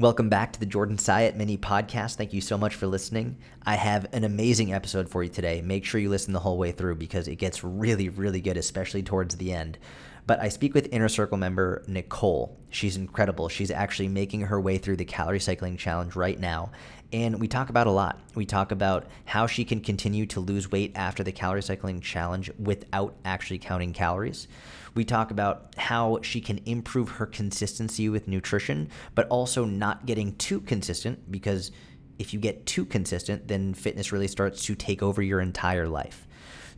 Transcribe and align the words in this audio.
Welcome 0.00 0.28
back 0.28 0.52
to 0.52 0.60
the 0.60 0.66
Jordan 0.66 0.96
Syatt 0.96 1.34
mini 1.34 1.58
podcast. 1.58 2.14
Thank 2.14 2.32
you 2.32 2.40
so 2.40 2.56
much 2.56 2.76
for 2.76 2.86
listening. 2.86 3.36
I 3.66 3.74
have 3.74 4.06
an 4.12 4.22
amazing 4.22 4.72
episode 4.72 5.08
for 5.08 5.24
you 5.24 5.28
today. 5.28 5.60
Make 5.60 5.84
sure 5.84 6.00
you 6.00 6.08
listen 6.08 6.32
the 6.32 6.38
whole 6.38 6.56
way 6.56 6.70
through 6.70 6.94
because 6.94 7.26
it 7.26 7.34
gets 7.34 7.64
really, 7.64 8.08
really 8.08 8.40
good, 8.40 8.56
especially 8.56 9.02
towards 9.02 9.34
the 9.34 9.52
end. 9.52 9.76
But 10.24 10.40
I 10.40 10.50
speak 10.50 10.72
with 10.72 10.86
Inner 10.92 11.08
Circle 11.08 11.38
member 11.38 11.82
Nicole. 11.88 12.56
She's 12.70 12.96
incredible. 12.96 13.48
She's 13.48 13.72
actually 13.72 14.06
making 14.06 14.42
her 14.42 14.60
way 14.60 14.78
through 14.78 14.98
the 14.98 15.04
calorie 15.04 15.40
cycling 15.40 15.76
challenge 15.76 16.14
right 16.14 16.38
now. 16.38 16.70
And 17.12 17.40
we 17.40 17.48
talk 17.48 17.68
about 17.68 17.88
a 17.88 17.90
lot. 17.90 18.20
We 18.36 18.46
talk 18.46 18.70
about 18.70 19.06
how 19.24 19.48
she 19.48 19.64
can 19.64 19.80
continue 19.80 20.26
to 20.26 20.38
lose 20.38 20.70
weight 20.70 20.92
after 20.94 21.24
the 21.24 21.32
calorie 21.32 21.60
cycling 21.60 22.02
challenge 22.02 22.52
without 22.56 23.16
actually 23.24 23.58
counting 23.58 23.92
calories. 23.92 24.46
We 24.94 25.04
talk 25.04 25.30
about 25.30 25.74
how 25.76 26.20
she 26.22 26.40
can 26.40 26.60
improve 26.66 27.08
her 27.10 27.26
consistency 27.26 28.08
with 28.08 28.28
nutrition, 28.28 28.90
but 29.14 29.28
also 29.28 29.64
not 29.64 30.06
getting 30.06 30.36
too 30.36 30.60
consistent 30.60 31.30
because 31.30 31.70
if 32.18 32.34
you 32.34 32.40
get 32.40 32.66
too 32.66 32.84
consistent, 32.84 33.48
then 33.48 33.74
fitness 33.74 34.12
really 34.12 34.28
starts 34.28 34.64
to 34.64 34.74
take 34.74 35.02
over 35.02 35.22
your 35.22 35.40
entire 35.40 35.88
life. 35.88 36.26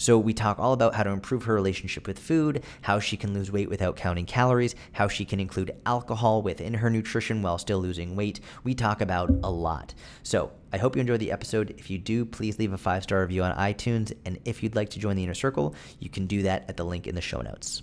So 0.01 0.19
we 0.19 0.33
talk 0.33 0.59
all 0.59 0.73
about 0.73 0.95
how 0.95 1.03
to 1.03 1.11
improve 1.11 1.45
her 1.45 1.53
relationship 1.53 2.07
with 2.07 2.19
food, 2.19 2.65
how 2.81 3.01
she 3.01 3.19
can 3.19 3.35
lose 3.35 3.53
weight 3.53 3.69
without 3.69 3.97
counting 3.97 4.25
calories, 4.25 4.75
how 4.93 5.09
she 5.09 5.27
can 5.27 5.41
include 5.41 5.77
alcohol 5.85 6.41
within 6.41 6.73
her 6.73 6.89
nutrition 6.89 7.43
while 7.43 7.59
still 7.59 7.81
losing 7.81 8.17
weight. 8.17 8.41
We 8.65 8.75
talk 8.75 9.03
about 9.03 9.29
a 9.43 9.51
lot. 9.51 9.93
So 10.23 10.53
I 10.73 10.79
hope 10.79 10.97
you 10.97 11.01
enjoyed 11.01 11.21
the 11.21 11.33
episode. 11.33 11.75
If 11.77 11.91
you 11.91 11.99
do, 11.99 12.25
please 12.25 12.59
leave 12.59 12.73
a 12.73 12.79
five 12.79 13.03
star 13.03 13.21
review 13.21 13.43
on 13.43 13.55
iTunes. 13.57 14.11
And 14.25 14.39
if 14.47 14.63
you'd 14.63 14.75
like 14.75 14.89
to 14.91 14.99
join 14.99 15.17
the 15.17 15.25
inner 15.25 15.35
circle, 15.35 15.75
you 15.99 16.09
can 16.09 16.27
do 16.27 16.45
that 16.45 16.65
at 16.71 16.79
the 16.79 16.85
link 16.85 17.07
in 17.07 17.15
the 17.15 17.21
show 17.21 17.43
notes. 17.43 17.83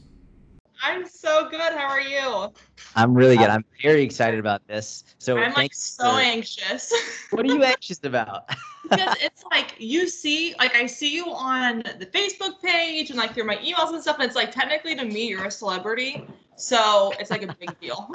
I'm 0.83 1.07
so 1.07 1.49
good. 1.49 1.59
How 1.59 1.87
are 1.87 2.01
you? 2.01 2.53
I'm 2.95 3.13
really 3.13 3.37
good. 3.37 3.49
I'm 3.49 3.65
very 3.81 4.03
excited 4.03 4.39
about 4.39 4.67
this. 4.67 5.03
So 5.19 5.37
I'm 5.37 5.53
like 5.53 5.73
so 5.73 6.11
for... 6.11 6.19
anxious. 6.19 6.93
what 7.31 7.45
are 7.45 7.53
you 7.53 7.63
anxious 7.63 7.99
about? 8.03 8.49
because 8.89 9.15
it's 9.21 9.43
like 9.51 9.75
you 9.77 10.07
see, 10.07 10.55
like 10.59 10.75
I 10.75 10.85
see 10.85 11.13
you 11.13 11.25
on 11.31 11.83
the 11.99 12.05
Facebook 12.05 12.61
page 12.61 13.09
and 13.09 13.17
like 13.17 13.33
through 13.33 13.45
my 13.45 13.57
emails 13.57 13.93
and 13.93 14.01
stuff, 14.01 14.17
and 14.19 14.25
it's 14.25 14.35
like 14.35 14.51
technically 14.51 14.95
to 14.95 15.05
me 15.05 15.27
you're 15.27 15.45
a 15.45 15.51
celebrity. 15.51 16.25
So 16.55 17.13
it's 17.19 17.29
like 17.29 17.43
a 17.43 17.55
big 17.59 17.79
deal. 17.79 18.09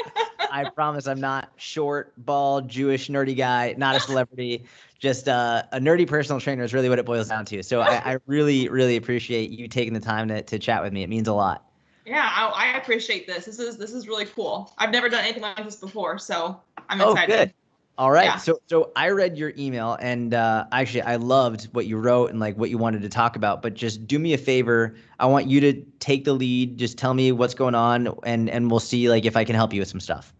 I 0.52 0.70
promise 0.74 1.06
I'm 1.06 1.20
not 1.20 1.50
short, 1.56 2.12
bald, 2.18 2.68
Jewish, 2.68 3.08
nerdy 3.08 3.34
guy, 3.34 3.74
not 3.78 3.96
a 3.96 4.00
celebrity. 4.00 4.64
Just 4.98 5.28
uh, 5.28 5.62
a 5.72 5.78
nerdy 5.78 6.06
personal 6.06 6.38
trainer 6.38 6.62
is 6.62 6.74
really 6.74 6.90
what 6.90 6.98
it 6.98 7.06
boils 7.06 7.28
down 7.28 7.46
to. 7.46 7.62
So 7.62 7.80
I, 7.80 8.12
I 8.12 8.18
really, 8.26 8.68
really 8.68 8.96
appreciate 8.96 9.50
you 9.50 9.66
taking 9.66 9.94
the 9.94 10.00
time 10.00 10.28
to, 10.28 10.42
to 10.42 10.58
chat 10.58 10.82
with 10.82 10.92
me. 10.92 11.04
It 11.04 11.08
means 11.08 11.26
a 11.26 11.32
lot. 11.32 11.65
Yeah, 12.06 12.30
I, 12.32 12.72
I, 12.74 12.78
appreciate 12.78 13.26
this. 13.26 13.46
This 13.46 13.58
is 13.58 13.76
this 13.76 13.92
is 13.92 14.06
really 14.06 14.26
cool. 14.26 14.72
I've 14.78 14.92
never 14.92 15.08
done 15.08 15.24
anything 15.24 15.42
like 15.42 15.56
this 15.64 15.74
before, 15.74 16.18
so 16.18 16.60
I'm 16.88 17.00
oh, 17.00 17.10
excited. 17.10 17.32
Good. 17.32 17.54
All 17.98 18.12
right. 18.12 18.26
Yeah. 18.26 18.36
So 18.36 18.60
so 18.68 18.92
I 18.94 19.08
read 19.08 19.36
your 19.36 19.52
email 19.58 19.96
and 20.00 20.32
uh, 20.32 20.66
actually 20.70 21.02
I 21.02 21.16
loved 21.16 21.64
what 21.72 21.86
you 21.86 21.96
wrote 21.96 22.30
and 22.30 22.38
like 22.38 22.56
what 22.56 22.70
you 22.70 22.78
wanted 22.78 23.02
to 23.02 23.08
talk 23.08 23.34
about. 23.34 23.60
But 23.60 23.74
just 23.74 24.06
do 24.06 24.20
me 24.20 24.34
a 24.34 24.38
favor. 24.38 24.94
I 25.18 25.26
want 25.26 25.46
you 25.48 25.60
to 25.60 25.72
take 25.98 26.24
the 26.24 26.32
lead. 26.32 26.78
Just 26.78 26.96
tell 26.96 27.14
me 27.14 27.32
what's 27.32 27.54
going 27.54 27.74
on 27.74 28.14
and 28.22 28.48
and 28.50 28.70
we'll 28.70 28.80
see 28.80 29.08
like 29.08 29.24
if 29.24 29.36
I 29.36 29.44
can 29.44 29.56
help 29.56 29.72
you 29.72 29.80
with 29.80 29.88
some 29.88 30.00
stuff. 30.00 30.32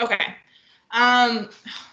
Okay. 0.00 0.34
Um. 0.90 1.48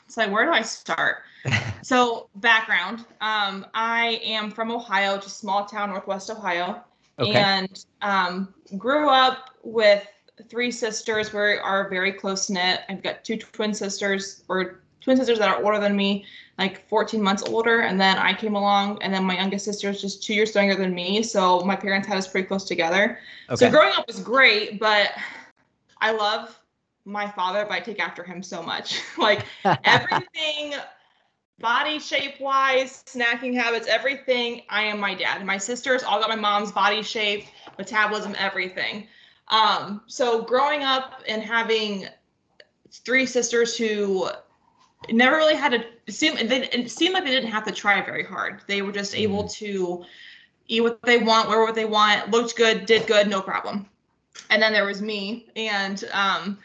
So 0.08 0.28
where 0.30 0.46
do 0.46 0.52
I 0.52 0.64
start? 0.64 1.18
so 1.84 2.28
background. 2.36 3.06
Um. 3.20 3.68
I 3.76 4.20
am 4.24 4.50
from 4.50 4.72
Ohio, 4.72 5.18
just 5.18 5.38
small 5.38 5.66
town, 5.66 5.90
Northwest 5.90 6.30
Ohio. 6.32 6.84
Okay. 7.22 7.34
And 7.34 7.86
um, 8.02 8.54
grew 8.78 9.10
up 9.10 9.52
with 9.64 10.06
three 10.50 10.72
sisters. 10.72 11.34
We 11.34 11.40
are 11.40 11.90
very 11.90 12.12
close 12.12 12.50
knit. 12.50 12.82
I've 12.90 13.04
got 13.04 13.24
two 13.24 13.38
twin 13.38 13.74
sisters, 13.74 14.44
or 14.50 14.82
twin 15.02 15.18
sisters 15.18 15.40
that 15.40 15.50
are 15.50 15.64
older 15.64 15.80
than 15.80 15.96
me, 15.96 16.26
like 16.58 16.88
14 16.90 17.22
months 17.22 17.44
older. 17.44 17.82
And 17.82 18.00
then 18.00 18.18
I 18.18 18.34
came 18.34 18.56
along, 18.56 19.02
and 19.02 19.14
then 19.14 19.24
my 19.24 19.36
youngest 19.36 19.66
sister 19.66 19.90
is 19.90 20.02
just 20.02 20.24
two 20.24 20.34
years 20.34 20.54
younger 20.56 20.76
than 20.76 20.94
me. 20.94 21.24
So 21.24 21.62
my 21.62 21.76
parents 21.76 22.08
had 22.08 22.18
us 22.18 22.28
pretty 22.28 22.48
close 22.48 22.66
together. 22.66 23.20
Okay. 23.50 23.56
So 23.56 23.70
growing 23.70 23.94
up 23.96 24.08
was 24.08 24.20
great, 24.20 24.80
but 24.80 25.12
I 26.00 26.12
love 26.12 26.58
my 27.06 27.30
father, 27.30 27.66
but 27.66 27.74
I 27.74 27.80
take 27.80 28.00
after 28.00 28.24
him 28.24 28.42
so 28.42 28.62
much. 28.62 29.02
like 29.18 29.46
everything 29.84 30.76
body 31.60 32.00
shape 32.00 32.40
wise, 32.40 33.04
snacking 33.06 33.54
habits, 33.54 33.88
everything. 33.88 34.64
I 34.70 34.84
am 34.84 35.00
my 35.00 35.14
dad. 35.14 35.46
My 35.46 35.58
sisters 35.58 36.04
all 36.04 36.20
got 36.20 36.30
my 36.30 36.36
mom's 36.36 36.72
body 36.72 37.04
shape, 37.04 37.46
metabolism, 37.78 38.36
everything. 38.38 39.08
Um, 39.48 40.02
so 40.08 40.42
growing 40.42 40.84
up 40.84 41.24
and 41.28 41.42
having 41.42 42.08
three 42.90 43.26
sisters 43.26 43.78
who 43.78 44.30
never 45.10 45.38
really 45.38 45.56
had 45.56 45.72
to 45.72 46.12
seem 46.12 46.36
they, 46.48 46.68
it 46.70 46.92
seemed 46.92 47.14
like 47.14 47.24
they 47.24 47.32
didn't 47.32 47.52
have 47.52 47.66
to 47.66 47.72
try 47.72 48.02
very 48.02 48.24
hard. 48.24 48.62
They 48.68 48.82
were 48.82 48.92
just 48.92 49.16
able 49.16 49.46
mm. 49.46 49.52
to 49.54 50.06
eat 50.68 50.82
what 50.82 51.02
they 51.04 51.18
want, 51.18 51.50
wear 51.50 51.62
what 51.62 51.76
they 51.76 51.86
want, 51.86 52.32
looked 52.32 52.56
good, 52.56 52.86
did 52.86 53.08
good, 53.08 53.28
no 53.28 53.42
problem. 53.42 53.88
And 54.50 54.62
then 54.62 54.72
there 54.72 54.86
was 54.86 55.02
me, 55.02 55.48
and 55.56 56.04
um, 56.14 56.58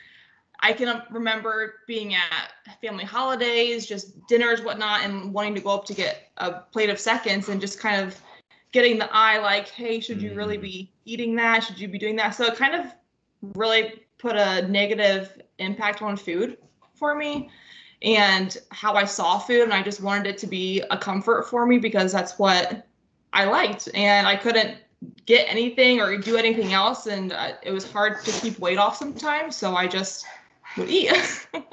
I 0.60 0.72
can 0.72 1.02
remember 1.10 1.74
being 1.86 2.14
at 2.14 2.52
family 2.80 3.04
holidays, 3.04 3.86
just 3.86 4.26
dinners, 4.26 4.62
whatnot, 4.62 5.04
and 5.04 5.32
wanting 5.32 5.54
to 5.54 5.60
go 5.60 5.70
up 5.70 5.84
to 5.86 5.94
get 5.94 6.30
a 6.38 6.52
plate 6.52 6.90
of 6.90 6.98
seconds 6.98 7.48
and 7.48 7.60
just 7.60 7.78
kind 7.78 8.06
of 8.06 8.20
getting 8.72 8.98
the 8.98 9.08
eye 9.14 9.38
like, 9.38 9.68
hey, 9.68 10.00
should 10.00 10.20
you 10.20 10.34
really 10.34 10.58
mm. 10.58 10.62
be 10.62 10.92
eating 11.04 11.34
that? 11.36 11.64
Should 11.64 11.78
you 11.78 11.88
be 11.88 11.98
doing 11.98 12.16
that? 12.16 12.30
So 12.34 12.44
it 12.44 12.56
kind 12.56 12.74
of 12.74 12.92
really 13.54 14.02
put 14.18 14.36
a 14.36 14.66
negative 14.68 15.40
impact 15.58 16.02
on 16.02 16.16
food 16.16 16.58
for 16.94 17.14
me 17.14 17.50
and 18.02 18.56
how 18.70 18.94
I 18.94 19.04
saw 19.04 19.38
food. 19.38 19.62
And 19.62 19.72
I 19.72 19.82
just 19.82 20.00
wanted 20.00 20.26
it 20.26 20.38
to 20.38 20.46
be 20.46 20.82
a 20.90 20.96
comfort 20.96 21.48
for 21.48 21.66
me 21.66 21.78
because 21.78 22.12
that's 22.12 22.38
what 22.38 22.86
I 23.32 23.44
liked. 23.44 23.88
And 23.94 24.26
I 24.26 24.36
couldn't 24.36 24.78
get 25.26 25.48
anything 25.48 26.00
or 26.00 26.16
do 26.16 26.36
anything 26.36 26.72
else. 26.72 27.06
And 27.06 27.32
uh, 27.32 27.52
it 27.62 27.70
was 27.70 27.90
hard 27.90 28.24
to 28.24 28.32
keep 28.40 28.58
weight 28.58 28.78
off 28.78 28.96
sometimes. 28.96 29.56
So 29.56 29.76
I 29.76 29.86
just 29.86 30.24
would 30.80 30.88
eat. 30.90 31.10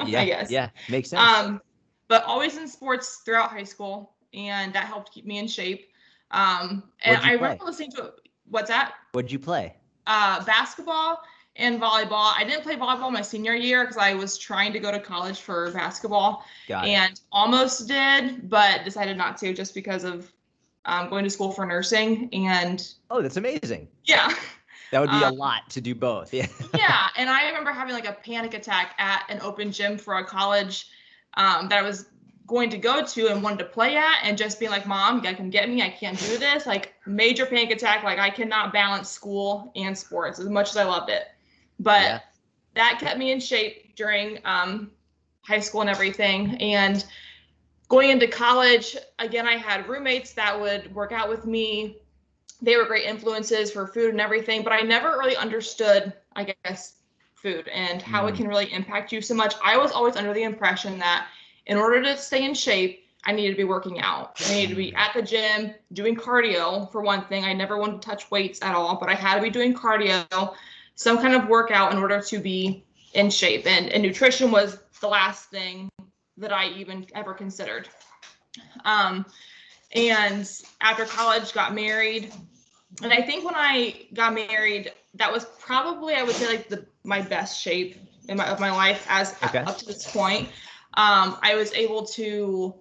yeah, 0.05 0.21
I 0.21 0.25
guess. 0.25 0.51
Yeah, 0.51 0.69
makes 0.89 1.09
sense. 1.09 1.21
Um, 1.21 1.61
but 2.07 2.23
always 2.25 2.57
in 2.57 2.67
sports 2.67 3.21
throughout 3.25 3.49
high 3.49 3.63
school, 3.63 4.13
and 4.33 4.73
that 4.73 4.85
helped 4.85 5.13
keep 5.13 5.25
me 5.25 5.37
in 5.37 5.47
shape. 5.47 5.89
Um, 6.31 6.83
and 7.03 7.17
I 7.17 7.33
remember 7.33 7.65
listening 7.65 7.91
to 7.91 8.13
what's 8.49 8.69
that? 8.69 8.93
What'd 9.11 9.31
you 9.31 9.39
play? 9.39 9.75
Uh, 10.07 10.43
basketball 10.43 11.21
and 11.55 11.79
volleyball. 11.79 12.33
I 12.35 12.43
didn't 12.43 12.63
play 12.63 12.75
volleyball 12.75 13.11
my 13.11 13.21
senior 13.21 13.53
year 13.53 13.83
because 13.83 13.97
I 13.97 14.13
was 14.15 14.37
trying 14.37 14.73
to 14.73 14.79
go 14.79 14.91
to 14.91 14.99
college 14.99 15.39
for 15.39 15.71
basketball 15.71 16.43
and 16.69 17.19
almost 17.31 17.87
did, 17.87 18.49
but 18.49 18.83
decided 18.83 19.17
not 19.17 19.37
to 19.37 19.53
just 19.53 19.73
because 19.75 20.03
of 20.03 20.31
um, 20.85 21.09
going 21.09 21.23
to 21.23 21.29
school 21.29 21.51
for 21.51 21.65
nursing. 21.65 22.29
And 22.33 22.85
oh, 23.11 23.21
that's 23.21 23.37
amazing. 23.37 23.87
Yeah. 24.03 24.33
That 24.93 25.01
would 25.01 25.09
be 25.09 25.25
um, 25.25 25.33
a 25.33 25.35
lot 25.35 25.71
to 25.71 25.81
do 25.81 25.95
both. 25.95 26.31
Yeah. 26.31 26.45
yeah. 26.75 27.07
And 27.17 27.27
I 27.27 27.47
remember 27.47 27.71
having 27.71 27.95
like 27.95 28.07
a 28.07 28.13
panic 28.13 28.53
attack 28.53 28.93
at 28.99 29.25
an 29.27 29.39
open 29.41 29.71
gym 29.71 29.97
for 29.97 30.19
a 30.19 30.23
college 30.23 30.87
um, 31.33 31.67
that 31.69 31.79
I 31.79 31.81
was 31.81 32.09
going 32.45 32.69
to 32.69 32.77
go 32.77 33.03
to 33.03 33.27
and 33.29 33.41
wanted 33.41 33.57
to 33.57 33.65
play 33.65 33.97
at 33.97 34.19
and 34.21 34.37
just 34.37 34.59
being 34.59 34.69
like, 34.69 34.85
Mom, 34.85 35.25
you 35.25 35.35
come 35.35 35.49
get 35.49 35.67
me. 35.67 35.81
I 35.81 35.89
can't 35.89 36.19
do 36.19 36.37
this. 36.37 36.67
Like 36.67 36.93
major 37.07 37.47
panic 37.47 37.71
attack. 37.71 38.03
Like 38.03 38.19
I 38.19 38.29
cannot 38.29 38.71
balance 38.71 39.09
school 39.09 39.71
and 39.75 39.97
sports 39.97 40.37
as 40.37 40.47
much 40.47 40.69
as 40.69 40.77
I 40.77 40.83
loved 40.83 41.09
it. 41.09 41.23
But 41.79 42.03
yeah. 42.03 42.19
that 42.75 42.99
kept 42.99 43.17
me 43.17 43.31
in 43.31 43.39
shape 43.39 43.95
during 43.95 44.37
um, 44.45 44.91
high 45.41 45.59
school 45.59 45.81
and 45.81 45.89
everything. 45.89 46.55
And 46.57 47.03
going 47.89 48.11
into 48.11 48.27
college, 48.27 48.95
again, 49.17 49.47
I 49.47 49.57
had 49.57 49.89
roommates 49.89 50.33
that 50.33 50.61
would 50.61 50.93
work 50.93 51.11
out 51.11 51.29
with 51.29 51.47
me 51.47 51.97
they 52.63 52.77
were 52.77 52.85
great 52.85 53.05
influences 53.05 53.71
for 53.71 53.85
food 53.85 54.11
and 54.11 54.21
everything, 54.21 54.63
but 54.63 54.71
I 54.71 54.79
never 54.79 55.09
really 55.09 55.35
understood, 55.35 56.13
I 56.35 56.55
guess, 56.63 56.95
food 57.35 57.67
and 57.67 58.01
how 58.01 58.25
mm. 58.25 58.29
it 58.29 58.35
can 58.35 58.47
really 58.47 58.71
impact 58.71 59.11
you 59.11 59.21
so 59.21 59.35
much. 59.35 59.53
I 59.63 59.77
was 59.77 59.91
always 59.91 60.15
under 60.15 60.33
the 60.33 60.43
impression 60.43 60.97
that 60.99 61.27
in 61.65 61.77
order 61.77 62.01
to 62.01 62.17
stay 62.17 62.45
in 62.45 62.53
shape, 62.53 63.05
I 63.25 63.33
needed 63.33 63.51
to 63.51 63.57
be 63.57 63.65
working 63.65 63.99
out. 63.99 64.41
I 64.47 64.55
needed 64.55 64.69
to 64.69 64.75
be 64.75 64.95
at 64.95 65.13
the 65.13 65.21
gym 65.21 65.73
doing 65.91 66.15
cardio 66.15 66.89
for 66.91 67.01
one 67.01 67.25
thing. 67.25 67.43
I 67.43 67.53
never 67.53 67.77
wanted 67.77 68.01
to 68.01 68.07
touch 68.07 68.31
weights 68.31 68.61
at 68.61 68.75
all, 68.75 68.95
but 68.95 69.09
I 69.09 69.13
had 69.13 69.35
to 69.35 69.41
be 69.41 69.49
doing 69.49 69.73
cardio, 69.73 70.55
some 70.95 71.17
kind 71.17 71.33
of 71.33 71.47
workout 71.47 71.91
in 71.91 71.97
order 71.97 72.21
to 72.21 72.39
be 72.39 72.85
in 73.13 73.29
shape. 73.29 73.67
And, 73.67 73.89
and 73.89 74.01
nutrition 74.01 74.51
was 74.51 74.79
the 75.01 75.07
last 75.07 75.49
thing 75.49 75.89
that 76.37 76.53
I 76.53 76.67
even 76.69 77.05
ever 77.13 77.33
considered. 77.33 77.89
Um, 78.85 79.25
and 79.93 80.49
after 80.81 81.05
college, 81.05 81.53
got 81.53 81.73
married, 81.73 82.33
and 83.01 83.11
I 83.11 83.21
think 83.21 83.45
when 83.45 83.55
I 83.55 84.05
got 84.13 84.33
married, 84.33 84.91
that 85.15 85.31
was 85.31 85.45
probably 85.59 86.15
I 86.15 86.23
would 86.23 86.35
say 86.35 86.47
like 86.47 86.69
the 86.69 86.85
my 87.03 87.21
best 87.21 87.61
shape 87.61 87.97
in 88.29 88.37
my 88.37 88.47
of 88.47 88.59
my 88.59 88.71
life 88.71 89.05
as 89.09 89.35
okay. 89.43 89.59
up 89.59 89.77
to 89.79 89.85
this 89.85 90.09
point. 90.11 90.49
Um, 90.95 91.37
I 91.41 91.55
was 91.55 91.73
able 91.73 92.05
to 92.07 92.75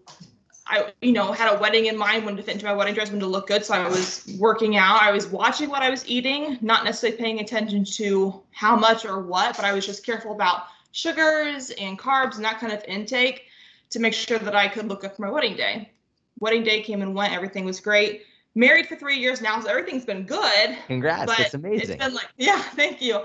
I, 0.67 0.93
you 1.03 1.13
know, 1.13 1.33
had 1.33 1.53
a 1.53 1.59
wedding 1.59 1.87
in 1.87 1.97
mind, 1.97 2.25
wanted 2.25 2.39
to 2.39 2.43
fit 2.45 2.55
into 2.55 2.67
my 2.67 2.73
wedding 2.73 2.95
dress, 2.95 3.09
wanted 3.09 3.21
to 3.21 3.27
look 3.27 3.49
good. 3.49 3.65
So 3.65 3.75
I 3.75 3.89
was 3.89 4.27
working 4.39 4.77
out. 4.77 5.03
I 5.03 5.11
was 5.11 5.27
watching 5.27 5.69
what 5.69 5.83
I 5.83 5.91
was 5.91 6.07
eating, 6.07 6.57
not 6.61 6.85
necessarily 6.85 7.19
paying 7.19 7.41
attention 7.41 7.85
to 7.85 8.43
how 8.53 8.77
much 8.77 9.05
or 9.05 9.21
what, 9.21 9.57
but 9.57 9.65
I 9.65 9.73
was 9.73 9.85
just 9.85 10.07
careful 10.07 10.33
about 10.33 10.65
sugars 10.93 11.71
and 11.71 11.99
carbs 11.99 12.37
and 12.37 12.45
that 12.45 12.59
kind 12.59 12.73
of 12.73 12.83
intake 12.87 13.47
to 13.91 13.99
make 13.99 14.15
sure 14.15 14.39
that 14.39 14.55
I 14.55 14.69
could 14.69 14.89
look 14.89 15.05
up 15.05 15.17
for 15.17 15.23
my 15.23 15.31
wedding 15.31 15.57
day. 15.57 15.91
Wedding 16.39 16.63
day 16.63 16.83
came 16.83 17.03
and 17.03 17.15
went, 17.15 17.33
everything 17.33 17.65
was 17.65 17.81
great. 17.81 18.23
Married 18.55 18.87
for 18.87 18.97
three 18.97 19.19
years 19.19 19.41
now, 19.41 19.61
so 19.61 19.69
everything's 19.69 20.05
been 20.05 20.25
good. 20.25 20.77
Congrats, 20.87 21.35
that's 21.37 21.55
amazing. 21.55 21.97
It's 21.97 22.05
been 22.05 22.15
like, 22.15 22.29
yeah, 22.37 22.61
thank 22.61 23.01
you. 23.01 23.23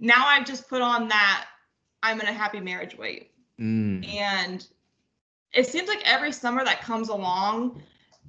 Now 0.00 0.26
I've 0.26 0.46
just 0.46 0.68
put 0.68 0.80
on 0.80 1.08
that 1.08 1.46
I'm 2.02 2.20
in 2.20 2.26
a 2.26 2.32
happy 2.32 2.60
marriage 2.60 2.96
weight. 2.96 3.30
Mm. 3.60 4.06
And 4.08 4.66
it 5.52 5.66
seems 5.66 5.88
like 5.88 6.00
every 6.04 6.32
summer 6.32 6.64
that 6.64 6.80
comes 6.80 7.08
along, 7.08 7.82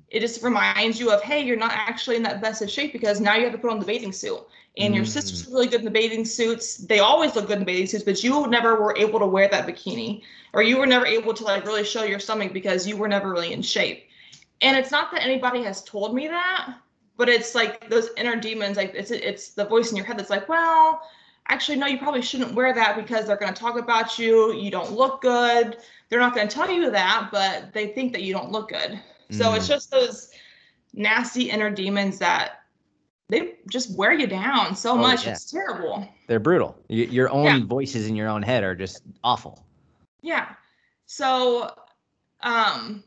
it 0.09 0.21
just 0.21 0.41
reminds 0.43 0.99
you 0.99 1.11
of, 1.11 1.21
hey, 1.21 1.41
you're 1.41 1.57
not 1.57 1.71
actually 1.73 2.15
in 2.15 2.23
that 2.23 2.41
best 2.41 2.61
of 2.61 2.69
shape 2.69 2.93
because 2.93 3.21
now 3.21 3.35
you 3.35 3.43
have 3.43 3.51
to 3.51 3.57
put 3.57 3.71
on 3.71 3.79
the 3.79 3.85
bathing 3.85 4.11
suit. 4.11 4.39
And 4.77 4.93
mm. 4.93 4.97
your 4.97 5.05
sister's 5.05 5.47
really 5.47 5.67
good 5.67 5.79
in 5.79 5.85
the 5.85 5.91
bathing 5.91 6.25
suits. 6.25 6.77
They 6.77 6.99
always 6.99 7.35
look 7.35 7.47
good 7.47 7.59
in 7.59 7.65
bathing 7.65 7.87
suits, 7.87 8.03
but 8.03 8.23
you 8.23 8.47
never 8.47 8.81
were 8.81 8.95
able 8.97 9.19
to 9.19 9.27
wear 9.27 9.47
that 9.49 9.67
bikini, 9.67 10.23
or 10.53 10.63
you 10.63 10.77
were 10.77 10.87
never 10.87 11.05
able 11.05 11.33
to 11.33 11.43
like 11.43 11.65
really 11.65 11.83
show 11.83 12.03
your 12.03 12.19
stomach 12.19 12.53
because 12.53 12.87
you 12.87 12.97
were 12.97 13.07
never 13.07 13.31
really 13.31 13.53
in 13.53 13.61
shape. 13.61 14.07
And 14.61 14.77
it's 14.77 14.91
not 14.91 15.11
that 15.11 15.23
anybody 15.23 15.63
has 15.63 15.83
told 15.83 16.13
me 16.13 16.27
that, 16.27 16.75
but 17.17 17.29
it's 17.29 17.55
like 17.55 17.89
those 17.89 18.09
inner 18.17 18.35
demons. 18.35 18.77
Like 18.77 18.93
it's 18.93 19.11
it's 19.11 19.49
the 19.49 19.65
voice 19.65 19.91
in 19.91 19.97
your 19.97 20.05
head 20.05 20.17
that's 20.17 20.29
like, 20.29 20.49
well, 20.49 21.01
actually, 21.47 21.77
no, 21.77 21.87
you 21.87 21.97
probably 21.97 22.21
shouldn't 22.21 22.53
wear 22.53 22.73
that 22.73 22.95
because 22.95 23.27
they're 23.27 23.37
going 23.37 23.53
to 23.53 23.59
talk 23.59 23.77
about 23.77 24.19
you. 24.19 24.53
You 24.53 24.71
don't 24.71 24.91
look 24.91 25.21
good. 25.21 25.77
They're 26.09 26.19
not 26.19 26.35
going 26.35 26.47
to 26.47 26.53
tell 26.53 26.69
you 26.69 26.89
that, 26.91 27.29
but 27.31 27.73
they 27.73 27.87
think 27.87 28.13
that 28.13 28.23
you 28.23 28.33
don't 28.33 28.51
look 28.51 28.69
good. 28.69 28.99
So 29.31 29.45
mm. 29.45 29.57
it's 29.57 29.67
just 29.67 29.91
those 29.91 30.31
nasty 30.93 31.49
inner 31.51 31.69
demons 31.69 32.17
that 32.19 32.63
they 33.29 33.55
just 33.69 33.95
wear 33.95 34.11
you 34.11 34.25
down 34.27 34.75
so 34.75 34.93
oh, 34.93 34.97
much. 34.97 35.25
Yeah. 35.25 35.33
It's 35.33 35.49
terrible. 35.49 36.07
They're 36.27 36.39
brutal. 36.39 36.75
Your 36.87 37.29
own 37.29 37.45
yeah. 37.45 37.65
voices 37.65 38.07
in 38.07 38.15
your 38.15 38.27
own 38.27 38.41
head 38.41 38.63
are 38.63 38.75
just 38.75 39.03
awful. 39.23 39.63
Yeah. 40.21 40.47
So, 41.05 41.71
um, 42.41 43.03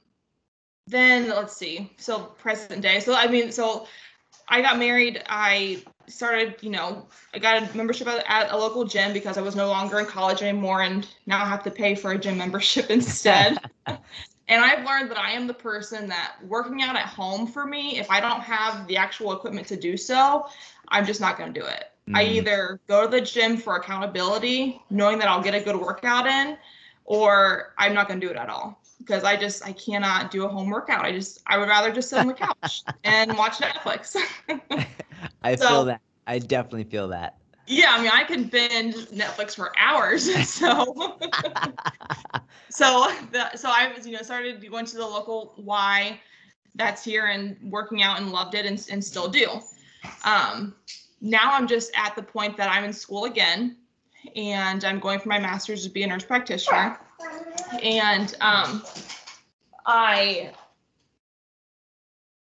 then 0.86 1.28
let's 1.28 1.56
see. 1.56 1.90
So 1.96 2.20
present 2.20 2.82
day. 2.82 3.00
So 3.00 3.14
I 3.14 3.28
mean, 3.28 3.52
so 3.52 3.86
I 4.48 4.60
got 4.60 4.78
married. 4.78 5.22
I 5.28 5.82
started, 6.08 6.56
you 6.60 6.70
know, 6.70 7.06
I 7.32 7.38
got 7.38 7.62
a 7.62 7.76
membership 7.76 8.08
at, 8.08 8.24
at, 8.28 8.52
a 8.52 8.56
local 8.56 8.84
gym 8.84 9.12
because 9.12 9.38
I 9.38 9.40
was 9.40 9.56
no 9.56 9.68
longer 9.68 10.00
in 10.00 10.06
college 10.06 10.42
anymore 10.42 10.82
and 10.82 11.06
now 11.26 11.42
I 11.42 11.46
have 11.46 11.62
to 11.64 11.70
pay 11.70 11.94
for 11.94 12.12
a 12.12 12.18
gym 12.18 12.36
membership 12.38 12.90
instead. 12.90 13.58
and 13.86 13.98
I've 14.48 14.84
learned 14.84 15.10
that 15.10 15.18
I 15.18 15.32
am 15.32 15.46
the 15.46 15.54
person 15.54 16.08
that 16.08 16.36
working 16.46 16.82
out 16.82 16.96
at 16.96 17.06
home 17.06 17.46
for 17.46 17.66
me, 17.66 17.98
if 17.98 18.10
I 18.10 18.20
don't 18.20 18.40
have 18.40 18.86
the 18.88 18.96
actual 18.96 19.32
equipment 19.32 19.66
to 19.68 19.76
do 19.76 19.96
so, 19.96 20.46
I'm 20.88 21.06
just 21.06 21.20
not 21.20 21.38
going 21.38 21.52
to 21.52 21.60
do 21.60 21.64
it. 21.64 21.84
Mm. 22.10 22.16
I 22.16 22.24
either 22.24 22.80
go 22.88 23.04
to 23.04 23.10
the 23.10 23.20
gym 23.20 23.56
for 23.56 23.76
accountability, 23.76 24.82
knowing 24.90 25.18
that 25.20 25.28
I'll 25.28 25.42
get 25.42 25.54
a 25.54 25.60
good 25.60 25.76
workout 25.76 26.26
in, 26.26 26.58
or 27.04 27.74
I'm 27.78 27.94
not 27.94 28.08
going 28.08 28.20
to 28.20 28.26
do 28.26 28.30
it 28.30 28.36
at 28.36 28.48
all 28.48 28.81
because 29.04 29.24
I 29.24 29.36
just 29.36 29.64
I 29.66 29.72
cannot 29.72 30.30
do 30.30 30.44
a 30.44 30.48
home 30.48 30.70
workout. 30.70 31.04
I 31.04 31.12
just 31.12 31.40
I 31.46 31.58
would 31.58 31.68
rather 31.68 31.90
just 31.90 32.08
sit 32.10 32.18
on 32.18 32.26
the 32.26 32.34
couch 32.34 32.82
and 33.04 33.36
watch 33.36 33.58
Netflix. 33.58 34.16
I 35.42 35.56
so, 35.56 35.68
feel 35.68 35.84
that. 35.86 36.00
I 36.26 36.38
definitely 36.38 36.84
feel 36.84 37.08
that. 37.08 37.36
Yeah, 37.66 37.90
I 37.90 38.02
mean, 38.02 38.10
I 38.12 38.24
can 38.24 38.44
binge 38.44 38.94
Netflix 39.10 39.54
for 39.54 39.72
hours. 39.78 40.28
So, 40.44 41.18
so, 42.70 43.12
the, 43.32 43.54
so 43.56 43.68
I 43.70 43.92
was, 43.94 44.06
you 44.06 44.14
know, 44.14 44.22
started 44.22 44.66
going 44.68 44.86
to 44.86 44.96
the 44.96 45.06
local 45.06 45.54
Y 45.58 46.18
that's 46.74 47.04
here 47.04 47.26
and 47.26 47.56
working 47.70 48.02
out 48.02 48.18
and 48.18 48.32
loved 48.32 48.54
it 48.54 48.66
and, 48.66 48.84
and 48.90 49.04
still 49.04 49.28
do. 49.28 49.60
Um, 50.24 50.74
now 51.20 51.52
I'm 51.52 51.66
just 51.66 51.92
at 51.94 52.16
the 52.16 52.22
point 52.22 52.56
that 52.56 52.70
I'm 52.70 52.84
in 52.84 52.92
school 52.92 53.26
again 53.26 53.76
and 54.36 54.84
I'm 54.84 54.98
going 54.98 55.18
for 55.18 55.28
my 55.28 55.38
master's 55.38 55.84
to 55.84 55.90
be 55.90 56.02
a 56.02 56.06
nurse 56.06 56.24
practitioner. 56.24 56.98
And 57.82 58.34
um, 58.40 58.82
I 59.86 60.52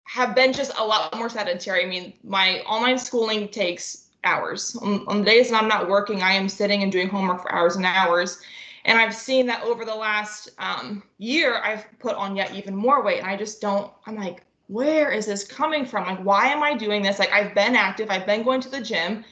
have 0.06 0.36
been 0.36 0.52
just 0.52 0.72
a 0.78 0.84
lot 0.84 1.16
more 1.16 1.30
sedentary. 1.30 1.84
I 1.84 1.88
mean, 1.88 2.14
my 2.24 2.60
online 2.62 2.98
schooling 2.98 3.48
takes 3.48 4.10
hours. 4.24 4.76
On, 4.82 5.06
on 5.08 5.20
the 5.20 5.26
days 5.26 5.50
that 5.50 5.62
I'm 5.62 5.70
not 5.70 5.90
working, 5.90 6.22
I 6.22 6.34
am 6.34 6.50
sitting 6.50 6.84
and 6.84 6.92
doing 6.92 7.10
homework 7.10 7.42
for 7.42 7.52
hours 7.52 7.76
and 7.76 7.86
hours. 7.86 8.42
And 8.86 8.98
I've 8.98 9.16
seen 9.16 9.46
that 9.46 9.64
over 9.64 9.86
the 9.86 9.96
last 9.96 10.50
um, 10.58 11.04
year, 11.18 11.62
I've 11.64 11.86
put 12.00 12.16
on 12.16 12.36
yet 12.36 12.54
even 12.56 12.76
more 12.76 13.04
weight. 13.04 13.20
And 13.20 13.28
I 13.28 13.38
just 13.38 13.62
don't, 13.62 13.92
I'm 14.06 14.16
like, 14.16 14.44
where 14.68 15.12
is 15.12 15.26
this 15.26 15.44
coming 15.44 15.86
from? 15.86 16.06
Like, 16.06 16.20
why 16.20 16.48
am 16.48 16.64
I 16.64 16.76
doing 16.76 17.02
this? 17.02 17.20
Like, 17.20 17.32
I've 17.32 17.54
been 17.54 17.76
active, 17.76 18.10
I've 18.10 18.26
been 18.26 18.44
going 18.44 18.62
to 18.62 18.70
the 18.70 18.82
gym. 18.82 19.24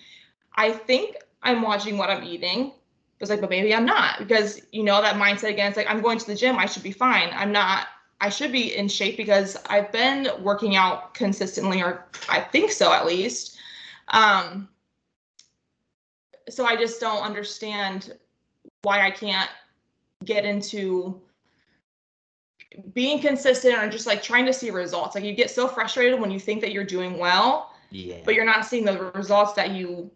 I 0.55 0.71
think 0.71 1.15
I'm 1.43 1.61
watching 1.61 1.97
what 1.97 2.09
I'm 2.09 2.23
eating. 2.23 2.73
It's 3.19 3.29
like, 3.29 3.41
but 3.41 3.49
maybe 3.49 3.75
I'm 3.75 3.85
not 3.85 4.19
because 4.19 4.61
you 4.71 4.83
know 4.83 5.01
that 5.01 5.15
mindset 5.15 5.49
again. 5.49 5.67
It's 5.67 5.77
like 5.77 5.89
I'm 5.89 6.01
going 6.01 6.17
to 6.19 6.25
the 6.25 6.35
gym, 6.35 6.57
I 6.57 6.65
should 6.65 6.83
be 6.83 6.91
fine. 6.91 7.29
I'm 7.33 7.51
not 7.51 7.87
I 8.21 8.29
should 8.29 8.51
be 8.51 8.75
in 8.75 8.87
shape 8.89 9.17
because 9.17 9.57
I've 9.69 9.91
been 9.91 10.29
working 10.41 10.75
out 10.75 11.13
consistently, 11.13 11.81
or 11.81 12.05
I 12.27 12.41
think 12.41 12.71
so 12.71 12.91
at 12.91 13.05
least. 13.05 13.57
Um, 14.09 14.67
so 16.49 16.65
I 16.65 16.75
just 16.75 16.99
don't 16.99 17.23
understand 17.23 18.17
why 18.81 19.05
I 19.05 19.11
can't 19.11 19.49
get 20.25 20.43
into 20.43 21.21
being 22.93 23.21
consistent 23.21 23.77
or 23.77 23.89
just 23.89 24.05
like 24.05 24.21
trying 24.21 24.45
to 24.45 24.53
see 24.53 24.69
results. 24.69 25.15
Like 25.15 25.23
you 25.23 25.33
get 25.33 25.49
so 25.49 25.67
frustrated 25.67 26.19
when 26.19 26.31
you 26.31 26.39
think 26.39 26.61
that 26.61 26.71
you're 26.71 26.83
doing 26.83 27.17
well, 27.17 27.73
yeah. 27.89 28.17
but 28.25 28.33
you're 28.33 28.45
not 28.45 28.65
seeing 28.65 28.83
the 28.83 29.11
results 29.11 29.53
that 29.53 29.71
you 29.71 30.11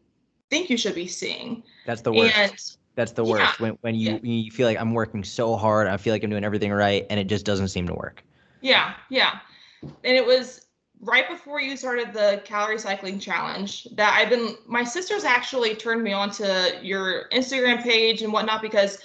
think 0.50 0.70
you 0.70 0.78
should 0.78 0.96
be 0.96 1.08
seeing. 1.08 1.64
That's 1.86 2.02
the 2.02 2.12
worst. 2.12 2.80
That's 2.95 3.12
the 3.12 3.24
worst 3.24 3.60
yeah. 3.60 3.66
when 3.66 3.78
when 3.81 3.95
you 3.95 4.12
yeah. 4.12 4.19
you 4.44 4.51
feel 4.51 4.68
like 4.68 4.80
I'm 4.80 4.94
working 4.94 5.24
so 5.24 5.56
hard, 5.56 5.88
I 5.88 5.98
feel 5.98 6.13
like 6.13 6.24
I'm 6.24 6.30
doing 6.30 6.44
everything 6.44 6.72
right, 6.72 7.06
and 7.10 7.19
it 7.19 7.28
just 7.28 7.45
doesn't 7.45 7.69
seem 7.69 7.88
to 7.88 7.94
work. 7.94 8.24
Yeah, 8.62 8.94
yeah, 9.10 9.40
and 9.81 10.16
it 10.16 10.25
was 10.25 10.68
right 11.01 11.28
before 11.28 11.60
you 11.60 11.75
started 11.75 12.13
the 12.13 12.42
calorie 12.45 12.80
cycling 12.80 13.19
challenge 13.19 13.88
that 13.95 14.13
I've 14.18 14.30
been. 14.30 14.56
My 14.68 14.84
sisters 14.84 15.24
actually 15.24 15.75
turned 15.75 16.04
me 16.04 16.13
on 16.13 16.30
to 16.31 16.78
your 16.81 17.30
Instagram 17.30 17.81
page 17.81 18.22
and 18.22 18.31
whatnot 18.31 18.62
because 18.62 19.00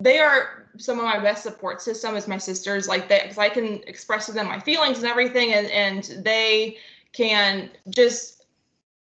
they 0.00 0.18
are 0.18 0.66
some 0.76 0.98
of 0.98 1.04
my 1.04 1.18
best 1.18 1.42
support 1.42 1.80
system 1.80 2.16
is 2.16 2.28
my 2.28 2.38
sisters 2.38 2.88
like 2.88 3.08
that 3.08 3.24
because 3.24 3.38
I 3.38 3.48
can 3.48 3.82
express 3.86 4.26
to 4.26 4.32
them 4.32 4.46
my 4.46 4.58
feelings 4.60 4.98
and 4.98 5.06
everything, 5.06 5.52
and 5.52 5.70
and 5.70 6.24
they 6.24 6.78
can 7.12 7.70
just 7.88 8.37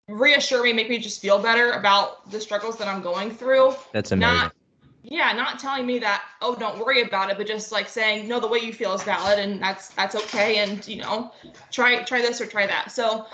reassure 0.08 0.62
me, 0.62 0.72
make 0.72 0.88
me 0.88 0.98
just 0.98 1.20
feel 1.20 1.38
better 1.38 1.72
about 1.72 2.30
the 2.30 2.40
struggles 2.40 2.76
that 2.78 2.88
I'm 2.88 3.02
going 3.02 3.30
through. 3.30 3.74
That's 3.92 4.12
amazing. 4.12 4.34
Not, 4.34 4.52
yeah, 5.02 5.32
not 5.32 5.58
telling 5.58 5.86
me 5.86 5.98
that, 6.00 6.24
oh, 6.42 6.54
don't 6.56 6.78
worry 6.78 7.02
about 7.02 7.30
it, 7.30 7.38
but 7.38 7.46
just 7.46 7.72
like 7.72 7.88
saying, 7.88 8.26
no, 8.26 8.40
the 8.40 8.48
way 8.48 8.58
you 8.58 8.72
feel 8.72 8.92
is 8.94 9.02
valid 9.02 9.38
and 9.38 9.62
that's 9.62 9.90
that's 9.90 10.16
okay. 10.16 10.58
And 10.58 10.86
you 10.86 10.96
know, 10.96 11.32
try 11.70 12.02
try 12.02 12.20
this 12.20 12.40
or 12.40 12.46
try 12.46 12.66
that. 12.66 12.90
So 12.90 13.26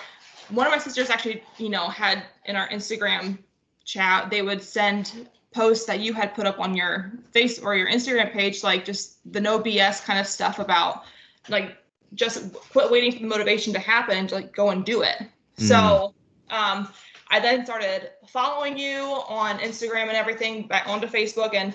one 0.50 0.66
of 0.66 0.73
my 0.73 0.78
sisters 0.78 1.08
actually, 1.08 1.42
you 1.58 1.70
know, 1.70 1.88
had 1.88 2.25
in 2.44 2.56
our 2.56 2.68
Instagram 2.68 3.38
chat, 3.85 4.30
they 4.30 4.42
would 4.42 4.62
send 4.62 5.28
posts 5.52 5.87
that 5.87 6.00
you 6.00 6.12
had 6.12 6.35
put 6.35 6.47
up 6.47 6.58
on 6.58 6.75
your 6.75 7.12
face 7.30 7.58
or 7.58 7.75
your 7.75 7.88
Instagram 7.88 8.32
page, 8.32 8.62
like 8.62 8.85
just 8.85 9.18
the 9.32 9.40
no 9.40 9.58
BS 9.58 10.04
kind 10.04 10.18
of 10.18 10.26
stuff 10.26 10.58
about 10.58 11.04
like 11.49 11.76
just 12.14 12.52
quit 12.70 12.90
waiting 12.90 13.12
for 13.12 13.18
the 13.20 13.26
motivation 13.26 13.73
to 13.73 13.78
happen 13.78 14.16
and 14.16 14.30
like 14.30 14.54
go 14.54 14.70
and 14.70 14.85
do 14.85 15.02
it. 15.02 15.16
Mm. 15.58 15.68
So 15.68 16.14
um, 16.50 16.88
I 17.30 17.40
then 17.40 17.64
started 17.64 18.11
following 18.28 18.78
you 18.78 19.00
on 19.28 19.58
Instagram 19.58 20.08
and 20.08 20.12
everything 20.12 20.66
back 20.66 20.87
onto 20.87 21.06
Facebook, 21.06 21.54
and 21.54 21.75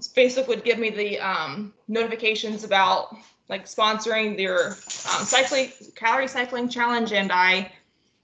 Facebook 0.00 0.48
would 0.48 0.64
give 0.64 0.78
me 0.78 0.90
the 0.90 1.18
um, 1.18 1.74
notifications 1.88 2.64
about 2.64 3.16
like 3.48 3.66
sponsoring 3.66 4.36
their 4.36 4.68
um, 4.68 5.24
cycling 5.24 5.70
calorie 5.96 6.28
cycling 6.28 6.68
challenge, 6.68 7.12
and 7.12 7.32
I 7.32 7.72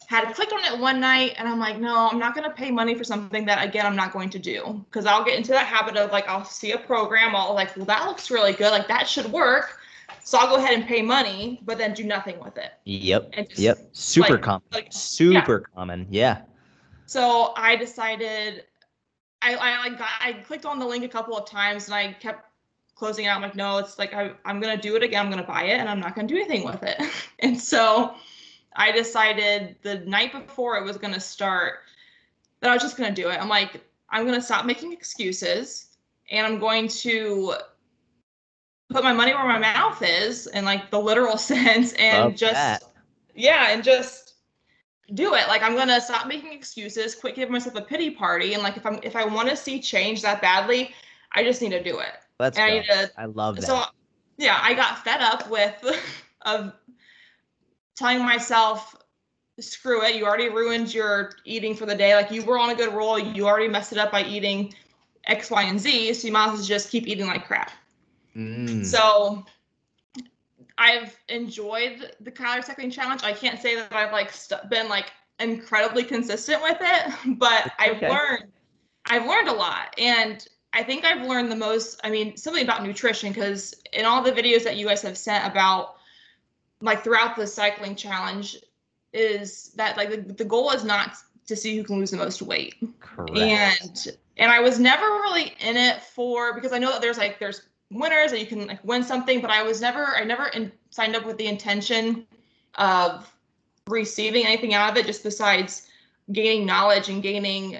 had 0.08 0.32
clicked 0.34 0.52
on 0.52 0.64
it 0.72 0.80
one 0.80 1.00
night, 1.00 1.34
and 1.36 1.46
I'm 1.46 1.58
like, 1.58 1.78
no, 1.78 2.08
I'm 2.10 2.18
not 2.18 2.34
to 2.48 2.50
pay 2.50 2.70
money 2.70 2.94
for 2.94 3.04
something 3.04 3.44
that 3.46 3.62
again 3.64 3.84
I'm 3.84 3.96
not 3.96 4.12
going 4.12 4.30
to 4.30 4.38
do 4.38 4.84
because 4.88 5.04
I'll 5.04 5.24
get 5.24 5.36
into 5.36 5.50
that 5.50 5.66
habit 5.66 5.96
of 5.96 6.12
like 6.12 6.28
I'll 6.28 6.44
see 6.44 6.72
a 6.72 6.78
program, 6.78 7.34
I'll 7.34 7.54
like, 7.54 7.76
well 7.76 7.86
that 7.86 8.06
looks 8.06 8.30
really 8.30 8.52
good, 8.52 8.70
like 8.70 8.88
that 8.88 9.08
should 9.08 9.30
work. 9.32 9.77
So 10.28 10.36
I'll 10.36 10.54
go 10.54 10.56
ahead 10.56 10.74
and 10.74 10.86
pay 10.86 11.00
money, 11.00 11.58
but 11.64 11.78
then 11.78 11.94
do 11.94 12.04
nothing 12.04 12.38
with 12.38 12.58
it. 12.58 12.72
Yep. 12.84 13.32
Just, 13.48 13.58
yep. 13.58 13.78
Super 13.92 14.34
like, 14.34 14.42
common. 14.42 14.62
Like, 14.70 14.88
Super 14.92 15.64
yeah. 15.66 15.74
common. 15.74 16.06
Yeah. 16.10 16.42
So 17.06 17.54
I 17.56 17.76
decided 17.76 18.64
I, 19.40 19.54
I 19.54 19.88
like 19.88 19.98
I 19.98 20.32
clicked 20.46 20.66
on 20.66 20.78
the 20.78 20.84
link 20.84 21.02
a 21.02 21.08
couple 21.08 21.34
of 21.34 21.48
times 21.48 21.86
and 21.86 21.94
I 21.94 22.12
kept 22.12 22.44
closing 22.94 23.26
out. 23.26 23.36
I'm 23.36 23.42
like, 23.42 23.56
no, 23.56 23.78
it's 23.78 23.98
like 23.98 24.12
I, 24.12 24.32
I'm 24.44 24.60
gonna 24.60 24.76
do 24.76 24.96
it 24.96 25.02
again. 25.02 25.24
I'm 25.24 25.30
gonna 25.30 25.44
buy 25.44 25.62
it 25.62 25.80
and 25.80 25.88
I'm 25.88 25.98
not 25.98 26.14
gonna 26.14 26.28
do 26.28 26.36
anything 26.36 26.62
with 26.62 26.82
it. 26.82 27.00
and 27.38 27.58
so 27.58 28.14
I 28.76 28.92
decided 28.92 29.76
the 29.80 30.00
night 30.00 30.32
before 30.32 30.76
it 30.76 30.84
was 30.84 30.98
gonna 30.98 31.20
start 31.20 31.84
that 32.60 32.68
I 32.68 32.74
was 32.74 32.82
just 32.82 32.98
gonna 32.98 33.14
do 33.14 33.30
it. 33.30 33.40
I'm 33.40 33.48
like, 33.48 33.82
I'm 34.10 34.26
gonna 34.26 34.42
stop 34.42 34.66
making 34.66 34.92
excuses 34.92 35.96
and 36.30 36.46
I'm 36.46 36.58
going 36.58 36.86
to 36.88 37.54
put 38.90 39.04
my 39.04 39.12
money 39.12 39.34
where 39.34 39.46
my 39.46 39.58
mouth 39.58 40.02
is 40.02 40.46
in 40.48 40.64
like 40.64 40.90
the 40.90 40.98
literal 40.98 41.36
sense 41.52 41.92
and 41.94 42.24
Love 42.24 42.34
just 42.34 42.54
that. 42.54 42.82
yeah 43.34 43.70
and 43.70 43.84
just 43.84 44.34
do 45.14 45.34
it. 45.34 45.48
Like 45.48 45.62
I'm 45.62 45.74
gonna 45.74 46.00
stop 46.00 46.26
making 46.26 46.52
excuses, 46.52 47.14
quit 47.14 47.34
giving 47.34 47.52
myself 47.52 47.76
a 47.76 47.82
pity 47.82 48.10
party, 48.10 48.54
and 48.54 48.62
like 48.62 48.76
if 48.76 48.84
I'm 48.86 48.98
if 49.02 49.16
I 49.16 49.24
want 49.24 49.48
to 49.48 49.56
see 49.56 49.80
change 49.80 50.22
that 50.22 50.42
badly, 50.42 50.90
I 51.32 51.42
just 51.42 51.62
need 51.62 51.70
to 51.70 51.82
do 51.82 51.98
it. 51.98 52.12
Let's 52.38 52.58
And 52.58 52.68
go. 52.68 52.74
I, 52.74 52.78
need 52.78 52.86
to, 52.86 53.10
I 53.18 53.24
love 53.26 53.56
that. 53.56 53.66
so 53.66 53.84
yeah, 54.36 54.58
I 54.62 54.74
got 54.74 55.02
fed 55.04 55.20
up 55.20 55.48
with 55.50 55.74
of 56.42 56.72
telling 57.96 58.20
myself, 58.24 58.94
screw 59.58 60.04
it, 60.04 60.14
you 60.14 60.24
already 60.24 60.48
ruined 60.48 60.92
your 60.94 61.32
eating 61.44 61.74
for 61.74 61.86
the 61.86 61.94
day. 61.94 62.14
Like 62.14 62.30
you 62.30 62.44
were 62.44 62.58
on 62.58 62.70
a 62.70 62.74
good 62.74 62.92
roll, 62.94 63.18
you 63.18 63.46
already 63.46 63.68
messed 63.68 63.92
it 63.92 63.98
up 63.98 64.12
by 64.12 64.22
eating 64.24 64.74
X, 65.26 65.50
Y, 65.50 65.62
and 65.62 65.80
Z. 65.80 66.14
So 66.14 66.26
you 66.26 66.32
might 66.32 66.48
as 66.48 66.52
well 66.58 66.62
just 66.62 66.90
keep 66.90 67.06
eating 67.08 67.26
like 67.26 67.46
crap. 67.46 67.70
Mm. 68.36 68.84
So 68.84 69.44
I've 70.76 71.16
enjoyed 71.28 72.12
the 72.20 72.30
calorie 72.30 72.62
cycling 72.62 72.90
challenge. 72.90 73.22
I 73.24 73.32
can't 73.32 73.60
say 73.60 73.74
that 73.74 73.92
I've 73.92 74.12
like 74.12 74.30
st- 74.30 74.68
been 74.70 74.88
like 74.88 75.12
incredibly 75.40 76.04
consistent 76.04 76.62
with 76.62 76.78
it, 76.80 77.36
but 77.38 77.72
I've 77.78 77.96
okay. 77.96 78.08
learned 78.08 78.44
I've 79.06 79.26
learned 79.26 79.48
a 79.48 79.54
lot. 79.54 79.94
And 79.98 80.46
I 80.72 80.82
think 80.82 81.04
I've 81.04 81.26
learned 81.26 81.50
the 81.50 81.56
most, 81.56 82.00
I 82.04 82.10
mean, 82.10 82.36
something 82.36 82.62
about 82.62 82.84
nutrition 82.84 83.32
because 83.32 83.74
in 83.92 84.04
all 84.04 84.22
the 84.22 84.32
videos 84.32 84.64
that 84.64 84.76
you 84.76 84.86
guys 84.86 85.02
have 85.02 85.16
sent 85.16 85.46
about 85.46 85.96
like 86.80 87.02
throughout 87.02 87.36
the 87.36 87.46
cycling 87.46 87.96
challenge 87.96 88.56
is 89.12 89.72
that 89.76 89.96
like 89.96 90.10
the, 90.10 90.18
the 90.34 90.44
goal 90.44 90.70
is 90.70 90.84
not 90.84 91.16
to 91.46 91.56
see 91.56 91.76
who 91.76 91.82
can 91.82 91.96
lose 91.96 92.10
the 92.10 92.16
most 92.16 92.42
weight 92.42 92.74
Correct. 93.00 93.36
and 93.36 94.16
and 94.36 94.52
I 94.52 94.60
was 94.60 94.78
never 94.78 95.02
really 95.02 95.54
in 95.60 95.76
it 95.76 96.02
for 96.02 96.54
because 96.54 96.72
I 96.72 96.78
know 96.78 96.92
that 96.92 97.00
there's 97.00 97.18
like 97.18 97.38
there's 97.38 97.62
winners 97.90 98.32
and 98.32 98.40
you 98.40 98.46
can 98.46 98.66
like 98.66 98.84
win 98.84 99.02
something, 99.02 99.40
but 99.40 99.50
I 99.50 99.62
was 99.62 99.80
never 99.80 100.06
I 100.16 100.24
never 100.24 100.48
in, 100.48 100.72
signed 100.90 101.16
up 101.16 101.24
with 101.24 101.38
the 101.38 101.46
intention 101.46 102.26
of 102.74 103.32
receiving 103.86 104.46
anything 104.46 104.74
out 104.74 104.90
of 104.90 104.96
it, 104.96 105.06
just 105.06 105.22
besides 105.22 105.88
gaining 106.32 106.66
knowledge 106.66 107.08
and 107.08 107.22
gaining, 107.22 107.78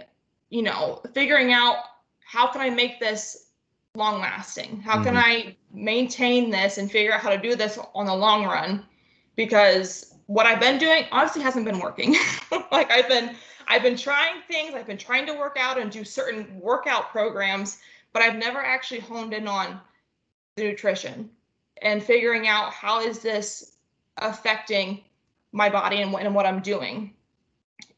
you 0.50 0.62
know, 0.62 1.02
figuring 1.12 1.52
out 1.52 1.76
how 2.24 2.46
can 2.46 2.60
I 2.60 2.70
make 2.70 3.00
this 3.00 3.50
long 3.94 4.20
lasting? 4.20 4.80
How 4.80 5.02
can 5.02 5.14
Mhm. 5.14 5.22
I 5.22 5.56
maintain 5.72 6.50
this 6.50 6.78
and 6.78 6.90
figure 6.90 7.12
out 7.12 7.20
how 7.20 7.30
to 7.30 7.38
do 7.38 7.54
this 7.54 7.78
on 7.94 8.06
the 8.06 8.14
long 8.14 8.44
run? 8.44 8.86
Because 9.36 10.14
what 10.26 10.46
I've 10.46 10.60
been 10.60 10.78
doing 10.78 11.04
honestly 11.10 11.42
hasn't 11.42 11.64
been 11.64 11.78
working. 11.78 12.16
like 12.72 12.90
I've 12.90 13.08
been 13.08 13.36
I've 13.66 13.82
been 13.82 13.96
trying 13.96 14.40
things, 14.48 14.74
I've 14.74 14.86
been 14.86 14.96
trying 14.96 15.26
to 15.26 15.34
work 15.34 15.58
out 15.60 15.78
and 15.78 15.90
do 15.90 16.02
certain 16.02 16.58
workout 16.58 17.10
programs, 17.10 17.80
but 18.14 18.22
I've 18.22 18.36
never 18.36 18.60
actually 18.60 19.00
honed 19.00 19.34
in 19.34 19.46
on 19.46 19.78
the 20.58 20.64
nutrition 20.64 21.30
and 21.82 22.02
figuring 22.02 22.46
out 22.46 22.72
how 22.72 23.00
is 23.00 23.20
this 23.20 23.76
affecting 24.18 25.04
my 25.52 25.68
body 25.68 26.02
and 26.02 26.12
what, 26.12 26.22
and 26.22 26.34
what 26.34 26.46
I'm 26.46 26.60
doing. 26.60 27.14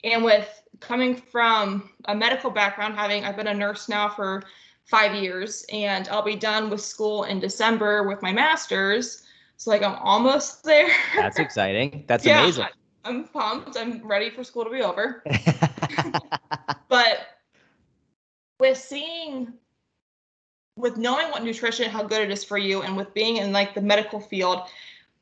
And 0.04 0.24
with 0.24 0.62
coming 0.80 1.16
from 1.16 1.90
a 2.06 2.14
medical 2.14 2.50
background, 2.50 2.94
having 2.94 3.24
I've 3.24 3.36
been 3.36 3.48
a 3.48 3.54
nurse 3.54 3.88
now 3.88 4.08
for 4.08 4.42
five 4.84 5.14
years, 5.14 5.64
and 5.72 6.08
I'll 6.08 6.22
be 6.22 6.36
done 6.36 6.70
with 6.70 6.80
school 6.80 7.24
in 7.24 7.40
December 7.40 8.08
with 8.08 8.22
my 8.22 8.32
master's. 8.32 9.24
So 9.56 9.70
like 9.70 9.82
I'm 9.82 9.96
almost 9.96 10.64
there. 10.64 10.88
That's 11.16 11.38
exciting. 11.38 12.04
That's 12.06 12.24
Yeah, 12.24 12.42
amazing. 12.42 12.66
I'm 13.04 13.24
pumped. 13.28 13.76
I'm 13.76 14.06
ready 14.06 14.30
for 14.30 14.44
school 14.44 14.64
to 14.64 14.70
be 14.70 14.82
over. 14.82 15.22
But 16.88 17.18
with 18.58 18.76
seeing, 18.76 19.54
with 20.80 20.96
knowing 20.96 21.30
what 21.30 21.44
nutrition, 21.44 21.90
how 21.90 22.02
good 22.02 22.22
it 22.22 22.30
is 22.30 22.44
for 22.44 22.58
you, 22.58 22.82
and 22.82 22.96
with 22.96 23.12
being 23.14 23.36
in 23.36 23.52
like 23.52 23.74
the 23.74 23.80
medical 23.80 24.20
field, 24.20 24.68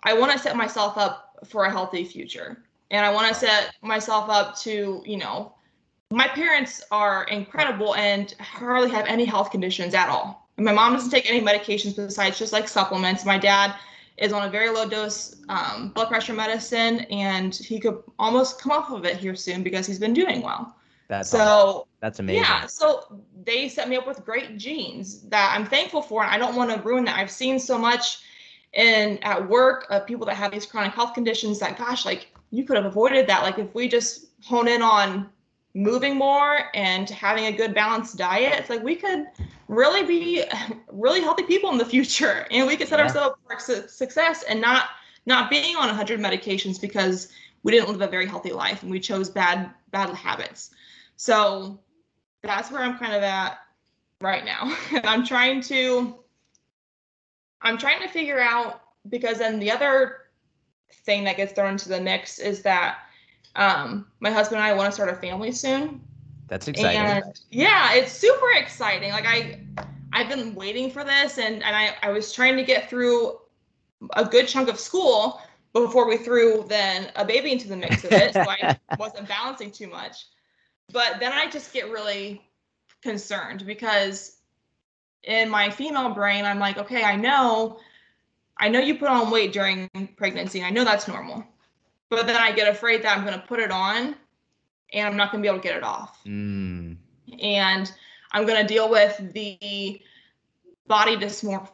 I 0.02 0.14
want 0.14 0.32
to 0.32 0.38
set 0.38 0.56
myself 0.56 0.96
up 0.96 1.38
for 1.46 1.64
a 1.64 1.70
healthy 1.70 2.04
future. 2.04 2.62
And 2.90 3.04
I 3.04 3.12
want 3.12 3.28
to 3.28 3.34
set 3.34 3.74
myself 3.82 4.30
up 4.30 4.56
to, 4.60 5.02
you 5.04 5.18
know, 5.18 5.54
my 6.10 6.26
parents 6.26 6.82
are 6.90 7.24
incredible 7.24 7.94
and 7.96 8.34
hardly 8.40 8.90
have 8.90 9.04
any 9.06 9.24
health 9.24 9.50
conditions 9.50 9.92
at 9.94 10.08
all. 10.08 10.48
And 10.56 10.64
my 10.64 10.72
mom 10.72 10.94
doesn't 10.94 11.10
take 11.10 11.28
any 11.28 11.40
medications 11.40 11.94
besides 11.94 12.38
just 12.38 12.52
like 12.52 12.66
supplements. 12.66 13.24
My 13.24 13.38
dad 13.38 13.74
is 14.16 14.32
on 14.32 14.46
a 14.46 14.50
very 14.50 14.70
low 14.70 14.88
dose 14.88 15.36
um, 15.48 15.90
blood 15.90 16.08
pressure 16.08 16.32
medicine, 16.32 17.00
and 17.10 17.54
he 17.54 17.78
could 17.78 18.02
almost 18.18 18.60
come 18.60 18.72
off 18.72 18.90
of 18.90 19.04
it 19.04 19.16
here 19.16 19.34
soon 19.34 19.62
because 19.62 19.86
he's 19.86 19.98
been 19.98 20.14
doing 20.14 20.42
well. 20.42 20.74
That's 21.08 21.32
awesome. 21.32 21.46
So 21.46 21.86
That's 22.00 22.18
amazing. 22.20 22.42
yeah, 22.42 22.66
so 22.66 23.20
they 23.44 23.68
set 23.68 23.88
me 23.88 23.96
up 23.96 24.06
with 24.06 24.24
great 24.24 24.58
genes 24.58 25.22
that 25.28 25.54
I'm 25.56 25.64
thankful 25.66 26.02
for, 26.02 26.22
and 26.22 26.30
I 26.30 26.38
don't 26.38 26.54
want 26.54 26.70
to 26.70 26.80
ruin 26.82 27.04
that. 27.06 27.18
I've 27.18 27.30
seen 27.30 27.58
so 27.58 27.78
much 27.78 28.20
in 28.74 29.18
at 29.22 29.48
work 29.48 29.86
of 29.90 30.06
people 30.06 30.26
that 30.26 30.36
have 30.36 30.52
these 30.52 30.66
chronic 30.66 30.92
health 30.92 31.14
conditions 31.14 31.58
that, 31.60 31.78
gosh, 31.78 32.04
like 32.04 32.28
you 32.50 32.64
could 32.64 32.76
have 32.76 32.84
avoided 32.84 33.26
that. 33.26 33.42
Like 33.42 33.58
if 33.58 33.74
we 33.74 33.88
just 33.88 34.26
hone 34.44 34.68
in 34.68 34.82
on 34.82 35.30
moving 35.74 36.16
more 36.16 36.64
and 36.74 37.08
having 37.08 37.46
a 37.46 37.52
good 37.52 37.74
balanced 37.74 38.16
diet, 38.18 38.54
it's 38.58 38.68
like 38.70 38.82
we 38.82 38.94
could 38.94 39.26
really 39.68 40.04
be 40.04 40.44
really 40.92 41.20
healthy 41.20 41.44
people 41.44 41.70
in 41.70 41.78
the 41.78 41.84
future, 41.86 42.46
and 42.50 42.66
we 42.66 42.76
could 42.76 42.88
set 42.88 42.98
Yeah. 42.98 43.06
ourselves 43.06 43.36
up 43.50 43.60
for 43.60 43.88
success 43.88 44.42
and 44.42 44.60
not 44.60 44.90
not 45.24 45.50
being 45.50 45.76
on 45.76 45.88
100 45.88 46.20
medications 46.20 46.80
because 46.80 47.28
we 47.62 47.72
didn't 47.72 47.90
live 47.90 48.00
a 48.00 48.06
very 48.06 48.26
healthy 48.26 48.52
life 48.52 48.82
and 48.82 48.90
we 48.90 49.00
chose 49.00 49.28
bad 49.30 49.70
bad 49.90 50.10
habits. 50.10 50.70
So 51.18 51.80
that's 52.42 52.70
where 52.70 52.80
I'm 52.80 52.96
kind 52.96 53.12
of 53.12 53.22
at 53.22 53.58
right 54.22 54.44
now. 54.44 54.74
And 54.92 55.04
I'm 55.04 55.26
trying 55.26 55.60
to 55.62 56.20
I'm 57.60 57.76
trying 57.76 58.00
to 58.02 58.08
figure 58.08 58.40
out 58.40 58.82
because 59.08 59.38
then 59.38 59.58
the 59.58 59.70
other 59.70 60.28
thing 61.04 61.24
that 61.24 61.36
gets 61.36 61.52
thrown 61.52 61.72
into 61.72 61.88
the 61.88 62.00
mix 62.00 62.38
is 62.38 62.62
that 62.62 63.00
um 63.56 64.06
my 64.20 64.30
husband 64.30 64.60
and 64.60 64.66
I 64.66 64.74
want 64.74 64.86
to 64.86 64.92
start 64.92 65.10
a 65.10 65.16
family 65.16 65.50
soon. 65.50 66.00
That's 66.46 66.68
exciting. 66.68 67.00
And 67.00 67.40
yeah, 67.50 67.94
it's 67.94 68.12
super 68.12 68.52
exciting. 68.56 69.10
Like 69.10 69.26
I 69.26 69.60
I've 70.12 70.28
been 70.28 70.54
waiting 70.54 70.88
for 70.88 71.02
this 71.02 71.38
and 71.38 71.64
and 71.64 71.76
I 71.76 71.96
I 72.00 72.10
was 72.10 72.32
trying 72.32 72.56
to 72.56 72.64
get 72.64 72.88
through 72.88 73.38
a 74.14 74.24
good 74.24 74.46
chunk 74.46 74.68
of 74.68 74.78
school 74.78 75.42
before 75.72 76.08
we 76.08 76.16
threw 76.16 76.64
then 76.68 77.10
a 77.16 77.24
baby 77.24 77.50
into 77.50 77.66
the 77.66 77.76
mix 77.76 78.04
of 78.04 78.12
it. 78.12 78.34
so 78.34 78.44
I 78.48 78.78
wasn't 78.98 79.26
balancing 79.26 79.72
too 79.72 79.88
much. 79.88 80.26
But 80.92 81.20
then 81.20 81.32
I 81.32 81.48
just 81.50 81.72
get 81.72 81.90
really 81.90 82.42
concerned 83.02 83.66
because 83.66 84.38
in 85.24 85.48
my 85.50 85.70
female 85.70 86.10
brain, 86.10 86.44
I'm 86.44 86.58
like, 86.58 86.78
okay, 86.78 87.04
I 87.04 87.16
know, 87.16 87.78
I 88.58 88.68
know 88.68 88.80
you 88.80 88.94
put 88.96 89.08
on 89.08 89.30
weight 89.30 89.52
during 89.52 89.88
pregnancy. 90.16 90.62
I 90.62 90.70
know 90.70 90.84
that's 90.84 91.06
normal. 91.08 91.44
But 92.08 92.26
then 92.26 92.36
I 92.36 92.52
get 92.52 92.68
afraid 92.68 93.02
that 93.02 93.16
I'm 93.16 93.24
going 93.24 93.38
to 93.38 93.46
put 93.46 93.60
it 93.60 93.70
on 93.70 94.16
and 94.94 95.06
I'm 95.06 95.16
not 95.16 95.30
going 95.30 95.42
to 95.42 95.46
be 95.46 95.48
able 95.48 95.60
to 95.60 95.68
get 95.68 95.76
it 95.76 95.82
off. 95.82 96.18
Mm, 96.24 96.96
And 97.42 97.92
I'm 98.32 98.46
going 98.46 98.60
to 98.60 98.66
deal 98.66 98.88
with 98.88 99.32
the 99.34 100.00
body 100.86 101.16
dysmorph- 101.16 101.68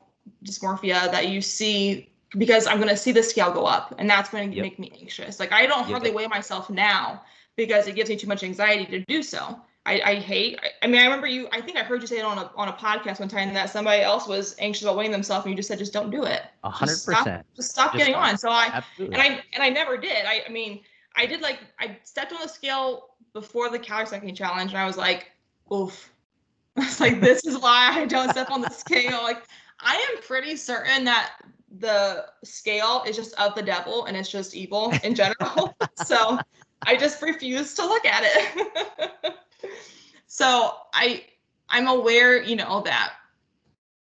dysmorphia 0.44 1.11
that 1.12 1.28
you 1.28 1.40
see 1.40 2.11
because 2.37 2.66
I'm 2.66 2.78
going 2.78 2.88
to 2.88 2.97
see 2.97 3.12
the 3.12 3.23
scale 3.23 3.52
go 3.52 3.64
up 3.64 3.94
and 3.99 4.11
that's 4.11 4.28
going 4.30 4.50
to 4.50 4.56
Yep. 4.56 4.62
make 4.62 4.78
me 4.80 4.90
anxious. 5.00 5.38
Like 5.38 5.52
I 5.52 5.66
don't 5.66 5.83
Yep. 5.83 5.88
hardly 5.90 6.11
weigh 6.11 6.26
myself 6.26 6.68
now 6.68 7.23
because 7.56 7.87
it 7.87 7.94
gives 7.94 8.11
me 8.11 8.16
too 8.16 8.26
much 8.26 8.42
anxiety 8.42 8.84
to 8.87 9.04
do 9.06 9.23
so. 9.23 9.61
I, 9.87 10.00
I 10.04 10.14
hate. 10.16 10.58
I, 10.62 10.68
I 10.82 10.87
mean, 10.87 11.00
I 11.00 11.04
remember 11.04 11.26
you. 11.26 11.46
I 11.52 11.61
think 11.61 11.76
I 11.76 11.82
heard 11.82 12.00
you 12.00 12.06
say 12.06 12.18
it 12.18 12.25
on 12.25 12.38
a 12.38 12.50
on 12.56 12.68
a 12.68 12.73
podcast 12.73 13.20
one 13.20 13.28
time 13.28 13.52
that 13.52 13.68
somebody 13.68 14.00
else 14.02 14.26
was 14.26 14.56
anxious 14.58 14.82
about 14.82 14.96
weighing 14.96 15.11
themselves, 15.12 15.44
and 15.44 15.52
you 15.52 15.56
just 15.56 15.68
said, 15.68 15.78
just 15.78 15.92
don't 15.92 16.11
do 16.11 16.25
it. 16.25 16.42
a 16.64 16.70
hundred 16.70 16.92
Just 16.92 17.02
stop- 17.02 17.18
percent. 17.18 17.46
Just 17.54 17.70
stop 17.70 17.92
Just 17.92 17.99
getting 17.99 18.14
stop. 18.14 18.28
on. 18.28 18.38
So 18.38 18.49
I 18.49 18.70
Absolutely. 18.73 19.14
and 19.16 19.23
I 19.23 19.42
and 19.52 19.62
I 19.62 19.68
never 19.68 19.99
did. 19.99 20.25
I, 20.25 20.42
I 20.49 20.50
mean, 20.50 20.80
I 21.16 21.26
did 21.26 21.42
like 21.42 21.58
I 21.78 21.99
stepped 22.02 22.32
on 22.32 22.40
the 22.40 22.49
scale 22.49 23.11
before 23.34 23.68
the 23.68 23.78
calorie 23.78 24.06
cycling 24.06 24.34
challenge, 24.34 24.70
and 24.70 24.78
I 24.78 24.87
was 24.87 24.96
like, 24.96 25.32
oof. 25.73 26.11
I 26.76 26.80
was 26.80 26.99
like, 27.00 27.20
this 27.20 27.44
is 27.44 27.58
why 27.58 27.90
I 27.92 28.06
don't 28.06 28.30
step 28.30 28.50
on 28.50 28.61
the 28.62 28.70
scale. 28.70 29.23
Like, 29.23 29.42
I 29.80 29.94
am 29.96 30.23
pretty 30.23 30.56
certain 30.56 31.04
that 31.04 31.34
the 31.78 32.26
scale 32.42 33.04
is 33.06 33.16
just 33.16 33.34
of 33.38 33.54
the 33.54 33.62
devil 33.62 34.06
and 34.06 34.16
it's 34.16 34.28
just 34.30 34.54
evil 34.56 34.92
in 35.04 35.14
general. 35.14 35.76
so 36.04 36.38
I 36.83 36.97
just 36.97 37.23
refuse 37.23 37.75
to 37.75 37.87
look 37.87 38.04
at 38.04 38.23
it. 38.25 39.35
so 40.26 40.73
I 40.93 41.25
I'm 41.69 41.88
aware, 41.88 42.43
you 42.43 42.57
know, 42.57 42.83
that 42.83 43.14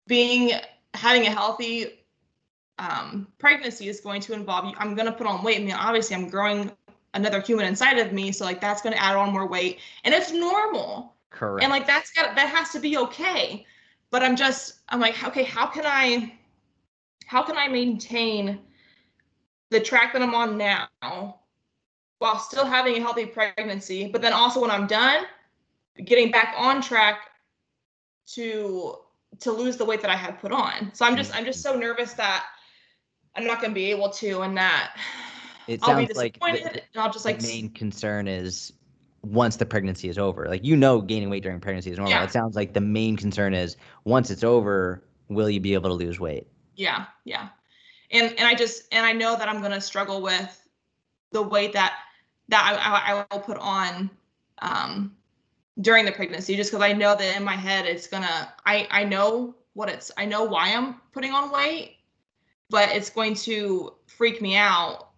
being 0.07 0.53
having 0.95 1.27
a 1.27 1.31
healthy 1.31 2.05
um, 2.79 3.29
pregnancy 3.39 3.89
is 3.89 4.01
going 4.01 4.21
to 4.23 4.33
involve 4.33 4.65
you. 4.67 4.73
I'm 4.79 4.95
going 4.95 5.07
to 5.07 5.13
put 5.13 5.27
on 5.27 5.43
weight. 5.43 5.61
I 5.61 5.65
mean, 5.65 5.73
obviously, 5.73 6.17
I'm 6.17 6.29
growing 6.29 6.71
another 7.15 7.41
human 7.41 7.67
inside 7.67 7.99
of 7.99 8.13
me, 8.13 8.33
so 8.33 8.45
like 8.45 8.61
that's 8.61 8.83
going 8.83 8.95
to 8.95 9.03
add 9.03 9.17
on 9.17 9.33
more 9.33 9.47
weight, 9.47 9.81
and 10.05 10.15
it's 10.15 10.33
normal. 10.33 11.15
Correct. 11.31 11.63
And 11.63 11.71
like 11.71 11.87
that's 11.87 12.11
got 12.13 12.35
that 12.37 12.49
has 12.49 12.71
to 12.71 12.81
be 12.81 12.97
okay. 12.99 13.67
But 14.11 14.23
I'm 14.23 14.37
just 14.37 14.81
I'm 14.89 15.01
like, 15.01 15.23
okay, 15.25 15.45
how 15.45 15.67
can 15.67 15.85
I 15.87 16.33
how 17.27 17.43
can 17.43 17.57
I 17.57 17.69
maintain 17.69 18.61
the 19.71 19.81
track 19.81 20.15
that 20.15 20.23
I'm 20.23 20.35
on 20.35 20.57
now 20.57 21.38
while 22.19 22.39
still 22.39 22.65
having 22.65 22.97
a 22.97 23.01
healthy 23.01 23.27
pregnancy, 23.27 24.09
but 24.09 24.23
then 24.23 24.33
also 24.33 24.61
when 24.61 24.71
I'm 24.71 24.87
done, 24.87 25.25
getting 26.05 26.31
back 26.31 26.55
on 26.57 26.81
track 26.81 27.21
to 28.35 28.97
to 29.41 29.53
lose 29.53 29.77
the 29.77 29.85
weight 29.85 30.01
that 30.01 30.11
I 30.11 30.17
had 30.17 30.41
put 30.41 30.53
on. 30.53 30.91
So 30.95 31.05
I'm 31.05 31.17
just 31.17 31.35
I'm 31.35 31.45
just 31.45 31.63
so 31.63 31.75
nervous 31.77 32.15
that 32.15 32.47
I'm 33.35 33.47
not 33.47 33.61
going 33.61 33.71
to 33.71 33.75
be 33.75 33.91
able 33.91 34.11
to 34.11 34.41
and 34.41 34.57
that 34.57 34.97
it 35.67 35.81
I'll 35.83 35.91
sounds 35.91 36.17
like 36.17 36.41
the, 36.41 36.47
and 36.47 36.83
I'll 36.97 37.13
just 37.13 37.25
like 37.25 37.43
main 37.43 37.71
concern 37.71 38.27
is 38.27 38.73
once 39.23 39.57
the 39.57 39.67
pregnancy 39.67 40.09
is 40.09 40.19
over. 40.19 40.47
Like 40.49 40.65
you 40.65 40.77
know, 40.77 41.01
gaining 41.01 41.31
weight 41.31 41.43
during 41.43 41.61
pregnancy 41.61 41.91
is 41.91 41.99
normal. 41.99 42.13
Yeah. 42.13 42.25
It 42.25 42.31
sounds 42.31 42.57
like 42.57 42.73
the 42.73 42.81
main 42.81 43.17
concern 43.17 43.55
is 43.55 43.77
once 44.05 44.31
it's 44.31 44.45
over, 44.45 45.05
will 45.29 45.51
you 45.51 45.61
be 45.61 45.75
able 45.75 45.91
to 45.91 45.95
lose 45.95 46.19
weight? 46.19 46.47
Yeah, 46.75 47.07
yeah, 47.25 47.49
and 48.11 48.31
and 48.39 48.49
I 48.49 48.55
just 48.55 48.85
and 48.93 49.05
I 49.05 49.13
know 49.13 49.37
that 49.37 49.49
I'm 49.49 49.61
gonna 49.61 49.81
struggle 49.81 50.23
with 50.23 50.69
the 51.33 51.43
weight 51.43 51.75
that 51.75 51.99
that 52.49 52.65
I, 52.65 53.13
I, 53.13 53.23
I 53.23 53.27
will 53.35 53.43
put 53.43 53.59
on 53.59 54.11
um, 54.61 55.15
during 55.81 56.05
the 56.05 56.13
pregnancy, 56.13 56.57
just 56.57 56.71
because 56.71 56.83
I 56.83 56.93
know 56.93 57.15
that 57.15 57.37
in 57.37 57.45
my 57.45 57.55
head 57.55 57.87
it's 57.87 58.07
gonna. 58.07 58.53
I 58.67 58.89
I 58.91 59.05
know 59.05 59.55
what 59.75 59.89
it's. 59.89 60.11
I 60.17 60.25
know 60.25 60.45
why 60.45 60.73
I'm 60.75 60.95
putting 61.13 61.33
on 61.33 61.51
weight, 61.51 61.97
but 62.71 62.89
it's 62.91 63.11
going 63.11 63.35
to 63.35 63.95
freak 64.07 64.41
me 64.43 64.57
out 64.57 65.11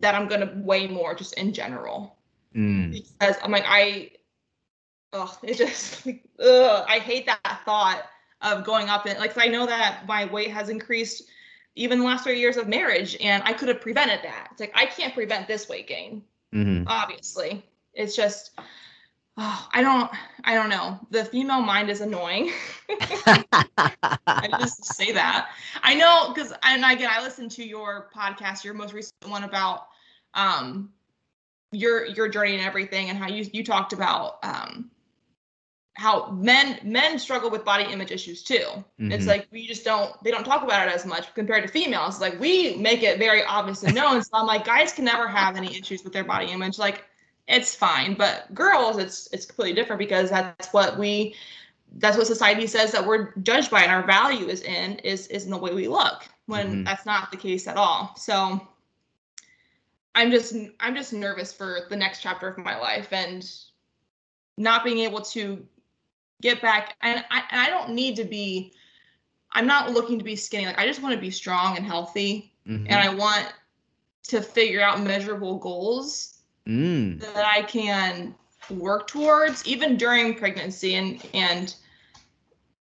that 0.00 0.14
I'm 0.14 0.28
gonna 0.28 0.52
weigh 0.56 0.88
more 0.88 1.14
just 1.14 1.34
in 1.34 1.52
general. 1.52 2.16
Mm. 2.54 2.92
Because 2.92 3.36
I'm 3.42 3.50
like 3.50 3.64
I, 3.66 4.10
oh, 5.12 5.36
it 5.42 5.56
just 5.56 6.06
ugh, 6.40 6.84
I 6.88 6.98
hate 6.98 7.26
that 7.26 7.60
thought 7.64 8.04
of 8.42 8.64
going 8.64 8.88
up 8.88 9.06
and 9.06 9.18
like 9.18 9.36
I 9.38 9.46
know 9.46 9.66
that 9.66 10.04
my 10.06 10.26
weight 10.26 10.50
has 10.50 10.68
increased 10.68 11.24
even 11.76 11.98
the 11.98 12.04
last 12.04 12.24
three 12.24 12.40
years 12.40 12.56
of 12.56 12.68
marriage, 12.68 13.16
and 13.20 13.42
I 13.44 13.52
could 13.52 13.68
have 13.68 13.82
prevented 13.82 14.20
that. 14.22 14.48
It's 14.50 14.60
like 14.60 14.72
I 14.74 14.86
can't 14.86 15.14
prevent 15.14 15.46
this 15.46 15.68
weight 15.68 15.86
gain. 15.86 16.22
Mm-hmm. 16.54 16.84
Obviously, 16.86 17.64
it's 17.94 18.16
just 18.16 18.52
oh, 19.36 19.68
I 19.72 19.82
don't 19.82 20.10
I 20.44 20.54
don't 20.54 20.68
know. 20.68 20.98
The 21.10 21.24
female 21.24 21.60
mind 21.60 21.90
is 21.90 22.00
annoying. 22.00 22.50
I 23.26 24.48
just 24.58 24.84
say 24.84 25.12
that. 25.12 25.50
I 25.82 25.94
know 25.94 26.32
because 26.32 26.52
and 26.62 26.84
again 26.84 27.10
I 27.12 27.22
listened 27.22 27.50
to 27.52 27.64
your 27.64 28.10
podcast, 28.16 28.64
your 28.64 28.74
most 28.74 28.92
recent 28.92 29.28
one 29.28 29.44
about 29.44 29.86
um 30.34 30.90
your 31.72 32.06
your 32.06 32.28
journey 32.28 32.54
and 32.54 32.64
everything 32.64 33.10
and 33.10 33.18
how 33.18 33.28
you 33.28 33.44
you 33.52 33.64
talked 33.64 33.92
about 33.92 34.38
um 34.44 34.90
how 35.96 36.30
men 36.32 36.78
men 36.82 37.18
struggle 37.18 37.48
with 37.48 37.64
body 37.64 37.90
image 37.90 38.10
issues 38.10 38.42
too. 38.42 38.58
Mm-hmm. 38.58 39.12
It's 39.12 39.26
like 39.26 39.48
we 39.50 39.66
just 39.66 39.82
don't 39.82 40.12
they 40.22 40.30
don't 40.30 40.44
talk 40.44 40.62
about 40.62 40.86
it 40.86 40.94
as 40.94 41.06
much 41.06 41.32
compared 41.34 41.62
to 41.62 41.68
females. 41.68 42.20
Like 42.20 42.38
we 42.38 42.76
make 42.76 43.02
it 43.02 43.18
very 43.18 43.42
obvious 43.44 43.82
and 43.82 43.94
known. 43.94 44.22
so 44.22 44.30
I'm 44.34 44.46
like 44.46 44.66
guys 44.66 44.92
can 44.92 45.06
never 45.06 45.26
have 45.26 45.56
any 45.56 45.74
issues 45.74 46.04
with 46.04 46.12
their 46.12 46.24
body 46.24 46.52
image. 46.52 46.78
Like 46.78 47.04
it's 47.48 47.74
fine, 47.74 48.14
but 48.14 48.52
girls 48.54 48.98
it's 48.98 49.28
it's 49.32 49.46
completely 49.46 49.74
different 49.74 49.98
because 49.98 50.28
that's 50.28 50.70
what 50.72 50.98
we 50.98 51.34
that's 51.98 52.18
what 52.18 52.26
society 52.26 52.66
says 52.66 52.92
that 52.92 53.06
we're 53.06 53.34
judged 53.36 53.70
by 53.70 53.82
and 53.82 53.90
our 53.90 54.06
value 54.06 54.48
is 54.48 54.60
in 54.62 54.98
is 54.98 55.28
is 55.28 55.46
in 55.46 55.50
the 55.50 55.56
way 55.56 55.72
we 55.72 55.88
look 55.88 56.28
when 56.44 56.66
mm-hmm. 56.66 56.84
that's 56.84 57.06
not 57.06 57.30
the 57.30 57.38
case 57.38 57.66
at 57.66 57.78
all. 57.78 58.14
So 58.18 58.60
I'm 60.14 60.30
just 60.30 60.54
I'm 60.78 60.94
just 60.94 61.14
nervous 61.14 61.54
for 61.54 61.86
the 61.88 61.96
next 61.96 62.20
chapter 62.20 62.48
of 62.48 62.58
my 62.58 62.78
life 62.78 63.14
and 63.14 63.50
not 64.58 64.84
being 64.84 64.98
able 64.98 65.22
to 65.22 65.66
get 66.42 66.60
back 66.60 66.94
and 67.02 67.24
I, 67.30 67.42
and 67.50 67.60
I 67.60 67.70
don't 67.70 67.94
need 67.94 68.16
to 68.16 68.24
be 68.24 68.72
i'm 69.52 69.66
not 69.66 69.92
looking 69.92 70.18
to 70.18 70.24
be 70.24 70.36
skinny 70.36 70.66
like 70.66 70.78
i 70.78 70.86
just 70.86 71.02
want 71.02 71.14
to 71.14 71.20
be 71.20 71.30
strong 71.30 71.76
and 71.76 71.86
healthy 71.86 72.52
mm-hmm. 72.66 72.86
and 72.88 72.96
i 72.96 73.12
want 73.12 73.52
to 74.24 74.42
figure 74.42 74.82
out 74.82 75.00
measurable 75.00 75.58
goals 75.58 76.38
mm. 76.66 77.18
that 77.20 77.44
i 77.44 77.62
can 77.62 78.34
work 78.70 79.06
towards 79.06 79.66
even 79.66 79.96
during 79.96 80.34
pregnancy 80.34 80.96
and 80.96 81.24
and 81.32 81.76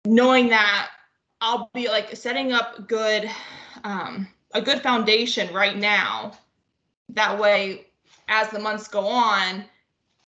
knowing 0.05 0.49
that 0.49 0.89
i'll 1.41 1.69
be 1.73 1.87
like 1.87 2.15
setting 2.15 2.51
up 2.51 2.87
good 2.87 3.29
um, 3.83 4.27
a 4.53 4.61
good 4.61 4.81
foundation 4.81 5.53
right 5.53 5.77
now 5.77 6.31
that 7.09 7.37
way 7.37 7.85
as 8.29 8.49
the 8.49 8.59
months 8.59 8.87
go 8.87 9.05
on 9.05 9.65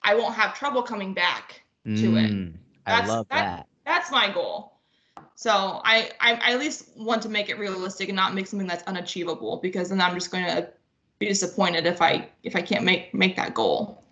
i 0.03 0.13
won't 0.13 0.35
have 0.35 0.53
trouble 0.53 0.83
coming 0.83 1.13
back 1.13 1.61
mm. 1.87 1.97
to 1.99 2.17
it 2.17 2.31
mm. 2.31 2.46
That's, 2.87 3.09
I 3.09 3.13
love 3.13 3.27
that, 3.29 3.43
that. 3.43 3.67
That's 3.85 4.11
my 4.11 4.31
goal. 4.31 4.73
So 5.35 5.81
I, 5.83 6.11
I, 6.19 6.33
I 6.33 6.53
at 6.53 6.59
least 6.59 6.89
want 6.97 7.21
to 7.23 7.29
make 7.29 7.49
it 7.49 7.59
realistic 7.59 8.09
and 8.09 8.15
not 8.15 8.33
make 8.33 8.47
something 8.47 8.67
that's 8.67 8.83
unachievable 8.83 9.59
because 9.61 9.89
then 9.89 10.01
I'm 10.01 10.15
just 10.15 10.31
going 10.31 10.45
to 10.45 10.69
be 11.19 11.27
disappointed 11.27 11.85
if 11.85 12.01
I 12.01 12.29
if 12.43 12.55
I 12.55 12.61
can't 12.61 12.83
make 12.83 13.13
make 13.13 13.35
that 13.35 13.53
goal. 13.53 14.03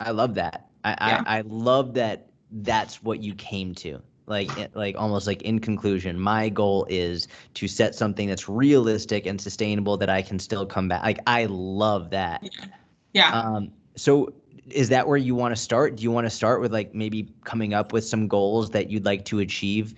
I 0.00 0.10
love 0.10 0.34
that. 0.34 0.68
I, 0.84 0.90
yeah. 0.90 1.22
I, 1.26 1.38
I 1.38 1.40
love 1.46 1.94
that 1.94 2.28
that's 2.50 3.02
what 3.02 3.22
you 3.22 3.34
came 3.34 3.74
to 3.76 4.00
like 4.26 4.50
like 4.74 4.96
almost 4.96 5.26
like 5.26 5.42
in 5.42 5.58
conclusion 5.58 6.18
my 6.18 6.48
goal 6.48 6.86
is 6.88 7.28
to 7.54 7.68
set 7.68 7.94
something 7.94 8.28
that's 8.28 8.48
realistic 8.48 9.26
and 9.26 9.40
sustainable 9.40 9.96
that 9.96 10.08
i 10.08 10.22
can 10.22 10.38
still 10.38 10.64
come 10.64 10.88
back 10.88 11.02
like 11.02 11.18
i 11.26 11.46
love 11.46 12.10
that 12.10 12.40
yeah, 12.42 12.66
yeah. 13.12 13.38
um 13.38 13.70
so 13.96 14.32
is 14.70 14.88
that 14.88 15.06
where 15.06 15.16
you 15.16 15.34
want 15.34 15.54
to 15.54 15.60
start? 15.60 15.96
Do 15.96 16.02
you 16.02 16.10
want 16.10 16.26
to 16.26 16.30
start 16.30 16.60
with 16.60 16.72
like 16.72 16.94
maybe 16.94 17.28
coming 17.44 17.74
up 17.74 17.92
with 17.92 18.04
some 18.04 18.28
goals 18.28 18.70
that 18.70 18.90
you'd 18.90 19.04
like 19.04 19.24
to 19.26 19.40
achieve 19.40 19.94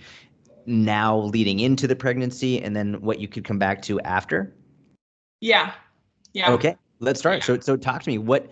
now 0.66 1.18
leading 1.18 1.60
into 1.60 1.86
the 1.86 1.96
pregnancy 1.96 2.60
and 2.60 2.74
then 2.74 3.00
what 3.00 3.20
you 3.20 3.28
could 3.28 3.44
come 3.44 3.58
back 3.58 3.82
to 3.82 4.00
after? 4.00 4.54
Yeah. 5.40 5.72
Yeah. 6.32 6.52
Okay. 6.52 6.76
Let's 7.00 7.20
start. 7.20 7.38
Yeah. 7.38 7.44
So 7.44 7.60
so 7.60 7.76
talk 7.76 8.02
to 8.02 8.10
me. 8.10 8.18
What 8.18 8.50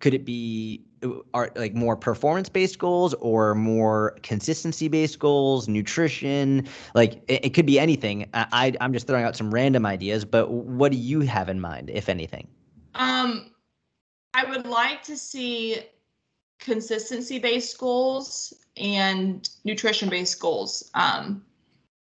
could 0.00 0.14
it 0.14 0.24
be 0.24 0.84
are 1.32 1.50
like 1.56 1.74
more 1.74 1.96
performance 1.96 2.48
based 2.48 2.78
goals 2.78 3.14
or 3.14 3.54
more 3.54 4.18
consistency 4.22 4.88
based 4.88 5.18
goals 5.18 5.68
nutrition 5.68 6.66
like 6.94 7.22
it, 7.28 7.46
it 7.46 7.50
could 7.50 7.66
be 7.66 7.78
anything 7.78 8.28
I, 8.34 8.46
I 8.52 8.72
i'm 8.80 8.92
just 8.92 9.06
throwing 9.06 9.24
out 9.24 9.36
some 9.36 9.52
random 9.52 9.86
ideas 9.86 10.24
but 10.24 10.50
what 10.50 10.92
do 10.92 10.98
you 10.98 11.20
have 11.20 11.48
in 11.48 11.60
mind 11.60 11.90
if 11.90 12.08
anything 12.08 12.48
um 12.94 13.50
I 14.34 14.44
would 14.44 14.66
like 14.66 15.02
to 15.04 15.16
see 15.16 15.78
consistency 16.58 17.38
based 17.38 17.78
goals 17.78 18.52
and 18.76 19.48
nutrition 19.64 20.08
based 20.08 20.40
goals. 20.40 20.90
Um, 20.94 21.44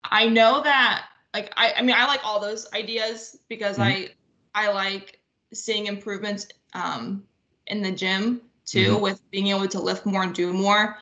I 0.03 0.27
know 0.27 0.61
that 0.63 1.05
like 1.33 1.53
I, 1.55 1.73
I 1.77 1.81
mean 1.83 1.95
I 1.95 2.05
like 2.07 2.21
all 2.23 2.39
those 2.39 2.67
ideas 2.73 3.37
because 3.47 3.77
mm-hmm. 3.77 3.83
I 3.83 4.09
I 4.55 4.71
like 4.71 5.19
seeing 5.53 5.85
improvements 5.85 6.47
um, 6.73 7.23
in 7.67 7.81
the 7.81 7.91
gym 7.91 8.41
too 8.65 8.93
mm-hmm. 8.93 9.01
with 9.01 9.31
being 9.31 9.47
able 9.47 9.67
to 9.67 9.79
lift 9.79 10.05
more 10.05 10.23
and 10.23 10.33
do 10.33 10.51
more. 10.51 10.97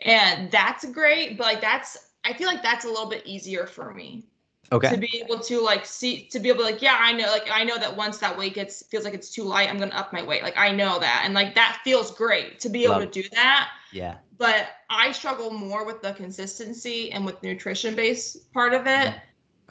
And 0.00 0.50
that's 0.50 0.84
great, 0.84 1.38
but 1.38 1.44
like 1.44 1.60
that's 1.62 1.96
I 2.24 2.34
feel 2.34 2.48
like 2.48 2.62
that's 2.62 2.84
a 2.84 2.88
little 2.88 3.08
bit 3.08 3.22
easier 3.24 3.66
for 3.66 3.94
me 3.94 4.26
okay. 4.72 4.90
to 4.90 4.96
be 4.96 5.22
able 5.24 5.38
to 5.38 5.60
like 5.60 5.86
see 5.86 6.26
to 6.28 6.38
be 6.38 6.48
able 6.48 6.60
to 6.60 6.64
like 6.64 6.82
yeah 6.82 6.98
i 7.00 7.12
know 7.12 7.26
like 7.30 7.48
i 7.50 7.62
know 7.64 7.78
that 7.78 7.96
once 7.96 8.18
that 8.18 8.36
weight 8.36 8.54
gets 8.54 8.82
feels 8.86 9.04
like 9.04 9.14
it's 9.14 9.30
too 9.30 9.42
light 9.42 9.68
i'm 9.68 9.78
gonna 9.78 9.94
up 9.94 10.12
my 10.12 10.22
weight. 10.22 10.42
Like 10.42 10.56
i 10.56 10.70
know 10.72 10.98
that. 10.98 11.22
And 11.24 11.34
like 11.34 11.54
that 11.54 11.80
feels 11.84 12.10
great 12.10 12.58
to 12.60 12.68
be 12.68 12.84
able 12.84 12.94
Love. 12.94 13.10
to 13.10 13.22
do 13.22 13.28
that. 13.30 13.70
Yeah. 13.92 14.16
But 14.38 14.68
i 14.90 15.12
struggle 15.12 15.50
more 15.50 15.84
with 15.84 16.02
the 16.02 16.12
consistency 16.12 17.12
and 17.12 17.24
with 17.24 17.42
nutrition 17.42 17.94
based 17.94 18.52
part 18.52 18.74
of 18.74 18.86
it 18.86 19.08
okay. 19.08 19.18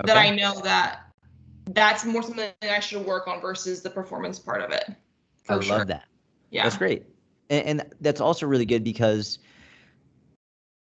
that 0.04 0.18
i 0.18 0.30
know 0.30 0.60
that 0.62 1.12
that's 1.72 2.06
more 2.06 2.22
something 2.22 2.52
i 2.64 2.80
should 2.80 3.06
work 3.06 3.28
on 3.28 3.42
versus 3.42 3.82
the 3.82 3.90
performance 3.90 4.40
part 4.40 4.62
of 4.62 4.72
it 4.72 4.86
i 5.50 5.60
sure. 5.60 5.78
love 5.78 5.88
that. 5.88 6.06
Yeah. 6.56 6.64
That's 6.64 6.78
great. 6.78 7.04
And, 7.50 7.82
and 7.82 7.96
that's 8.02 8.22
also 8.22 8.46
really 8.46 8.66
good 8.66 8.84
because 8.84 9.40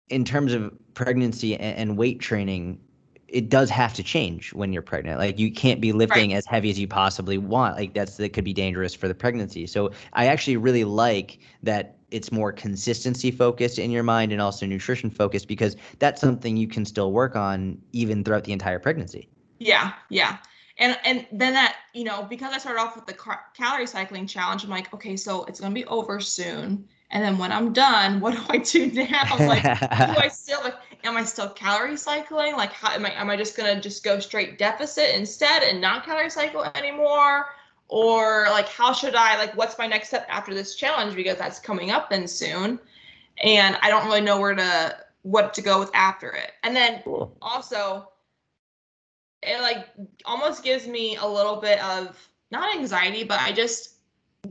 in 0.08 0.24
terms 0.24 0.52
of 0.52 0.72
pregnancy 0.94 1.56
and, 1.56 1.76
and 1.76 1.98
weight 1.98 2.20
training 2.20 2.80
it 3.28 3.50
does 3.50 3.68
have 3.68 3.92
to 3.94 4.02
change 4.02 4.52
when 4.54 4.72
you're 4.72 4.82
pregnant. 4.82 5.18
Like 5.18 5.38
you 5.38 5.52
can't 5.52 5.80
be 5.80 5.92
lifting 5.92 6.30
right. 6.30 6.36
as 6.36 6.46
heavy 6.46 6.70
as 6.70 6.78
you 6.78 6.88
possibly 6.88 7.38
want. 7.38 7.76
Like 7.76 7.94
that's 7.94 8.16
that 8.16 8.32
could 8.32 8.44
be 8.44 8.54
dangerous 8.54 8.94
for 8.94 9.06
the 9.06 9.14
pregnancy. 9.14 9.66
So 9.66 9.92
I 10.14 10.26
actually 10.26 10.56
really 10.56 10.84
like 10.84 11.38
that 11.62 11.96
it's 12.10 12.32
more 12.32 12.52
consistency 12.52 13.30
focused 13.30 13.78
in 13.78 13.90
your 13.90 14.02
mind 14.02 14.32
and 14.32 14.40
also 14.40 14.64
nutrition 14.64 15.10
focused 15.10 15.46
because 15.46 15.76
that's 15.98 16.20
something 16.20 16.56
you 16.56 16.66
can 16.66 16.86
still 16.86 17.12
work 17.12 17.36
on 17.36 17.78
even 17.92 18.24
throughout 18.24 18.44
the 18.44 18.52
entire 18.52 18.78
pregnancy. 18.78 19.28
Yeah, 19.58 19.92
yeah. 20.08 20.38
And 20.78 20.96
and 21.04 21.26
then 21.32 21.52
that, 21.54 21.76
you 21.92 22.04
know, 22.04 22.22
because 22.22 22.54
I 22.54 22.58
started 22.58 22.80
off 22.80 22.96
with 22.96 23.06
the 23.06 23.12
car- 23.12 23.44
calorie 23.54 23.86
cycling 23.86 24.26
challenge, 24.26 24.64
I'm 24.64 24.70
like, 24.70 24.92
okay, 24.94 25.16
so 25.16 25.44
it's 25.44 25.60
going 25.60 25.74
to 25.74 25.78
be 25.78 25.86
over 25.86 26.20
soon. 26.20 26.88
And 27.10 27.24
then 27.24 27.36
when 27.36 27.52
I'm 27.52 27.72
done, 27.72 28.20
what 28.20 28.34
do 28.34 28.40
I 28.48 28.58
do 28.58 28.90
now? 28.92 29.36
Like, 29.46 29.62
do 29.62 30.20
I 30.20 30.28
still 30.28 30.60
like 30.62 30.76
am 31.04 31.16
I 31.16 31.24
still 31.24 31.48
calorie 31.48 31.96
cycling? 31.96 32.56
Like, 32.56 32.72
how 32.72 32.92
am 32.92 33.06
I? 33.06 33.12
Am 33.12 33.30
I 33.30 33.36
just 33.36 33.56
gonna 33.56 33.80
just 33.80 34.04
go 34.04 34.18
straight 34.18 34.58
deficit 34.58 35.14
instead 35.14 35.62
and 35.62 35.80
not 35.80 36.04
calorie 36.04 36.30
cycle 36.30 36.64
anymore? 36.74 37.46
Or 37.88 38.46
like, 38.50 38.68
how 38.68 38.92
should 38.92 39.14
I 39.14 39.38
like? 39.38 39.56
What's 39.56 39.78
my 39.78 39.86
next 39.86 40.08
step 40.08 40.26
after 40.28 40.54
this 40.54 40.74
challenge 40.74 41.14
because 41.14 41.38
that's 41.38 41.58
coming 41.58 41.90
up 41.90 42.10
then 42.10 42.26
soon, 42.28 42.78
and 43.42 43.78
I 43.82 43.88
don't 43.88 44.06
really 44.06 44.20
know 44.20 44.38
where 44.38 44.54
to 44.54 44.96
what 45.22 45.54
to 45.54 45.62
go 45.62 45.78
with 45.78 45.90
after 45.94 46.30
it. 46.30 46.52
And 46.62 46.74
then 46.74 47.02
cool. 47.02 47.36
also, 47.40 48.10
it 49.42 49.60
like 49.60 49.88
almost 50.24 50.62
gives 50.62 50.86
me 50.86 51.16
a 51.16 51.26
little 51.26 51.56
bit 51.56 51.82
of 51.82 52.28
not 52.50 52.74
anxiety, 52.74 53.24
but 53.24 53.40
I 53.40 53.52
just 53.52 53.94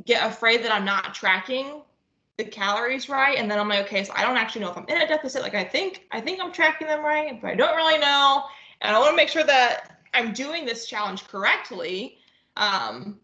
get 0.06 0.26
afraid 0.26 0.64
that 0.64 0.72
I'm 0.72 0.86
not 0.86 1.14
tracking 1.14 1.82
the 2.38 2.46
calories 2.46 3.10
right 3.10 3.38
and 3.38 3.50
then 3.50 3.60
i'm 3.60 3.68
like 3.68 3.86
okay 3.86 4.04
so 4.04 4.14
i 4.16 4.22
don't 4.22 4.38
actually 4.38 4.62
know 4.62 4.70
if 4.70 4.78
i'm 4.78 4.86
in 4.88 5.02
a 5.02 5.08
deficit 5.08 5.42
like 5.42 5.56
i 5.56 5.64
think 5.64 6.04
i 6.12 6.22
think 6.22 6.40
i'm 6.42 6.52
tracking 6.52 6.88
them 6.88 7.04
right 7.04 7.42
but 7.42 7.50
i 7.50 7.56
don't 7.56 7.76
really 7.76 7.98
know 7.98 8.44
and 8.82 8.96
i 8.96 9.00
want 9.00 9.12
to 9.12 9.16
make 9.16 9.30
sure 9.30 9.44
that 9.44 10.02
i'm 10.14 10.34
doing 10.34 10.66
this 10.66 10.86
challenge 10.88 11.28
correctly 11.28 12.18
um 12.58 13.20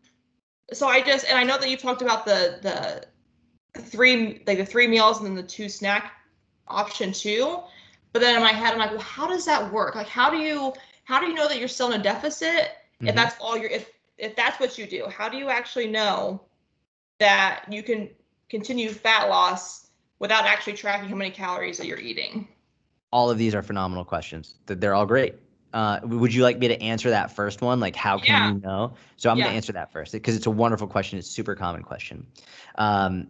so 0.71 0.87
I 0.87 1.01
just 1.01 1.25
and 1.27 1.37
I 1.37 1.43
know 1.43 1.57
that 1.57 1.69
you 1.69 1.77
talked 1.77 2.01
about 2.01 2.25
the 2.25 2.59
the 3.73 3.81
three 3.81 4.43
like 4.47 4.57
the 4.57 4.65
three 4.65 4.87
meals 4.87 5.17
and 5.17 5.27
then 5.27 5.35
the 5.35 5.43
two 5.43 5.67
snack 5.67 6.13
option 6.67 7.11
too. 7.11 7.59
But 8.11 8.21
then 8.21 8.35
in 8.35 8.43
my 8.43 8.51
head, 8.51 8.73
I'm 8.73 8.79
like, 8.79 8.91
well, 8.91 8.99
how 8.99 9.27
does 9.27 9.45
that 9.45 9.71
work? 9.73 9.95
Like, 9.95 10.07
how 10.07 10.29
do 10.29 10.37
you 10.37 10.73
how 11.05 11.19
do 11.19 11.27
you 11.27 11.33
know 11.33 11.47
that 11.47 11.59
you're 11.59 11.67
still 11.67 11.91
in 11.91 11.99
a 11.99 12.03
deficit 12.03 12.47
mm-hmm. 12.49 13.07
if 13.07 13.15
that's 13.15 13.35
all 13.39 13.57
you're 13.57 13.69
if 13.69 13.91
if 14.17 14.35
that's 14.35 14.59
what 14.59 14.77
you 14.77 14.85
do? 14.85 15.07
How 15.07 15.27
do 15.27 15.37
you 15.37 15.49
actually 15.49 15.87
know 15.87 16.41
that 17.19 17.65
you 17.69 17.83
can 17.83 18.09
continue 18.53 18.89
fat 18.89 19.29
loss 19.29 19.87
without 20.19 20.45
actually 20.45 20.73
tracking 20.73 21.09
how 21.09 21.15
many 21.15 21.31
calories 21.31 21.77
that 21.79 21.87
you're 21.87 21.99
eating? 21.99 22.47
All 23.11 23.31
of 23.31 23.37
these 23.39 23.55
are 23.55 23.63
phenomenal 23.63 24.05
questions. 24.05 24.55
They're 24.67 24.93
all 24.93 25.07
great. 25.07 25.35
Uh, 25.73 25.99
would 26.03 26.31
you 26.31 26.43
like 26.43 26.59
me 26.59 26.67
to 26.67 26.79
answer 26.79 27.09
that 27.09 27.35
first 27.35 27.63
one? 27.63 27.79
Like, 27.79 27.95
how 27.95 28.19
can 28.19 28.27
yeah. 28.27 28.53
you 28.53 28.59
know? 28.59 28.93
So 29.17 29.31
I'm 29.31 29.37
yeah. 29.37 29.45
going 29.45 29.53
to 29.53 29.55
answer 29.55 29.73
that 29.73 29.91
first 29.91 30.11
because 30.11 30.35
it's 30.35 30.45
a 30.45 30.51
wonderful 30.51 30.87
question. 30.87 31.17
It's 31.17 31.27
a 31.27 31.31
super 31.31 31.55
common 31.55 31.81
question. 31.81 32.27
Um, 32.75 33.27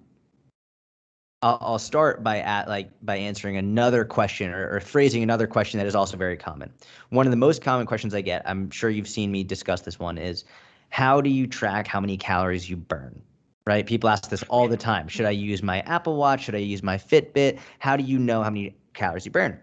I'll, 1.41 1.57
I'll 1.61 1.79
start 1.79 2.21
by 2.21 2.39
at 2.39 2.67
like 2.67 2.89
by 3.01 3.15
answering 3.15 3.55
another 3.55 4.03
question 4.03 4.51
or, 4.51 4.75
or, 4.75 4.79
phrasing 4.81 5.23
another 5.23 5.47
question 5.47 5.77
that 5.77 5.87
is 5.87 5.95
also 5.95 6.17
very 6.17 6.37
common. 6.37 6.71
One 7.09 7.25
of 7.25 7.31
the 7.31 7.37
most 7.37 7.61
common 7.61 7.85
questions 7.85 8.13
I 8.13 8.21
get, 8.21 8.41
I'm 8.45 8.69
sure 8.71 8.89
you've 8.89 9.07
seen 9.07 9.31
me 9.31 9.43
discuss 9.43 9.81
this 9.81 9.99
one, 9.99 10.17
is 10.17 10.43
how 10.89 11.21
do 11.21 11.29
you 11.29 11.47
track 11.47 11.87
how 11.87 12.01
many 12.01 12.17
calories 12.17 12.69
you 12.69 12.75
burn? 12.75 13.21
Right? 13.65 13.85
People 13.85 14.09
ask 14.09 14.29
this 14.29 14.43
all 14.43 14.67
the 14.67 14.77
time. 14.77 15.07
Should 15.07 15.25
I 15.25 15.31
use 15.31 15.63
my 15.63 15.79
Apple 15.81 16.17
Watch? 16.17 16.43
Should 16.43 16.55
I 16.55 16.59
use 16.59 16.83
my 16.83 16.97
Fitbit? 16.97 17.59
How 17.79 17.95
do 17.95 18.03
you 18.03 18.19
know 18.19 18.43
how 18.43 18.49
many 18.49 18.75
calories 18.93 19.25
you 19.25 19.31
burn? 19.31 19.57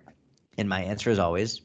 And 0.57 0.69
my 0.69 0.83
answer 0.83 1.11
is 1.11 1.19
always 1.19 1.61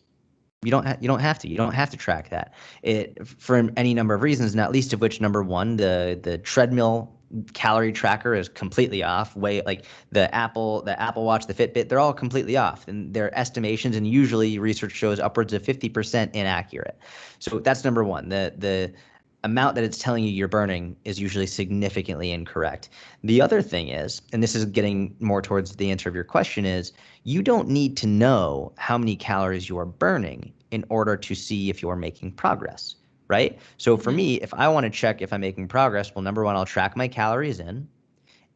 you 0.66 0.72
don't 0.72 0.86
ha- 0.86 0.98
you 1.00 1.08
don't 1.08 1.20
have 1.20 1.40
to. 1.40 1.48
You 1.48 1.58
don't 1.58 1.74
have 1.74 1.92
to 1.92 1.98
track 1.98 2.30
that. 2.32 2.54
It 2.82 3.26
for 3.28 3.70
any 3.78 3.94
number 3.94 4.16
of 4.16 4.22
reasons, 4.22 4.56
not 4.56 4.72
least 4.72 4.94
of 4.94 5.00
which 5.00 5.22
number 5.22 5.44
one, 5.44 5.78
the 5.78 6.20
the 6.22 6.38
treadmill 6.40 7.16
calorie 7.54 7.92
tracker 7.92 8.34
is 8.34 8.48
completely 8.48 9.04
off 9.04 9.36
way 9.36 9.62
like 9.66 9.84
the 10.12 10.34
apple 10.34 10.84
the 10.84 11.00
apple 11.02 11.26
watch 11.26 11.48
the 11.48 11.54
fitbit 11.54 11.90
they're 11.90 12.00
all 12.00 12.14
completely 12.14 12.56
off 12.56 12.88
and 12.88 13.14
their 13.14 13.36
estimations 13.38 13.96
and 13.96 14.08
usually 14.08 14.60
research 14.60 14.92
shows 14.92 15.20
upwards 15.20 15.52
of 15.52 15.62
50% 15.62 16.34
inaccurate 16.34 16.98
so 17.40 17.60
that's 17.60 17.84
number 17.84 18.04
one 18.04 18.30
the 18.30 18.54
the 18.56 18.94
amount 19.46 19.76
that 19.76 19.84
it's 19.84 20.00
telling 20.00 20.24
you 20.24 20.32
you're 20.32 20.48
burning 20.48 20.96
is 21.06 21.20
usually 21.20 21.46
significantly 21.46 22.32
incorrect. 22.32 22.90
The 23.24 23.42
other 23.42 23.62
thing 23.62 23.90
is, 23.90 24.22
and 24.34 24.42
this 24.42 24.56
is 24.56 24.66
getting 24.66 25.16
more 25.20 25.42
towards 25.42 25.76
the 25.76 25.92
answer 25.92 26.10
of 26.10 26.16
your 26.16 26.24
question, 26.24 26.66
is 26.66 26.92
you 27.24 27.44
don't 27.44 27.70
need 27.70 27.96
to 27.98 28.08
know 28.08 28.74
how 28.78 28.98
many 28.98 29.16
calories 29.16 29.70
you 29.70 29.78
are 29.78 29.86
burning 29.86 30.52
in 30.72 30.84
order 30.90 31.16
to 31.16 31.36
see 31.36 31.70
if 31.70 31.82
you're 31.82 31.96
making 31.96 32.32
progress, 32.32 32.96
right? 33.28 33.60
So 33.78 33.98
for 33.98 34.10
mm-hmm. 34.10 34.18
me, 34.18 34.36
if 34.42 34.54
I 34.54 34.68
want 34.68 34.86
to 34.86 34.90
check 34.90 35.22
if 35.22 35.32
I'm 35.32 35.42
making 35.42 35.68
progress, 35.68 36.14
well, 36.14 36.24
number 36.24 36.44
one, 36.44 36.56
I'll 36.56 36.66
track 36.66 36.98
my 36.98 37.08
calories 37.08 37.60
in. 37.60 37.88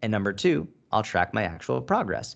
And 0.02 0.12
number 0.12 0.34
two, 0.34 0.68
I'll 0.92 1.04
track 1.04 1.34
my 1.34 1.44
actual 1.44 1.82
progress. 1.82 2.36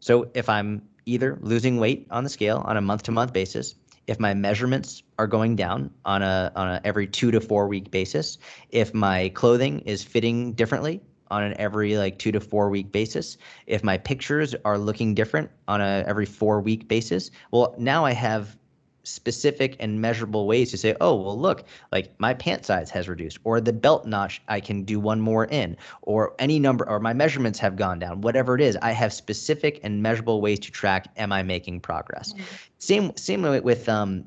So 0.00 0.30
if 0.34 0.48
I'm 0.50 0.82
either 1.06 1.38
losing 1.40 1.78
weight 1.78 2.06
on 2.10 2.24
the 2.24 2.30
scale 2.30 2.62
on 2.66 2.76
a 2.76 2.80
month 2.80 3.04
to 3.04 3.12
month 3.12 3.32
basis, 3.32 3.74
if 4.06 4.20
my 4.20 4.34
measurements 4.34 5.02
are 5.18 5.26
going 5.26 5.56
down 5.56 5.90
on 6.04 6.22
a 6.22 6.52
on 6.56 6.68
a 6.68 6.80
every 6.84 7.06
two 7.06 7.30
to 7.30 7.40
four 7.40 7.68
week 7.68 7.90
basis, 7.90 8.38
if 8.70 8.92
my 8.94 9.30
clothing 9.30 9.80
is 9.80 10.02
fitting 10.02 10.52
differently 10.52 11.00
on 11.30 11.42
an 11.42 11.54
every 11.58 11.96
like 11.96 12.18
two 12.18 12.32
to 12.32 12.40
four 12.40 12.68
week 12.70 12.92
basis, 12.92 13.38
if 13.66 13.82
my 13.82 13.96
pictures 13.96 14.54
are 14.64 14.78
looking 14.78 15.14
different 15.14 15.50
on 15.68 15.80
a 15.80 16.04
every 16.06 16.26
four 16.26 16.60
week 16.60 16.88
basis, 16.88 17.30
well 17.50 17.74
now 17.78 18.04
I 18.04 18.12
have 18.12 18.56
specific 19.04 19.76
and 19.78 20.00
measurable 20.00 20.46
ways 20.46 20.70
to 20.70 20.76
say, 20.76 20.96
oh, 21.00 21.14
well, 21.14 21.38
look, 21.38 21.64
like 21.92 22.12
my 22.18 22.34
pant 22.34 22.66
size 22.66 22.90
has 22.90 23.08
reduced, 23.08 23.38
or 23.44 23.60
the 23.60 23.72
belt 23.72 24.06
notch, 24.06 24.42
I 24.48 24.60
can 24.60 24.82
do 24.82 24.98
one 24.98 25.20
more 25.20 25.46
in, 25.46 25.76
or 26.02 26.34
any 26.38 26.58
number, 26.58 26.88
or 26.88 26.98
my 27.00 27.12
measurements 27.12 27.58
have 27.58 27.76
gone 27.76 27.98
down, 27.98 28.20
whatever 28.22 28.54
it 28.54 28.60
is. 28.60 28.76
I 28.82 28.92
have 28.92 29.12
specific 29.12 29.80
and 29.82 30.02
measurable 30.02 30.40
ways 30.40 30.58
to 30.60 30.70
track, 30.70 31.06
am 31.16 31.32
I 31.32 31.42
making 31.42 31.80
progress? 31.80 32.32
Mm-hmm. 32.32 32.42
Same, 32.78 33.16
same 33.16 33.42
with, 33.62 33.88
um, 33.88 34.24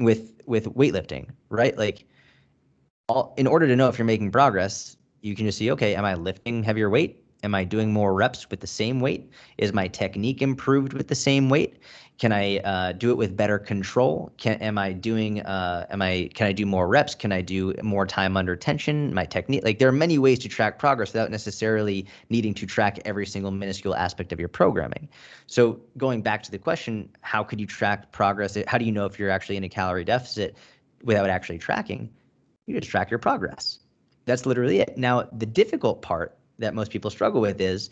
with, 0.00 0.32
with 0.46 0.64
weightlifting, 0.74 1.28
right? 1.50 1.76
Like, 1.76 2.04
all, 3.08 3.34
in 3.36 3.46
order 3.46 3.66
to 3.66 3.76
know 3.76 3.88
if 3.88 3.98
you're 3.98 4.04
making 4.04 4.32
progress, 4.32 4.96
you 5.20 5.34
can 5.34 5.46
just 5.46 5.58
see, 5.58 5.70
okay, 5.72 5.94
am 5.94 6.04
I 6.04 6.14
lifting 6.14 6.62
heavier 6.62 6.90
weight? 6.90 7.24
Am 7.44 7.54
I 7.54 7.64
doing 7.64 7.92
more 7.92 8.14
reps 8.14 8.50
with 8.50 8.60
the 8.60 8.66
same 8.66 9.00
weight? 9.00 9.30
Is 9.58 9.72
my 9.72 9.88
technique 9.88 10.42
improved 10.42 10.92
with 10.92 11.08
the 11.08 11.14
same 11.14 11.48
weight? 11.48 11.78
Can 12.18 12.32
I 12.32 12.58
uh, 12.58 12.92
do 12.92 13.10
it 13.10 13.16
with 13.16 13.36
better 13.36 13.60
control? 13.60 14.32
Can 14.38 14.54
am 14.60 14.76
I 14.76 14.92
doing? 14.92 15.40
Uh, 15.42 15.86
am 15.88 16.02
I? 16.02 16.28
Can 16.34 16.48
I 16.48 16.52
do 16.52 16.66
more 16.66 16.88
reps? 16.88 17.14
Can 17.14 17.30
I 17.30 17.40
do 17.40 17.72
more 17.80 18.06
time 18.06 18.36
under 18.36 18.56
tension? 18.56 19.14
My 19.14 19.24
technique, 19.24 19.62
like 19.62 19.78
there 19.78 19.88
are 19.88 19.92
many 19.92 20.18
ways 20.18 20.40
to 20.40 20.48
track 20.48 20.80
progress 20.80 21.12
without 21.12 21.30
necessarily 21.30 22.06
needing 22.28 22.54
to 22.54 22.66
track 22.66 22.98
every 23.04 23.24
single 23.24 23.52
minuscule 23.52 23.94
aspect 23.94 24.32
of 24.32 24.40
your 24.40 24.48
programming. 24.48 25.08
So 25.46 25.80
going 25.96 26.22
back 26.22 26.42
to 26.42 26.50
the 26.50 26.58
question, 26.58 27.08
how 27.20 27.44
could 27.44 27.60
you 27.60 27.66
track 27.66 28.10
progress? 28.10 28.58
How 28.66 28.78
do 28.78 28.84
you 28.84 28.92
know 28.92 29.06
if 29.06 29.16
you're 29.16 29.30
actually 29.30 29.56
in 29.56 29.62
a 29.62 29.68
calorie 29.68 30.04
deficit 30.04 30.56
without 31.04 31.30
actually 31.30 31.58
tracking? 31.58 32.10
You 32.66 32.80
just 32.80 32.90
track 32.90 33.10
your 33.12 33.20
progress. 33.20 33.78
That's 34.24 34.44
literally 34.44 34.80
it. 34.80 34.98
Now 34.98 35.28
the 35.32 35.46
difficult 35.46 36.02
part 36.02 36.36
that 36.58 36.74
most 36.74 36.90
people 36.90 37.12
struggle 37.12 37.40
with 37.40 37.60
is 37.60 37.90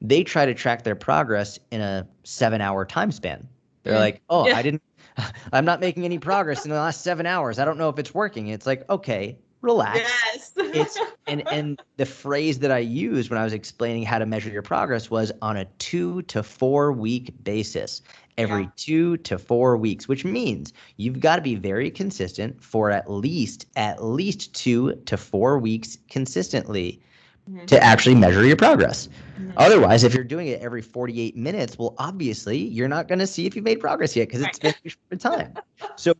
they 0.00 0.24
try 0.24 0.44
to 0.44 0.54
track 0.54 0.82
their 0.82 0.96
progress 0.96 1.60
in 1.70 1.80
a 1.80 2.08
seven 2.24 2.60
hour 2.60 2.84
time 2.84 3.12
span. 3.12 3.48
They're 3.82 3.98
like, 3.98 4.20
oh, 4.28 4.46
yeah. 4.46 4.56
I 4.56 4.62
didn't, 4.62 4.82
I'm 5.52 5.64
not 5.64 5.80
making 5.80 6.04
any 6.04 6.18
progress 6.18 6.64
in 6.64 6.70
the 6.70 6.76
last 6.76 7.02
seven 7.02 7.26
hours. 7.26 7.58
I 7.58 7.64
don't 7.64 7.78
know 7.78 7.88
if 7.88 7.98
it's 7.98 8.14
working. 8.14 8.48
It's 8.48 8.66
like, 8.66 8.88
okay, 8.90 9.38
relax. 9.62 9.98
Yes. 9.98 10.52
it's 10.56 10.98
and 11.26 11.46
and 11.52 11.80
the 11.96 12.06
phrase 12.06 12.58
that 12.60 12.70
I 12.70 12.78
used 12.78 13.30
when 13.30 13.38
I 13.38 13.44
was 13.44 13.52
explaining 13.52 14.04
how 14.04 14.18
to 14.18 14.26
measure 14.26 14.50
your 14.50 14.62
progress 14.62 15.10
was 15.10 15.32
on 15.42 15.56
a 15.56 15.64
two 15.78 16.22
to 16.22 16.42
four 16.42 16.92
week 16.92 17.32
basis. 17.42 18.02
Every 18.38 18.62
yeah. 18.62 18.70
two 18.76 19.16
to 19.18 19.38
four 19.38 19.76
weeks, 19.76 20.08
which 20.08 20.24
means 20.24 20.72
you've 20.96 21.20
got 21.20 21.36
to 21.36 21.42
be 21.42 21.56
very 21.56 21.90
consistent 21.90 22.62
for 22.62 22.90
at 22.90 23.10
least 23.10 23.66
at 23.76 24.02
least 24.02 24.54
two 24.54 24.94
to 25.06 25.16
four 25.16 25.58
weeks 25.58 25.98
consistently 26.08 27.02
mm-hmm. 27.50 27.66
to 27.66 27.82
actually 27.82 28.14
measure 28.14 28.44
your 28.44 28.56
progress. 28.56 29.08
Mm-hmm. 29.38 29.50
Otherwise, 29.56 30.04
if 30.04 30.14
you're 30.14 30.24
doing 30.24 30.48
it 30.48 30.60
every 30.60 30.82
48 30.82 31.36
minutes, 31.36 31.78
well, 31.78 31.94
obviously 31.98 32.58
you're 32.58 32.88
not 32.88 33.08
going 33.08 33.18
to 33.18 33.26
see 33.26 33.46
if 33.46 33.56
you've 33.56 33.64
made 33.64 33.80
progress 33.80 34.14
yet 34.14 34.28
because 34.28 34.42
it's 34.42 34.58
been 34.58 34.74
a 34.84 34.88
short 34.88 35.20
time. 35.20 35.54
So 35.96 36.14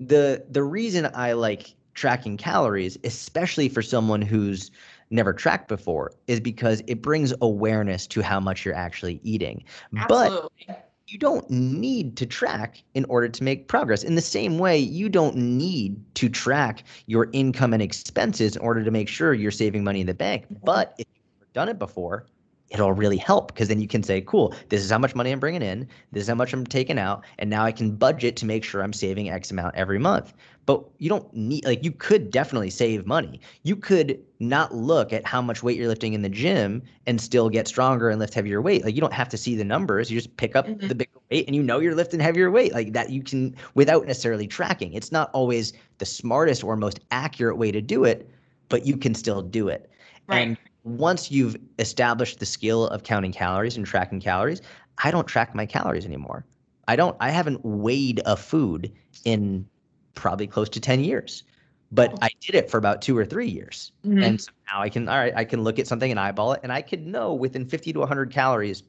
the 0.00 0.44
the 0.50 0.62
reason 0.62 1.10
I 1.14 1.32
like 1.32 1.74
tracking 1.94 2.36
calories, 2.36 2.96
especially 3.04 3.68
for 3.68 3.82
someone 3.82 4.22
who's 4.22 4.70
never 5.10 5.32
tracked 5.32 5.68
before, 5.68 6.12
is 6.26 6.38
because 6.38 6.82
it 6.86 7.02
brings 7.02 7.34
awareness 7.40 8.06
to 8.06 8.22
how 8.22 8.38
much 8.38 8.64
you're 8.64 8.74
actually 8.74 9.20
eating. 9.24 9.64
Absolutely. 9.96 10.50
But 10.66 10.87
you 11.08 11.18
don't 11.18 11.48
need 11.48 12.16
to 12.18 12.26
track 12.26 12.82
in 12.92 13.06
order 13.06 13.28
to 13.28 13.42
make 13.42 13.66
progress. 13.66 14.02
In 14.02 14.14
the 14.14 14.20
same 14.20 14.58
way, 14.58 14.78
you 14.78 15.08
don't 15.08 15.36
need 15.36 15.98
to 16.16 16.28
track 16.28 16.84
your 17.06 17.30
income 17.32 17.72
and 17.72 17.82
expenses 17.82 18.56
in 18.56 18.62
order 18.62 18.84
to 18.84 18.90
make 18.90 19.08
sure 19.08 19.32
you're 19.32 19.50
saving 19.50 19.82
money 19.82 20.02
in 20.02 20.06
the 20.06 20.14
bank. 20.14 20.44
Mm-hmm. 20.44 20.64
But 20.64 20.94
if 20.98 21.06
you've 21.40 21.52
done 21.54 21.70
it 21.70 21.78
before, 21.78 22.26
it'll 22.68 22.92
really 22.92 23.16
help 23.16 23.48
because 23.48 23.68
then 23.68 23.80
you 23.80 23.88
can 23.88 24.02
say, 24.02 24.20
cool, 24.20 24.54
this 24.68 24.82
is 24.82 24.90
how 24.90 24.98
much 24.98 25.14
money 25.14 25.32
I'm 25.32 25.40
bringing 25.40 25.62
in, 25.62 25.88
this 26.12 26.22
is 26.22 26.28
how 26.28 26.34
much 26.34 26.52
I'm 26.52 26.66
taking 26.66 26.98
out, 26.98 27.24
and 27.38 27.48
now 27.48 27.64
I 27.64 27.72
can 27.72 27.96
budget 27.96 28.36
to 28.36 28.46
make 28.46 28.62
sure 28.62 28.82
I'm 28.82 28.92
saving 28.92 29.30
X 29.30 29.50
amount 29.50 29.76
every 29.76 29.98
month. 29.98 30.34
But 30.68 30.84
you 30.98 31.08
don't 31.08 31.32
need, 31.32 31.64
like, 31.64 31.82
you 31.82 31.90
could 31.90 32.30
definitely 32.30 32.68
save 32.68 33.06
money. 33.06 33.40
You 33.62 33.74
could 33.74 34.22
not 34.38 34.74
look 34.74 35.14
at 35.14 35.26
how 35.26 35.40
much 35.40 35.62
weight 35.62 35.78
you're 35.78 35.88
lifting 35.88 36.12
in 36.12 36.20
the 36.20 36.28
gym 36.28 36.82
and 37.06 37.18
still 37.18 37.48
get 37.48 37.66
stronger 37.66 38.10
and 38.10 38.20
lift 38.20 38.34
heavier 38.34 38.60
weight. 38.60 38.84
Like, 38.84 38.94
you 38.94 39.00
don't 39.00 39.14
have 39.14 39.30
to 39.30 39.38
see 39.38 39.54
the 39.54 39.64
numbers. 39.64 40.10
You 40.10 40.18
just 40.18 40.36
pick 40.36 40.54
up 40.54 40.66
mm-hmm. 40.66 40.86
the 40.86 40.94
bigger 40.94 41.18
weight 41.30 41.46
and 41.46 41.56
you 41.56 41.62
know 41.62 41.80
you're 41.80 41.94
lifting 41.94 42.20
heavier 42.20 42.50
weight. 42.50 42.74
Like, 42.74 42.92
that 42.92 43.08
you 43.08 43.22
can, 43.22 43.56
without 43.76 44.04
necessarily 44.06 44.46
tracking. 44.46 44.92
It's 44.92 45.10
not 45.10 45.30
always 45.32 45.72
the 45.96 46.04
smartest 46.04 46.62
or 46.62 46.76
most 46.76 47.00
accurate 47.12 47.56
way 47.56 47.72
to 47.72 47.80
do 47.80 48.04
it, 48.04 48.28
but 48.68 48.84
you 48.84 48.98
can 48.98 49.14
still 49.14 49.40
do 49.40 49.68
it. 49.68 49.90
Right. 50.26 50.48
And 50.48 50.58
once 50.84 51.30
you've 51.30 51.56
established 51.78 52.40
the 52.40 52.46
skill 52.46 52.88
of 52.88 53.04
counting 53.04 53.32
calories 53.32 53.78
and 53.78 53.86
tracking 53.86 54.20
calories, 54.20 54.60
I 55.02 55.12
don't 55.12 55.26
track 55.26 55.54
my 55.54 55.64
calories 55.64 56.04
anymore. 56.04 56.44
I 56.88 56.96
don't 56.96 57.16
I 57.20 57.30
haven't 57.30 57.64
weighed 57.64 58.20
a 58.26 58.36
food 58.36 58.92
in 59.24 59.66
probably 60.14 60.46
close 60.46 60.68
to 60.70 60.80
10 60.80 61.04
years. 61.04 61.44
But 61.90 62.18
I 62.20 62.28
did 62.40 62.54
it 62.54 62.70
for 62.70 62.76
about 62.76 63.00
2 63.00 63.16
or 63.16 63.24
3 63.24 63.48
years. 63.48 63.92
Mm-hmm. 64.04 64.22
And 64.22 64.40
so 64.40 64.50
now 64.70 64.82
I 64.82 64.88
can 64.88 65.08
all 65.08 65.16
right, 65.16 65.32
I 65.34 65.44
can 65.44 65.62
look 65.62 65.78
at 65.78 65.86
something 65.86 66.10
and 66.10 66.20
eyeball 66.20 66.52
it 66.52 66.60
and 66.62 66.72
I 66.72 66.82
could 66.82 67.06
know 67.06 67.32
within 67.34 67.64
50 67.64 67.94
to 67.94 67.98
100 68.00 68.30
calories 68.30 68.82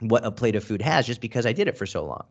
what 0.00 0.24
a 0.24 0.30
plate 0.30 0.56
of 0.56 0.64
food 0.64 0.82
has 0.82 1.06
just 1.06 1.20
because 1.20 1.46
I 1.46 1.52
did 1.52 1.68
it 1.68 1.78
for 1.78 1.86
so 1.86 2.04
long. 2.04 2.24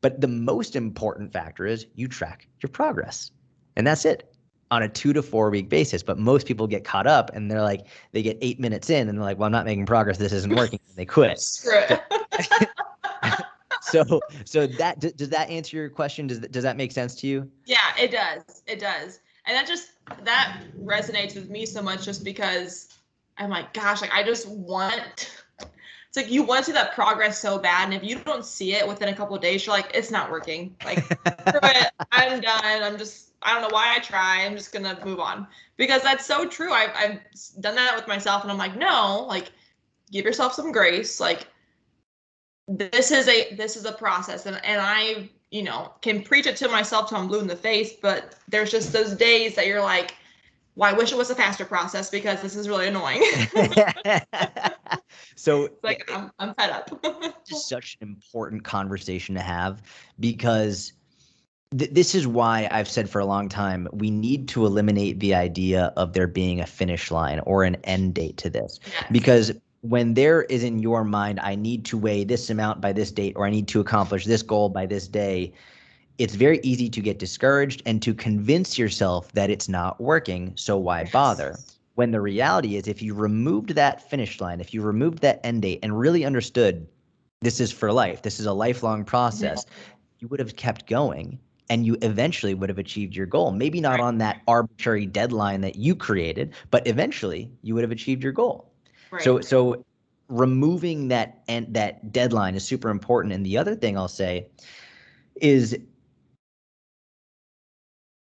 But 0.00 0.20
the 0.20 0.28
most 0.28 0.76
important 0.76 1.32
factor 1.32 1.66
is 1.66 1.86
you 1.94 2.08
track 2.08 2.48
your 2.62 2.70
progress. 2.70 3.30
And 3.76 3.86
that's 3.86 4.04
it 4.04 4.34
on 4.70 4.82
a 4.82 4.88
two 4.88 5.12
to 5.12 5.22
four 5.22 5.50
week 5.50 5.68
basis. 5.68 6.02
But 6.02 6.18
most 6.18 6.46
people 6.46 6.66
get 6.66 6.84
caught 6.84 7.06
up 7.06 7.30
and 7.34 7.50
they're 7.50 7.62
like, 7.62 7.86
they 8.12 8.22
get 8.22 8.38
eight 8.40 8.60
minutes 8.60 8.88
in 8.88 9.08
and 9.08 9.18
they're 9.18 9.24
like, 9.24 9.38
well, 9.38 9.46
I'm 9.46 9.52
not 9.52 9.66
making 9.66 9.86
progress. 9.86 10.18
This 10.18 10.32
isn't 10.32 10.54
working. 10.54 10.80
And 10.88 10.96
they 10.96 11.04
quit. 11.04 11.38
so, 13.90 14.20
so 14.44 14.66
that 14.66 15.00
does 15.00 15.28
that 15.30 15.50
answer 15.50 15.76
your 15.76 15.90
question? 15.90 16.26
Does 16.26 16.40
that, 16.40 16.52
does 16.52 16.62
that 16.62 16.76
make 16.76 16.92
sense 16.92 17.14
to 17.16 17.26
you? 17.26 17.50
Yeah, 17.66 17.78
it 17.98 18.10
does. 18.10 18.62
It 18.66 18.80
does. 18.80 19.20
and 19.46 19.56
that 19.56 19.66
just 19.66 19.92
that 20.24 20.62
resonates 20.82 21.34
with 21.34 21.50
me 21.50 21.66
so 21.66 21.82
much 21.82 22.04
just 22.04 22.24
because 22.24 22.88
I'm 23.38 23.50
like, 23.50 23.72
gosh, 23.72 24.00
like 24.00 24.12
I 24.12 24.22
just 24.22 24.48
want 24.48 25.42
it's 26.10 26.16
like 26.16 26.30
you 26.30 26.42
want 26.42 26.58
to 26.58 26.64
see 26.64 26.72
that 26.72 26.92
progress 26.92 27.38
so 27.38 27.56
bad 27.56 27.84
and 27.84 27.94
if 27.94 28.02
you 28.02 28.18
don't 28.18 28.44
see 28.44 28.74
it 28.74 28.86
within 28.86 29.08
a 29.08 29.14
couple 29.14 29.36
of 29.36 29.40
days 29.40 29.64
you're 29.64 29.74
like 29.74 29.90
it's 29.94 30.10
not 30.10 30.28
working 30.28 30.74
like 30.84 31.04
i'm 32.12 32.40
done 32.40 32.82
i'm 32.82 32.98
just 32.98 33.30
i 33.42 33.52
don't 33.52 33.62
know 33.62 33.72
why 33.72 33.94
i 33.94 34.00
try 34.00 34.44
i'm 34.44 34.56
just 34.56 34.72
gonna 34.72 34.98
move 35.04 35.20
on 35.20 35.46
because 35.76 36.02
that's 36.02 36.26
so 36.26 36.48
true 36.48 36.72
I've, 36.72 36.90
I've 36.96 37.20
done 37.60 37.76
that 37.76 37.94
with 37.94 38.08
myself 38.08 38.42
and 38.42 38.50
i'm 38.50 38.58
like 38.58 38.76
no 38.76 39.24
like 39.28 39.52
give 40.10 40.24
yourself 40.24 40.52
some 40.52 40.72
grace 40.72 41.20
like 41.20 41.46
this 42.70 43.10
is 43.10 43.26
a 43.28 43.54
this 43.56 43.76
is 43.76 43.84
a 43.84 43.92
process 43.92 44.46
and, 44.46 44.60
and 44.64 44.80
i 44.80 45.28
you 45.50 45.62
know 45.62 45.92
can 46.02 46.22
preach 46.22 46.46
it 46.46 46.56
to 46.56 46.68
myself 46.68 47.08
till 47.08 47.18
i'm 47.18 47.26
blue 47.26 47.40
in 47.40 47.46
the 47.46 47.56
face 47.56 47.94
but 48.00 48.36
there's 48.48 48.70
just 48.70 48.92
those 48.92 49.14
days 49.14 49.54
that 49.56 49.66
you're 49.66 49.82
like 49.82 50.14
well, 50.76 50.94
I 50.94 50.96
wish 50.96 51.12
it 51.12 51.18
was 51.18 51.30
a 51.30 51.34
faster 51.34 51.64
process 51.64 52.10
because 52.10 52.40
this 52.40 52.54
is 52.54 52.68
really 52.68 52.86
annoying. 52.86 53.22
so 55.36 55.64
it's 55.64 55.82
like 55.82 56.08
I'm, 56.10 56.30
I'm 56.38 56.54
fed 56.54 56.70
up. 56.70 57.04
such 57.44 57.98
an 58.00 58.08
important 58.08 58.64
conversation 58.64 59.34
to 59.34 59.42
have 59.42 59.82
because 60.20 60.92
th- 61.76 61.90
this 61.90 62.14
is 62.14 62.26
why 62.26 62.68
I've 62.70 62.88
said 62.88 63.10
for 63.10 63.18
a 63.18 63.26
long 63.26 63.48
time 63.48 63.88
we 63.92 64.10
need 64.10 64.48
to 64.50 64.64
eliminate 64.64 65.20
the 65.20 65.34
idea 65.34 65.92
of 65.96 66.12
there 66.12 66.28
being 66.28 66.60
a 66.60 66.66
finish 66.66 67.10
line 67.10 67.40
or 67.40 67.64
an 67.64 67.74
end 67.84 68.14
date 68.14 68.36
to 68.38 68.48
this 68.48 68.78
yes. 68.86 69.04
because 69.10 69.52
when 69.82 70.14
there 70.14 70.42
is 70.42 70.62
in 70.62 70.78
your 70.78 71.04
mind 71.04 71.40
I 71.40 71.54
need 71.54 71.84
to 71.86 71.98
weigh 71.98 72.24
this 72.24 72.50
amount 72.50 72.80
by 72.80 72.92
this 72.92 73.10
date 73.10 73.34
or 73.36 73.46
I 73.46 73.50
need 73.50 73.68
to 73.68 73.80
accomplish 73.80 74.24
this 74.24 74.42
goal 74.42 74.68
by 74.68 74.86
this 74.86 75.08
day 75.08 75.52
it's 76.20 76.34
very 76.34 76.60
easy 76.62 76.90
to 76.90 77.00
get 77.00 77.18
discouraged 77.18 77.82
and 77.86 78.02
to 78.02 78.12
convince 78.12 78.76
yourself 78.76 79.32
that 79.32 79.48
it's 79.48 79.70
not 79.70 79.98
working. 79.98 80.52
So 80.54 80.76
why 80.76 81.04
bother? 81.04 81.56
When 81.94 82.10
the 82.10 82.20
reality 82.20 82.76
is, 82.76 82.86
if 82.88 83.00
you 83.00 83.14
removed 83.14 83.70
that 83.70 84.10
finish 84.10 84.38
line, 84.38 84.60
if 84.60 84.74
you 84.74 84.82
removed 84.82 85.20
that 85.20 85.40
end 85.44 85.62
date 85.62 85.78
and 85.82 85.98
really 85.98 86.26
understood 86.26 86.86
this 87.40 87.58
is 87.58 87.72
for 87.72 87.90
life, 87.90 88.20
this 88.20 88.38
is 88.38 88.44
a 88.44 88.52
lifelong 88.52 89.02
process, 89.02 89.64
you 90.18 90.28
would 90.28 90.40
have 90.40 90.56
kept 90.56 90.86
going 90.86 91.38
and 91.70 91.86
you 91.86 91.96
eventually 92.02 92.52
would 92.52 92.68
have 92.68 92.78
achieved 92.78 93.16
your 93.16 93.24
goal. 93.24 93.50
Maybe 93.50 93.80
not 93.80 93.98
on 93.98 94.18
that 94.18 94.42
arbitrary 94.46 95.06
deadline 95.06 95.62
that 95.62 95.76
you 95.76 95.96
created, 95.96 96.52
but 96.70 96.86
eventually 96.86 97.50
you 97.62 97.74
would 97.74 97.82
have 97.82 97.92
achieved 97.92 98.22
your 98.22 98.32
goal. 98.32 98.69
Right. 99.10 99.22
So 99.22 99.40
so 99.40 99.84
removing 100.28 101.08
that 101.08 101.42
and 101.48 101.72
that 101.74 102.12
deadline 102.12 102.54
is 102.54 102.64
super 102.64 102.88
important. 102.88 103.34
And 103.34 103.44
the 103.44 103.58
other 103.58 103.74
thing 103.74 103.98
I'll 103.98 104.08
say 104.08 104.46
is 105.40 105.76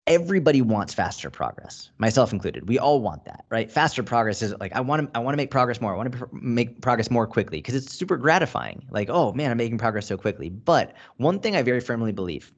everybody 0.08 0.62
wants 0.63 0.91
faster 0.91 1.30
progress 1.30 1.91
myself 1.99 2.34
included. 2.34 2.67
We 2.67 2.80
all 2.80 2.99
want 2.99 3.25
that 3.25 3.45
right? 3.49 3.71
Faster 3.71 4.02
progress 4.02 4.41
is 4.41 4.54
like 4.60 4.73
i 4.75 4.82
want 4.82 5.04
to 5.04 5.17
i 5.17 5.21
want 5.21 5.34
to 5.34 5.38
make 5.38 5.52
progress 5.52 5.80
more. 5.80 5.93
I 5.93 5.97
want 5.97 6.12
to 6.12 6.17
pr- 6.17 6.36
make 6.36 6.82
progress 6.82 7.12
more 7.12 7.28
quickly 7.28 7.60
because 7.60 7.75
it's 7.75 7.93
super 7.93 8.17
gratifying. 8.17 8.86
Like 8.89 9.10
oh 9.10 9.34
man 9.34 9.52
i'm 9.52 9.58
making 9.58 9.78
progress 9.78 10.08
so 10.08 10.17
quickly. 10.17 10.49
But 10.49 10.95
one 11.17 11.39
thing 11.39 11.56
i 11.56 11.62
very 11.62 11.80
firmly 11.80 12.12
believe 12.12 12.52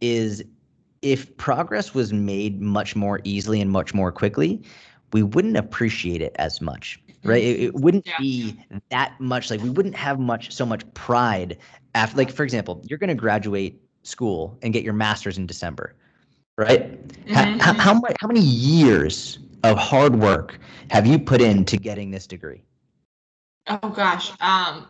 is 0.00 0.44
if 1.02 1.36
progress 1.36 1.94
was 1.94 2.12
made 2.12 2.62
much 2.62 2.96
more 2.96 3.20
easily 3.24 3.60
and 3.60 3.70
much 3.70 3.92
more 3.92 4.10
quickly 4.10 4.62
we 5.12 5.22
wouldn't 5.22 5.56
appreciate 5.56 6.22
it 6.22 6.34
as 6.38 6.60
much 6.60 6.98
right 7.24 7.42
it, 7.42 7.60
it 7.60 7.74
wouldn't 7.74 8.06
yeah. 8.06 8.18
be 8.18 8.58
that 8.90 9.18
much 9.20 9.50
like 9.50 9.60
we 9.62 9.70
wouldn't 9.70 9.96
have 9.96 10.18
much 10.18 10.52
so 10.52 10.64
much 10.64 10.82
pride 10.94 11.58
after 11.94 12.16
like 12.16 12.30
for 12.30 12.44
example 12.44 12.82
you're 12.84 12.98
going 12.98 13.08
to 13.08 13.14
graduate 13.14 13.80
school 14.02 14.58
and 14.62 14.72
get 14.72 14.84
your 14.84 14.92
master's 14.92 15.38
in 15.38 15.46
december 15.46 15.94
right? 16.56 17.08
Mm-hmm. 17.08 17.58
How, 17.58 17.74
how, 17.74 18.00
how 18.20 18.26
many 18.26 18.40
years 18.40 19.38
of 19.62 19.78
hard 19.78 20.16
work 20.16 20.58
have 20.90 21.06
you 21.06 21.18
put 21.18 21.40
into 21.40 21.76
getting 21.76 22.10
this 22.10 22.26
degree? 22.26 22.62
Oh 23.66 23.88
gosh. 23.88 24.30
Um, 24.40 24.86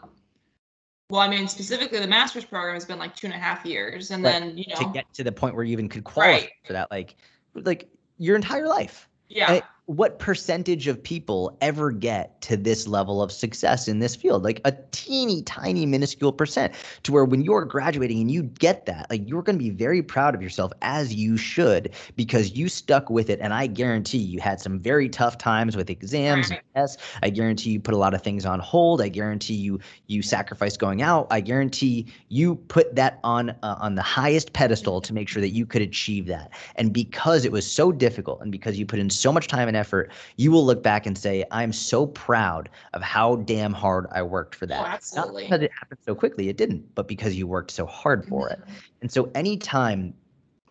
well, 1.10 1.20
I 1.20 1.28
mean, 1.28 1.46
specifically 1.46 2.00
the 2.00 2.08
master's 2.08 2.44
program 2.44 2.74
has 2.74 2.84
been 2.84 2.98
like 2.98 3.14
two 3.14 3.26
and 3.26 3.34
a 3.34 3.38
half 3.38 3.64
years, 3.64 4.10
and 4.10 4.24
then 4.24 4.56
you 4.56 4.64
know 4.68 4.76
to 4.76 4.90
get 4.92 5.04
to 5.14 5.22
the 5.22 5.30
point 5.30 5.54
where 5.54 5.64
you 5.64 5.72
even 5.72 5.88
could 5.88 6.02
qualify 6.02 6.32
right. 6.32 6.50
for 6.64 6.72
that, 6.72 6.90
like, 6.90 7.14
like 7.54 7.88
your 8.18 8.36
entire 8.36 8.66
life. 8.66 9.08
Yeah 9.28 9.60
what 9.86 10.18
percentage 10.18 10.86
of 10.86 11.02
people 11.02 11.58
ever 11.60 11.90
get 11.90 12.40
to 12.40 12.56
this 12.56 12.88
level 12.88 13.22
of 13.22 13.30
success 13.30 13.86
in 13.86 13.98
this 13.98 14.16
field? 14.16 14.42
Like 14.42 14.62
a 14.64 14.72
teeny 14.92 15.42
tiny 15.42 15.84
minuscule 15.84 16.32
percent 16.32 16.72
to 17.02 17.12
where 17.12 17.26
when 17.26 17.42
you're 17.42 17.66
graduating 17.66 18.20
and 18.20 18.30
you 18.30 18.44
get 18.44 18.86
that 18.86 19.06
like 19.10 19.28
you're 19.28 19.42
going 19.42 19.58
to 19.58 19.62
be 19.62 19.68
very 19.68 20.02
proud 20.02 20.34
of 20.34 20.42
yourself 20.42 20.72
as 20.80 21.14
you 21.14 21.36
should 21.36 21.92
because 22.16 22.52
you 22.52 22.68
stuck 22.68 23.10
with 23.10 23.28
it. 23.28 23.40
And 23.40 23.52
i 23.52 23.66
guarantee 23.66 24.18
you 24.18 24.40
had 24.40 24.58
some 24.58 24.78
very 24.78 25.08
tough 25.08 25.36
times 25.36 25.76
with 25.76 25.90
exams 25.90 26.50
and 26.50 26.60
tests. 26.74 27.02
I 27.22 27.28
guarantee 27.28 27.70
you 27.70 27.80
put 27.80 27.92
a 27.92 27.98
lot 27.98 28.14
of 28.14 28.22
things 28.22 28.46
on 28.46 28.60
hold. 28.60 29.02
I 29.02 29.08
guarantee 29.08 29.54
you 29.54 29.80
you 30.06 30.22
sacrificed 30.22 30.78
going 30.78 31.02
out. 31.02 31.26
I 31.30 31.42
guarantee 31.42 32.06
you 32.28 32.54
put 32.54 32.96
that 32.96 33.20
on 33.22 33.50
uh, 33.50 33.76
on 33.78 33.96
the 33.96 34.02
highest 34.02 34.54
pedestal 34.54 35.02
to 35.02 35.12
make 35.12 35.28
sure 35.28 35.42
that 35.42 35.50
you 35.50 35.66
could 35.66 35.82
achieve 35.82 36.26
that. 36.26 36.52
And 36.76 36.90
because 36.90 37.44
it 37.44 37.52
was 37.52 37.70
so 37.70 37.92
difficult 37.92 38.40
and 38.40 38.50
because 38.50 38.78
you 38.78 38.86
put 38.86 38.98
in 38.98 39.10
so 39.10 39.30
much 39.30 39.46
time 39.46 39.68
and 39.68 39.73
effort, 39.76 40.10
you 40.36 40.50
will 40.50 40.64
look 40.64 40.82
back 40.82 41.06
and 41.06 41.16
say, 41.16 41.44
I'm 41.50 41.72
so 41.72 42.06
proud 42.06 42.68
of 42.92 43.02
how 43.02 43.36
damn 43.36 43.72
hard 43.72 44.06
I 44.12 44.22
worked 44.22 44.54
for 44.54 44.66
that. 44.66 44.80
Oh, 44.80 44.86
absolutely. 44.86 45.42
Not 45.42 45.50
because 45.50 45.62
it 45.62 45.70
happened 45.78 46.00
so 46.04 46.14
quickly, 46.14 46.48
it 46.48 46.56
didn't, 46.56 46.94
but 46.94 47.08
because 47.08 47.36
you 47.36 47.46
worked 47.46 47.70
so 47.70 47.86
hard 47.86 48.26
for 48.26 48.48
it. 48.50 48.60
Mm-hmm. 48.60 48.72
And 49.02 49.12
so 49.12 49.30
anytime 49.34 50.14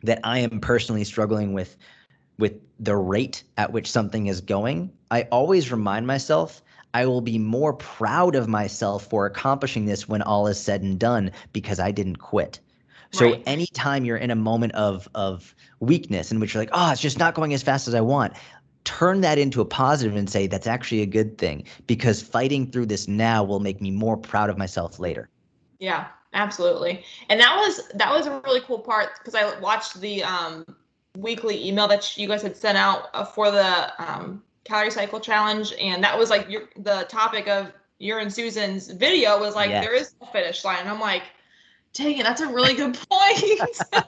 that 0.04 0.20
I 0.24 0.40
am 0.40 0.60
personally 0.60 1.04
struggling 1.04 1.54
with 1.54 1.78
with 2.40 2.54
the 2.80 2.96
rate 2.96 3.44
at 3.58 3.72
which 3.72 3.90
something 3.90 4.28
is 4.28 4.42
going, 4.42 4.92
I 5.12 5.24
always 5.32 5.72
remind 5.72 6.08
myself 6.08 6.64
I 6.94 7.06
will 7.06 7.22
be 7.22 7.38
more 7.38 7.74
proud 7.74 8.36
of 8.36 8.48
myself 8.48 9.06
for 9.08 9.26
accomplishing 9.26 9.86
this 9.86 10.08
when 10.08 10.22
all 10.22 10.48
is 10.48 10.60
said 10.60 10.82
and 10.82 11.00
done 11.00 11.32
because 11.52 11.80
I 11.80 11.92
didn't 11.92 12.18
quit. 12.18 12.60
So 13.12 13.26
right. 13.26 13.44
anytime 13.46 14.06
you're 14.06 14.18
in 14.18 14.32
a 14.32 14.36
moment 14.36 14.74
of 14.74 15.08
of 15.14 15.54
weakness 15.80 16.32
in 16.32 16.40
which 16.40 16.54
you're 16.54 16.62
like, 16.62 16.72
oh, 16.74 16.92
it's 16.92 17.02
just 17.02 17.20
not 17.20 17.36
going 17.36 17.54
as 17.54 17.62
fast 17.62 17.88
as 17.88 17.94
I 17.94 18.02
want, 18.02 18.34
turn 18.84 19.22
that 19.22 19.38
into 19.38 19.62
a 19.62 19.66
positive 19.66 20.16
and 20.16 20.30
say 20.30 20.48
that's 20.48 20.68
actually 20.68 21.02
a 21.02 21.06
good 21.06 21.38
thing 21.38 21.64
because 21.88 22.22
fighting 22.22 22.70
through 22.70 22.86
this 22.86 23.08
now 23.08 23.44
will 23.44 23.60
make 23.60 23.82
me 23.82 23.92
more 23.92 24.18
proud 24.18 24.50
of 24.50 24.58
myself 24.58 25.00
later. 25.00 25.30
Yeah, 25.80 26.08
absolutely. 26.34 27.04
And 27.30 27.40
that 27.40 27.56
was 27.56 27.88
that 27.96 28.12
was 28.12 28.28
a 28.28 28.40
really 28.42 28.62
cool 28.62 28.80
part 28.80 29.10
because 29.20 29.36
I 29.36 29.60
watched 29.60 30.00
the 30.00 30.24
um, 30.24 30.66
weekly 31.18 31.68
email 31.68 31.88
that 31.88 32.18
you 32.18 32.28
guys 32.28 32.42
had 32.42 32.58
sent 32.58 32.78
out 32.78 33.10
uh, 33.14 33.26
for 33.26 33.52
the 33.52 33.94
um, 34.04 34.44
calorie 34.64 34.92
cycle 34.92 35.20
challenge, 35.20 35.74
and 35.80 36.04
that 36.04 36.18
was 36.18 36.30
like 36.30 36.50
your, 36.50 36.64
the 36.78 37.06
topic 37.10 37.48
of 37.48 37.72
your 38.00 38.20
and 38.20 38.34
Susan's 38.34 38.90
video 38.92 39.40
was 39.40 39.56
like 39.56 39.70
yes. 39.70 39.84
there 39.84 39.96
is 39.96 40.14
a 40.22 40.26
finish 40.28 40.64
line. 40.66 40.80
And 40.82 40.90
I'm 40.90 41.00
like 41.00 41.24
dang 41.94 42.18
it, 42.18 42.24
that's 42.24 42.42
a 42.42 42.48
really 42.48 42.74
good 42.74 42.98
point. 43.10 43.80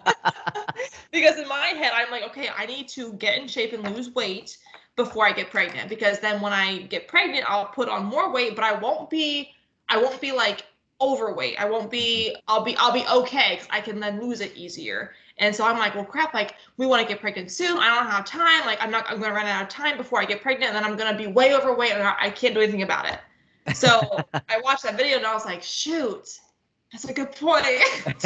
because 1.11 1.37
in 1.37 1.47
my 1.47 1.67
head, 1.67 1.91
I'm 1.93 2.11
like, 2.11 2.23
okay, 2.23 2.49
I 2.55 2.65
need 2.65 2.87
to 2.89 3.13
get 3.13 3.37
in 3.37 3.47
shape 3.47 3.73
and 3.73 3.95
lose 3.95 4.13
weight 4.13 4.57
before 4.95 5.25
I 5.25 5.31
get 5.31 5.49
pregnant. 5.51 5.89
Because 5.89 6.19
then 6.19 6.41
when 6.41 6.53
I 6.53 6.83
get 6.83 7.07
pregnant, 7.07 7.45
I'll 7.47 7.67
put 7.67 7.89
on 7.89 8.05
more 8.05 8.31
weight, 8.31 8.55
but 8.55 8.63
I 8.63 8.73
won't 8.73 9.09
be, 9.09 9.51
I 9.89 9.97
won't 9.97 10.19
be 10.19 10.31
like 10.31 10.65
overweight. 11.01 11.59
I 11.59 11.69
won't 11.69 11.91
be, 11.91 12.35
I'll 12.47 12.63
be, 12.63 12.75
I'll 12.77 12.93
be 12.93 13.05
okay. 13.07 13.55
because 13.55 13.67
I 13.69 13.81
can 13.81 13.99
then 13.99 14.21
lose 14.21 14.41
it 14.41 14.55
easier. 14.55 15.13
And 15.37 15.53
so 15.53 15.65
I'm 15.65 15.77
like, 15.77 15.95
well, 15.95 16.05
crap, 16.05 16.33
like 16.33 16.55
we 16.77 16.85
want 16.85 17.01
to 17.01 17.07
get 17.07 17.19
pregnant 17.19 17.51
soon. 17.51 17.77
I 17.77 17.93
don't 17.93 18.09
have 18.09 18.23
time. 18.25 18.65
Like 18.65 18.81
I'm 18.81 18.89
not, 18.89 19.05
I'm 19.09 19.19
going 19.19 19.29
to 19.29 19.35
run 19.35 19.45
out 19.45 19.63
of 19.63 19.69
time 19.69 19.97
before 19.97 20.21
I 20.21 20.25
get 20.25 20.41
pregnant. 20.41 20.73
And 20.73 20.75
then 20.75 20.89
I'm 20.89 20.97
going 20.97 21.11
to 21.11 21.17
be 21.17 21.27
way 21.27 21.53
overweight 21.53 21.91
and 21.91 22.03
I 22.03 22.29
can't 22.29 22.53
do 22.53 22.61
anything 22.61 22.83
about 22.83 23.05
it. 23.07 23.19
So 23.75 24.23
I 24.33 24.61
watched 24.63 24.83
that 24.83 24.95
video 24.95 25.17
and 25.17 25.25
I 25.25 25.33
was 25.33 25.45
like, 25.45 25.61
shoot, 25.61 26.39
that's 26.95 27.09
a 27.09 27.13
good 27.13 27.31
point. 27.33 27.65
and 28.05 28.23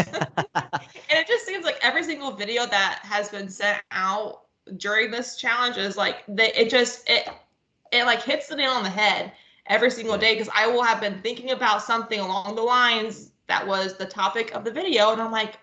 it 1.09 1.27
just 1.27 1.45
seems 1.45 1.65
like 1.65 1.79
every 1.81 2.03
single 2.03 2.31
video 2.31 2.67
that 2.67 2.99
has 3.03 3.29
been 3.29 3.49
sent 3.49 3.81
out 3.91 4.41
during 4.77 5.09
this 5.09 5.35
challenge 5.35 5.77
is 5.77 5.97
like 5.97 6.17
they, 6.27 6.53
it 6.53 6.69
just 6.69 7.09
it 7.09 7.27
it 7.91 8.05
like 8.05 8.21
hits 8.21 8.47
the 8.47 8.55
nail 8.55 8.71
on 8.71 8.83
the 8.83 8.89
head 8.89 9.31
every 9.65 9.89
single 9.89 10.17
day 10.17 10.35
because 10.35 10.49
I 10.55 10.67
will 10.67 10.83
have 10.83 11.01
been 11.01 11.19
thinking 11.21 11.49
about 11.51 11.81
something 11.81 12.19
along 12.19 12.55
the 12.55 12.61
lines 12.61 13.31
that 13.47 13.65
was 13.65 13.97
the 13.97 14.05
topic 14.05 14.53
of 14.53 14.63
the 14.63 14.71
video 14.71 15.11
and 15.11 15.19
I'm 15.19 15.31
like 15.31 15.57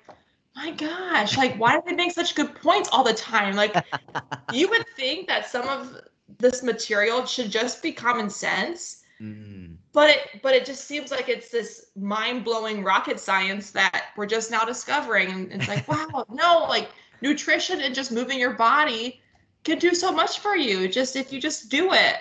my 0.56 0.72
gosh 0.72 1.36
like 1.36 1.54
why 1.56 1.76
do 1.76 1.82
they 1.86 1.94
make 1.94 2.10
such 2.10 2.34
good 2.34 2.56
points 2.56 2.88
all 2.90 3.04
the 3.04 3.14
time 3.14 3.54
like 3.54 3.76
you 4.52 4.68
would 4.68 4.84
think 4.96 5.28
that 5.28 5.48
some 5.48 5.68
of 5.68 6.00
this 6.38 6.64
material 6.64 7.24
should 7.26 7.52
just 7.52 7.80
be 7.80 7.92
common 7.92 8.28
sense 8.28 9.04
Mm. 9.20 9.76
But 9.96 10.10
it 10.10 10.42
but 10.42 10.54
it 10.54 10.66
just 10.66 10.86
seems 10.86 11.10
like 11.10 11.30
it's 11.30 11.48
this 11.48 11.86
mind 11.96 12.44
blowing 12.44 12.84
rocket 12.84 13.18
science 13.18 13.70
that 13.70 14.08
we're 14.14 14.26
just 14.26 14.50
now 14.50 14.62
discovering, 14.62 15.30
and 15.30 15.50
it's 15.50 15.68
like 15.68 15.88
wow, 16.12 16.26
no, 16.28 16.66
like 16.68 16.90
nutrition 17.22 17.80
and 17.80 17.94
just 17.94 18.12
moving 18.12 18.38
your 18.38 18.52
body 18.52 19.22
can 19.64 19.78
do 19.78 19.94
so 19.94 20.12
much 20.12 20.40
for 20.40 20.54
you 20.54 20.86
just 20.86 21.16
if 21.16 21.32
you 21.32 21.40
just 21.40 21.70
do 21.70 21.94
it. 21.94 22.16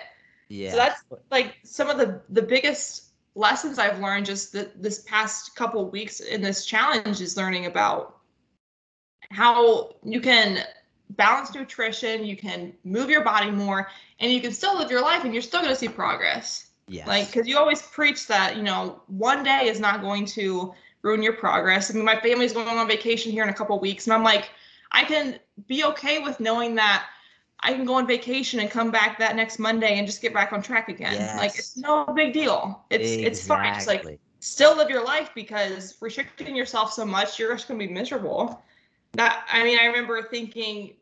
Yeah. 0.48 0.70
So 0.70 0.76
that's 0.78 1.02
like 1.30 1.56
some 1.64 1.90
of 1.90 1.98
the 1.98 2.22
the 2.30 2.40
biggest 2.40 3.10
lessons 3.34 3.78
I've 3.78 4.00
learned 4.00 4.24
just 4.24 4.52
the, 4.52 4.70
this 4.76 5.00
past 5.00 5.54
couple 5.54 5.86
weeks 5.90 6.20
in 6.20 6.40
this 6.40 6.64
challenge 6.64 7.20
is 7.20 7.36
learning 7.36 7.66
about 7.66 8.16
how 9.30 9.96
you 10.02 10.22
can 10.22 10.64
balance 11.10 11.54
nutrition, 11.54 12.24
you 12.24 12.38
can 12.38 12.72
move 12.84 13.10
your 13.10 13.22
body 13.22 13.50
more, 13.50 13.90
and 14.18 14.32
you 14.32 14.40
can 14.40 14.52
still 14.52 14.78
live 14.78 14.90
your 14.90 15.02
life 15.02 15.24
and 15.24 15.34
you're 15.34 15.42
still 15.42 15.60
going 15.60 15.74
to 15.74 15.78
see 15.78 15.88
progress. 15.88 16.65
Yes. 16.88 17.08
Like, 17.08 17.26
because 17.26 17.48
you 17.48 17.58
always 17.58 17.82
preach 17.82 18.26
that, 18.28 18.56
you 18.56 18.62
know, 18.62 19.02
one 19.08 19.42
day 19.42 19.68
is 19.68 19.80
not 19.80 20.00
going 20.00 20.24
to 20.26 20.72
ruin 21.02 21.22
your 21.22 21.32
progress. 21.32 21.90
I 21.90 21.94
mean, 21.94 22.04
my 22.04 22.18
family's 22.20 22.52
going 22.52 22.68
on 22.68 22.86
vacation 22.86 23.32
here 23.32 23.42
in 23.42 23.48
a 23.48 23.54
couple 23.54 23.78
weeks, 23.80 24.06
and 24.06 24.14
I'm 24.14 24.22
like, 24.22 24.50
I 24.92 25.04
can 25.04 25.38
be 25.66 25.84
okay 25.84 26.20
with 26.20 26.38
knowing 26.40 26.74
that 26.76 27.06
I 27.60 27.72
can 27.72 27.84
go 27.84 27.94
on 27.94 28.06
vacation 28.06 28.60
and 28.60 28.70
come 28.70 28.90
back 28.90 29.18
that 29.18 29.34
next 29.34 29.58
Monday 29.58 29.98
and 29.98 30.06
just 30.06 30.20
get 30.20 30.34
back 30.34 30.52
on 30.52 30.62
track 30.62 30.88
again. 30.88 31.14
Yes. 31.14 31.36
Like 31.36 31.58
it's 31.58 31.76
no 31.76 32.04
big 32.14 32.32
deal. 32.32 32.84
It's 32.90 33.12
exactly. 33.12 33.26
it's 33.26 33.46
fine. 33.46 33.74
Just 33.74 33.86
like 33.86 34.20
still 34.40 34.76
live 34.76 34.90
your 34.90 35.04
life 35.04 35.30
because 35.34 35.96
restricting 36.00 36.54
yourself 36.54 36.92
so 36.92 37.04
much, 37.04 37.38
you're 37.38 37.52
just 37.52 37.66
gonna 37.66 37.78
be 37.78 37.88
miserable. 37.88 38.62
That 39.12 39.46
I 39.50 39.64
mean, 39.64 39.78
I 39.78 39.86
remember 39.86 40.22
thinking 40.22 40.94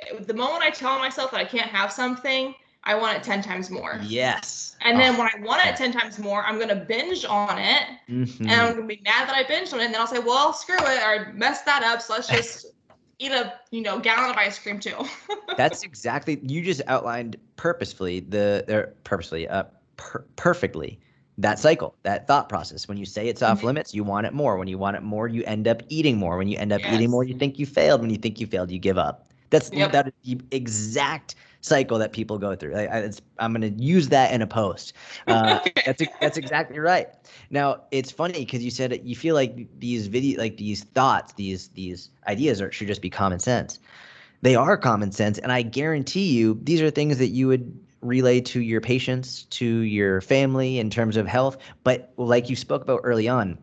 eh, 0.00 0.18
the 0.20 0.34
moment 0.34 0.62
I 0.62 0.70
tell 0.70 0.98
myself 0.98 1.30
that 1.30 1.40
I 1.40 1.44
can't 1.44 1.70
have 1.70 1.92
something, 1.92 2.54
I 2.84 2.94
want 2.94 3.16
it 3.16 3.22
10 3.22 3.42
times 3.42 3.70
more. 3.70 3.98
Yes. 4.02 4.76
And 4.82 4.98
then 5.00 5.14
oh, 5.14 5.18
when 5.18 5.28
I 5.28 5.46
want 5.46 5.66
it 5.66 5.76
10 5.76 5.92
times 5.92 6.18
more, 6.18 6.44
I'm 6.44 6.56
going 6.56 6.68
to 6.68 6.76
binge 6.76 7.24
on 7.24 7.58
it. 7.58 7.82
Mm-hmm. 8.08 8.42
And 8.42 8.52
I'm 8.52 8.74
going 8.74 8.88
to 8.88 8.94
be 8.96 9.00
mad 9.02 9.28
that 9.28 9.34
I 9.34 9.44
binged 9.44 9.72
on 9.72 9.80
it. 9.80 9.86
And 9.86 9.94
then 9.94 10.00
I'll 10.00 10.06
say, 10.06 10.18
well, 10.18 10.52
screw 10.52 10.76
it. 10.76 10.82
I 10.82 11.32
messed 11.32 11.64
that 11.64 11.82
up. 11.82 12.02
So 12.02 12.12
let's 12.12 12.28
just 12.28 12.66
eat 13.18 13.32
a, 13.32 13.54
you 13.70 13.80
know, 13.80 13.98
gallon 13.98 14.30
of 14.30 14.36
ice 14.36 14.58
cream 14.58 14.78
too. 14.78 14.96
That's 15.56 15.82
exactly, 15.82 16.38
you 16.42 16.62
just 16.62 16.82
outlined 16.86 17.36
purposefully 17.56 18.20
the, 18.20 18.64
or 18.68 18.94
purposely, 19.04 19.48
uh, 19.48 19.64
per- 19.96 20.24
perfectly 20.36 21.00
that 21.38 21.58
cycle, 21.58 21.96
that 22.02 22.26
thought 22.26 22.48
process. 22.48 22.86
When 22.86 22.98
you 22.98 23.06
say 23.06 23.28
it's 23.28 23.42
off 23.42 23.58
mm-hmm. 23.58 23.66
limits, 23.68 23.94
you 23.94 24.04
want 24.04 24.26
it 24.26 24.34
more. 24.34 24.58
When 24.58 24.68
you 24.68 24.78
want 24.78 24.96
it 24.96 25.02
more, 25.02 25.26
you 25.26 25.42
end 25.44 25.66
up 25.66 25.82
eating 25.88 26.18
more. 26.18 26.36
When 26.36 26.48
you 26.48 26.58
end 26.58 26.72
up 26.72 26.82
yes. 26.82 26.94
eating 26.94 27.10
more, 27.10 27.24
you 27.24 27.34
think 27.34 27.58
you 27.58 27.66
failed. 27.66 28.02
When 28.02 28.10
you 28.10 28.18
think 28.18 28.40
you 28.40 28.46
failed, 28.46 28.70
you 28.70 28.78
give 28.78 28.98
up. 28.98 29.26
That's 29.50 29.70
yep. 29.72 29.92
that 29.92 30.12
the 30.22 30.40
exact 30.50 31.34
cycle 31.64 31.98
that 31.98 32.12
people 32.12 32.38
go 32.38 32.54
through. 32.54 32.76
I, 32.76 33.10
am 33.38 33.54
going 33.54 33.62
to 33.62 33.82
use 33.82 34.08
that 34.08 34.32
in 34.32 34.42
a 34.42 34.46
post. 34.46 34.92
Uh, 35.26 35.58
that's 35.86 36.02
that's 36.20 36.36
exactly 36.36 36.78
right. 36.78 37.08
Now 37.48 37.80
it's 37.90 38.10
funny 38.10 38.40
because 38.40 38.62
you 38.62 38.70
said 38.70 39.00
you 39.04 39.16
feel 39.16 39.34
like 39.34 39.66
these 39.78 40.06
video, 40.06 40.38
like 40.38 40.58
these 40.58 40.84
thoughts, 40.84 41.32
these 41.32 41.68
these 41.68 42.10
ideas 42.28 42.60
are 42.60 42.70
should 42.70 42.88
just 42.88 43.00
be 43.00 43.10
common 43.10 43.38
sense. 43.38 43.78
They 44.42 44.54
are 44.54 44.76
common 44.76 45.12
sense, 45.12 45.38
and 45.38 45.50
I 45.50 45.62
guarantee 45.62 46.32
you 46.32 46.60
these 46.62 46.82
are 46.82 46.90
things 46.90 47.18
that 47.18 47.28
you 47.28 47.48
would 47.48 47.78
relay 48.02 48.40
to 48.42 48.60
your 48.60 48.80
patients, 48.80 49.44
to 49.44 49.64
your 49.64 50.20
family 50.20 50.78
in 50.78 50.90
terms 50.90 51.16
of 51.16 51.26
health. 51.26 51.56
But 51.84 52.12
like 52.18 52.50
you 52.50 52.56
spoke 52.56 52.82
about 52.82 53.00
early 53.02 53.28
on, 53.28 53.58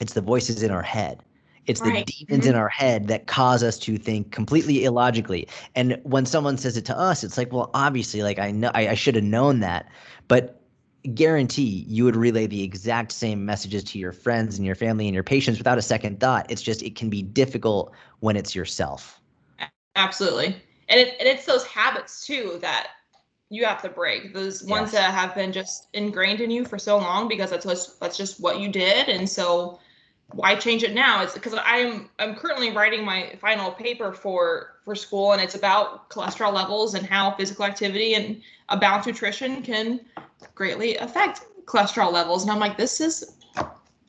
it's 0.00 0.12
the 0.12 0.20
voices 0.20 0.62
in 0.62 0.70
our 0.70 0.82
head 0.82 1.22
it's 1.68 1.80
right. 1.82 2.06
the 2.06 2.12
demons 2.24 2.44
mm-hmm. 2.44 2.54
in 2.54 2.58
our 2.58 2.68
head 2.68 3.08
that 3.08 3.26
cause 3.26 3.62
us 3.62 3.78
to 3.80 3.98
think 3.98 4.32
completely 4.32 4.84
illogically. 4.84 5.46
And 5.74 6.00
when 6.02 6.26
someone 6.26 6.56
says 6.56 6.76
it 6.76 6.84
to 6.86 6.98
us, 6.98 7.22
it's 7.22 7.36
like, 7.36 7.52
well, 7.52 7.70
obviously, 7.74 8.22
like 8.22 8.38
I 8.38 8.50
know 8.50 8.70
I, 8.74 8.88
I 8.88 8.94
should 8.94 9.14
have 9.14 9.24
known 9.24 9.60
that. 9.60 9.88
But 10.26 10.60
guarantee 11.14 11.84
you 11.88 12.04
would 12.04 12.16
relay 12.16 12.46
the 12.46 12.62
exact 12.62 13.12
same 13.12 13.44
messages 13.44 13.84
to 13.84 13.98
your 13.98 14.12
friends 14.12 14.56
and 14.56 14.66
your 14.66 14.74
family 14.74 15.06
and 15.06 15.14
your 15.14 15.22
patients 15.22 15.58
without 15.58 15.78
a 15.78 15.82
second 15.82 16.20
thought. 16.20 16.50
It's 16.50 16.62
just 16.62 16.82
it 16.82 16.96
can 16.96 17.10
be 17.10 17.22
difficult 17.22 17.92
when 18.20 18.36
it's 18.36 18.54
yourself. 18.54 19.20
Absolutely. 19.94 20.56
And 20.88 21.00
it 21.00 21.16
and 21.18 21.28
it's 21.28 21.44
those 21.44 21.66
habits 21.66 22.26
too 22.26 22.58
that 22.62 22.88
you 23.50 23.64
have 23.64 23.82
to 23.82 23.88
break. 23.88 24.34
Those 24.34 24.62
ones 24.64 24.92
yes. 24.92 25.02
that 25.02 25.14
have 25.14 25.34
been 25.34 25.52
just 25.52 25.88
ingrained 25.92 26.40
in 26.40 26.50
you 26.50 26.64
for 26.64 26.78
so 26.78 26.98
long 26.98 27.28
because 27.28 27.50
that's 27.50 27.66
what 27.66 27.86
that's 28.00 28.16
just 28.16 28.40
what 28.40 28.58
you 28.60 28.68
did. 28.68 29.08
And 29.08 29.28
so 29.28 29.78
why 30.32 30.54
change 30.54 30.82
it 30.82 30.94
now? 30.94 31.22
It's 31.22 31.34
because 31.34 31.54
I'm 31.64 32.10
I'm 32.18 32.34
currently 32.34 32.70
writing 32.70 33.04
my 33.04 33.36
final 33.40 33.70
paper 33.70 34.12
for 34.12 34.74
for 34.84 34.94
school, 34.94 35.32
and 35.32 35.42
it's 35.42 35.54
about 35.54 36.10
cholesterol 36.10 36.52
levels 36.52 36.94
and 36.94 37.06
how 37.06 37.30
physical 37.32 37.64
activity 37.64 38.14
and 38.14 38.42
a 38.68 38.76
balanced 38.76 39.08
nutrition 39.08 39.62
can 39.62 40.00
greatly 40.54 40.96
affect 40.96 41.42
cholesterol 41.64 42.12
levels. 42.12 42.42
And 42.42 42.52
I'm 42.52 42.58
like, 42.58 42.76
this 42.76 43.00
is 43.00 43.36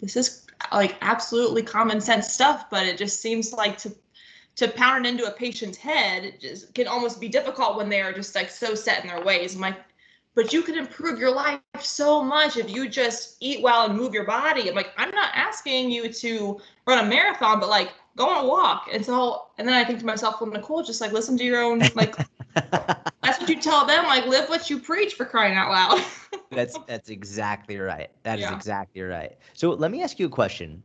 this 0.01 0.17
is 0.17 0.45
like 0.73 0.97
absolutely 1.01 1.63
common 1.63 2.01
sense 2.01 2.31
stuff, 2.31 2.69
but 2.69 2.85
it 2.85 2.97
just 2.97 3.21
seems 3.21 3.53
like 3.53 3.77
to 3.79 3.95
to 4.57 4.67
pound 4.67 5.05
it 5.05 5.09
into 5.09 5.25
a 5.25 5.31
patient's 5.31 5.77
head 5.77 6.33
just 6.41 6.73
can 6.73 6.85
almost 6.85 7.21
be 7.21 7.29
difficult 7.29 7.77
when 7.77 7.87
they 7.87 8.01
are 8.01 8.11
just 8.11 8.35
like 8.35 8.49
so 8.49 8.75
set 8.75 9.01
in 9.01 9.07
their 9.07 9.23
ways. 9.23 9.55
I'm 9.55 9.61
like, 9.61 9.77
but 10.35 10.53
you 10.53 10.61
could 10.61 10.77
improve 10.77 11.19
your 11.19 11.31
life 11.31 11.59
so 11.79 12.23
much 12.23 12.57
if 12.57 12.69
you 12.69 12.87
just 12.87 13.37
eat 13.39 13.61
well 13.61 13.85
and 13.85 13.97
move 13.97 14.13
your 14.13 14.25
body. 14.25 14.69
I'm 14.69 14.75
like, 14.75 14.91
I'm 14.97 15.11
not 15.11 15.31
asking 15.33 15.91
you 15.91 16.11
to 16.13 16.59
run 16.87 17.05
a 17.05 17.09
marathon, 17.09 17.59
but 17.59 17.69
like 17.69 17.91
go 18.15 18.29
on 18.29 18.45
a 18.45 18.47
walk. 18.47 18.87
And 18.91 19.05
so, 19.05 19.47
and 19.57 19.67
then 19.67 19.75
I 19.75 19.83
think 19.83 19.99
to 19.99 20.05
myself, 20.05 20.39
well, 20.39 20.49
Nicole, 20.49 20.83
just 20.83 21.01
like 21.01 21.11
listen 21.11 21.37
to 21.37 21.43
your 21.43 21.61
own, 21.61 21.79
like, 21.95 22.15
that's 22.55 23.39
what 23.39 23.49
you 23.49 23.59
tell 23.59 23.85
them, 23.85 24.05
like 24.05 24.27
live 24.27 24.49
what 24.49 24.69
you 24.69 24.79
preach 24.79 25.15
for 25.15 25.25
crying 25.25 25.55
out 25.55 25.71
loud. 25.71 26.05
that's, 26.51 26.77
that's 26.87 27.09
exactly 27.09 27.77
right. 27.77 28.09
That 28.23 28.39
yeah. 28.39 28.49
is 28.49 28.55
exactly 28.55 29.01
right. 29.01 29.37
So 29.53 29.71
let 29.71 29.91
me 29.91 30.03
ask 30.03 30.19
you 30.19 30.27
a 30.27 30.29
question. 30.29 30.83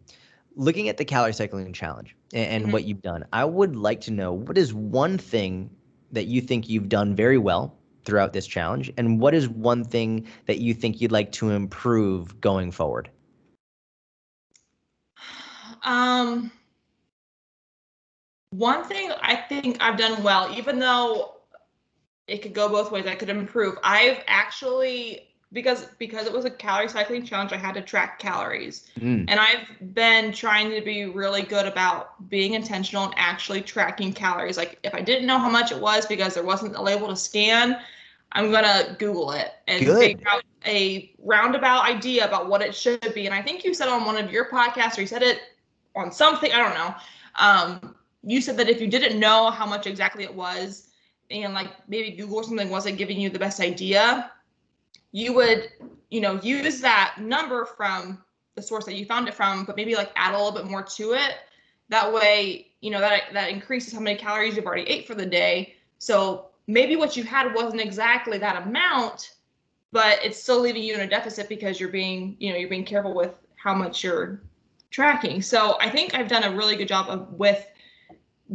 Looking 0.56 0.88
at 0.88 0.96
the 0.96 1.04
calorie 1.04 1.32
cycling 1.32 1.72
challenge 1.72 2.16
and, 2.32 2.46
and 2.46 2.62
mm-hmm. 2.64 2.72
what 2.72 2.84
you've 2.84 3.02
done, 3.02 3.24
I 3.32 3.44
would 3.44 3.76
like 3.76 4.00
to 4.02 4.10
know 4.10 4.32
what 4.32 4.56
is 4.56 4.72
one 4.72 5.18
thing 5.18 5.68
that 6.12 6.26
you 6.26 6.40
think 6.40 6.68
you've 6.68 6.88
done 6.88 7.14
very 7.14 7.38
well 7.38 7.76
throughout 8.04 8.32
this 8.32 8.46
challenge? 8.46 8.92
And 8.96 9.20
what 9.20 9.34
is 9.34 9.48
one 9.48 9.84
thing 9.84 10.26
that 10.46 10.58
you 10.58 10.74
think 10.74 11.00
you'd 11.00 11.12
like 11.12 11.32
to 11.32 11.50
improve 11.50 12.40
going 12.40 12.70
forward? 12.70 13.10
Um, 15.82 16.50
one 18.50 18.84
thing 18.84 19.12
I 19.20 19.36
think 19.36 19.78
I've 19.80 19.98
done 19.98 20.22
well, 20.22 20.52
even 20.56 20.78
though 20.78 21.34
it 22.26 22.42
could 22.42 22.54
go 22.54 22.68
both 22.68 22.90
ways, 22.90 23.06
I 23.06 23.14
could 23.14 23.28
improve. 23.28 23.76
I've 23.82 24.22
actually 24.26 25.33
because 25.54 25.86
because 25.98 26.26
it 26.26 26.32
was 26.32 26.44
a 26.44 26.50
calorie 26.50 26.88
cycling 26.88 27.24
challenge, 27.24 27.52
I 27.52 27.56
had 27.56 27.74
to 27.74 27.80
track 27.80 28.18
calories, 28.18 28.90
mm. 28.98 29.24
and 29.28 29.40
I've 29.40 29.94
been 29.94 30.32
trying 30.32 30.70
to 30.70 30.82
be 30.82 31.06
really 31.06 31.42
good 31.42 31.64
about 31.64 32.28
being 32.28 32.54
intentional 32.54 33.04
and 33.04 33.14
actually 33.16 33.62
tracking 33.62 34.12
calories. 34.12 34.56
Like 34.58 34.78
if 34.82 34.94
I 34.94 35.00
didn't 35.00 35.26
know 35.26 35.38
how 35.38 35.48
much 35.48 35.70
it 35.70 35.80
was 35.80 36.04
because 36.06 36.34
there 36.34 36.42
wasn't 36.42 36.74
a 36.74 36.82
label 36.82 37.06
to 37.08 37.16
scan, 37.16 37.78
I'm 38.32 38.50
gonna 38.50 38.96
Google 38.98 39.30
it 39.30 39.52
and 39.68 39.86
Good. 39.86 39.98
figure 39.98 40.28
out 40.28 40.42
a 40.66 41.14
roundabout 41.22 41.88
idea 41.88 42.26
about 42.26 42.48
what 42.48 42.60
it 42.60 42.74
should 42.74 43.14
be. 43.14 43.26
And 43.26 43.34
I 43.34 43.40
think 43.40 43.64
you 43.64 43.74
said 43.74 43.88
on 43.88 44.04
one 44.04 44.16
of 44.16 44.32
your 44.32 44.50
podcasts, 44.50 44.98
or 44.98 45.02
you 45.02 45.06
said 45.06 45.22
it 45.22 45.40
on 45.94 46.10
something, 46.10 46.52
I 46.52 46.58
don't 46.58 46.74
know. 46.74 46.94
Um, 47.36 47.94
you 48.24 48.40
said 48.40 48.56
that 48.56 48.68
if 48.68 48.80
you 48.80 48.88
didn't 48.88 49.20
know 49.20 49.50
how 49.50 49.66
much 49.66 49.86
exactly 49.86 50.24
it 50.24 50.34
was, 50.34 50.88
and 51.30 51.54
like 51.54 51.70
maybe 51.88 52.10
Google 52.10 52.38
or 52.38 52.42
something 52.42 52.70
wasn't 52.70 52.98
giving 52.98 53.20
you 53.20 53.30
the 53.30 53.38
best 53.38 53.60
idea, 53.60 54.32
you 55.14 55.32
would, 55.32 55.70
you 56.10 56.20
know, 56.20 56.40
use 56.42 56.80
that 56.80 57.18
number 57.20 57.64
from 57.64 58.18
the 58.56 58.62
source 58.62 58.84
that 58.84 58.96
you 58.96 59.06
found 59.06 59.28
it 59.28 59.34
from, 59.34 59.64
but 59.64 59.76
maybe 59.76 59.94
like 59.94 60.10
add 60.16 60.34
a 60.34 60.36
little 60.36 60.50
bit 60.50 60.68
more 60.68 60.82
to 60.82 61.12
it. 61.12 61.36
That 61.88 62.12
way, 62.12 62.72
you 62.80 62.90
know, 62.90 62.98
that 62.98 63.32
that 63.32 63.48
increases 63.48 63.92
how 63.92 64.00
many 64.00 64.18
calories 64.18 64.56
you've 64.56 64.66
already 64.66 64.90
ate 64.90 65.06
for 65.06 65.14
the 65.14 65.24
day. 65.24 65.76
So 65.98 66.46
maybe 66.66 66.96
what 66.96 67.16
you 67.16 67.22
had 67.22 67.54
wasn't 67.54 67.80
exactly 67.80 68.38
that 68.38 68.66
amount, 68.66 69.36
but 69.92 70.18
it's 70.24 70.42
still 70.42 70.58
leaving 70.58 70.82
you 70.82 70.94
in 70.94 71.00
a 71.00 71.06
deficit 71.06 71.48
because 71.48 71.78
you're 71.78 71.90
being, 71.90 72.36
you 72.40 72.50
know, 72.50 72.58
you're 72.58 72.68
being 72.68 72.84
careful 72.84 73.14
with 73.14 73.34
how 73.54 73.72
much 73.72 74.02
you're 74.02 74.42
tracking. 74.90 75.40
So 75.42 75.78
I 75.80 75.90
think 75.90 76.12
I've 76.16 76.28
done 76.28 76.42
a 76.42 76.50
really 76.50 76.74
good 76.74 76.88
job 76.88 77.08
of 77.08 77.32
with 77.34 77.64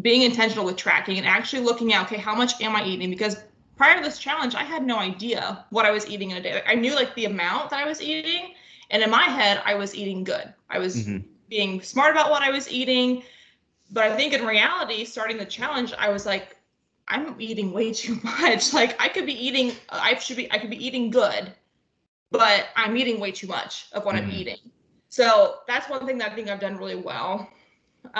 being 0.02 0.24
intentional 0.24 0.66
with 0.66 0.76
tracking 0.76 1.20
and 1.20 1.26
actually 1.26 1.62
looking 1.62 1.94
at 1.94 2.06
okay, 2.08 2.18
how 2.18 2.36
much 2.36 2.62
am 2.62 2.76
I 2.76 2.84
eating? 2.84 3.10
Because 3.10 3.38
prior 3.80 3.96
to 3.96 4.04
this 4.04 4.20
challenge, 4.20 4.56
I 4.56 4.64
had 4.64 4.86
no 4.86 5.00
idea 5.00 5.66
what 5.70 5.86
I 5.86 5.92
was 5.92 6.06
eating 6.10 6.32
in 6.32 6.38
a 6.38 6.42
day. 6.42 6.54
Like 6.56 6.68
I 6.68 6.76
knew 6.76 6.94
like 6.94 7.16
the 7.16 7.24
amount 7.24 7.70
that 7.70 7.80
I 7.80 7.88
was 7.88 8.02
eating, 8.02 8.54
and 8.92 9.02
in 9.02 9.10
my 9.10 9.24
head, 9.24 9.62
I 9.64 9.74
was 9.76 9.96
eating 9.96 10.26
good. 10.26 10.54
I 10.70 10.80
was 10.80 10.98
mm-hmm. 10.98 11.26
being 11.50 11.82
smart 11.82 12.12
about 12.12 12.30
what 12.30 12.44
I 12.44 12.52
was 12.52 12.70
eating. 12.70 13.24
But 13.92 14.04
I 14.04 14.16
think 14.18 14.34
in 14.34 14.46
reality, 14.46 15.06
starting 15.06 15.38
the 15.38 15.46
challenge, 15.46 15.94
I 15.98 16.10
was 16.10 16.26
like, 16.26 16.58
I'm 17.08 17.40
eating 17.40 17.72
way 17.72 17.94
too 18.04 18.20
much. 18.22 18.74
Like 18.74 19.02
I 19.02 19.08
could 19.08 19.26
be 19.26 19.34
eating, 19.34 19.72
I 19.90 20.16
should 20.20 20.36
be, 20.36 20.52
I 20.52 20.58
could 20.58 20.70
be 20.70 20.86
eating 20.86 21.10
good, 21.10 21.54
but 22.32 22.68
I'm 22.76 22.98
eating 22.98 23.18
way 23.22 23.32
too 23.32 23.48
much 23.48 23.88
of 23.94 24.04
what 24.04 24.16
mm. 24.16 24.20
I'm 24.20 24.24
mm-hmm. 24.26 24.42
eating. 24.42 24.58
So 25.08 25.60
that's 25.68 25.90
one 25.90 26.06
thing 26.06 26.18
that 26.18 26.34
I 26.34 26.36
think 26.36 26.50
I've 26.50 26.60
done 26.60 26.78
really 26.78 26.96
well. 26.98 27.50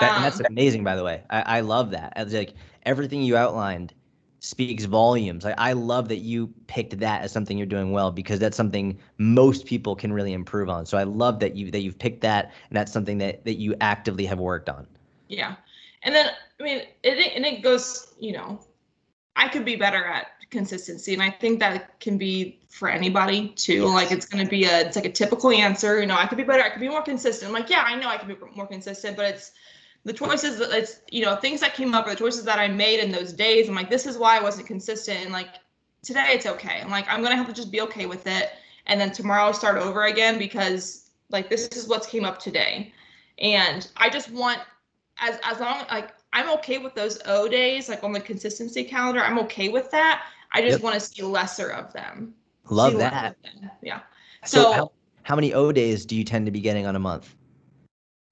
That, 0.00 0.16
um, 0.16 0.22
that's 0.22 0.40
amazing, 0.40 0.84
by 0.84 0.96
the 0.96 1.04
way. 1.04 1.22
I, 1.28 1.58
I 1.58 1.60
love 1.60 1.90
that. 1.90 2.14
It's 2.16 2.32
like 2.32 2.54
everything 2.86 3.22
you 3.22 3.36
outlined 3.36 3.92
speaks 4.40 4.84
volumes. 4.84 5.44
I, 5.44 5.54
I 5.56 5.72
love 5.72 6.08
that 6.08 6.18
you 6.18 6.52
picked 6.66 6.98
that 6.98 7.22
as 7.22 7.30
something 7.32 7.56
you're 7.56 7.66
doing 7.66 7.92
well 7.92 8.10
because 8.10 8.38
that's 8.38 8.56
something 8.56 8.98
most 9.18 9.66
people 9.66 9.94
can 9.94 10.12
really 10.12 10.32
improve 10.32 10.68
on. 10.68 10.86
So 10.86 10.98
I 10.98 11.04
love 11.04 11.38
that 11.40 11.54
you 11.54 11.70
that 11.70 11.80
you've 11.80 11.98
picked 11.98 12.22
that 12.22 12.46
and 12.68 12.76
that's 12.76 12.92
something 12.92 13.18
that 13.18 13.44
that 13.44 13.54
you 13.54 13.76
actively 13.80 14.26
have 14.26 14.38
worked 14.38 14.68
on. 14.68 14.86
Yeah, 15.28 15.56
and 16.02 16.14
then 16.14 16.30
I 16.58 16.62
mean, 16.62 16.82
it 17.02 17.32
and 17.36 17.46
it 17.46 17.62
goes, 17.62 18.14
you 18.18 18.32
know, 18.32 18.60
I 19.36 19.48
could 19.48 19.64
be 19.64 19.76
better 19.76 20.04
at 20.04 20.26
consistency. 20.50 21.14
And 21.14 21.22
I 21.22 21.30
think 21.30 21.60
that 21.60 21.98
can 22.00 22.18
be 22.18 22.58
for 22.68 22.88
anybody 22.88 23.48
too. 23.50 23.82
Yes. 23.84 23.94
Like 23.94 24.12
it's 24.12 24.26
going 24.26 24.44
to 24.44 24.50
be 24.50 24.64
a, 24.64 24.80
it's 24.80 24.96
like 24.96 25.04
a 25.04 25.12
typical 25.12 25.50
answer. 25.50 26.00
You 26.00 26.06
know, 26.06 26.16
I 26.16 26.26
could 26.26 26.38
be 26.38 26.44
better. 26.44 26.62
I 26.62 26.70
could 26.70 26.80
be 26.80 26.88
more 26.88 27.02
consistent. 27.02 27.48
I'm 27.48 27.54
like, 27.54 27.70
yeah, 27.70 27.84
I 27.86 27.94
know 27.96 28.08
I 28.08 28.16
can 28.16 28.28
be 28.28 28.36
more 28.54 28.66
consistent, 28.66 29.16
but 29.16 29.26
it's 29.26 29.52
the 30.04 30.12
choices 30.12 30.58
that 30.58 30.70
it's 30.70 31.00
you 31.10 31.24
know 31.24 31.36
things 31.36 31.60
that 31.60 31.74
came 31.74 31.94
up 31.94 32.06
or 32.06 32.10
the 32.10 32.16
choices 32.16 32.44
that 32.44 32.58
I 32.58 32.68
made 32.68 33.00
in 33.00 33.10
those 33.10 33.32
days. 33.32 33.68
I'm 33.68 33.74
like, 33.74 33.90
this 33.90 34.06
is 34.06 34.16
why 34.16 34.38
I 34.38 34.42
wasn't 34.42 34.66
consistent. 34.66 35.18
And 35.22 35.32
like 35.32 35.48
today, 36.02 36.26
it's 36.30 36.46
okay. 36.46 36.80
I'm 36.82 36.90
like, 36.90 37.06
I'm 37.08 37.22
gonna 37.22 37.36
have 37.36 37.46
to 37.46 37.52
just 37.52 37.70
be 37.70 37.80
okay 37.82 38.06
with 38.06 38.26
it, 38.26 38.50
and 38.86 39.00
then 39.00 39.12
tomorrow 39.12 39.52
start 39.52 39.76
over 39.76 40.04
again 40.04 40.38
because 40.38 41.10
like 41.30 41.50
this 41.50 41.68
is 41.68 41.88
what's 41.88 42.06
came 42.06 42.24
up 42.24 42.38
today, 42.38 42.92
and 43.38 43.88
I 43.96 44.08
just 44.08 44.30
want 44.30 44.60
as 45.18 45.38
as 45.44 45.60
long 45.60 45.84
like 45.90 46.14
I'm 46.32 46.48
okay 46.58 46.78
with 46.78 46.94
those 46.94 47.18
O 47.26 47.48
days 47.48 47.88
like 47.88 48.02
on 48.02 48.12
the 48.12 48.20
consistency 48.20 48.84
calendar. 48.84 49.20
I'm 49.20 49.38
okay 49.40 49.68
with 49.68 49.90
that. 49.90 50.24
I 50.52 50.62
just 50.62 50.78
yep. 50.78 50.82
want 50.82 50.94
to 50.94 51.00
see 51.00 51.22
lesser 51.22 51.68
of 51.68 51.92
them. 51.92 52.34
Love 52.70 52.98
that. 52.98 53.36
Yeah. 53.82 54.00
So, 54.44 54.62
so 54.62 54.72
how, 54.72 54.92
how 55.22 55.34
many 55.34 55.52
O 55.52 55.72
days 55.72 56.06
do 56.06 56.16
you 56.16 56.24
tend 56.24 56.46
to 56.46 56.52
be 56.52 56.60
getting 56.60 56.86
on 56.86 56.96
a 56.96 56.98
month? 56.98 57.34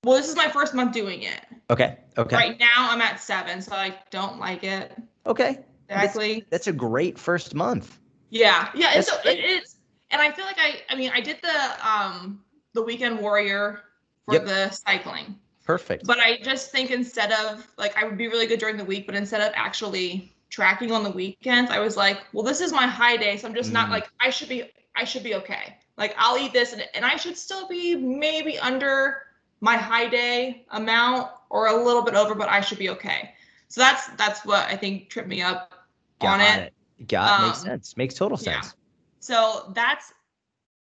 Well, 0.04 0.16
this 0.16 0.28
is 0.28 0.36
my 0.36 0.48
first 0.48 0.74
month 0.74 0.92
doing 0.92 1.22
it. 1.22 1.40
Okay. 1.70 1.98
Okay. 2.16 2.36
Right 2.36 2.58
now 2.58 2.88
I'm 2.90 3.00
at 3.00 3.20
seven, 3.20 3.60
so 3.60 3.74
I 3.74 3.94
don't 4.10 4.38
like 4.38 4.64
it. 4.64 4.96
Okay. 5.26 5.58
Exactly. 5.88 6.34
That's, 6.34 6.50
that's 6.50 6.66
a 6.68 6.72
great 6.72 7.18
first 7.18 7.54
month. 7.54 7.98
Yeah. 8.30 8.70
Yeah. 8.74 8.92
It's, 8.94 9.10
it 9.24 9.38
is. 9.38 9.76
And 10.10 10.22
I 10.22 10.30
feel 10.30 10.44
like 10.44 10.58
I, 10.58 10.82
I 10.88 10.94
mean, 10.94 11.10
I 11.14 11.20
did 11.20 11.38
the, 11.42 11.88
um, 11.88 12.40
the 12.74 12.82
weekend 12.82 13.20
warrior 13.20 13.80
for 14.24 14.34
yep. 14.34 14.46
the 14.46 14.70
cycling. 14.70 15.38
Perfect. 15.64 16.06
But 16.06 16.18
I 16.18 16.38
just 16.38 16.70
think 16.70 16.90
instead 16.90 17.32
of 17.32 17.66
like, 17.76 17.96
I 17.96 18.04
would 18.04 18.16
be 18.16 18.28
really 18.28 18.46
good 18.46 18.60
during 18.60 18.76
the 18.76 18.84
week, 18.84 19.04
but 19.06 19.14
instead 19.14 19.40
of 19.40 19.52
actually 19.54 20.32
tracking 20.48 20.92
on 20.92 21.02
the 21.02 21.10
weekends, 21.10 21.70
I 21.70 21.78
was 21.78 21.96
like, 21.96 22.20
well, 22.32 22.44
this 22.44 22.60
is 22.60 22.72
my 22.72 22.86
high 22.86 23.16
day. 23.16 23.36
So 23.36 23.48
I'm 23.48 23.54
just 23.54 23.70
mm. 23.70 23.74
not 23.74 23.90
like, 23.90 24.08
I 24.20 24.30
should 24.30 24.48
be, 24.48 24.70
I 24.96 25.04
should 25.04 25.24
be 25.24 25.34
okay. 25.34 25.76
Like 25.96 26.14
I'll 26.16 26.38
eat 26.38 26.52
this 26.52 26.72
and, 26.72 26.84
and 26.94 27.04
I 27.04 27.16
should 27.16 27.36
still 27.36 27.68
be 27.68 27.96
maybe 27.96 28.58
under 28.58 29.22
my 29.60 29.76
high 29.76 30.08
day 30.08 30.64
amount 30.70 31.30
or 31.50 31.68
a 31.68 31.84
little 31.84 32.02
bit 32.02 32.14
over, 32.14 32.34
but 32.34 32.48
I 32.48 32.60
should 32.60 32.78
be 32.78 32.90
okay. 32.90 33.34
So 33.68 33.80
that's 33.80 34.08
that's 34.16 34.44
what 34.44 34.66
I 34.68 34.76
think 34.76 35.10
tripped 35.10 35.28
me 35.28 35.42
up 35.42 35.86
Got 36.20 36.34
on 36.34 36.40
it. 36.40 36.44
Got 36.44 36.58
it. 36.58 36.72
Got 37.08 37.40
um, 37.40 37.46
makes 37.46 37.62
sense. 37.62 37.96
Makes 37.96 38.14
total 38.14 38.36
sense. 38.36 38.66
Yeah. 38.66 38.72
So 39.20 39.72
that's 39.74 40.12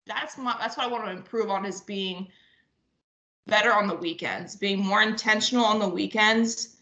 that's 0.05 0.38
my 0.38 0.55
that's 0.59 0.78
what 0.78 0.86
I 0.86 0.89
want 0.89 1.05
to 1.05 1.11
improve 1.11 1.49
on 1.49 1.65
is 1.65 1.82
being 1.82 2.28
better 3.47 3.73
on 3.73 3.88
the 3.88 3.95
weekends, 3.95 4.55
being 4.55 4.84
more 4.84 5.01
intentional 5.01 5.65
on 5.65 5.80
the 5.80 5.88
weekends, 5.88 6.78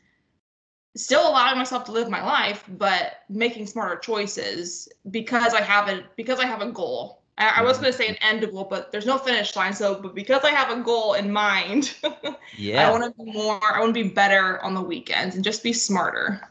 still 0.95 1.27
allowing 1.27 1.57
myself 1.57 1.83
to 1.85 1.91
live 1.91 2.09
my 2.09 2.23
life, 2.23 2.63
but 2.77 3.21
making 3.29 3.67
smarter 3.67 3.97
choices 3.97 4.87
because 5.11 5.53
I 5.53 5.61
have 5.61 5.89
a 5.89 6.03
because 6.15 6.39
I 6.39 6.45
have 6.45 6.61
a 6.61 6.71
goal 6.71 7.22
I, 7.37 7.55
I 7.57 7.61
was 7.63 7.79
going 7.79 7.91
to 7.91 7.97
say 7.97 8.07
an 8.07 8.15
end 8.21 8.49
goal, 8.51 8.65
but 8.69 8.91
there's 8.91 9.05
no 9.05 9.17
finish 9.17 9.55
line. 9.55 9.73
So, 9.73 9.99
but 9.99 10.13
because 10.13 10.43
I 10.43 10.51
have 10.51 10.77
a 10.77 10.81
goal 10.81 11.13
in 11.13 11.31
mind, 11.31 11.95
yeah, 12.57 12.87
I 12.87 12.91
want 12.91 13.03
to 13.03 13.23
be 13.23 13.31
more. 13.31 13.59
I 13.63 13.79
want 13.79 13.95
to 13.95 14.03
be 14.03 14.09
better 14.09 14.63
on 14.63 14.73
the 14.73 14.81
weekends 14.81 15.35
and 15.35 15.43
just 15.43 15.63
be 15.63 15.73
smarter. 15.73 16.41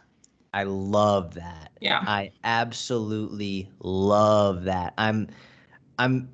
I 0.54 0.64
love 0.64 1.34
that. 1.34 1.70
Yeah, 1.80 2.02
I 2.06 2.32
absolutely 2.44 3.70
love 3.80 4.64
that. 4.64 4.94
I'm, 4.98 5.28
I'm 5.98 6.28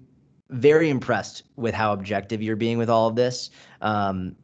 very 0.50 0.88
impressed 0.88 1.44
with 1.56 1.74
how 1.74 1.92
objective 1.92 2.42
you're 2.42 2.56
being 2.56 2.78
with 2.78 2.88
all 2.90 3.06
of 3.06 3.16
this. 3.16 3.50
Um, 3.82 4.34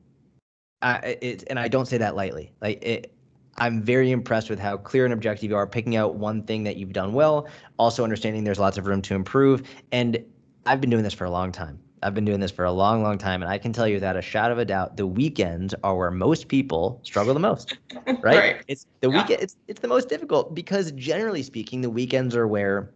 I, 0.83 1.17
it, 1.23 1.45
and 1.49 1.59
I 1.59 1.69
don't 1.69 1.87
say 1.87 1.97
that 1.99 2.15
lightly. 2.15 2.53
Like 2.61 2.85
it, 2.85 3.14
I'm 3.59 3.83
very 3.83 4.11
impressed 4.11 4.51
with 4.51 4.59
how 4.59 4.77
clear 4.77 5.05
and 5.05 5.15
objective 5.15 5.51
you 5.51 5.57
are, 5.57 5.67
picking 5.67 5.97
out 5.97 6.17
one 6.17 6.43
thing 6.43 6.65
that 6.65 6.77
you've 6.77 6.93
done 6.93 7.13
well, 7.13 7.49
also 7.79 8.03
understanding 8.03 8.45
there's 8.45 8.59
lots 8.59 8.79
of 8.79 8.87
room 8.87 9.03
to 9.03 9.15
improve. 9.15 9.63
And 9.93 10.25
I've 10.67 10.81
been 10.81 10.91
doing 10.91 11.05
this 11.05 11.15
for 11.15 11.25
a 11.25 11.31
long 11.31 11.53
time. 11.53 11.79
I've 12.03 12.15
been 12.15 12.27
doing 12.27 12.41
this 12.41 12.51
for 12.51 12.67
a 12.67 12.73
long, 12.73 13.03
long 13.03 13.17
time, 13.17 13.43
and 13.43 13.51
I 13.51 13.57
can 13.57 13.73
tell 13.73 13.89
you 13.89 13.95
without 13.95 14.15
a 14.15 14.21
shadow 14.21 14.53
of 14.53 14.59
a 14.59 14.65
doubt, 14.67 14.99
the 14.99 15.07
weekends 15.07 15.75
are 15.83 15.97
where 15.97 16.11
most 16.11 16.49
people 16.49 17.01
struggle 17.03 17.33
the 17.33 17.41
most. 17.41 17.79
Right? 18.07 18.23
right. 18.23 18.65
It's 18.69 18.87
the 19.01 19.11
yeah. 19.11 19.23
weekend. 19.23 19.43
It's 19.43 19.57
it's 19.67 19.81
the 19.81 19.89
most 19.89 20.11
difficult 20.11 20.55
because 20.55 20.93
generally 20.93 21.43
speaking, 21.43 21.81
the 21.81 21.89
weekends 21.89 22.37
are 22.37 22.47
where 22.47 22.91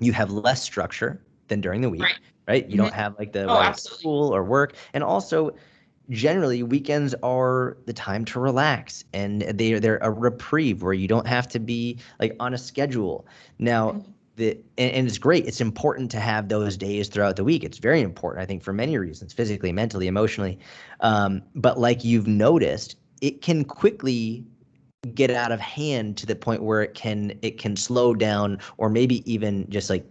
you 0.00 0.12
have 0.12 0.30
less 0.30 0.62
structure 0.62 1.22
than 1.48 1.60
during 1.60 1.82
the 1.82 1.90
week. 1.90 2.02
Right. 2.02 2.18
right? 2.48 2.64
You 2.64 2.76
mm-hmm. 2.76 2.84
don't 2.84 2.94
have 2.94 3.18
like 3.18 3.32
the 3.32 3.46
oh, 3.46 3.72
school 3.72 4.34
or 4.34 4.44
work, 4.44 4.74
and 4.94 5.04
also 5.04 5.54
generally 6.10 6.62
weekends 6.62 7.14
are 7.22 7.76
the 7.86 7.92
time 7.92 8.24
to 8.26 8.40
relax 8.40 9.04
and 9.12 9.42
they 9.42 9.74
they're 9.74 9.98
a 9.98 10.10
reprieve 10.10 10.82
where 10.82 10.92
you 10.92 11.08
don't 11.08 11.26
have 11.26 11.48
to 11.48 11.58
be 11.58 11.98
like 12.20 12.34
on 12.40 12.54
a 12.54 12.58
schedule. 12.58 13.26
Now 13.58 13.90
mm-hmm. 13.90 14.10
the 14.36 14.50
and, 14.78 14.92
and, 14.92 15.06
it's 15.08 15.18
great. 15.18 15.46
It's 15.46 15.60
important 15.60 16.10
to 16.12 16.20
have 16.20 16.48
those 16.48 16.76
days 16.76 17.08
throughout 17.08 17.36
the 17.36 17.44
week. 17.44 17.64
It's 17.64 17.78
very 17.78 18.02
important, 18.02 18.42
I 18.42 18.46
think, 18.46 18.62
for 18.62 18.72
many 18.72 18.98
reasons, 18.98 19.32
physically, 19.32 19.72
mentally, 19.72 20.06
emotionally. 20.06 20.58
Um, 21.00 21.42
but 21.54 21.78
like 21.78 22.04
you've 22.04 22.28
noticed, 22.28 22.96
it 23.20 23.42
can 23.42 23.64
quickly 23.64 24.44
get 25.14 25.30
out 25.30 25.52
of 25.52 25.60
hand 25.60 26.16
to 26.18 26.26
the 26.26 26.34
point 26.34 26.62
where 26.62 26.82
it 26.82 26.94
can 26.94 27.38
it 27.42 27.58
can 27.58 27.76
slow 27.76 28.14
down 28.14 28.58
or 28.76 28.90
maybe 28.90 29.30
even 29.30 29.68
just 29.70 29.88
like 29.88 30.04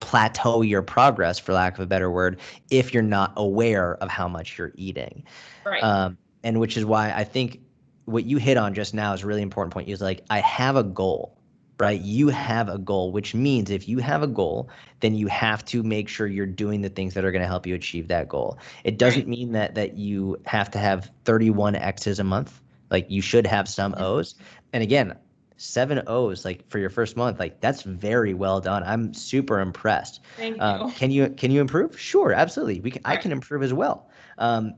plateau 0.00 0.62
your 0.62 0.82
progress, 0.82 1.38
for 1.38 1.52
lack 1.52 1.74
of 1.74 1.80
a 1.80 1.86
better 1.86 2.10
word, 2.10 2.40
if 2.70 2.94
you're 2.94 3.02
not 3.02 3.32
aware 3.36 3.94
of 3.96 4.08
how 4.08 4.28
much 4.28 4.58
you're 4.58 4.72
eating. 4.74 5.24
Right. 5.64 5.82
Um, 5.82 6.18
and 6.42 6.60
which 6.60 6.76
is 6.76 6.84
why 6.84 7.12
I 7.12 7.24
think 7.24 7.60
what 8.04 8.24
you 8.24 8.38
hit 8.38 8.56
on 8.56 8.74
just 8.74 8.94
now 8.94 9.12
is 9.12 9.22
a 9.22 9.26
really 9.26 9.42
important 9.42 9.72
point. 9.72 9.88
Is 9.88 10.00
like 10.00 10.24
I 10.30 10.40
have 10.40 10.76
a 10.76 10.82
goal, 10.82 11.36
right? 11.78 12.00
You 12.00 12.28
have 12.28 12.68
a 12.68 12.78
goal, 12.78 13.12
which 13.12 13.34
means 13.34 13.70
if 13.70 13.88
you 13.88 13.98
have 13.98 14.22
a 14.22 14.26
goal, 14.26 14.70
then 15.00 15.14
you 15.14 15.26
have 15.26 15.64
to 15.66 15.82
make 15.82 16.08
sure 16.08 16.26
you're 16.26 16.46
doing 16.46 16.80
the 16.80 16.88
things 16.88 17.14
that 17.14 17.24
are 17.24 17.32
going 17.32 17.42
to 17.42 17.48
help 17.48 17.66
you 17.66 17.74
achieve 17.74 18.08
that 18.08 18.28
goal. 18.28 18.58
It 18.84 18.98
doesn't 18.98 19.22
right. 19.22 19.28
mean 19.28 19.52
that 19.52 19.74
that 19.74 19.96
you 19.96 20.40
have 20.46 20.70
to 20.72 20.78
have 20.78 21.10
31 21.24 21.74
X's 21.74 22.18
a 22.18 22.24
month. 22.24 22.60
Like 22.90 23.10
you 23.10 23.20
should 23.20 23.46
have 23.46 23.68
some 23.68 23.94
O's. 23.98 24.34
And 24.72 24.82
again, 24.82 25.16
seven 25.58 26.00
O's 26.06 26.44
like 26.44 26.66
for 26.70 26.78
your 26.78 26.88
first 26.88 27.16
month, 27.16 27.38
like 27.38 27.60
that's 27.60 27.82
very 27.82 28.32
well 28.32 28.60
done. 28.60 28.82
I'm 28.84 29.12
super 29.12 29.60
impressed. 29.60 30.20
Thank 30.36 30.60
um, 30.62 30.88
you. 30.88 30.92
can 30.94 31.10
you 31.10 31.28
can 31.30 31.50
you 31.50 31.60
improve? 31.60 31.98
Sure, 32.00 32.32
absolutely. 32.32 32.80
We 32.80 32.92
can, 32.92 33.02
I 33.04 33.16
can 33.16 33.32
improve 33.32 33.62
as 33.62 33.74
well. 33.74 34.08
Um, 34.38 34.74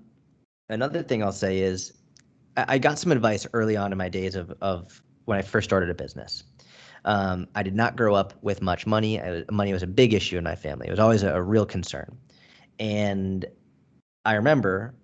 another 0.69 1.03
thing 1.03 1.23
I'll 1.23 1.33
say 1.33 1.61
is 1.61 1.93
I, 2.57 2.65
I 2.69 2.79
got 2.79 2.99
some 2.99 3.13
advice 3.13 3.47
early 3.53 3.77
on 3.77 3.93
in 3.93 3.99
my 3.99 4.09
days 4.09 4.35
of 4.35 4.53
of 4.61 5.01
when 5.27 5.39
I 5.39 5.43
first 5.43 5.69
started 5.69 5.91
a 5.91 5.95
business. 5.95 6.43
Um, 7.05 7.47
I 7.55 7.63
did 7.63 7.75
not 7.75 7.97
grow 7.97 8.15
up 8.15 8.35
with 8.43 8.61
much 8.61 8.87
money. 8.87 9.21
I, 9.21 9.45
money 9.51 9.73
was 9.73 9.83
a 9.83 9.87
big 9.87 10.13
issue 10.13 10.37
in 10.39 10.45
my 10.45 10.57
family. 10.57 10.89
It 10.89 10.91
was 10.91 11.01
always 11.01 11.23
a, 11.23 11.35
a 11.35 11.43
real 11.43 11.65
concern. 11.65 12.17
And 12.79 13.47
I 14.25 14.35
remember 14.35 14.95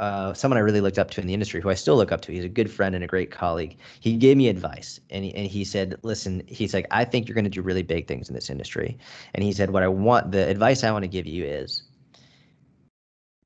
uh, 0.00 0.34
someone 0.34 0.58
I 0.58 0.60
really 0.60 0.80
looked 0.80 0.98
up 0.98 1.10
to 1.12 1.20
in 1.20 1.26
the 1.26 1.34
industry, 1.34 1.60
who 1.60 1.70
I 1.70 1.74
still 1.74 1.96
look 1.96 2.10
up 2.10 2.20
to. 2.22 2.32
He's 2.32 2.44
a 2.44 2.48
good 2.48 2.70
friend 2.70 2.94
and 2.94 3.04
a 3.04 3.06
great 3.06 3.30
colleague. 3.30 3.76
He 4.00 4.16
gave 4.16 4.36
me 4.36 4.48
advice, 4.48 5.00
and 5.10 5.24
he, 5.24 5.34
and 5.34 5.46
he 5.46 5.64
said, 5.64 5.96
"Listen, 6.02 6.42
he's 6.46 6.74
like, 6.74 6.86
I 6.90 7.04
think 7.04 7.28
you're 7.28 7.34
going 7.34 7.44
to 7.44 7.50
do 7.50 7.62
really 7.62 7.82
big 7.82 8.08
things 8.08 8.28
in 8.28 8.34
this 8.34 8.50
industry." 8.50 8.98
And 9.34 9.44
he 9.44 9.52
said, 9.52 9.70
"What 9.70 9.82
I 9.82 9.88
want, 9.88 10.32
the 10.32 10.48
advice 10.48 10.82
I 10.82 10.90
want 10.90 11.04
to 11.04 11.08
give 11.08 11.26
you 11.26 11.44
is, 11.44 11.82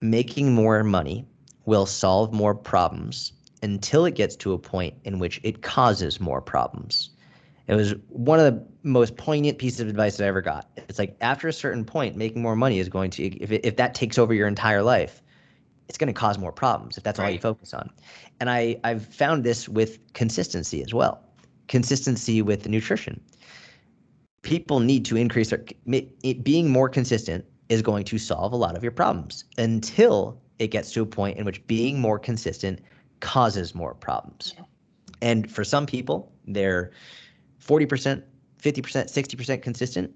making 0.01 0.55
more 0.55 0.83
money 0.85 1.27
will 1.67 1.87
solve 1.87 2.33
more 2.33 2.55
problems 2.55 3.33
until 3.63 4.05
it 4.07 4.15
gets 4.15 4.37
to 4.37 4.53
a 4.53 4.59
point 4.59 4.95
in 5.05 5.19
which 5.19 5.41
it 5.43 5.63
causes 5.63 6.21
more 6.21 6.41
problems." 6.41 7.11
It 7.67 7.75
was 7.75 7.95
one 8.09 8.41
of 8.41 8.47
the 8.47 8.67
most 8.83 9.19
poignant 9.19 9.59
pieces 9.59 9.81
of 9.81 9.89
advice 9.89 10.17
that 10.17 10.25
I 10.25 10.29
ever 10.29 10.41
got. 10.41 10.71
It's 10.89 10.99
like 10.99 11.19
after 11.21 11.49
a 11.49 11.53
certain 11.53 11.85
point, 11.85 12.17
making 12.17 12.41
more 12.41 12.57
money 12.57 12.79
is 12.79 12.89
going 12.89 13.11
to, 13.11 13.25
if, 13.25 13.53
if 13.53 13.77
that 13.77 13.95
takes 13.95 14.17
over 14.17 14.33
your 14.33 14.49
entire 14.49 14.83
life, 14.83 15.23
it's 15.89 15.99
going 15.99 16.09
to 16.09 16.13
cause 16.13 16.39
more 16.39 16.53
problems 16.53 16.99
if 16.99 17.05
that's 17.05 17.19
right. 17.19 17.27
all 17.27 17.31
you 17.31 17.39
focus 17.39 17.73
on. 17.73 17.91
And 18.41 18.51
I, 18.51 18.79
I've 18.85 19.07
found 19.07 19.45
this 19.45 19.69
with 19.69 19.99
consistency 20.13 20.83
as 20.83 20.93
well. 20.93 21.21
Consistency 21.67 22.43
with 22.43 22.69
nutrition. 22.69 23.21
People 24.43 24.81
need 24.81 25.05
to 25.07 25.17
increase 25.17 25.51
their 25.51 25.65
being 26.43 26.71
more 26.71 26.89
consistent 26.89 27.45
is 27.69 27.83
going 27.83 28.05
to 28.05 28.19
solve 28.19 28.53
a 28.53 28.57
lot 28.57 28.77
of 28.77 28.83
your 28.83 28.93
problems 28.93 29.45
until 29.59 30.41
it 30.59 30.69
gets 30.69 30.93
to 30.93 31.03
a 31.03 31.07
point 31.07 31.39
in 31.39 31.45
which 31.45 31.67
being 31.67 32.01
more 32.01 32.19
consistent 32.19 32.81
causes 33.21 33.75
more 33.75 33.95
problems. 33.95 34.55
Yeah. 34.57 34.65
And 35.21 35.51
for 35.51 35.65
some 35.65 35.87
people, 35.87 36.33
they're 36.47 36.93
40%, 37.65 38.23
50%, 38.63 38.83
60% 38.83 39.63
consistent 39.63 40.15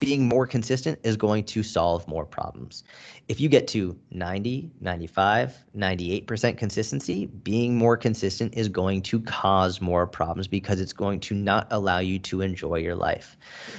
being 0.00 0.28
more 0.28 0.46
consistent 0.46 0.98
is 1.02 1.16
going 1.16 1.44
to 1.44 1.62
solve 1.62 2.06
more 2.08 2.24
problems. 2.24 2.84
If 3.28 3.40
you 3.40 3.48
get 3.48 3.66
to 3.68 3.98
90, 4.10 4.70
95, 4.80 5.64
98% 5.76 6.58
consistency, 6.58 7.26
being 7.26 7.76
more 7.76 7.96
consistent 7.96 8.54
is 8.54 8.68
going 8.68 9.02
to 9.02 9.20
cause 9.20 9.80
more 9.80 10.06
problems 10.06 10.48
because 10.48 10.80
it's 10.80 10.92
going 10.92 11.20
to 11.20 11.34
not 11.34 11.66
allow 11.70 11.98
you 11.98 12.18
to 12.20 12.40
enjoy 12.40 12.76
your 12.76 12.96
life. 12.96 13.36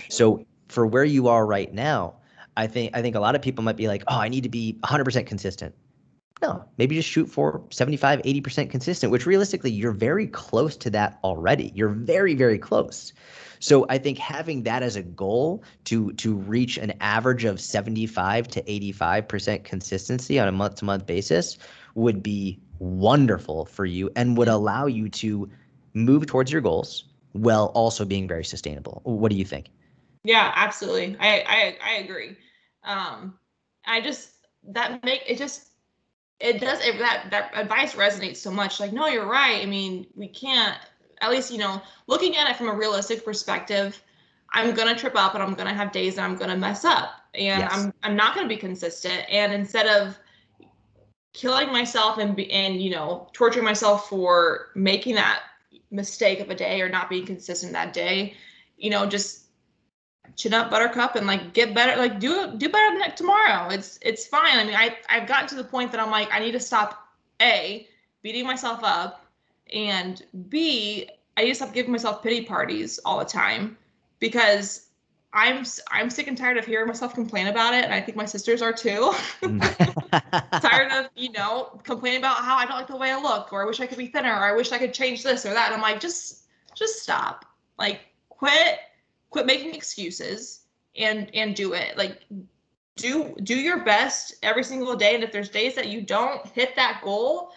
So 0.09 0.45
for 0.67 0.85
where 0.85 1.05
you 1.05 1.27
are 1.27 1.45
right 1.45 1.73
now, 1.73 2.15
I 2.57 2.67
think 2.67 2.95
I 2.95 3.01
think 3.01 3.15
a 3.15 3.19
lot 3.19 3.35
of 3.35 3.41
people 3.41 3.63
might 3.63 3.75
be 3.75 3.87
like, 3.87 4.03
"Oh, 4.07 4.17
I 4.17 4.29
need 4.29 4.43
to 4.43 4.49
be 4.49 4.77
100% 4.83 5.25
consistent." 5.25 5.75
No, 6.41 6.63
maybe 6.77 6.95
just 6.95 7.09
shoot 7.09 7.29
for 7.29 7.63
75, 7.69 8.21
80% 8.23 8.69
consistent, 8.69 9.11
which 9.11 9.25
realistically 9.25 9.71
you're 9.71 9.91
very 9.91 10.27
close 10.27 10.75
to 10.77 10.89
that 10.91 11.19
already. 11.23 11.71
You're 11.75 11.89
very 11.89 12.33
very 12.33 12.57
close. 12.57 13.13
So 13.59 13.85
I 13.89 13.97
think 13.97 14.17
having 14.17 14.63
that 14.63 14.83
as 14.83 14.95
a 14.95 15.03
goal 15.03 15.63
to 15.85 16.11
to 16.13 16.35
reach 16.35 16.77
an 16.77 16.93
average 17.01 17.45
of 17.45 17.59
75 17.59 18.47
to 18.49 18.61
85% 18.63 19.63
consistency 19.63 20.39
on 20.39 20.47
a 20.47 20.51
month 20.51 20.75
to 20.75 20.85
month 20.85 21.05
basis 21.05 21.57
would 21.95 22.21
be 22.21 22.59
wonderful 22.79 23.65
for 23.65 23.85
you 23.85 24.09
and 24.15 24.37
would 24.37 24.47
allow 24.47 24.85
you 24.85 25.09
to 25.09 25.49
move 25.93 26.25
towards 26.25 26.51
your 26.51 26.61
goals 26.61 27.05
while 27.31 27.71
also 27.75 28.05
being 28.05 28.27
very 28.27 28.45
sustainable. 28.45 29.01
What 29.03 29.31
do 29.31 29.37
you 29.37 29.45
think? 29.45 29.69
Yeah, 30.23 30.51
absolutely. 30.55 31.17
I 31.19 31.43
I, 31.47 31.77
I 31.83 31.93
agree. 31.97 32.37
Um, 32.83 33.37
I 33.85 34.01
just 34.01 34.31
that 34.69 35.03
make 35.03 35.23
it 35.27 35.37
just 35.37 35.69
it 36.39 36.59
does 36.59 36.79
it, 36.85 36.97
that 36.99 37.27
that 37.31 37.51
advice 37.55 37.95
resonates 37.95 38.37
so 38.37 38.51
much. 38.51 38.79
Like, 38.79 38.93
no, 38.93 39.07
you're 39.07 39.27
right. 39.27 39.61
I 39.61 39.65
mean, 39.65 40.07
we 40.15 40.27
can't. 40.27 40.77
At 41.25 41.31
least 41.31 41.51
you 41.51 41.57
know, 41.57 41.81
looking 42.05 42.37
at 42.37 42.47
it 42.47 42.55
from 42.55 42.69
a 42.69 42.73
realistic 42.73 43.25
perspective, 43.25 43.99
I'm 44.53 44.75
gonna 44.75 44.95
trip 44.95 45.15
up 45.15 45.33
and 45.33 45.41
I'm 45.41 45.55
gonna 45.55 45.73
have 45.73 45.91
days 45.91 46.15
that 46.15 46.23
I'm 46.23 46.35
gonna 46.35 46.55
mess 46.55 46.85
up, 46.85 47.09
and 47.33 47.61
yes. 47.61 47.71
I'm 47.73 47.93
I'm 48.03 48.15
not 48.15 48.35
gonna 48.35 48.47
be 48.47 48.57
consistent. 48.57 49.25
And 49.27 49.51
instead 49.51 49.87
of 49.87 50.19
killing 51.33 51.71
myself 51.71 52.19
and 52.19 52.39
and 52.39 52.79
you 52.79 52.91
know 52.91 53.27
torturing 53.33 53.65
myself 53.65 54.07
for 54.07 54.67
making 54.75 55.15
that 55.15 55.41
mistake 55.89 56.39
of 56.39 56.51
a 56.51 56.55
day 56.55 56.79
or 56.79 56.89
not 56.89 57.09
being 57.09 57.25
consistent 57.25 57.73
that 57.73 57.91
day, 57.91 58.35
you 58.77 58.91
know, 58.91 59.07
just 59.07 59.45
chin 60.35 60.53
up 60.53 60.69
buttercup 60.69 61.15
and 61.15 61.25
like 61.25 61.53
get 61.53 61.73
better 61.73 61.95
like 61.97 62.19
do 62.19 62.53
do 62.57 62.69
better 62.69 62.99
than 62.99 63.15
tomorrow 63.15 63.69
it's 63.69 63.97
it's 64.01 64.27
fine 64.27 64.57
i 64.57 64.63
mean 64.65 64.75
i 64.75 64.95
i've 65.07 65.27
gotten 65.27 65.47
to 65.47 65.55
the 65.55 65.63
point 65.63 65.91
that 65.91 66.01
i'm 66.01 66.11
like 66.11 66.27
i 66.33 66.39
need 66.39 66.51
to 66.51 66.59
stop 66.59 67.07
a 67.41 67.87
beating 68.21 68.45
myself 68.45 68.79
up 68.83 69.24
and 69.73 70.23
b 70.49 71.09
i 71.37 71.43
need 71.43 71.55
to 71.55 71.69
giving 71.73 71.91
myself 71.91 72.21
pity 72.21 72.43
parties 72.43 72.99
all 73.05 73.19
the 73.19 73.25
time 73.25 73.77
because 74.19 74.87
i'm 75.33 75.65
i'm 75.91 76.09
sick 76.09 76.27
and 76.27 76.37
tired 76.37 76.57
of 76.57 76.65
hearing 76.65 76.87
myself 76.87 77.13
complain 77.13 77.47
about 77.47 77.73
it 77.73 77.83
and 77.83 77.93
i 77.93 77.99
think 77.99 78.15
my 78.15 78.25
sisters 78.25 78.61
are 78.61 78.73
too. 78.73 79.13
Mm. 79.41 79.61
Tired 80.61 80.91
of 80.91 81.09
you 81.15 81.31
know 81.31 81.79
complaining 81.83 82.19
about 82.19 82.37
how 82.37 82.55
i 82.55 82.65
don't 82.65 82.77
like 82.77 82.87
the 82.87 82.95
way 82.95 83.11
i 83.11 83.19
look 83.19 83.51
or 83.51 83.63
i 83.63 83.65
wish 83.65 83.79
i 83.79 83.87
could 83.87 83.97
be 83.97 84.07
thinner 84.07 84.31
or 84.31 84.45
i 84.45 84.53
wish 84.53 84.71
i 84.71 84.77
could 84.77 84.93
change 84.93 85.23
this 85.23 85.45
or 85.45 85.53
that 85.53 85.67
and 85.67 85.75
i'm 85.75 85.81
like 85.81 85.99
just 85.99 86.45
just 86.75 87.01
stop. 87.01 87.45
Like 87.79 88.01
quit 88.29 88.79
quit 89.29 89.45
making 89.45 89.73
excuses 89.73 90.61
and 90.95 91.33
and 91.33 91.55
do 91.55 91.73
it. 91.73 91.97
Like 91.97 92.23
do 92.95 93.35
do 93.43 93.55
your 93.55 93.83
best 93.83 94.35
every 94.43 94.63
single 94.63 94.95
day 94.95 95.15
and 95.15 95.23
if 95.23 95.31
there's 95.31 95.49
days 95.49 95.75
that 95.75 95.87
you 95.87 96.01
don't 96.01 96.45
hit 96.47 96.75
that 96.75 97.01
goal 97.03 97.51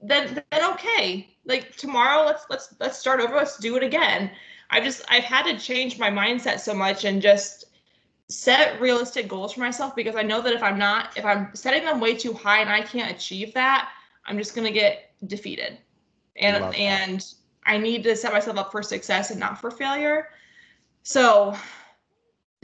then 0.00 0.42
then 0.50 0.72
okay. 0.72 1.28
Like 1.44 1.76
tomorrow 1.76 2.24
let's 2.26 2.46
let's 2.50 2.74
let's 2.80 2.98
start 2.98 3.20
over. 3.20 3.34
Let's 3.34 3.58
do 3.58 3.76
it 3.76 3.82
again. 3.82 4.30
I 4.70 4.80
just 4.80 5.02
i've 5.08 5.24
had 5.24 5.44
to 5.44 5.58
change 5.58 5.98
my 5.98 6.10
mindset 6.10 6.60
so 6.60 6.74
much 6.74 7.04
and 7.04 7.22
just 7.22 7.66
set 8.28 8.78
realistic 8.80 9.26
goals 9.26 9.54
for 9.54 9.60
myself 9.60 9.96
because 9.96 10.14
i 10.14 10.22
know 10.22 10.42
that 10.42 10.52
if 10.52 10.62
i'm 10.62 10.78
not 10.78 11.16
if 11.16 11.24
i'm 11.24 11.48
setting 11.54 11.84
them 11.84 11.98
way 11.98 12.14
too 12.14 12.34
high 12.34 12.60
and 12.60 12.68
i 12.68 12.82
can't 12.82 13.10
achieve 13.10 13.54
that 13.54 13.90
i'm 14.26 14.36
just 14.36 14.54
going 14.54 14.66
to 14.66 14.72
get 14.72 15.10
defeated. 15.26 15.78
And 16.36 16.74
and 16.74 17.24
i 17.64 17.78
need 17.78 18.04
to 18.04 18.14
set 18.14 18.32
myself 18.32 18.58
up 18.58 18.70
for 18.70 18.82
success 18.82 19.30
and 19.30 19.40
not 19.40 19.60
for 19.60 19.70
failure. 19.70 20.28
So 21.02 21.56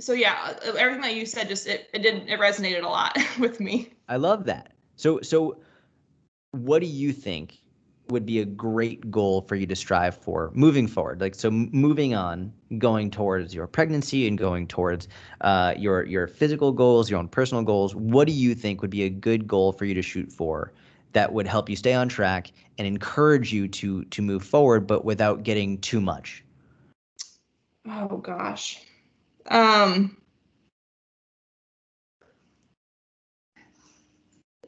so 0.00 0.12
yeah 0.12 0.54
everything 0.76 1.02
that 1.02 1.14
you 1.14 1.24
said 1.24 1.48
just 1.48 1.66
it, 1.66 1.88
it 1.94 2.00
didn't 2.00 2.28
it 2.28 2.38
resonated 2.38 2.84
a 2.84 2.88
lot 2.88 3.16
with 3.38 3.60
me. 3.60 3.92
I 4.08 4.16
love 4.16 4.44
that. 4.44 4.72
So 4.96 5.20
so 5.22 5.58
what 6.54 6.80
do 6.80 6.86
you 6.86 7.12
think 7.12 7.60
would 8.08 8.26
be 8.26 8.40
a 8.40 8.44
great 8.44 9.10
goal 9.10 9.40
for 9.42 9.56
you 9.56 9.66
to 9.66 9.74
strive 9.74 10.16
for 10.16 10.50
moving 10.54 10.86
forward 10.86 11.20
like 11.20 11.34
so 11.34 11.50
moving 11.50 12.14
on 12.14 12.52
going 12.78 13.10
towards 13.10 13.54
your 13.54 13.66
pregnancy 13.66 14.28
and 14.28 14.36
going 14.36 14.66
towards 14.66 15.08
uh, 15.40 15.74
your 15.78 16.04
your 16.04 16.26
physical 16.26 16.70
goals 16.72 17.08
your 17.08 17.18
own 17.18 17.28
personal 17.28 17.62
goals 17.62 17.94
what 17.94 18.26
do 18.26 18.32
you 18.32 18.54
think 18.54 18.82
would 18.82 18.90
be 18.90 19.04
a 19.04 19.10
good 19.10 19.46
goal 19.46 19.72
for 19.72 19.84
you 19.84 19.94
to 19.94 20.02
shoot 20.02 20.30
for 20.30 20.72
that 21.12 21.32
would 21.32 21.46
help 21.46 21.70
you 21.70 21.76
stay 21.76 21.94
on 21.94 22.08
track 22.08 22.50
and 22.76 22.86
encourage 22.86 23.52
you 23.52 23.68
to 23.68 24.04
to 24.06 24.20
move 24.20 24.44
forward 24.44 24.86
but 24.86 25.04
without 25.04 25.42
getting 25.42 25.78
too 25.78 26.00
much 26.00 26.44
oh 27.88 28.16
gosh. 28.18 28.80
Um 29.46 30.16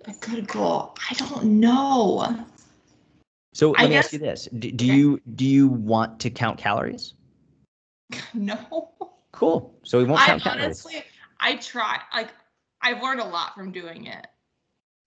a 0.06 0.12
good 0.20 0.46
goal. 0.48 0.96
I 1.10 1.14
don't 1.14 1.44
know. 1.44 2.44
So 3.52 3.70
let 3.70 3.80
I 3.80 3.84
me 3.84 3.90
guess, 3.90 4.06
ask 4.06 4.12
you 4.12 4.18
this: 4.18 4.48
Do, 4.58 4.70
do 4.70 4.84
okay. 4.84 4.94
you 4.94 5.20
do 5.34 5.44
you 5.46 5.68
want 5.68 6.20
to 6.20 6.30
count 6.30 6.58
calories? 6.58 7.14
No. 8.34 8.90
Cool. 9.32 9.74
So 9.82 9.98
we 9.98 10.04
won't 10.04 10.20
count 10.20 10.40
I, 10.42 10.50
calories. 10.50 10.64
Honestly, 10.64 11.04
I 11.40 11.56
try. 11.56 12.00
Like 12.14 12.28
I've 12.80 13.02
learned 13.02 13.20
a 13.20 13.24
lot 13.24 13.54
from 13.54 13.72
doing 13.72 14.06
it, 14.06 14.26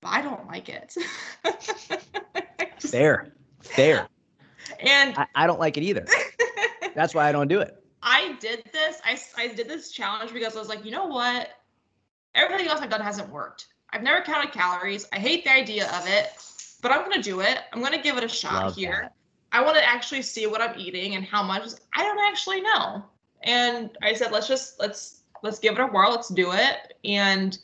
but 0.01 0.09
I 0.09 0.21
don't 0.21 0.47
like 0.47 0.69
it. 0.69 0.95
Just, 2.79 2.91
fair. 2.93 3.33
Fair. 3.61 4.07
And 4.79 5.17
I, 5.17 5.27
I 5.35 5.47
don't 5.47 5.59
like 5.59 5.77
it 5.77 5.83
either. 5.83 6.05
That's 6.95 7.13
why 7.13 7.27
I 7.27 7.31
don't 7.31 7.47
do 7.47 7.59
it. 7.59 7.75
I 8.01 8.35
did 8.39 8.63
this. 8.71 9.01
I, 9.03 9.19
I 9.37 9.47
did 9.47 9.67
this 9.67 9.91
challenge 9.91 10.33
because 10.33 10.55
I 10.55 10.59
was 10.59 10.69
like, 10.69 10.85
you 10.85 10.91
know 10.91 11.05
what? 11.05 11.49
Everything 12.35 12.67
else 12.67 12.81
I've 12.81 12.89
done 12.89 13.01
hasn't 13.01 13.29
worked. 13.29 13.67
I've 13.91 14.03
never 14.03 14.21
counted 14.21 14.51
calories. 14.51 15.07
I 15.11 15.19
hate 15.19 15.43
the 15.43 15.53
idea 15.53 15.89
of 15.91 16.07
it, 16.07 16.31
but 16.81 16.91
I'm 16.91 17.01
gonna 17.01 17.23
do 17.23 17.41
it. 17.41 17.59
I'm 17.73 17.81
gonna 17.81 18.01
give 18.01 18.17
it 18.17 18.23
a 18.23 18.27
shot 18.27 18.65
Love 18.65 18.75
here. 18.75 18.99
That. 19.03 19.13
I 19.51 19.63
want 19.63 19.77
to 19.77 19.83
actually 19.83 20.21
see 20.21 20.45
what 20.45 20.61
I'm 20.61 20.79
eating 20.79 21.15
and 21.15 21.25
how 21.25 21.41
much. 21.41 21.63
I 21.95 22.03
don't 22.03 22.19
actually 22.19 22.61
know. 22.61 23.03
And 23.43 23.89
I 24.01 24.13
said, 24.13 24.31
let's 24.31 24.47
just 24.47 24.79
let's 24.79 25.21
let's 25.41 25.59
give 25.59 25.73
it 25.73 25.81
a 25.81 25.87
whirl. 25.87 26.11
Let's 26.11 26.29
do 26.29 26.51
it. 26.53 26.97
And 27.03 27.57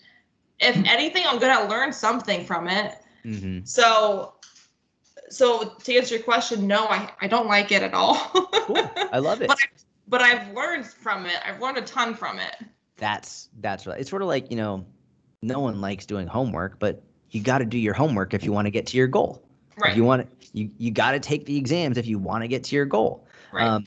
if 0.59 0.75
anything, 0.87 1.23
I'm 1.27 1.39
gonna 1.39 1.69
learn 1.69 1.93
something 1.93 2.45
from 2.45 2.67
it. 2.67 2.95
Mm-hmm. 3.23 3.65
So 3.65 4.33
so 5.29 5.75
to 5.83 5.95
answer 5.95 6.15
your 6.15 6.23
question, 6.23 6.67
no, 6.67 6.85
I, 6.85 7.11
I 7.21 7.27
don't 7.27 7.47
like 7.47 7.71
it 7.71 7.83
at 7.83 7.93
all. 7.93 8.15
cool. 8.15 8.89
I 9.11 9.19
love 9.19 9.41
it. 9.41 9.47
but 9.47 9.57
I, 9.61 9.67
but 10.07 10.21
I've 10.21 10.53
learned 10.53 10.85
from 10.85 11.25
it. 11.25 11.37
I've 11.45 11.61
learned 11.61 11.77
a 11.77 11.81
ton 11.81 12.15
from 12.15 12.39
it. 12.39 12.55
That's 12.97 13.49
that's 13.59 13.85
right. 13.85 13.99
It's 13.99 14.09
sort 14.09 14.21
of 14.21 14.27
like 14.27 14.49
you 14.49 14.57
know, 14.57 14.85
no 15.45 15.59
one 15.59 15.81
likes 15.81 16.05
doing 16.05 16.27
homework, 16.27 16.79
but 16.79 17.01
you 17.31 17.41
got 17.41 17.59
to 17.59 17.65
do 17.65 17.77
your 17.77 17.93
homework 17.93 18.33
if 18.33 18.43
you 18.43 18.51
want 18.51 18.65
to 18.65 18.71
get 18.71 18.87
to 18.87 18.97
your 18.97 19.07
goal. 19.07 19.43
Right. 19.77 19.91
If 19.91 19.97
you 19.97 20.03
want 20.03 20.27
you 20.53 20.69
you 20.77 20.91
got 20.91 21.11
to 21.11 21.19
take 21.19 21.45
the 21.45 21.57
exams 21.57 21.97
if 21.97 22.07
you 22.07 22.17
want 22.17 22.43
to 22.43 22.47
get 22.47 22.63
to 22.65 22.75
your 22.75 22.85
goal. 22.85 23.27
Right. 23.51 23.67
Um, 23.67 23.85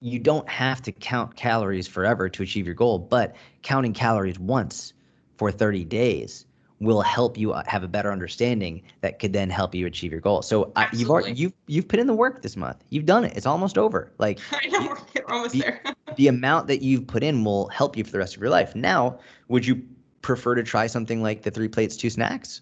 you 0.00 0.18
don't 0.18 0.48
have 0.48 0.80
to 0.82 0.92
count 0.92 1.34
calories 1.34 1.88
forever 1.88 2.28
to 2.28 2.42
achieve 2.42 2.66
your 2.66 2.74
goal, 2.74 2.98
but 2.98 3.34
counting 3.62 3.92
calories 3.92 4.38
once 4.38 4.92
for 5.36 5.50
30 5.50 5.84
days 5.84 6.46
will 6.80 7.00
help 7.00 7.36
you 7.36 7.52
uh, 7.52 7.62
have 7.66 7.82
a 7.82 7.88
better 7.88 8.12
understanding 8.12 8.82
that 9.00 9.18
could 9.18 9.32
then 9.32 9.50
help 9.50 9.74
you 9.74 9.86
achieve 9.86 10.12
your 10.12 10.20
goal. 10.20 10.42
So 10.42 10.70
uh, 10.76 10.86
you've 10.92 11.10
already, 11.10 11.32
you've 11.32 11.52
you've 11.66 11.88
put 11.88 11.98
in 11.98 12.06
the 12.06 12.14
work 12.14 12.42
this 12.42 12.56
month. 12.56 12.84
You've 12.90 13.06
done 13.06 13.24
it. 13.24 13.36
It's 13.36 13.46
almost 13.46 13.76
over. 13.76 14.12
Like 14.18 14.38
I 14.52 14.68
know 14.68 14.88
we're 14.88 15.24
almost 15.34 15.54
the, 15.54 15.60
there. 15.60 15.82
the 16.16 16.28
amount 16.28 16.68
that 16.68 16.82
you've 16.82 17.06
put 17.06 17.24
in 17.24 17.42
will 17.42 17.68
help 17.68 17.96
you 17.96 18.04
for 18.04 18.12
the 18.12 18.18
rest 18.18 18.36
of 18.36 18.40
your 18.40 18.50
life. 18.50 18.76
Now, 18.76 19.18
would 19.48 19.66
you 19.66 19.82
prefer 20.28 20.54
to 20.54 20.62
try 20.62 20.86
something 20.86 21.22
like 21.22 21.42
the 21.42 21.50
three 21.50 21.68
plates, 21.68 21.96
two 21.96 22.10
snacks? 22.10 22.60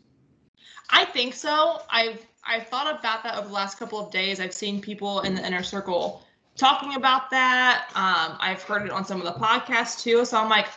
I 0.89 1.05
think 1.05 1.35
so. 1.35 1.83
I've 1.91 2.25
I've 2.45 2.69
thought 2.69 2.99
about 2.99 3.25
that 3.25 3.37
over 3.37 3.49
the 3.49 3.53
last 3.53 3.77
couple 3.77 3.99
of 3.99 4.12
days. 4.12 4.39
I've 4.39 4.55
seen 4.55 4.81
people 4.81 5.21
in 5.23 5.35
the 5.35 5.45
inner 5.45 5.64
circle 5.64 6.23
talking 6.55 6.95
about 6.95 7.29
that. 7.31 7.89
Um, 7.97 8.39
I've 8.41 8.62
heard 8.62 8.87
it 8.87 8.93
on 8.93 9.05
some 9.05 9.21
of 9.21 9.27
the 9.27 9.33
podcasts 9.33 10.01
too. 10.01 10.25
So 10.25 10.39
I'm 10.39 10.49
like, 10.49 10.69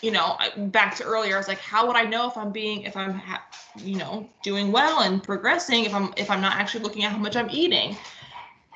you 0.00 0.10
know, 0.10 0.38
back 0.56 0.94
to 0.96 1.04
earlier, 1.04 1.34
I 1.34 1.38
was 1.38 1.46
like, 1.46 1.58
how 1.58 1.86
would 1.86 1.94
I 1.94 2.04
know 2.04 2.26
if 2.26 2.38
I'm 2.38 2.52
being, 2.52 2.82
if 2.84 2.96
I'm, 2.96 3.12
ha- 3.12 3.44
you 3.76 3.96
know, 3.96 4.26
doing 4.42 4.72
well 4.72 5.02
and 5.02 5.22
progressing 5.22 5.84
if 5.84 5.94
I'm, 5.94 6.14
if 6.16 6.30
I'm 6.30 6.40
not 6.40 6.54
actually 6.56 6.84
looking 6.84 7.04
at 7.04 7.12
how 7.12 7.18
much 7.18 7.36
I'm 7.36 7.50
eating? 7.50 7.98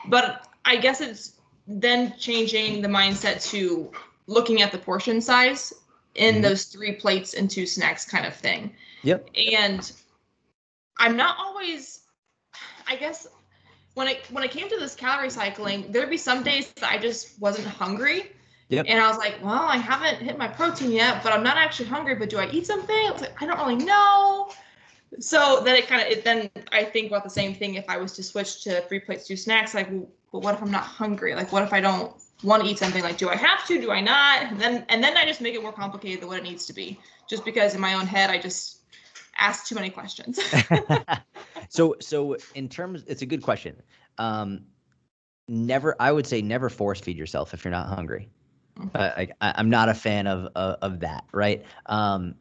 But 0.09 0.47
I 0.67 0.77
guess 0.77 1.01
it's 1.01 1.33
then 1.67 2.15
changing 2.19 2.83
the 2.83 2.89
mindset 2.89 3.43
to 3.53 3.91
looking 4.27 4.61
at 4.61 4.71
the 4.71 4.79
portion 4.79 5.23
size 5.23 5.73
in 6.19 6.37
mm-hmm. 6.37 6.43
those 6.43 6.65
three 6.65 6.93
plates 6.93 7.35
and 7.35 7.51
two 7.51 7.67
snacks 7.67 8.05
kind 8.05 8.27
of 8.27 8.35
thing. 8.35 8.73
Yep. 9.03 9.31
And 9.53 9.93
I'm 10.99 11.17
not 11.17 11.37
always, 11.39 12.01
I 12.87 12.97
guess, 12.97 13.27
when 13.95 14.09
it 14.09 14.27
when 14.31 14.45
it 14.45 14.51
came 14.51 14.69
to 14.69 14.79
this 14.79 14.95
calorie 14.95 15.31
cycling, 15.31 15.91
there'd 15.91 16.11
be 16.11 16.17
some 16.17 16.43
days 16.43 16.73
that 16.75 16.91
I 16.91 16.99
just 16.99 17.41
wasn't 17.41 17.67
hungry 17.67 18.33
Yep. 18.71 18.85
And 18.89 19.01
I 19.01 19.09
was 19.09 19.17
like, 19.17 19.43
well, 19.43 19.63
I 19.63 19.77
haven't 19.77 20.23
hit 20.23 20.37
my 20.37 20.49
protein 20.49 20.93
yet, 20.93 21.23
but 21.23 21.33
I'm 21.33 21.43
not 21.43 21.57
actually 21.57 21.89
hungry. 21.89 22.15
But 22.15 22.29
do 22.29 22.39
I 22.39 22.49
eat 22.51 22.67
something? 22.67 22.95
I 22.95 23.11
was 23.11 23.23
like, 23.23 23.41
I 23.41 23.47
don't 23.47 23.59
really 23.59 23.83
know. 23.83 24.51
So 25.21 25.63
then 25.65 25.75
it 25.75 25.87
kind 25.87 26.03
of, 26.03 26.09
it 26.09 26.23
then 26.23 26.51
I 26.71 26.85
think 26.85 27.07
about 27.07 27.25
the 27.25 27.31
same 27.31 27.55
thing. 27.55 27.77
If 27.77 27.89
I 27.89 27.97
was 27.97 28.13
to 28.15 28.23
switch 28.23 28.63
to 28.65 28.83
three 28.83 29.01
plates, 29.01 29.27
two 29.27 29.37
snacks, 29.37 29.73
like, 29.73 29.91
well, 29.91 30.43
what 30.43 30.55
if 30.55 30.63
I'm 30.63 30.71
not 30.71 30.83
hungry? 30.83 31.35
Like, 31.35 31.51
what 31.51 31.63
if 31.63 31.73
I 31.73 31.81
don't 31.81 32.15
want 32.43 32.63
to 32.63 32.69
eat 32.69 32.79
something? 32.79 33.03
Like, 33.03 33.19
do 33.19 33.29
I 33.29 33.37
have 33.37 33.67
to? 33.67 33.81
Do 33.81 33.91
I 33.91 34.01
not? 34.01 34.43
And 34.43 34.61
then, 34.61 34.87
and 34.89 35.03
then 35.03 35.17
I 35.17 35.25
just 35.25 35.41
make 35.41 35.55
it 35.55 35.63
more 35.63 35.73
complicated 35.73 36.21
than 36.21 36.29
what 36.29 36.39
it 36.39 36.45
needs 36.45 36.67
to 36.67 36.73
be, 36.73 36.99
just 37.29 37.45
because 37.45 37.75
in 37.75 37.81
my 37.81 37.95
own 37.95 38.07
head 38.07 38.31
I 38.31 38.39
just 38.39 38.83
ask 39.37 39.67
too 39.67 39.75
many 39.75 39.91
questions. 39.91 40.39
so, 41.69 41.97
so 42.01 42.37
in 42.55 42.69
terms, 42.69 43.05
it's 43.07 43.23
a 43.23 43.27
good 43.27 43.43
question. 43.43 43.81
Um, 44.19 44.63
never, 45.49 45.97
I 46.01 46.13
would 46.13 46.27
say, 46.27 46.43
never 46.43 46.69
force 46.69 47.01
feed 47.01 47.17
yourself 47.17 47.55
if 47.55 47.65
you're 47.65 47.73
not 47.73 47.89
hungry. 47.89 48.29
Uh, 48.95 49.11
like 49.17 49.33
I, 49.41 49.61
am 49.61 49.71
not 49.71 49.89
a 49.89 49.95
fan 49.95 50.27
of, 50.27 50.49
of, 50.55 50.77
of 50.83 51.01
that, 51.01 51.25
right? 51.33 51.65
Um, 51.87 52.35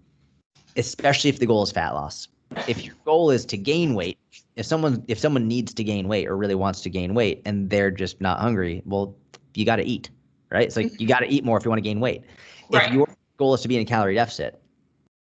especially 0.76 1.30
if 1.30 1.40
the 1.40 1.46
goal 1.46 1.64
is 1.64 1.72
fat 1.72 1.94
loss. 1.94 2.28
if 2.68 2.86
your 2.86 2.96
goal 3.06 3.32
is 3.32 3.46
to 3.48 3.58
gain 3.58 3.96
weight, 3.96 4.20
if 4.56 4.66
someone 4.66 5.04
if 5.08 5.18
someone 5.20 5.48
needs 5.48 5.74
to 5.74 5.84
gain 5.84 6.08
weight 6.08 6.28
or 6.28 6.38
really 6.38 6.56
wants 6.56 6.82
to 6.82 6.90
gain 6.90 7.14
weight 7.14 7.42
and 7.46 7.70
they're 7.70 7.92
just 7.92 8.22
not 8.22 8.40
hungry, 8.40 8.84
well, 8.86 9.16
you 9.58 9.66
got 9.66 9.78
to 9.78 9.84
eat, 9.84 10.10
right? 10.52 10.68
It's 10.68 10.76
like 10.76 11.00
you 11.02 11.08
got 11.08 11.20
to 11.20 11.28
eat 11.28 11.44
more 11.44 11.58
if 11.58 11.66
you 11.66 11.70
want 11.70 11.80
to 11.80 11.90
gain 11.90 12.00
weight. 12.00 12.24
Right. 12.72 12.88
If 12.88 12.94
your 12.94 13.08
goal 13.38 13.54
is 13.56 13.62
to 13.62 13.68
be 13.68 13.76
in 13.76 13.82
a 13.82 13.86
calorie 13.86 14.14
deficit 14.14 14.62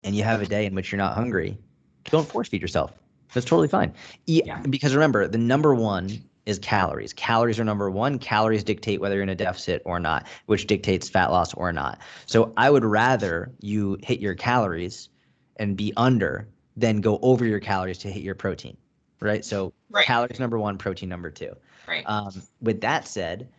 and 0.04 0.16
you 0.16 0.24
have 0.24 0.42
a 0.42 0.46
day 0.46 0.66
in 0.66 0.76
which 0.76 0.92
you're 0.92 0.98
not 0.98 1.16
hungry, 1.16 1.58
don't 2.06 2.28
force 2.28 2.50
feed 2.50 2.62
yourself. 2.62 2.94
That's 3.34 3.46
totally 3.46 3.68
fine. 3.70 3.94
Eat, 4.26 4.46
yeah. 4.46 4.62
Because 4.62 4.94
remember, 4.94 5.28
the 5.28 5.38
number 5.38 5.74
one 5.74 6.22
is 6.46 6.60
calories. 6.60 7.14
Calories 7.14 7.60
are 7.60 7.64
number 7.64 7.90
one. 7.90 8.20
Calories 8.20 8.64
dictate 8.64 9.00
whether 9.00 9.16
you're 9.16 9.24
in 9.24 9.30
a 9.30 9.36
deficit 9.36 9.82
or 9.86 10.00
not, 10.00 10.28
which 10.48 10.68
dictates 10.68 11.10
fat 11.10 11.32
loss 11.32 11.54
or 11.54 11.72
not. 11.72 12.00
So 12.26 12.54
I 12.58 12.70
would 12.70 12.86
rather 12.86 13.52
you 13.62 13.98
hit 14.04 14.20
your 14.20 14.36
calories 14.36 15.10
and 15.58 15.78
be 15.78 15.94
under 15.98 16.48
than 16.76 17.00
go 17.02 17.20
over 17.22 17.46
your 17.46 17.60
calories 17.60 17.98
to 18.00 18.12
hit 18.12 18.24
your 18.24 18.36
protein, 18.36 18.78
right? 19.20 19.44
So 19.44 19.74
right. 19.90 20.06
calories 20.06 20.40
number 20.40 20.60
one, 20.60 20.78
protein 20.78 21.10
number 21.10 21.32
two. 21.32 21.54
Right. 21.88 22.04
Um, 22.06 22.42
with 22.62 22.82
that 22.82 23.08
said, 23.08 23.50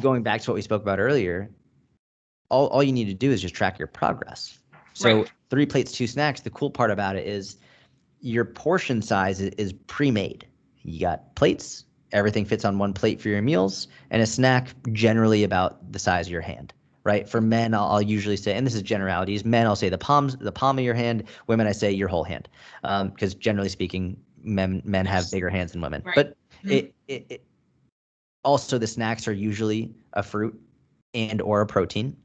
going 0.00 0.22
back 0.22 0.40
to 0.42 0.50
what 0.50 0.54
we 0.54 0.62
spoke 0.62 0.82
about 0.82 0.98
earlier, 0.98 1.50
all, 2.50 2.68
all 2.68 2.82
you 2.82 2.92
need 2.92 3.06
to 3.06 3.14
do 3.14 3.30
is 3.30 3.40
just 3.40 3.54
track 3.54 3.78
your 3.78 3.88
progress. 3.88 4.58
So 4.94 5.18
right. 5.18 5.32
three 5.50 5.66
plates, 5.66 5.92
two 5.92 6.06
snacks. 6.06 6.40
The 6.40 6.50
cool 6.50 6.70
part 6.70 6.90
about 6.90 7.16
it 7.16 7.26
is 7.26 7.56
your 8.20 8.44
portion 8.44 9.02
size 9.02 9.40
is, 9.40 9.72
pre-made. 9.86 10.46
You 10.82 11.00
got 11.00 11.34
plates, 11.34 11.84
everything 12.12 12.44
fits 12.44 12.64
on 12.64 12.78
one 12.78 12.92
plate 12.92 13.20
for 13.20 13.28
your 13.28 13.40
meals, 13.40 13.88
and 14.10 14.20
a 14.20 14.26
snack 14.26 14.74
generally 14.92 15.44
about 15.44 15.92
the 15.92 15.98
size 15.98 16.26
of 16.26 16.32
your 16.32 16.42
hand 16.42 16.72
right? 17.04 17.28
For 17.28 17.40
men, 17.40 17.74
I'll, 17.74 17.86
I'll, 17.86 18.02
usually 18.02 18.36
say, 18.36 18.54
and 18.54 18.66
this 18.66 18.74
is 18.74 18.82
generalities. 18.82 19.44
Men, 19.44 19.66
I'll 19.66 19.76
say 19.76 19.88
the 19.88 19.98
palms, 19.98 20.36
the 20.36 20.52
palm 20.52 20.78
of 20.78 20.84
your 20.84 20.94
hand. 20.94 21.24
Women, 21.46 21.66
I 21.66 21.72
say 21.72 21.90
your 21.90 22.08
whole 22.08 22.24
hand, 22.24 22.48
because 22.82 23.34
um, 23.34 23.40
generally 23.40 23.68
speaking, 23.68 24.16
men 24.42 24.82
men 24.84 25.06
have 25.06 25.30
bigger 25.30 25.50
hands 25.50 25.72
than 25.72 25.80
women. 25.80 26.02
Right. 26.04 26.14
But 26.14 26.36
mm-hmm. 26.64 26.70
it, 26.70 26.94
it, 27.08 27.26
it 27.28 27.44
also 28.44 28.78
the 28.78 28.86
snacks 28.86 29.28
are 29.28 29.32
usually 29.32 29.94
a 30.12 30.22
fruit 30.22 30.58
and 31.14 31.40
or 31.40 31.60
a 31.60 31.66
protein. 31.66 32.16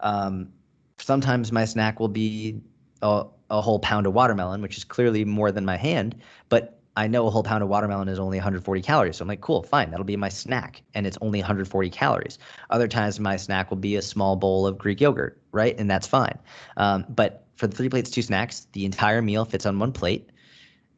Um, 0.00 0.52
sometimes 0.98 1.52
my 1.52 1.64
snack 1.64 2.00
will 2.00 2.08
be 2.08 2.60
a, 3.02 3.24
a 3.50 3.60
whole 3.60 3.78
pound 3.78 4.06
of 4.06 4.14
watermelon, 4.14 4.62
which 4.62 4.76
is 4.76 4.84
clearly 4.84 5.24
more 5.24 5.52
than 5.52 5.64
my 5.64 5.76
hand, 5.76 6.16
but 6.48 6.80
I 6.96 7.06
know 7.06 7.26
a 7.26 7.30
whole 7.30 7.42
pound 7.42 7.62
of 7.62 7.68
watermelon 7.68 8.08
is 8.08 8.18
only 8.18 8.38
140 8.38 8.82
calories. 8.82 9.16
So 9.16 9.22
I'm 9.22 9.28
like, 9.28 9.40
cool, 9.40 9.62
fine. 9.62 9.90
That'll 9.90 10.04
be 10.04 10.16
my 10.16 10.28
snack. 10.28 10.82
And 10.94 11.06
it's 11.06 11.16
only 11.20 11.38
140 11.38 11.88
calories. 11.88 12.38
Other 12.68 12.88
times 12.88 13.20
my 13.20 13.36
snack 13.36 13.70
will 13.70 13.78
be 13.78 13.96
a 13.96 14.02
small 14.02 14.36
bowl 14.36 14.66
of 14.66 14.76
Greek 14.76 15.00
yogurt, 15.00 15.40
right? 15.52 15.78
And 15.78 15.88
that's 15.88 16.06
fine. 16.06 16.36
Um, 16.76 17.06
but 17.08 17.46
for 17.54 17.68
the 17.68 17.76
three 17.76 17.88
plates, 17.88 18.10
two 18.10 18.22
snacks, 18.22 18.66
the 18.72 18.84
entire 18.84 19.22
meal 19.22 19.44
fits 19.44 19.66
on 19.66 19.78
one 19.78 19.92
plate. 19.92 20.30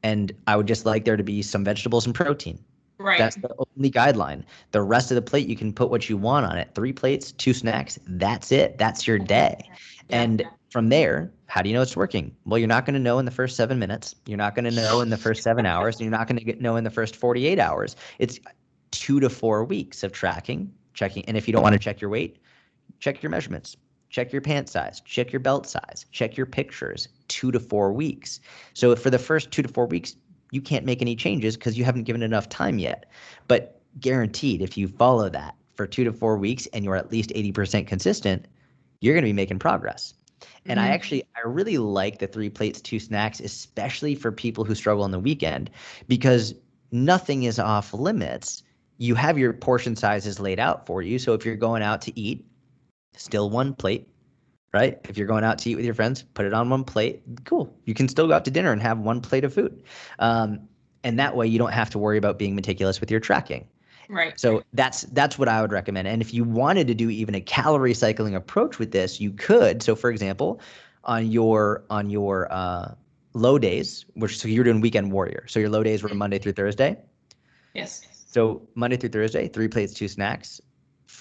And 0.03 0.33
I 0.47 0.57
would 0.57 0.67
just 0.67 0.87
like 0.87 1.05
there 1.05 1.17
to 1.17 1.23
be 1.23 1.43
some 1.43 1.63
vegetables 1.63 2.07
and 2.07 2.15
protein. 2.15 2.59
Right. 2.99 3.19
That's 3.19 3.37
the 3.37 3.55
only 3.77 3.91
guideline. 3.91 4.45
The 4.71 4.83
rest 4.83 5.11
of 5.11 5.17
the 5.17 5.23
plate, 5.23 5.49
you 5.49 5.57
can 5.57 5.73
put 5.73 5.91
what 5.91 6.09
you 6.09 6.17
want 6.17 6.47
on 6.47 6.57
it. 6.57 6.71
Three 6.75 6.93
plates, 6.93 7.33
two 7.33 7.53
snacks. 7.53 7.99
That's 8.07 8.53
it. 8.53 8.79
That's 8.79 9.07
your 9.07 9.19
day. 9.19 9.69
And 10.11 10.45
from 10.71 10.89
there, 10.89 11.33
how 11.47 11.63
do 11.63 11.69
you 11.69 11.75
know 11.75 11.83
it's 11.83 11.97
working? 11.97 12.35
Well, 12.45 12.59
you're 12.59 12.69
not 12.69 12.87
going 12.87 12.95
to 12.95 13.01
know 13.01 13.19
in 13.19 13.25
the 13.25 13.31
first 13.31 13.57
seven 13.57 13.79
minutes. 13.79 14.15
You're 14.27 14.39
not 14.39 14.55
going 14.55 14.65
to 14.65 14.71
know 14.71 15.01
in 15.01 15.11
the 15.11 15.17
first 15.17 15.43
seven 15.43 15.67
hours. 15.67 15.97
And 15.97 16.03
you're 16.03 16.17
not 16.17 16.29
going 16.29 16.39
to 16.39 16.63
know 16.63 16.77
in 16.77 16.85
the 16.85 16.91
first 16.91 17.17
48 17.17 17.59
hours. 17.59 17.97
It's 18.19 18.39
two 18.91 19.21
to 19.21 19.29
four 19.29 19.65
weeks 19.65 20.03
of 20.03 20.13
tracking, 20.13 20.73
checking. 20.95 21.25
And 21.27 21.37
if 21.37 21.49
you 21.49 21.53
don't 21.53 21.63
want 21.63 21.73
to 21.73 21.79
check 21.79 22.01
your 22.01 22.11
weight, 22.11 22.39
check 23.01 23.23
your 23.23 23.31
measurements, 23.31 23.77
check 24.11 24.33
your 24.33 24.43
pant 24.43 24.69
size, 24.69 25.01
check 25.01 25.33
your 25.33 25.41
belt 25.41 25.67
size, 25.67 26.07
check 26.13 26.37
your 26.37 26.47
pictures, 26.47 27.09
two 27.29 27.51
to 27.51 27.59
four 27.59 27.93
weeks. 27.93 28.41
So 28.75 28.95
for 28.95 29.11
the 29.11 29.19
first 29.19 29.51
two 29.51 29.63
to 29.63 29.69
four 29.69 29.87
weeks, 29.87 30.15
you 30.53 30.61
can't 30.61 30.85
make 30.85 31.03
any 31.03 31.17
changes 31.17 31.57
because 31.57 31.77
you 31.77 31.85
haven't 31.85 32.05
given 32.05 32.23
enough 32.23 32.49
time 32.49 32.79
yet. 32.79 33.07
But 33.49 33.81
guaranteed, 33.99 34.63
if 34.63 34.79
you 34.79 34.87
follow 34.87 35.29
that 35.31 35.57
for 35.75 35.87
two 35.87 36.05
to 36.05 36.13
four 36.13 36.37
weeks 36.37 36.67
and 36.67 36.85
you're 36.85 36.95
at 36.95 37.11
least 37.11 37.31
80% 37.31 37.87
consistent, 37.87 38.47
you're 39.01 39.15
going 39.15 39.25
to 39.25 39.29
be 39.29 39.33
making 39.33 39.59
progress. 39.59 40.15
And 40.67 40.79
mm-hmm. 40.79 40.89
I 40.89 40.93
actually 40.93 41.25
I 41.35 41.49
really 41.49 41.79
like 41.79 42.19
the 42.19 42.27
three 42.27 42.51
plates, 42.51 42.81
two 42.81 43.01
snacks, 43.01 43.41
especially 43.41 44.15
for 44.15 44.31
people 44.31 44.65
who 44.65 44.75
struggle 44.75 45.05
on 45.05 45.11
the 45.11 45.19
weekend, 45.19 45.71
because 46.07 46.55
nothing 46.93 47.45
is 47.45 47.59
off 47.59 47.95
limits. 47.95 48.63
You 48.99 49.15
have 49.15 49.39
your 49.39 49.55
portion 49.55 49.97
sizes 49.97 50.39
laid 50.39 50.61
out 50.61 50.87
for 50.87 51.01
you. 51.01 51.19
So 51.19 51.33
if 51.33 51.47
you're 51.47 51.57
going 51.57 51.83
out 51.83 52.03
to 52.03 52.21
eat, 52.21 52.45
still 53.17 53.49
one 53.49 53.75
plate, 53.75 54.09
right? 54.73 54.99
If 55.09 55.19
you're 55.19 55.27
going 55.27 55.45
out 55.45 55.59
to 55.59 55.71
eat 55.71 55.77
with 55.77 55.85
your 55.85 55.95
friends, 55.95 56.23
put 56.35 56.47
it 56.47 56.55
on 56.55 56.71
one 56.71 56.85
plate. 56.85 57.23
Cool. 57.45 57.75
You 57.85 57.95
can 57.95 58.09
still 58.09 58.27
go 58.27 58.35
out 58.35 58.45
to 58.47 58.51
dinner 58.51 58.73
and 58.73 58.81
have 58.81 58.99
one 58.99 59.21
plate 59.21 59.45
of 59.45 59.53
food. 59.53 59.83
Um, 60.19 60.69
and 61.05 61.19
that 61.19 61.37
way 61.37 61.47
you 61.47 61.59
don't 61.59 61.73
have 61.73 61.91
to 61.91 61.99
worry 61.99 62.19
about 62.19 62.39
being 62.39 62.55
meticulous 62.55 63.01
with 63.01 63.11
your 63.11 63.21
tracking. 63.21 63.67
Right. 64.09 64.39
So 64.39 64.63
that's 64.73 65.03
that's 65.13 65.39
what 65.39 65.49
I 65.49 65.63
would 65.63 65.73
recommend. 65.73 66.07
And 66.07 66.21
if 66.21 66.35
you 66.35 66.45
wanted 66.45 66.87
to 66.89 66.95
do 66.95 67.09
even 67.09 67.35
a 67.35 67.41
calorie 67.41 67.95
cycling 67.95 68.35
approach 68.35 68.79
with 68.79 68.93
this, 68.93 69.21
you 69.21 69.31
could. 69.33 69.83
So 69.83 69.95
for 69.95 70.11
example, 70.11 70.61
on 71.05 71.31
your 71.31 71.85
on 71.89 72.11
your 72.11 72.53
uh, 72.53 72.95
low 73.33 73.59
days, 73.59 74.05
which 74.15 74.39
so 74.39 74.49
you're 74.49 74.65
doing 74.65 74.81
weekend 74.81 75.13
warrior. 75.13 75.45
So 75.49 75.61
your 75.61 75.71
low 75.71 75.83
days 75.83 76.03
were 76.03 76.11
mm-hmm. 76.11 76.19
Monday 76.19 76.39
through 76.39 76.53
Thursday. 76.53 76.99
Yes. 77.75 78.07
So 78.27 78.63
Monday 78.75 78.97
through 78.97 79.11
Thursday, 79.11 79.49
three 79.49 79.69
plates, 79.69 79.95
two 79.95 80.09
snacks. 80.09 80.61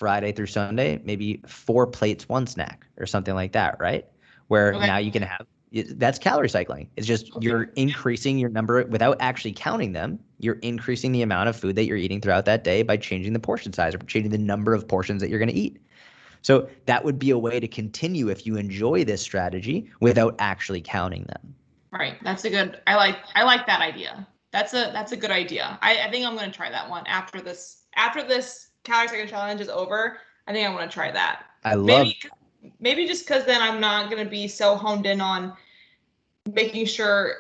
Friday 0.01 0.31
through 0.31 0.47
Sunday, 0.47 0.99
maybe 1.05 1.43
four 1.45 1.85
plates, 1.85 2.27
one 2.27 2.47
snack, 2.47 2.87
or 2.97 3.05
something 3.05 3.35
like 3.35 3.51
that, 3.51 3.79
right? 3.79 4.03
Where 4.47 4.73
okay. 4.73 4.87
now 4.87 4.97
you 4.97 5.11
can 5.11 5.21
have 5.21 5.45
that's 5.71 6.17
calorie 6.17 6.49
cycling. 6.49 6.89
It's 6.97 7.05
just 7.05 7.31
okay. 7.35 7.45
you're 7.45 7.63
increasing 7.75 8.39
your 8.39 8.49
number 8.49 8.83
without 8.85 9.17
actually 9.19 9.53
counting 9.53 9.91
them. 9.91 10.17
You're 10.39 10.57
increasing 10.63 11.11
the 11.11 11.21
amount 11.21 11.49
of 11.49 11.55
food 11.55 11.75
that 11.75 11.85
you're 11.85 11.97
eating 11.97 12.19
throughout 12.19 12.45
that 12.45 12.63
day 12.63 12.81
by 12.81 12.97
changing 12.97 13.33
the 13.33 13.39
portion 13.39 13.73
size 13.73 13.93
or 13.93 13.99
changing 13.99 14.31
the 14.31 14.39
number 14.39 14.73
of 14.73 14.87
portions 14.87 15.21
that 15.21 15.29
you're 15.29 15.37
going 15.37 15.49
to 15.49 15.55
eat. 15.55 15.79
So 16.41 16.67
that 16.87 17.05
would 17.05 17.19
be 17.19 17.29
a 17.29 17.37
way 17.37 17.59
to 17.59 17.67
continue 17.67 18.29
if 18.29 18.47
you 18.47 18.55
enjoy 18.55 19.03
this 19.03 19.21
strategy 19.21 19.87
without 19.99 20.33
actually 20.39 20.81
counting 20.81 21.25
them. 21.25 21.53
Right. 21.91 22.15
That's 22.23 22.43
a 22.43 22.49
good. 22.49 22.81
I 22.87 22.95
like. 22.95 23.17
I 23.35 23.43
like 23.43 23.67
that 23.67 23.81
idea. 23.81 24.27
That's 24.51 24.73
a. 24.73 24.89
That's 24.91 25.11
a 25.11 25.17
good 25.17 25.31
idea. 25.31 25.77
I, 25.83 26.07
I 26.07 26.09
think 26.09 26.25
I'm 26.25 26.35
going 26.35 26.49
to 26.49 26.57
try 26.57 26.71
that 26.71 26.89
one 26.89 27.05
after 27.05 27.39
this. 27.39 27.83
After 27.95 28.23
this 28.27 28.70
calorie 28.83 29.07
second 29.07 29.29
challenge 29.29 29.61
is 29.61 29.69
over, 29.69 30.17
I 30.47 30.53
think 30.53 30.67
I 30.67 30.73
want 30.73 30.89
to 30.89 30.93
try 30.93 31.11
that. 31.11 31.43
I 31.63 31.75
love. 31.75 32.07
Maybe, 32.07 32.19
maybe 32.79 33.07
just 33.07 33.25
because 33.25 33.45
then 33.45 33.61
I'm 33.61 33.79
not 33.79 34.09
going 34.09 34.23
to 34.23 34.29
be 34.29 34.47
so 34.47 34.75
honed 34.75 35.05
in 35.05 35.21
on 35.21 35.53
making 36.51 36.85
sure 36.85 37.35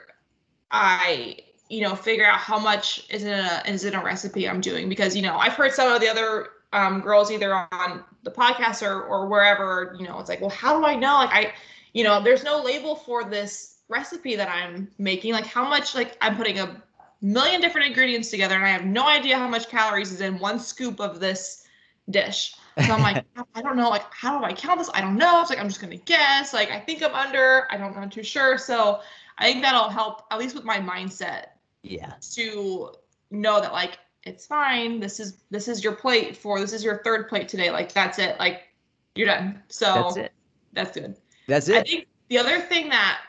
I, 0.69 1.37
you 1.69 1.81
know, 1.81 1.95
figure 1.95 2.25
out 2.25 2.37
how 2.37 2.59
much 2.59 3.05
is 3.09 3.23
in 3.23 3.33
a 3.33 3.63
is 3.65 3.85
in 3.85 3.95
a 3.95 4.03
recipe 4.03 4.47
I'm 4.47 4.61
doing 4.61 4.89
because 4.89 5.15
you 5.15 5.21
know 5.21 5.37
I've 5.37 5.53
heard 5.53 5.73
some 5.73 5.91
of 5.91 6.01
the 6.01 6.07
other 6.07 6.49
um, 6.73 7.01
girls 7.01 7.31
either 7.31 7.53
on 7.53 8.03
the 8.23 8.31
podcast 8.31 8.85
or 8.87 9.03
or 9.03 9.27
wherever 9.27 9.95
you 9.99 10.07
know 10.07 10.19
it's 10.19 10.29
like 10.29 10.41
well 10.41 10.49
how 10.49 10.79
do 10.79 10.85
I 10.85 10.95
know 10.95 11.15
like 11.15 11.29
I 11.31 11.53
you 11.93 12.03
know 12.03 12.21
there's 12.21 12.43
no 12.43 12.61
label 12.61 12.95
for 12.95 13.23
this 13.23 13.79
recipe 13.89 14.35
that 14.35 14.49
I'm 14.49 14.89
making 14.97 15.33
like 15.33 15.45
how 15.45 15.67
much 15.67 15.95
like 15.95 16.17
I'm 16.21 16.37
putting 16.37 16.59
a 16.59 16.81
million 17.21 17.61
different 17.61 17.87
ingredients 17.87 18.29
together 18.29 18.55
and 18.55 18.65
I 18.65 18.69
have 18.69 18.85
no 18.85 19.07
idea 19.07 19.37
how 19.37 19.47
much 19.47 19.69
calories 19.69 20.11
is 20.11 20.21
in 20.21 20.39
one 20.39 20.59
scoop 20.59 20.99
of 20.99 21.19
this 21.19 21.67
dish 22.09 22.55
so 22.79 22.93
I'm 22.93 23.01
like, 23.01 23.25
I 23.55 23.61
don't 23.61 23.75
know, 23.75 23.89
like, 23.89 24.05
how 24.11 24.39
do 24.39 24.45
I 24.45 24.53
count 24.53 24.79
this? 24.79 24.89
I 24.93 25.01
don't 25.01 25.17
know. 25.17 25.41
It's 25.41 25.49
like, 25.49 25.59
I'm 25.59 25.67
just 25.67 25.81
going 25.81 25.91
to 25.97 26.03
guess. 26.05 26.53
Like, 26.53 26.71
I 26.71 26.79
think 26.79 27.03
I'm 27.03 27.13
under. 27.13 27.67
I 27.69 27.77
don't 27.77 27.93
know, 27.95 28.01
I'm 28.01 28.09
too 28.09 28.23
sure. 28.23 28.57
So 28.57 29.01
I 29.37 29.51
think 29.51 29.61
that'll 29.61 29.89
help, 29.89 30.23
at 30.31 30.39
least 30.39 30.55
with 30.55 30.63
my 30.63 30.77
mindset. 30.77 31.47
Yeah. 31.83 32.13
To 32.33 32.93
know 33.29 33.59
that, 33.59 33.73
like, 33.73 33.99
it's 34.23 34.45
fine. 34.45 34.99
This 34.99 35.19
is 35.19 35.37
this 35.49 35.67
is 35.67 35.83
your 35.83 35.93
plate 35.93 36.37
for 36.37 36.59
this 36.59 36.73
is 36.73 36.83
your 36.83 37.01
third 37.03 37.27
plate 37.27 37.47
today. 37.47 37.71
Like 37.71 37.91
that's 37.91 38.19
it. 38.19 38.37
Like 38.37 38.67
you're 39.15 39.25
done. 39.25 39.63
So 39.67 39.95
that's 39.95 40.17
it. 40.17 40.31
That's 40.73 40.91
good. 40.91 41.15
That's 41.47 41.67
it. 41.69 41.77
I 41.77 41.81
think 41.81 42.07
the 42.29 42.37
other 42.37 42.59
thing 42.59 42.89
that 42.89 43.21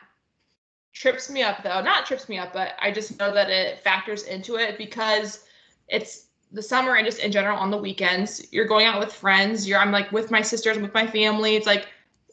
trips 0.93 1.30
me 1.30 1.43
up 1.43 1.62
though, 1.62 1.80
not 1.80 2.07
trips 2.07 2.28
me 2.28 2.38
up, 2.38 2.53
but 2.53 2.74
I 2.80 2.90
just 2.90 3.18
know 3.18 3.32
that 3.32 3.51
it 3.51 3.80
factors 3.80 4.24
into 4.24 4.57
it 4.57 4.78
because 4.78 5.45
it's 5.88 6.26
the 6.53 6.62
summer 6.62 6.97
and 6.97 7.07
just 7.07 7.18
in 7.20 7.32
general 7.32 7.59
on 7.59 7.70
the 7.70 7.76
weekends. 7.76 8.47
You're 8.53 8.66
going 8.66 8.86
out 8.86 9.01
with 9.01 9.12
friends. 9.12 9.66
You're 9.66 9.78
i'm 9.78 9.90
like 9.90 10.12
with 10.12 10.30
my 10.30 10.43
sisters 10.43 10.76
and 10.76 10.84
with 10.84 10.95
my 10.95 11.07
family. 11.07 11.57
It's 11.57 11.66
like 11.66 11.86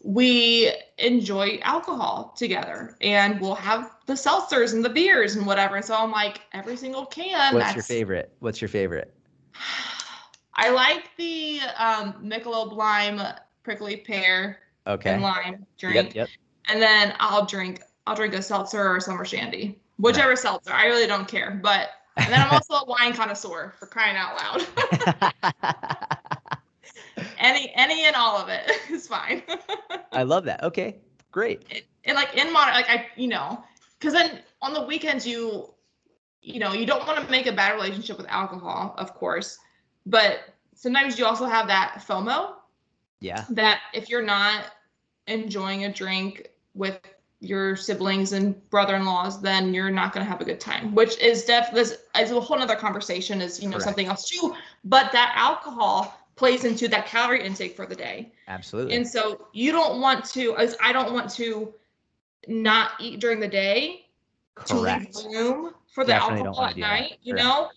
we 0.04 0.72
enjoy 0.98 1.60
alcohol 1.64 2.34
together 2.38 2.96
and 3.02 3.40
we'll 3.42 3.56
have 3.56 3.98
the 4.06 4.14
seltzers 4.14 4.74
and 4.74 4.84
the 4.84 4.90
beers 4.90 5.36
and 5.36 5.46
whatever. 5.46 5.82
So 5.82 5.96
i'm 5.96 6.12
like 6.12 6.42
every 6.54 6.76
single 6.76 7.06
can 7.06 7.54
what's 7.54 7.74
your 7.76 7.84
favorite? 7.84 8.34
What's 8.40 8.62
your 8.62 8.70
favorite? 8.70 9.14
I 10.56 10.70
like 10.72 11.12
the 11.18 11.62
um 11.78 12.16
michelob 12.22 12.74
lime 12.74 13.22
prickly 13.64 13.98
pear 13.98 14.60
okay. 14.86 15.12
and 15.12 15.22
lime 15.22 15.66
drink. 15.78 15.96
yep, 15.96 16.16
yep. 16.16 16.30
and 16.68 16.82
then 16.82 17.14
i'll 17.20 17.46
drink 17.46 17.82
i'll 18.10 18.16
drink 18.16 18.34
a 18.34 18.42
seltzer 18.42 18.82
or 18.82 18.98
a 18.98 19.02
summer 19.02 19.26
shandy 19.26 19.80
whichever 19.98 20.30
nice. 20.30 20.42
seltzer 20.42 20.74
i 20.74 20.86
really 20.86 21.08
don't 21.08 21.28
care 21.28 21.60
but 21.64 21.90
and 22.20 22.34
then 22.34 22.42
I'm 22.42 22.52
also 22.52 22.74
a 22.74 22.86
wine 22.86 23.14
connoisseur 23.14 23.74
for 23.80 23.86
crying 23.86 24.18
out 24.18 24.36
loud. 24.36 24.68
any 27.40 27.72
any 27.76 28.06
and 28.06 28.16
all 28.16 28.38
of 28.38 28.50
it 28.50 28.70
is 28.90 29.08
fine. 29.08 29.42
I 30.12 30.24
love 30.24 30.46
that. 30.46 30.64
Okay, 30.64 30.98
great. 31.32 31.64
It, 31.70 31.86
and 32.06 32.16
like 32.16 32.36
in 32.36 32.52
modern, 32.52 32.74
like 32.74 32.90
I, 32.90 33.08
you 33.16 33.28
know, 33.28 33.64
because 33.98 34.14
then 34.14 34.40
on 34.62 34.74
the 34.74 34.82
weekends 34.82 35.26
you 35.26 35.74
you 36.42 36.60
know 36.60 36.74
you 36.74 36.86
don't 36.86 37.06
want 37.08 37.24
to 37.24 37.32
make 37.32 37.48
a 37.48 37.52
bad 37.52 37.74
relationship 37.74 38.18
with 38.18 38.26
alcohol 38.30 38.96
of 38.98 39.14
course 39.14 39.60
but 40.06 40.54
sometimes 40.74 41.20
you 41.20 41.26
also 41.26 41.46
have 41.46 41.68
that 41.68 42.02
fomo 42.08 42.54
yeah 43.20 43.44
that 43.50 43.82
if 43.94 44.10
you're 44.10 44.24
not 44.24 44.68
enjoying 45.28 45.84
a 45.84 45.92
drink 45.92 46.48
with 46.74 46.98
your 47.42 47.76
siblings 47.76 48.34
and 48.34 48.70
brother-in-laws 48.70 49.42
then 49.42 49.74
you're 49.74 49.90
not 49.90 50.14
going 50.14 50.26
to 50.26 50.30
have 50.30 50.42
a 50.42 50.46
good 50.46 50.60
time 50.60 50.94
which 50.94 51.18
is 51.20 51.46
def 51.46 51.72
this 51.74 52.00
is 52.20 52.32
a 52.32 52.40
whole 52.40 52.60
other 52.60 52.76
conversation 52.76 53.42
is 53.42 53.62
you 53.62 53.68
know 53.68 53.74
Correct. 53.74 53.84
something 53.86 54.08
else 54.08 54.30
too 54.30 54.54
but 54.84 55.12
that 55.14 55.34
alcohol 55.36 56.20
plays 56.36 56.66
into 56.66 56.88
that 56.90 57.06
calorie 57.06 57.46
intake 57.46 57.76
for 57.76 57.86
the 57.86 57.96
day 57.96 58.34
absolutely 58.50 58.96
and 58.96 59.08
so 59.08 59.48
you 59.54 59.72
don't 59.72 60.02
want 60.02 60.26
to 60.26 60.56
as 60.58 60.76
i 60.82 60.92
don't 60.92 61.14
want 61.14 61.30
to 61.30 61.74
not 62.48 62.92
eat 63.00 63.20
during 63.20 63.40
the 63.40 63.48
day 63.48 64.06
Correct. 64.56 65.14
to 65.14 65.20
leave 65.20 65.34
room 65.34 65.74
for 65.92 66.04
the 66.04 66.12
Definitely 66.12 66.46
alcohol 66.46 66.66
at 66.66 66.78
night, 66.78 67.18
you 67.24 67.34
Correct. 67.34 67.46
know? 67.46 67.70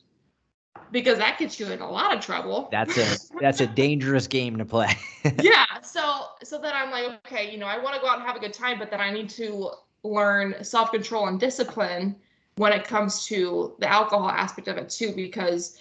Because 0.91 1.19
that 1.19 1.39
gets 1.39 1.59
you 1.59 1.67
in 1.71 1.81
a 1.81 1.91
lot 1.91 2.15
of 2.15 2.23
trouble. 2.23 2.69
That's 2.71 2.97
a 2.99 3.39
that's 3.41 3.61
a 3.61 3.67
dangerous 3.67 4.27
game 4.27 4.59
to 4.59 4.65
play. 4.65 4.95
yeah. 5.43 5.65
So 5.83 6.27
so 6.43 6.59
then 6.59 6.73
I'm 6.75 6.91
like, 6.91 7.21
okay, 7.27 7.51
you 7.51 7.59
know, 7.59 7.67
I 7.67 7.79
want 7.79 7.95
to 7.95 8.01
go 8.01 8.09
out 8.09 8.19
and 8.19 8.27
have 8.27 8.37
a 8.37 8.41
good 8.41 8.53
time, 8.53 8.79
but 8.79 8.91
then 8.91 9.01
I 9.01 9.11
need 9.11 9.31
to 9.31 9.71
learn 10.03 10.55
self-control 10.63 11.29
and 11.29 11.41
discipline 11.41 12.17
when 12.57 12.73
it 12.73 12.85
comes 12.85 13.25
to 13.27 13.75
the 13.79 13.89
alcohol 13.89 14.29
aspect 14.29 14.69
of 14.69 14.77
it 14.77 14.91
too, 14.91 15.13
because 15.15 15.79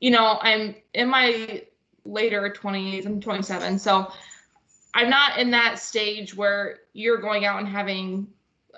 you 0.00 0.10
know, 0.10 0.38
I'm 0.40 0.74
in 0.94 1.08
my 1.08 1.62
later 2.04 2.54
20s, 2.56 3.06
I'm 3.06 3.20
27. 3.20 3.78
So 3.78 4.12
I'm 4.94 5.10
not 5.10 5.38
in 5.38 5.50
that 5.50 5.78
stage 5.78 6.34
where 6.34 6.80
you're 6.92 7.18
going 7.18 7.44
out 7.44 7.58
and 7.58 7.68
having 7.68 8.28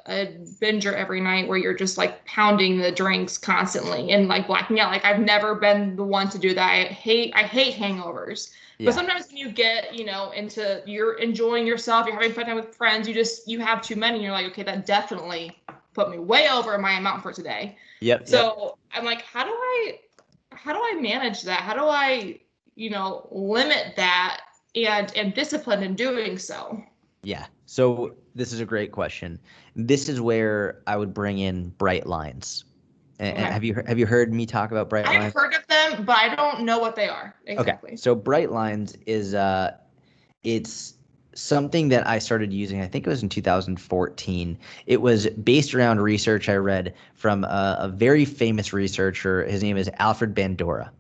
a 0.07 0.27
binger 0.61 0.93
every 0.93 1.21
night 1.21 1.49
where 1.49 1.59
you're 1.59 1.75
just 1.75 1.99
like 1.99 2.25
pounding 2.25 2.79
the 2.79 2.93
drinks 2.93 3.37
constantly 3.39 4.13
and 4.13 4.29
like 4.29 4.47
blacking 4.47 4.81
out. 4.81 4.91
Like 4.91 5.05
I've 5.05 5.21
never 5.21 5.55
been 5.55 5.97
the 5.97 6.05
one 6.05 6.29
to 6.31 6.39
do 6.39 6.55
that. 6.55 6.71
I 6.71 6.85
hate 6.85 7.33
I 7.35 7.43
hate 7.43 7.75
hangovers. 7.75 8.51
Yeah. 8.79 8.87
But 8.87 8.95
sometimes 8.95 9.27
when 9.27 9.37
you 9.37 9.51
get, 9.51 9.95
you 9.95 10.05
know, 10.05 10.31
into 10.31 10.83
you're 10.87 11.15
enjoying 11.15 11.67
yourself, 11.67 12.07
you're 12.07 12.15
having 12.15 12.33
fun 12.33 12.47
time 12.47 12.57
with 12.57 12.75
friends, 12.75 13.09
you 13.09 13.15
just 13.15 13.49
you 13.49 13.61
have 13.61 13.83
too 13.83 13.97
many, 13.97 14.17
and 14.17 14.23
you're 14.23 14.33
like, 14.33 14.47
okay, 14.47 14.63
that 14.63 14.87
definitely 14.87 15.61
put 15.95 16.11
me 16.11 16.19
way 16.19 16.49
over 16.49 16.79
my 16.79 16.93
amount 16.93 17.23
for 17.23 17.33
today. 17.33 17.77
Yep. 18.01 18.29
So 18.29 18.57
yep. 18.61 18.73
I'm 18.95 19.05
like, 19.05 19.23
how 19.23 19.45
do 19.45 19.51
I 19.51 19.99
how 20.53 20.73
do 20.73 20.79
I 20.81 21.01
manage 21.01 21.43
that? 21.43 21.61
How 21.61 21.75
do 21.75 21.85
I, 21.85 22.41
you 22.77 22.91
know, 22.91 23.29
limit 23.31 23.95
that 23.97 24.41
and 24.75 25.17
am 25.17 25.31
disciplined 25.31 25.83
in 25.83 25.95
doing 25.95 26.39
so? 26.39 26.83
Yeah. 27.23 27.47
So 27.67 28.15
this 28.35 28.53
is 28.53 28.61
a 28.61 28.65
great 28.65 28.93
question. 28.93 29.39
This 29.79 30.09
is 30.09 30.21
where 30.21 30.83
I 30.89 30.97
would 30.97 31.15
bring 31.15 31.39
in 31.39 31.71
bright 31.71 32.07
lines. 32.07 32.65
Okay. 33.21 33.41
Have 33.41 33.63
you 33.63 33.81
have 33.87 33.99
you 33.99 34.07
heard 34.07 34.33
me 34.33 34.45
talk 34.45 34.73
about 34.73 34.91
bright 34.91 35.07
I've 35.07 35.21
lines? 35.21 35.35
I've 35.37 35.41
heard 35.41 35.55
of 35.55 35.67
them, 35.69 36.05
but 36.05 36.17
I 36.17 36.35
don't 36.35 36.63
know 36.63 36.81
what 36.81 36.97
they 36.97 37.09
are 37.09 37.35
exactly. 37.47 37.91
Okay. 37.91 37.97
So 37.97 38.15
bright 38.15 38.51
lines 38.51 38.97
is 39.07 39.35
uh 39.35 39.77
it's 40.43 40.95
something 41.35 41.89
that 41.91 42.07
I 42.07 42.19
started 42.19 42.53
using, 42.53 42.81
I 42.83 42.89
think 42.89 43.07
it 43.07 43.11
was 43.11 43.23
in 43.23 43.29
2014. 43.29 44.59
It 44.87 45.01
was 45.01 45.29
based 45.29 45.73
around 45.73 46.01
research 46.01 46.49
I 46.49 46.57
read 46.57 46.95
from 47.15 47.45
a, 47.45 47.77
a 47.79 47.89
very 47.89 48.25
famous 48.25 48.73
researcher. 48.73 49.45
His 49.45 49.63
name 49.63 49.77
is 49.77 49.89
Albert 49.99 50.35
Bandura 50.35 50.91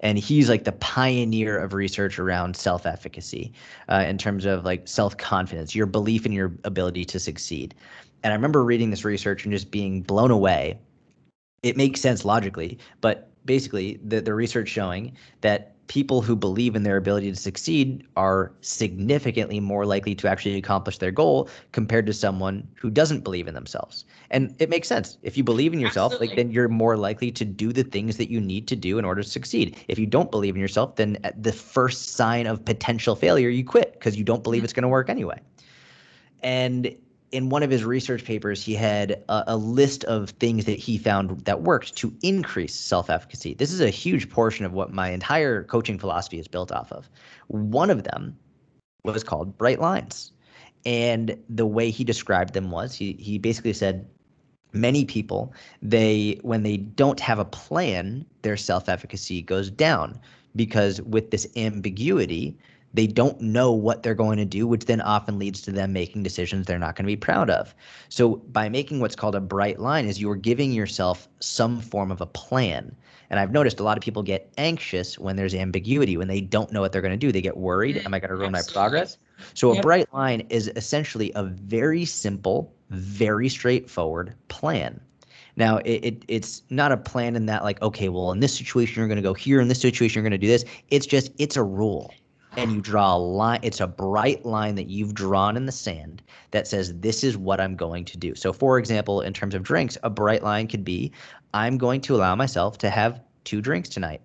and 0.00 0.18
he's 0.18 0.48
like 0.48 0.64
the 0.64 0.72
pioneer 0.72 1.58
of 1.58 1.72
research 1.72 2.18
around 2.18 2.56
self-efficacy 2.56 3.52
uh, 3.88 4.04
in 4.06 4.18
terms 4.18 4.44
of 4.44 4.64
like 4.64 4.86
self-confidence 4.86 5.74
your 5.74 5.86
belief 5.86 6.26
in 6.26 6.32
your 6.32 6.52
ability 6.64 7.04
to 7.04 7.18
succeed 7.18 7.74
and 8.26 8.32
i 8.32 8.34
remember 8.34 8.64
reading 8.64 8.90
this 8.90 9.04
research 9.04 9.44
and 9.44 9.52
just 9.52 9.70
being 9.70 10.02
blown 10.02 10.32
away 10.32 10.76
it 11.62 11.76
makes 11.76 12.00
sense 12.00 12.24
logically 12.24 12.76
but 13.00 13.30
basically 13.44 14.00
the, 14.02 14.20
the 14.20 14.34
research 14.34 14.68
showing 14.68 15.16
that 15.42 15.76
people 15.86 16.20
who 16.20 16.34
believe 16.34 16.74
in 16.74 16.82
their 16.82 16.96
ability 16.96 17.30
to 17.30 17.36
succeed 17.36 18.04
are 18.16 18.50
significantly 18.60 19.60
more 19.60 19.86
likely 19.86 20.16
to 20.16 20.28
actually 20.28 20.56
accomplish 20.56 20.98
their 20.98 21.12
goal 21.12 21.48
compared 21.70 22.06
to 22.06 22.12
someone 22.12 22.66
who 22.74 22.90
doesn't 22.90 23.22
believe 23.22 23.46
in 23.46 23.54
themselves. 23.54 24.04
And 24.32 24.52
it 24.58 24.68
makes 24.68 24.88
sense. 24.88 25.16
If 25.22 25.36
you 25.36 25.44
believe 25.44 25.72
in 25.72 25.78
yourself, 25.78 26.12
Absolutely. 26.12 26.28
like 26.28 26.36
then 26.36 26.50
you're 26.50 26.68
more 26.68 26.96
likely 26.96 27.30
to 27.30 27.44
do 27.44 27.72
the 27.72 27.84
things 27.84 28.16
that 28.16 28.30
you 28.30 28.40
need 28.40 28.66
to 28.66 28.74
do 28.74 28.98
in 28.98 29.04
order 29.04 29.22
to 29.22 29.28
succeed. 29.28 29.76
If 29.86 29.96
you 29.96 30.06
don't 30.06 30.32
believe 30.32 30.56
in 30.56 30.60
yourself, 30.60 30.96
then 30.96 31.18
at 31.22 31.40
the 31.40 31.52
first 31.52 32.16
sign 32.16 32.48
of 32.48 32.64
potential 32.64 33.14
failure, 33.14 33.48
you 33.48 33.64
quit 33.64 33.92
because 33.92 34.16
you 34.16 34.24
don't 34.24 34.42
believe 34.42 34.60
mm-hmm. 34.60 34.64
it's 34.64 34.72
going 34.72 34.82
to 34.82 34.88
work 34.88 35.08
anyway. 35.08 35.40
And 36.42 36.96
in 37.32 37.48
one 37.48 37.62
of 37.62 37.70
his 37.70 37.84
research 37.84 38.24
papers, 38.24 38.62
he 38.62 38.74
had 38.74 39.22
a, 39.28 39.44
a, 39.48 39.56
list 39.56 40.04
of 40.04 40.30
things 40.30 40.64
that 40.64 40.78
he 40.78 40.96
found 40.98 41.44
that 41.44 41.62
worked 41.62 41.96
to 41.96 42.14
increase 42.22 42.74
self 42.74 43.10
efficacy. 43.10 43.54
This 43.54 43.72
is 43.72 43.80
a 43.80 43.90
huge 43.90 44.30
portion 44.30 44.64
of 44.64 44.72
what 44.72 44.92
my 44.92 45.10
entire 45.10 45.64
coaching 45.64 45.98
philosophy 45.98 46.38
is 46.38 46.48
built 46.48 46.70
off 46.70 46.92
of. 46.92 47.08
One 47.48 47.90
of 47.90 48.04
them 48.04 48.36
was 49.02 49.24
called 49.24 49.56
bright 49.58 49.80
lines. 49.80 50.32
And 50.84 51.36
the 51.48 51.66
way 51.66 51.90
he 51.90 52.04
described 52.04 52.54
them 52.54 52.70
was 52.70 52.94
he, 52.94 53.14
he 53.14 53.38
basically 53.38 53.72
said, 53.72 54.08
many 54.72 55.04
people 55.06 55.54
they 55.80 56.38
when 56.42 56.62
they 56.62 56.76
don't 56.76 57.18
have 57.18 57.38
a 57.38 57.44
plan 57.46 58.26
their 58.42 58.58
self-efficacy 58.58 59.40
goes 59.40 59.70
down 59.70 60.20
because 60.54 61.00
with 61.02 61.30
this 61.30 61.46
ambiguity 61.56 62.56
they 62.96 63.06
don't 63.06 63.38
know 63.42 63.72
what 63.72 64.02
they're 64.02 64.14
going 64.14 64.38
to 64.38 64.44
do, 64.46 64.66
which 64.66 64.86
then 64.86 65.02
often 65.02 65.38
leads 65.38 65.60
to 65.60 65.70
them 65.70 65.92
making 65.92 66.22
decisions 66.22 66.66
they're 66.66 66.78
not 66.78 66.96
going 66.96 67.04
to 67.04 67.12
be 67.12 67.16
proud 67.16 67.50
of. 67.50 67.74
So 68.08 68.36
by 68.36 68.70
making 68.70 69.00
what's 69.00 69.14
called 69.14 69.34
a 69.34 69.40
bright 69.40 69.78
line 69.78 70.06
is 70.06 70.18
you're 70.18 70.34
giving 70.34 70.72
yourself 70.72 71.28
some 71.40 71.80
form 71.82 72.10
of 72.10 72.22
a 72.22 72.26
plan. 72.26 72.96
And 73.28 73.38
I've 73.38 73.52
noticed 73.52 73.80
a 73.80 73.82
lot 73.82 73.98
of 73.98 74.02
people 74.02 74.22
get 74.22 74.50
anxious 74.56 75.18
when 75.18 75.36
there's 75.36 75.54
ambiguity, 75.54 76.16
when 76.16 76.28
they 76.28 76.40
don't 76.40 76.72
know 76.72 76.80
what 76.80 76.92
they're 76.92 77.02
going 77.02 77.12
to 77.12 77.18
do. 77.18 77.30
They 77.30 77.42
get 77.42 77.58
worried. 77.58 77.98
Am 77.98 78.14
I 78.14 78.18
going 78.18 78.30
to 78.30 78.36
ruin 78.36 78.52
my 78.52 78.62
progress? 78.72 79.18
So 79.52 79.74
yep. 79.74 79.80
a 79.80 79.82
bright 79.82 80.14
line 80.14 80.46
is 80.48 80.72
essentially 80.74 81.32
a 81.34 81.44
very 81.44 82.06
simple, 82.06 82.72
very 82.88 83.50
straightforward 83.50 84.34
plan. 84.48 84.98
Now, 85.56 85.78
it, 85.78 86.04
it, 86.04 86.24
it's 86.28 86.62
not 86.70 86.92
a 86.92 86.96
plan 86.96 87.36
in 87.36 87.44
that 87.46 87.62
like, 87.62 87.82
okay, 87.82 88.08
well, 88.08 88.32
in 88.32 88.40
this 88.40 88.56
situation 88.56 89.00
you're 89.00 89.08
going 89.08 89.16
to 89.16 89.22
go 89.22 89.34
here, 89.34 89.60
in 89.60 89.68
this 89.68 89.80
situation 89.80 90.18
you're 90.22 90.28
going 90.28 90.40
to 90.40 90.46
do 90.46 90.50
this. 90.50 90.64
It's 90.88 91.06
just 91.06 91.32
it's 91.38 91.56
a 91.56 91.62
rule 91.62 92.14
and 92.56 92.72
you 92.72 92.80
draw 92.80 93.14
a 93.14 93.18
line 93.18 93.60
it's 93.62 93.80
a 93.80 93.86
bright 93.86 94.44
line 94.44 94.74
that 94.74 94.88
you've 94.88 95.14
drawn 95.14 95.56
in 95.56 95.66
the 95.66 95.72
sand 95.72 96.22
that 96.50 96.66
says 96.66 96.92
this 97.00 97.22
is 97.22 97.36
what 97.36 97.60
i'm 97.60 97.76
going 97.76 98.04
to 98.04 98.16
do. 98.16 98.34
So 98.34 98.52
for 98.52 98.78
example 98.78 99.20
in 99.20 99.32
terms 99.32 99.54
of 99.54 99.62
drinks 99.62 99.98
a 100.02 100.10
bright 100.10 100.42
line 100.42 100.66
could 100.66 100.84
be 100.84 101.12
i'm 101.54 101.78
going 101.78 102.00
to 102.02 102.14
allow 102.14 102.34
myself 102.34 102.78
to 102.78 102.90
have 102.90 103.20
two 103.44 103.60
drinks 103.60 103.88
tonight. 103.88 104.20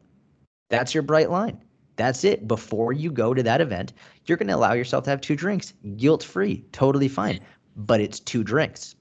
That's 0.70 0.94
your 0.94 1.04
bright 1.04 1.30
line. 1.30 1.62
That's 1.98 2.24
it. 2.24 2.48
Before 2.48 2.94
you 2.94 3.12
go 3.12 3.34
to 3.34 3.44
that 3.44 3.62
event 3.62 3.94
you're 4.26 4.38
going 4.38 4.48
to 4.48 4.56
allow 4.56 4.74
yourself 4.74 5.04
to 5.06 5.10
have 5.10 5.22
two 5.22 5.36
drinks 5.36 5.74
guilt 5.98 6.24
free 6.24 6.66
totally 6.72 7.08
fine 7.08 7.40
but 7.76 8.02
it's 8.02 8.20
two 8.20 8.44
drinks 8.44 8.96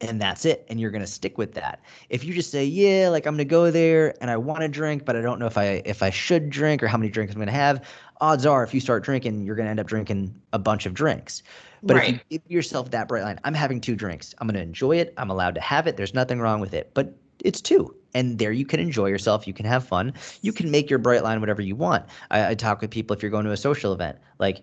and 0.00 0.20
that's 0.20 0.44
it 0.44 0.66
and 0.68 0.80
you're 0.80 0.90
going 0.90 1.04
to 1.04 1.06
stick 1.06 1.38
with 1.38 1.54
that. 1.54 1.80
If 2.08 2.24
you 2.24 2.34
just 2.34 2.50
say 2.50 2.64
yeah 2.64 3.08
like 3.08 3.26
i'm 3.26 3.34
going 3.34 3.38
to 3.38 3.44
go 3.44 3.70
there 3.70 4.14
and 4.20 4.30
i 4.30 4.36
want 4.36 4.60
to 4.60 4.68
drink 4.68 5.04
but 5.04 5.16
i 5.16 5.20
don't 5.20 5.38
know 5.38 5.46
if 5.46 5.56
i 5.58 5.82
if 5.84 6.02
i 6.02 6.10
should 6.10 6.50
drink 6.50 6.82
or 6.82 6.88
how 6.88 6.98
many 6.98 7.10
drinks 7.10 7.32
i'm 7.32 7.38
going 7.38 7.46
to 7.46 7.52
have 7.52 7.84
odds 8.20 8.46
are 8.46 8.62
if 8.62 8.72
you 8.72 8.80
start 8.80 9.04
drinking 9.04 9.42
you're 9.44 9.56
going 9.56 9.66
to 9.66 9.70
end 9.70 9.80
up 9.80 9.86
drinking 9.86 10.34
a 10.52 10.58
bunch 10.58 10.86
of 10.86 10.94
drinks. 10.94 11.42
But 11.82 11.96
right. 11.96 12.14
if 12.14 12.24
you 12.28 12.38
give 12.38 12.50
yourself 12.50 12.90
that 12.92 13.08
bright 13.08 13.24
line 13.24 13.38
i'm 13.44 13.54
having 13.54 13.80
two 13.80 13.96
drinks. 13.96 14.34
I'm 14.38 14.46
going 14.46 14.56
to 14.56 14.62
enjoy 14.62 14.96
it. 14.96 15.14
I'm 15.16 15.30
allowed 15.30 15.54
to 15.56 15.60
have 15.60 15.86
it. 15.86 15.96
There's 15.96 16.14
nothing 16.14 16.40
wrong 16.40 16.60
with 16.60 16.74
it. 16.74 16.90
But 16.94 17.14
it's 17.44 17.60
two. 17.60 17.94
And 18.14 18.38
there 18.38 18.52
you 18.52 18.64
can 18.64 18.80
enjoy 18.80 19.06
yourself. 19.06 19.46
You 19.46 19.52
can 19.52 19.66
have 19.66 19.86
fun. 19.86 20.14
You 20.42 20.52
can 20.52 20.70
make 20.70 20.88
your 20.88 20.98
bright 20.98 21.24
line 21.24 21.40
whatever 21.40 21.62
you 21.62 21.74
want. 21.74 22.06
I, 22.30 22.50
I 22.50 22.54
talk 22.54 22.80
with 22.80 22.90
people 22.90 23.14
if 23.14 23.22
you're 23.22 23.30
going 23.30 23.44
to 23.44 23.50
a 23.50 23.56
social 23.56 23.92
event. 23.92 24.18
Like 24.38 24.62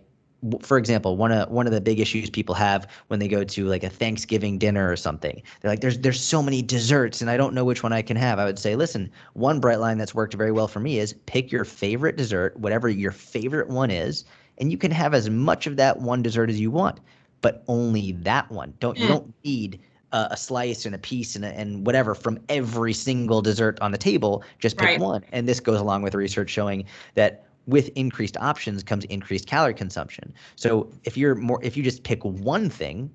for 0.62 0.78
example, 0.78 1.18
one 1.18 1.32
of 1.32 1.50
one 1.50 1.68
of 1.68 1.74
the 1.74 1.82
big 1.82 2.00
issues 2.00 2.30
people 2.30 2.56
have 2.56 2.88
when 3.08 3.20
they 3.20 3.28
go 3.28 3.44
to 3.44 3.66
like 3.66 3.84
a 3.84 3.90
Thanksgiving 3.90 4.58
dinner 4.58 4.92
or 4.92 4.96
something, 4.96 5.42
they're 5.60 5.72
like, 5.72 5.82
"There's 5.82 6.00
there's 6.00 6.22
so 6.22 6.42
many 6.42 6.62
desserts, 6.62 7.22
and 7.22 7.30
I 7.30 7.38
don't 7.38 7.54
know 7.54 7.64
which 7.64 7.84
one 7.84 7.94
I 7.94 8.02
can 8.02 8.18
have." 8.18 8.40
I 8.40 8.46
would 8.46 8.60
say, 8.60 8.76
listen, 8.76 9.12
one 9.34 9.60
bright 9.60 9.80
line 9.80 9.98
that's 9.98 10.16
worked 10.16 10.34
very 10.34 10.52
well 10.52 10.68
for 10.68 10.80
me 10.80 11.00
is 11.00 11.14
pick 11.26 11.52
your 11.52 11.66
favorite 11.66 12.18
dessert, 12.18 12.58
whatever 12.58 12.90
your 12.90 13.12
favorite 13.12 13.70
one 13.70 13.92
is, 13.92 14.26
and 14.58 14.72
you 14.72 14.78
can 14.78 14.92
have 14.92 15.14
as 15.14 15.30
much 15.30 15.68
of 15.68 15.76
that 15.78 16.00
one 16.00 16.22
dessert 16.22 16.50
as 16.50 16.60
you 16.60 16.72
want, 16.72 17.00
but 17.42 17.64
only 17.68 18.14
that 18.14 18.50
one. 18.52 18.74
Don't 18.80 18.98
you 18.98 19.06
hmm. 19.06 19.14
don't 19.14 19.34
need 19.44 19.80
a, 20.12 20.30
a 20.32 20.38
slice 20.38 20.86
and 20.86 20.96
a 20.96 20.98
piece 20.98 21.36
and, 21.36 21.46
a, 21.46 21.50
and 21.50 21.86
whatever 21.86 22.16
from 22.16 22.40
every 22.50 22.94
single 22.94 23.42
dessert 23.42 23.80
on 23.82 23.92
the 23.92 23.98
table. 23.98 24.44
Just 24.60 24.78
pick 24.78 24.88
right. 24.88 25.00
one. 25.00 25.24
And 25.32 25.48
this 25.48 25.60
goes 25.60 25.80
along 25.80 26.02
with 26.02 26.16
research 26.16 26.50
showing 26.50 26.86
that 27.16 27.46
with 27.68 27.90
increased 27.96 28.38
options 28.38 28.84
comes 28.84 29.06
increased 29.06 29.48
calorie 29.48 29.74
consumption. 29.74 30.34
So 30.56 30.92
if 31.04 31.18
you're 31.18 31.36
more 31.36 31.60
if 31.64 31.78
you 31.78 31.84
just 31.84 32.04
pick 32.04 32.24
one 32.24 32.70
thing, 32.70 33.12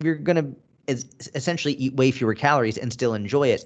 you're 0.00 0.16
going 0.16 0.36
to 0.36 0.56
essentially 1.34 1.74
eat 1.74 1.94
way 1.94 2.10
fewer 2.10 2.34
calories 2.34 2.78
and 2.78 2.92
still 2.92 3.14
enjoy 3.14 3.48
it 3.48 3.64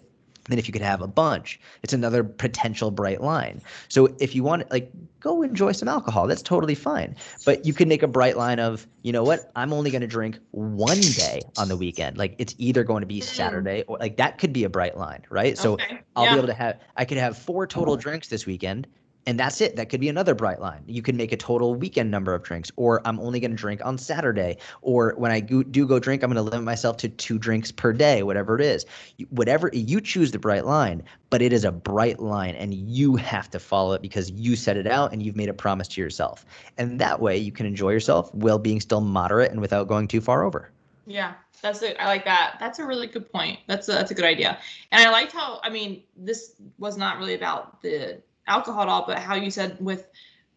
than 0.49 0.59
if 0.59 0.67
you 0.67 0.73
could 0.73 0.83
have 0.83 1.01
a 1.01 1.07
bunch, 1.07 1.61
it's 1.83 1.93
another 1.93 2.25
potential 2.25 2.91
bright 2.91 3.21
line. 3.21 3.61
So 3.89 4.09
if 4.19 4.35
you 4.35 4.43
want 4.43 4.69
like 4.71 4.91
go 5.21 5.43
enjoy 5.43 5.73
some 5.73 5.89
alcohol, 5.89 6.27
that's 6.27 6.43
totally 6.43 6.75
fine. 6.75 7.15
But 7.47 7.65
you 7.65 7.73
can 7.73 7.89
make 7.89 8.03
a 8.03 8.09
bright 8.09 8.37
line 8.37 8.59
of, 8.59 8.87
you 9.03 9.13
know 9.13 9.23
what, 9.23 9.53
I'm 9.55 9.73
only 9.73 9.91
going 9.91 10.01
to 10.01 10.09
drink 10.09 10.39
one 10.51 11.01
day 11.01 11.43
on 11.57 11.69
the 11.69 11.77
weekend. 11.77 12.19
Like 12.19 12.35
it's 12.39 12.55
either 12.59 12.83
going 12.83 13.03
to 13.03 13.07
be 13.07 13.21
mm. 13.21 13.25
Saturday 13.25 13.85
or 13.87 13.99
like 13.99 14.17
that 14.17 14.39
could 14.39 14.53
be 14.53 14.65
a 14.65 14.69
bright 14.69 14.97
line, 14.97 15.23
right? 15.31 15.57
So 15.57 15.75
okay. 15.75 16.01
I'll 16.17 16.25
yeah. 16.25 16.33
be 16.33 16.39
able 16.39 16.49
to 16.49 16.55
have 16.55 16.81
I 16.97 17.05
could 17.05 17.19
have 17.19 17.39
four 17.39 17.67
total 17.67 17.97
drinks 17.97 18.29
this 18.29 18.45
weekend 18.45 18.89
and 19.27 19.39
that's 19.39 19.61
it. 19.61 19.77
That 19.77 19.89
could 19.89 20.01
be 20.01 20.09
another 20.09 20.35
bright 20.35 20.61
line. 20.61 20.83
You 20.87 21.03
can 21.03 21.17
make 21.17 21.33
a 21.33 21.37
total 21.37 21.75
weekend 21.75 22.11
number 22.11 22.35
of 22.35 22.43
drinks, 22.43 22.71
or 22.77 23.01
I'm 23.07 23.21
only 23.21 23.41
going 23.41 23.53
to 23.53 23.57
drink 23.57 23.85
on 23.85 23.99
Saturday, 23.99 24.57
or 24.81 25.15
when 25.17 25.31
I 25.31 25.41
go, 25.41 25.63
do 25.63 25.87
go 25.87 25.99
drink, 25.99 26.23
I'm 26.23 26.33
going 26.33 26.45
to 26.45 26.51
limit 26.51 26.65
myself 26.65 26.97
to 26.99 27.09
two 27.09 27.39
drinks 27.39 27.71
per 27.71 27.93
day, 27.93 28.23
whatever 28.23 28.57
it 28.57 28.61
is. 28.61 28.85
Whatever 29.31 29.71
you 29.73 30.01
choose 30.01 30.33
the 30.33 30.39
bright 30.39 30.67
line, 30.67 31.03
but 31.31 31.43
it 31.43 31.53
is 31.53 31.65
a 31.65 31.73
bright 31.73 32.21
line, 32.21 32.55
and 32.57 32.75
you 32.75 33.17
have 33.17 33.49
to 33.51 33.59
follow 33.59 33.93
it 33.93 34.03
because 34.03 34.31
you 34.33 34.57
set 34.57 34.77
it 34.77 34.87
out 34.87 35.13
and 35.13 35.23
you've 35.23 35.37
made 35.37 35.49
a 35.49 35.55
promise 35.55 35.89
to 35.89 36.01
yourself. 36.01 36.45
And 36.79 36.99
that 37.01 37.21
way, 37.21 37.37
you 37.37 37.53
can 37.53 37.67
enjoy 37.67 37.91
yourself 37.91 38.35
while 38.35 38.59
being 38.59 38.81
still 38.81 39.01
moderate 39.01 39.53
and 39.53 39.61
without 39.61 39.89
going 39.89 40.09
too 40.09 40.21
far 40.21 40.45
over. 40.45 40.71
Yeah, 41.07 41.35
that's 41.63 41.83
it. 41.83 41.97
I 41.99 42.07
like 42.07 42.25
that. 42.25 42.57
That's 42.61 42.79
a 42.79 42.85
really 42.85 43.07
good 43.07 43.31
point. 43.31 43.61
That's 43.67 43.89
a, 43.89 43.93
that's 43.93 44.11
a 44.11 44.15
good 44.15 44.25
idea. 44.25 44.59
And 44.91 45.07
I 45.07 45.11
liked 45.11 45.33
how 45.33 45.61
I 45.63 45.71
mean 45.71 46.03
this 46.17 46.55
was 46.79 46.97
not 46.97 47.19
really 47.19 47.35
about 47.35 47.83
the 47.83 48.21
alcohol 48.47 48.83
at 48.83 48.89
all, 48.89 49.05
but 49.07 49.19
how 49.19 49.35
you 49.35 49.51
said 49.51 49.77
with 49.81 50.09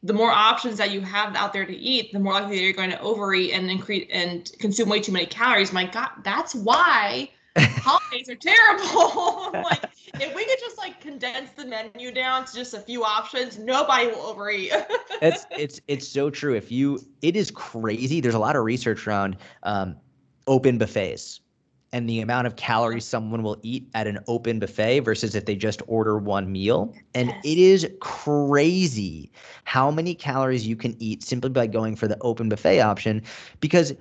the 0.03 0.13
more 0.13 0.31
options 0.31 0.77
that 0.77 0.91
you 0.91 1.01
have 1.01 1.35
out 1.35 1.51
there 1.51 1.65
to 1.65 1.75
eat, 1.75 2.13
the 2.13 2.19
more 2.19 2.33
likely 2.33 2.63
you're 2.63 2.73
going 2.73 2.91
to 2.91 2.99
overeat 3.01 3.53
and 3.53 3.71
increase 3.71 4.07
and 4.11 4.51
consume 4.59 4.87
way 4.87 4.99
too 4.99 5.11
many 5.11 5.25
calories. 5.25 5.73
My 5.73 5.85
God, 5.85 6.09
that's 6.23 6.53
why 6.53 7.31
holidays 7.57 8.29
are 8.29 8.35
terrible. 8.35 9.51
like 9.63 9.83
if 10.19 10.35
we 10.35 10.45
could 10.45 10.59
just 10.59 10.77
like 10.77 11.01
condense 11.01 11.49
the 11.51 11.65
menu 11.65 12.11
down 12.11 12.45
to 12.45 12.53
just 12.53 12.75
a 12.75 12.79
few 12.79 13.03
options, 13.03 13.57
nobody 13.57 14.07
will 14.07 14.21
overeat. 14.21 14.71
it's 15.21 15.47
it's 15.49 15.81
it's 15.87 16.07
so 16.07 16.29
true. 16.29 16.53
If 16.53 16.71
you, 16.71 16.99
it 17.23 17.35
is 17.35 17.49
crazy. 17.49 18.21
There's 18.21 18.35
a 18.35 18.39
lot 18.39 18.55
of 18.55 18.63
research 18.63 19.07
around 19.07 19.37
um, 19.63 19.95
open 20.45 20.77
buffets 20.77 21.41
and 21.95 22.09
the 22.09 22.19
amount 22.19 22.45
of 22.45 22.57
calories 22.57 23.05
someone 23.05 23.41
will 23.41 23.57
eat 23.63 23.87
at 23.93 24.05
an 24.05 24.19
open 24.27 24.59
buffet 24.59 24.99
versus 24.99 25.33
if 25.33 25.45
they 25.45 25.55
just 25.55 25.81
order 25.87 26.17
one 26.17 26.51
meal. 26.51 26.93
And 27.13 27.29
it 27.45 27.57
is 27.57 27.89
crazy 28.01 29.31
how 29.63 29.91
many 29.91 30.13
calories 30.13 30.67
you 30.67 30.75
can 30.75 30.97
eat 30.99 31.23
simply 31.23 31.51
by 31.51 31.67
going 31.67 31.95
for 31.95 32.09
the 32.09 32.17
open 32.19 32.49
buffet 32.49 32.81
option 32.81 33.21
because 33.61 33.91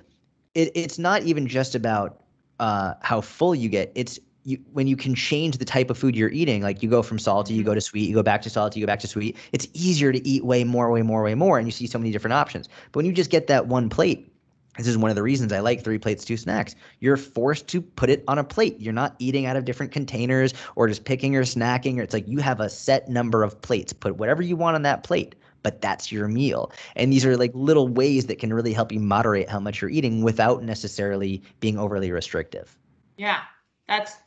it, 0.55 0.71
it's 0.75 0.99
not 0.99 1.23
even 1.23 1.47
just 1.47 1.73
about 1.73 2.21
uh, 2.59 2.95
how 3.01 3.21
full 3.21 3.55
you 3.55 3.69
get. 3.69 3.93
It's 3.95 4.19
you, 4.43 4.59
when 4.73 4.87
you 4.87 4.97
can 4.97 5.15
change 5.15 5.57
the 5.57 5.65
type 5.65 5.89
of 5.89 5.97
food 5.97 6.17
you're 6.17 6.29
eating, 6.31 6.63
like 6.63 6.83
you 6.83 6.89
go 6.89 7.01
from 7.01 7.17
salty, 7.17 7.53
you 7.53 7.63
go 7.63 7.73
to 7.73 7.79
sweet, 7.79 8.09
you 8.09 8.13
go 8.13 8.23
back 8.23 8.41
to 8.41 8.49
salty, 8.49 8.81
you 8.81 8.85
go 8.85 8.91
back 8.91 8.99
to 8.99 9.07
sweet, 9.07 9.37
it's 9.53 9.69
easier 9.73 10.11
to 10.11 10.27
eat 10.27 10.43
way 10.43 10.65
more, 10.65 10.91
way 10.91 11.01
more, 11.01 11.23
way 11.23 11.33
more. 11.33 11.57
And 11.57 11.65
you 11.65 11.71
see 11.71 11.87
so 11.87 11.97
many 11.97 12.11
different 12.11 12.33
options. 12.33 12.67
But 12.91 12.97
when 12.97 13.05
you 13.05 13.13
just 13.13 13.31
get 13.31 13.47
that 13.47 13.67
one 13.67 13.87
plate, 13.87 14.34
this 14.77 14.87
is 14.87 14.97
one 14.97 15.09
of 15.09 15.15
the 15.15 15.23
reasons 15.23 15.51
I 15.51 15.59
like 15.59 15.83
three 15.83 15.97
plates, 15.97 16.25
two 16.25 16.37
snacks. 16.37 16.75
You're 16.99 17.17
forced 17.17 17.67
to 17.69 17.81
put 17.81 18.09
it 18.09 18.23
on 18.27 18.37
a 18.37 18.43
plate. 18.43 18.79
You're 18.79 18.93
not 18.93 19.15
eating 19.19 19.45
out 19.45 19.55
of 19.55 19.65
different 19.65 19.91
containers 19.91 20.53
or 20.75 20.87
just 20.87 21.05
picking 21.05 21.35
or 21.35 21.43
snacking. 21.43 21.97
Or 21.97 22.01
it's 22.01 22.13
like 22.13 22.27
you 22.27 22.39
have 22.39 22.59
a 22.59 22.69
set 22.69 23.07
number 23.09 23.43
of 23.43 23.59
plates. 23.61 23.93
Put 23.93 24.17
whatever 24.17 24.41
you 24.41 24.55
want 24.55 24.75
on 24.75 24.81
that 24.81 25.03
plate, 25.03 25.35
but 25.63 25.81
that's 25.81 26.11
your 26.11 26.27
meal. 26.27 26.71
And 26.95 27.11
these 27.11 27.25
are 27.25 27.37
like 27.37 27.51
little 27.53 27.87
ways 27.87 28.25
that 28.27 28.39
can 28.39 28.53
really 28.53 28.73
help 28.73 28.91
you 28.91 28.99
moderate 28.99 29.49
how 29.49 29.59
much 29.59 29.81
you're 29.81 29.91
eating 29.91 30.23
without 30.23 30.63
necessarily 30.63 31.41
being 31.59 31.77
overly 31.77 32.11
restrictive. 32.11 32.77
Yeah, 33.17 33.41
that's 33.87 34.17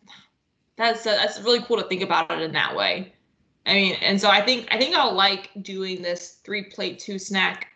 that's 0.76 1.06
uh, 1.06 1.16
that's 1.16 1.40
really 1.40 1.60
cool 1.60 1.76
to 1.76 1.84
think 1.84 2.02
about 2.02 2.30
it 2.30 2.40
in 2.40 2.52
that 2.52 2.74
way. 2.74 3.12
I 3.66 3.74
mean, 3.74 3.96
and 4.00 4.18
so 4.18 4.30
I 4.30 4.40
think 4.40 4.66
I 4.70 4.78
think 4.78 4.96
I'll 4.96 5.12
like 5.12 5.50
doing 5.60 6.00
this 6.00 6.38
three 6.42 6.62
plate, 6.62 6.98
two 6.98 7.18
snack 7.18 7.68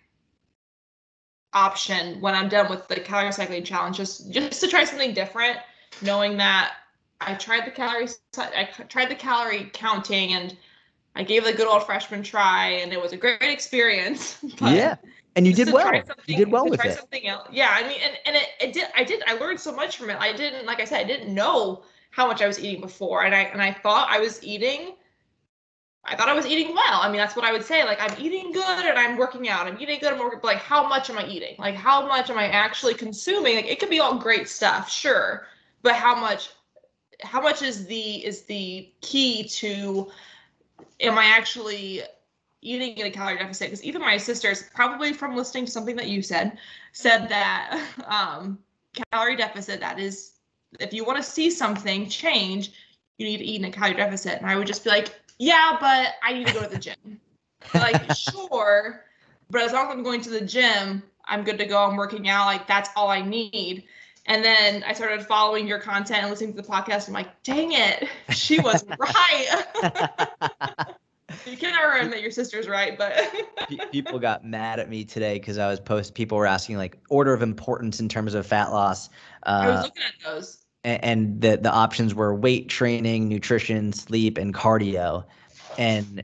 option 1.55 2.21
when 2.21 2.35
I'm 2.35 2.49
done 2.49 2.71
with 2.71 2.89
the 2.89 3.01
calorie 3.01 3.33
cycling 3.33 3.65
challenge, 3.65 3.97
just 3.97 4.31
just 4.31 4.61
to 4.61 4.69
try 4.69 4.85
something 4.85 5.15
different, 5.15 5.59
knowing 6.01 6.37
that 6.39 6.75
I 7.21 7.35
tried 7.35 7.67
the 7.67 7.71
calorie 7.71 8.09
I 8.37 8.69
tried 8.89 9.11
the 9.11 9.15
calorie 9.15 9.71
counting, 9.73 10.33
and 10.35 10.57
I 11.15 11.23
gave 11.23 11.45
the 11.45 11.53
good 11.53 11.67
old 11.67 11.85
freshman 11.85 12.23
try, 12.23 12.69
and 12.69 12.93
it 12.93 13.01
was 13.01 13.13
a 13.13 13.17
great 13.17 13.43
experience. 13.43 14.39
yeah, 14.61 14.97
and 15.37 15.47
you 15.47 15.53
did 15.53 15.73
well. 15.73 15.93
You 16.27 16.37
did 16.37 16.51
well 16.51 16.69
with 16.69 16.85
it. 16.85 16.99
Something 16.99 17.27
else. 17.27 17.49
Yeah, 17.53 17.71
I 17.71 17.87
mean, 17.87 18.01
and 18.03 18.17
and 18.27 18.37
it, 18.37 18.49
it 18.61 18.73
did. 18.73 18.87
I 18.97 19.05
did. 19.05 19.23
I 19.27 19.35
learned 19.35 19.61
so 19.61 19.75
much 19.75 19.97
from 19.97 20.11
it. 20.11 20.17
I 20.19 20.33
didn't, 20.33 20.67
like 20.67 20.81
I 20.81 20.85
said, 20.85 21.01
I 21.01 21.05
didn't 21.05 21.33
know 21.33 21.85
how 22.11 22.27
much 22.27 22.43
I 22.43 22.47
was 22.47 22.59
eating 22.59 22.81
before, 22.81 23.25
and 23.25 23.35
I 23.35 23.43
and 23.43 23.61
I 23.61 23.73
thought 23.73 24.09
I 24.11 24.19
was 24.19 24.43
eating 24.43 24.95
I 26.05 26.17
thought 26.17 26.29
I 26.29 26.33
was 26.33 26.47
eating 26.47 26.75
well. 26.75 27.01
I 27.01 27.09
mean, 27.09 27.19
that's 27.19 27.37
what 27.37 27.45
I 27.45 27.53
would 27.53 27.65
say. 27.65 27.85
Like, 27.85 28.01
I'm 28.01 28.21
eating 28.21 28.51
good 28.51 28.87
and 28.87 28.99
I'm 28.99 29.17
working 29.17 29.49
out. 29.49 29.67
I'm 29.67 29.81
eating 29.81 30.01
good. 30.01 30.13
I'm 30.13 30.19
working, 30.19 30.41
but 30.43 30.49
like, 30.49 30.59
how 30.59 30.87
much 30.89 31.11
am 31.11 31.19
I 31.19 31.27
eating? 31.27 31.55
Like, 31.59 31.77
how 31.77 32.07
much 32.07 32.29
am 32.29 32.39
I 32.39 32.49
actually 32.49 32.95
consuming? 32.95 33.57
Like, 33.57 33.67
it 33.67 33.79
could 33.79 33.91
be 33.91 34.01
all 34.01 34.17
great 34.17 34.49
stuff, 34.49 34.91
sure, 34.91 35.47
but 35.83 35.95
how 35.95 36.15
much? 36.15 36.51
How 37.21 37.41
much 37.41 37.63
is 37.63 37.87
the 37.87 38.25
is 38.25 38.43
the 38.43 38.91
key 39.01 39.45
to? 39.45 40.11
Am 41.01 41.17
I 41.19 41.27
actually 41.27 42.03
eating 42.63 42.97
in 42.97 43.07
a 43.07 43.11
calorie 43.11 43.39
deficit? 43.39 43.69
Because 43.69 43.85
even 43.85 44.01
my 44.01 44.17
sisters, 44.17 44.65
probably 44.75 45.13
from 45.13 45.37
listening 45.37 45.67
to 45.67 45.71
something 45.71 45.97
that 45.97 46.09
you 46.09 46.21
said, 46.21 46.59
said 46.93 47.29
that 47.29 47.81
um, 48.07 48.59
calorie 49.13 49.37
deficit. 49.37 49.79
That 49.79 50.01
is, 50.01 50.33
if 50.81 50.93
you 50.93 51.05
want 51.05 51.19
to 51.19 51.23
see 51.23 51.51
something 51.51 52.09
change, 52.09 52.73
you 53.19 53.27
need 53.27 53.39
to 53.39 53.45
eat 53.45 53.61
in 53.61 53.65
a 53.67 53.71
calorie 53.71 53.95
deficit. 53.95 54.39
And 54.39 54.47
I 54.47 54.57
would 54.57 54.67
just 54.67 54.85
be 54.85 54.91
like, 54.91 55.15
yeah, 55.39 55.77
but 55.81 56.15
I 56.23 56.33
need 56.33 56.47
to 56.47 56.55
go 56.55 56.63
to 56.63 56.69
the 56.69 56.79
gym. 56.79 57.21
like, 57.75 58.01
sure, 58.17 59.05
but 59.51 59.63
as 59.63 59.73
long 59.73 59.87
as 59.87 59.93
I'm 59.93 60.03
going 60.03 60.21
to 60.23 60.31
the 60.31 60.41
gym, 60.41 61.03
I'm 61.25 61.45
good 61.45 61.59
to 61.59 61.67
go. 61.67 61.85
I'm 61.85 61.97
working 61.97 62.29
out. 62.29 62.47
Like, 62.47 62.67
that's 62.67 62.91
all 62.97 63.09
I 63.09 63.23
need. 63.23 63.85
And 64.27 64.45
then 64.45 64.85
I 64.85 64.93
started 64.93 65.27
following 65.27 65.67
your 65.67 65.81
content 65.81 66.21
and 66.23 66.31
listening 66.31 66.55
to 66.55 66.63
the 66.63 66.69
podcast. 66.69 67.09
I'm 67.09 67.15
like, 67.15 67.43
dang 67.43 67.73
it, 67.73 68.09
she 68.31 68.61
was 68.61 68.85
right. 68.99 69.65
you 71.45 71.57
can't 71.57 71.75
never 71.75 71.99
admit 71.99 72.21
your 72.21 72.31
sister's 72.31 72.69
right, 72.69 72.97
but 72.97 73.21
people 73.93 74.21
got 74.21 74.45
mad 74.45 74.79
at 74.79 74.89
me 74.89 75.05
today 75.05 75.35
because 75.35 75.59
I 75.59 75.69
was 75.69 75.81
post. 75.81 76.15
People 76.15 76.39
were 76.39 76.47
asking 76.47 76.77
like 76.77 76.99
order 77.09 77.35
of 77.35 77.43
importance 77.43 77.99
in 77.99 78.09
terms 78.09 78.35
of 78.35 78.47
fat 78.47 78.71
loss. 78.71 79.09
Uh, 79.43 79.49
I 79.49 79.69
was 79.69 79.85
looking 79.85 80.03
at 80.05 80.25
those 80.25 80.62
and 80.85 81.41
the 81.41 81.57
the 81.57 81.71
options 81.71 82.15
were 82.15 82.35
weight 82.35 82.69
training, 82.69 83.29
nutrition, 83.29 83.93
sleep, 83.93 84.39
and 84.39 84.53
cardio. 84.55 85.25
And 85.79 86.23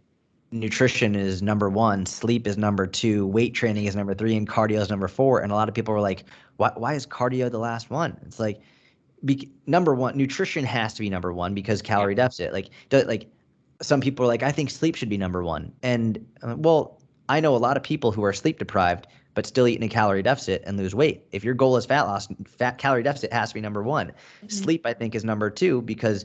nutrition 0.50 1.14
is 1.14 1.42
number 1.42 1.68
one, 1.68 2.06
sleep 2.06 2.46
is 2.46 2.56
number 2.56 2.86
two, 2.86 3.26
weight 3.26 3.54
training 3.54 3.84
is 3.84 3.94
number 3.94 4.14
three, 4.14 4.36
and 4.36 4.48
cardio 4.48 4.80
is 4.80 4.90
number 4.90 5.08
four. 5.08 5.40
And 5.40 5.52
a 5.52 5.54
lot 5.54 5.68
of 5.68 5.74
people 5.74 5.94
were 5.94 6.00
like, 6.00 6.24
"Why 6.56 6.72
why 6.74 6.94
is 6.94 7.06
cardio 7.06 7.50
the 7.50 7.58
last 7.58 7.90
one?" 7.90 8.16
It's 8.26 8.40
like, 8.40 8.60
be, 9.24 9.50
number 9.66 9.94
one, 9.94 10.16
nutrition 10.16 10.64
has 10.64 10.94
to 10.94 11.00
be 11.00 11.10
number 11.10 11.32
one 11.32 11.54
because 11.54 11.82
calorie 11.82 12.14
deficit. 12.14 12.52
Like, 12.52 12.70
do, 12.88 13.02
like 13.02 13.28
some 13.80 14.00
people 14.00 14.24
are 14.24 14.28
like, 14.28 14.42
"I 14.42 14.52
think 14.52 14.70
sleep 14.70 14.96
should 14.96 15.08
be 15.08 15.18
number 15.18 15.44
one," 15.44 15.72
and 15.82 16.24
uh, 16.42 16.56
well, 16.58 17.00
I 17.28 17.40
know 17.40 17.54
a 17.54 17.58
lot 17.58 17.76
of 17.76 17.82
people 17.82 18.10
who 18.10 18.24
are 18.24 18.32
sleep 18.32 18.58
deprived 18.58 19.06
but 19.38 19.46
still 19.46 19.68
eat 19.68 19.76
in 19.76 19.84
a 19.84 19.88
calorie 19.88 20.20
deficit 20.20 20.64
and 20.66 20.76
lose 20.76 20.96
weight. 20.96 21.24
If 21.30 21.44
your 21.44 21.54
goal 21.54 21.76
is 21.76 21.86
fat 21.86 22.02
loss, 22.02 22.26
fat 22.44 22.76
calorie 22.76 23.04
deficit 23.04 23.32
has 23.32 23.50
to 23.50 23.54
be 23.54 23.60
number 23.60 23.84
one. 23.84 24.08
Mm-hmm. 24.08 24.48
Sleep, 24.48 24.84
I 24.84 24.92
think, 24.92 25.14
is 25.14 25.24
number 25.24 25.48
two 25.48 25.80
because 25.82 26.24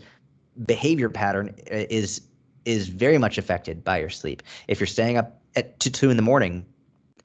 behavior 0.66 1.12
pattern 1.12 1.54
uh, 1.72 1.86
is 1.92 2.22
is 2.66 2.88
very 2.88 3.20
much 3.20 3.38
affected 3.38 3.84
by 3.84 4.00
your 4.00 4.10
sleep. 4.10 4.42
If 4.68 4.80
you're 4.80 4.88
staying 4.88 5.18
up 5.18 5.40
at 5.56 5.80
two, 5.80 5.92
two 5.92 6.10
in 6.10 6.18
the 6.18 6.24
morning, 6.24 6.66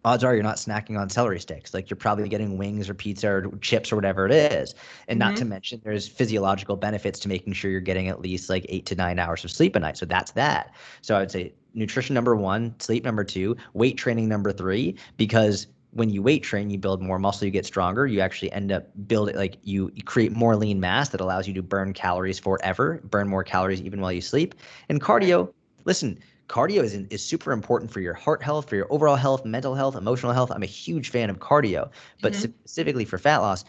odds 0.05 0.23
are 0.25 0.35
you're 0.35 0.43
not 0.43 0.57
snacking 0.57 0.99
on 0.99 1.09
celery 1.09 1.41
sticks. 1.41 1.73
Like 1.73 1.89
you're 1.89 1.97
probably 1.97 2.29
getting 2.29 2.59
wings 2.59 2.91
or 2.91 2.93
pizza 2.95 3.31
or 3.31 3.51
chips 3.63 3.91
or 3.91 3.97
whatever 3.97 4.27
it 4.27 4.33
is. 4.33 4.75
And 5.07 5.19
mm-hmm. 5.19 5.31
not 5.31 5.39
to 5.39 5.47
mention 5.47 5.81
there's 5.85 6.07
physiological 6.07 6.77
benefits 6.77 7.19
to 7.21 7.29
making 7.29 7.55
sure 7.55 7.71
you're 7.71 7.81
getting 7.81 8.09
at 8.09 8.21
least 8.21 8.51
like 8.51 8.67
eight 8.69 8.85
to 8.87 8.95
nine 8.95 9.19
hours 9.19 9.43
of 9.43 9.51
sleep 9.51 9.75
a 9.75 9.81
night. 9.81 9.97
So 9.97 10.05
that's 10.05 10.33
that. 10.33 10.75
So 11.01 11.17
I 11.17 11.21
would 11.21 11.31
say 11.31 11.55
nutrition 11.75 12.15
number 12.15 12.37
one, 12.37 12.75
sleep 12.79 13.05
number 13.05 13.25
two, 13.25 13.57
weight 13.75 13.97
training 13.97 14.29
number 14.29 14.53
three, 14.53 14.97
because 15.17 15.67
when 15.93 16.11
you 16.11 16.23
weight 16.23 16.43
train, 16.43 16.71
you 16.71 16.79
build 16.79 17.03
more 17.03 17.19
muscle, 17.19 17.45
you 17.45 17.51
get 17.51 17.67
stronger. 17.67 18.07
You 18.07 18.21
actually 18.21 18.53
end 18.53 18.71
up 18.73 18.89
building 19.07 19.37
like 19.37 19.57
you, 19.63 19.91
you 19.95 20.03
create 20.03 20.33
more 20.33 20.55
lean 20.57 20.81
mass 20.81 21.09
that 21.11 21.21
allows 21.21 21.49
you 21.49 21.55
to 21.55 21.63
burn 21.63 21.93
calories 21.93 22.39
forever, 22.39 23.01
burn 23.05 23.29
more 23.29 23.43
calories 23.45 23.81
even 23.81 24.01
while 24.01 24.13
you 24.13 24.21
sleep. 24.21 24.55
And 24.89 25.01
cardio, 25.01 25.53
listen, 25.85 26.19
cardio 26.49 26.83
is 26.83 26.95
is 26.95 27.25
super 27.25 27.53
important 27.53 27.91
for 27.91 28.01
your 28.01 28.15
heart 28.15 28.43
health, 28.43 28.69
for 28.69 28.77
your 28.77 28.87
overall 28.91 29.17
health, 29.17 29.45
mental 29.45 29.75
health, 29.75 29.97
emotional 29.97 30.33
health. 30.33 30.51
I'm 30.51 30.63
a 30.63 30.67
huge 30.67 31.11
fan 31.11 31.31
of 31.31 31.39
cardio, 31.39 31.91
but 32.21 32.33
mm-hmm. 32.33 32.53
specifically 32.53 33.05
for 33.05 33.19
fat 33.19 33.39
loss, 33.39 33.65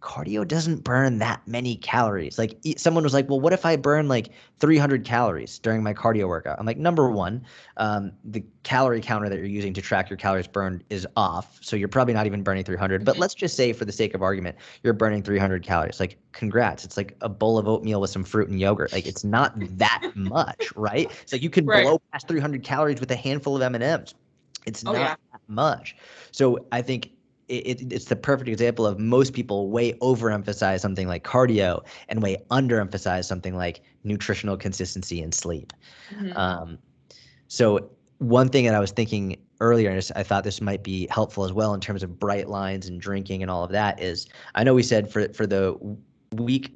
cardio 0.00 0.46
doesn't 0.46 0.82
burn 0.82 1.18
that 1.18 1.46
many 1.46 1.76
calories. 1.76 2.38
Like 2.38 2.58
someone 2.76 3.04
was 3.04 3.12
like, 3.12 3.28
well, 3.28 3.40
what 3.40 3.52
if 3.52 3.66
I 3.66 3.76
burn 3.76 4.08
like 4.08 4.30
300 4.58 5.04
calories 5.04 5.58
during 5.58 5.82
my 5.82 5.92
cardio 5.92 6.26
workout? 6.26 6.58
I'm 6.58 6.66
like, 6.66 6.78
number 6.78 7.10
one, 7.10 7.44
um, 7.76 8.12
the 8.24 8.42
calorie 8.62 9.00
counter 9.00 9.28
that 9.28 9.36
you're 9.36 9.44
using 9.44 9.74
to 9.74 9.82
track 9.82 10.08
your 10.08 10.16
calories 10.16 10.46
burned 10.46 10.84
is 10.90 11.06
off. 11.16 11.58
So 11.60 11.76
you're 11.76 11.88
probably 11.88 12.14
not 12.14 12.26
even 12.26 12.42
burning 12.42 12.64
300. 12.64 13.04
But 13.04 13.12
mm-hmm. 13.12 13.20
let's 13.20 13.34
just 13.34 13.56
say, 13.56 13.72
for 13.72 13.84
the 13.84 13.92
sake 13.92 14.14
of 14.14 14.22
argument, 14.22 14.56
you're 14.82 14.94
burning 14.94 15.22
300 15.22 15.62
calories. 15.62 16.00
Like, 16.00 16.18
congrats. 16.32 16.84
It's 16.84 16.96
like 16.96 17.16
a 17.20 17.28
bowl 17.28 17.58
of 17.58 17.68
oatmeal 17.68 18.00
with 18.00 18.10
some 18.10 18.24
fruit 18.24 18.48
and 18.48 18.58
yogurt. 18.58 18.92
Like, 18.92 19.06
it's 19.06 19.24
not 19.24 19.54
that 19.78 20.12
much, 20.14 20.74
right? 20.76 21.10
So 21.26 21.36
you 21.36 21.50
can 21.50 21.66
right. 21.66 21.84
blow 21.84 22.00
past 22.12 22.26
300 22.26 22.62
calories 22.62 23.00
with 23.00 23.10
a 23.10 23.16
handful 23.16 23.56
of 23.56 23.62
M&Ms. 23.62 24.14
It's 24.66 24.84
oh, 24.84 24.92
not 24.92 24.98
yeah. 24.98 25.14
that 25.32 25.40
much. 25.48 25.96
So 26.32 26.66
I 26.72 26.82
think 26.82 27.10
it, 27.50 27.92
it's 27.92 28.06
the 28.06 28.16
perfect 28.16 28.48
example 28.48 28.86
of 28.86 28.98
most 28.98 29.32
people 29.32 29.70
way 29.70 29.92
overemphasize 29.94 30.80
something 30.80 31.08
like 31.08 31.24
cardio 31.24 31.84
and 32.08 32.22
way 32.22 32.36
underemphasize 32.50 33.24
something 33.24 33.56
like 33.56 33.82
nutritional 34.04 34.56
consistency 34.56 35.20
and 35.20 35.34
sleep. 35.34 35.72
Mm-hmm. 36.14 36.36
Um, 36.36 36.78
so 37.48 37.90
one 38.18 38.48
thing 38.48 38.66
that 38.66 38.74
I 38.74 38.80
was 38.80 38.92
thinking 38.92 39.36
earlier, 39.60 39.90
and 39.90 40.10
I 40.14 40.22
thought 40.22 40.44
this 40.44 40.60
might 40.60 40.82
be 40.82 41.08
helpful 41.10 41.44
as 41.44 41.52
well 41.52 41.74
in 41.74 41.80
terms 41.80 42.02
of 42.02 42.18
bright 42.18 42.48
lines 42.48 42.88
and 42.88 43.00
drinking 43.00 43.42
and 43.42 43.50
all 43.50 43.64
of 43.64 43.70
that, 43.72 44.00
is 44.00 44.26
I 44.54 44.64
know 44.64 44.74
we 44.74 44.82
said 44.82 45.10
for 45.10 45.28
for 45.32 45.46
the 45.46 45.76
week 46.32 46.72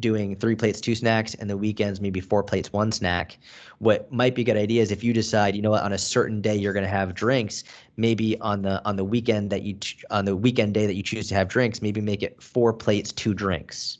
doing 0.00 0.36
three 0.36 0.54
plates, 0.54 0.80
two 0.80 0.94
snacks, 0.94 1.34
and 1.34 1.48
the 1.48 1.56
weekends 1.56 2.00
maybe 2.00 2.20
four 2.20 2.42
plates, 2.42 2.72
one 2.72 2.92
snack. 2.92 3.38
What 3.78 4.10
might 4.12 4.34
be 4.34 4.42
a 4.42 4.44
good 4.44 4.56
idea 4.56 4.82
is 4.82 4.90
if 4.90 5.04
you 5.04 5.12
decide, 5.12 5.54
you 5.54 5.62
know 5.62 5.70
what, 5.70 5.82
on 5.82 5.92
a 5.92 5.98
certain 5.98 6.40
day 6.40 6.56
you're 6.56 6.72
going 6.72 6.84
to 6.84 6.90
have 6.90 7.14
drinks, 7.14 7.64
maybe 7.96 8.38
on 8.40 8.62
the 8.62 8.84
on 8.86 8.96
the 8.96 9.04
weekend 9.04 9.50
that 9.50 9.62
you 9.62 9.76
on 10.10 10.24
the 10.24 10.36
weekend 10.36 10.74
day 10.74 10.86
that 10.86 10.94
you 10.94 11.02
choose 11.02 11.28
to 11.28 11.34
have 11.34 11.48
drinks, 11.48 11.82
maybe 11.82 12.00
make 12.00 12.22
it 12.22 12.40
four 12.42 12.72
plates, 12.72 13.12
two 13.12 13.34
drinks. 13.34 13.97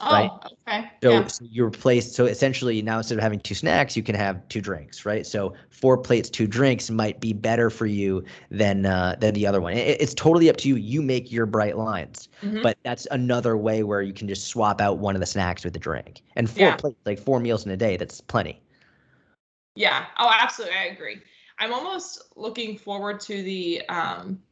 Oh, 0.00 0.12
right? 0.12 0.30
okay. 0.68 0.90
So, 1.02 1.10
yeah. 1.10 1.26
so 1.26 1.44
you 1.50 1.64
replace 1.64 2.14
so 2.14 2.26
essentially 2.26 2.82
now 2.82 2.98
instead 2.98 3.16
of 3.16 3.22
having 3.22 3.40
two 3.40 3.54
snacks, 3.54 3.96
you 3.96 4.02
can 4.02 4.14
have 4.14 4.46
two 4.48 4.60
drinks, 4.60 5.06
right? 5.06 5.26
So 5.26 5.54
four 5.70 5.96
plates, 5.96 6.28
two 6.28 6.46
drinks 6.46 6.90
might 6.90 7.20
be 7.20 7.32
better 7.32 7.70
for 7.70 7.86
you 7.86 8.24
than 8.50 8.84
uh, 8.84 9.16
than 9.18 9.34
the 9.34 9.46
other 9.46 9.60
one. 9.60 9.72
It, 9.72 10.00
it's 10.00 10.14
totally 10.14 10.50
up 10.50 10.56
to 10.58 10.68
you. 10.68 10.76
You 10.76 11.02
make 11.02 11.32
your 11.32 11.46
bright 11.46 11.78
lines, 11.78 12.28
mm-hmm. 12.42 12.62
but 12.62 12.76
that's 12.82 13.06
another 13.10 13.56
way 13.56 13.82
where 13.82 14.02
you 14.02 14.12
can 14.12 14.28
just 14.28 14.48
swap 14.48 14.80
out 14.80 14.98
one 14.98 15.14
of 15.16 15.20
the 15.20 15.26
snacks 15.26 15.64
with 15.64 15.72
the 15.72 15.78
drink. 15.78 16.22
And 16.34 16.50
four 16.50 16.66
yeah. 16.66 16.76
plates, 16.76 16.98
like 17.06 17.18
four 17.18 17.40
meals 17.40 17.64
in 17.64 17.72
a 17.72 17.76
day, 17.76 17.96
that's 17.96 18.20
plenty. 18.20 18.60
Yeah. 19.76 20.06
Oh, 20.18 20.30
absolutely. 20.32 20.76
I 20.76 20.84
agree. 20.86 21.20
I'm 21.58 21.72
almost 21.72 22.22
looking 22.36 22.76
forward 22.76 23.20
to 23.20 23.42
the 23.42 23.82
um, 23.88 24.42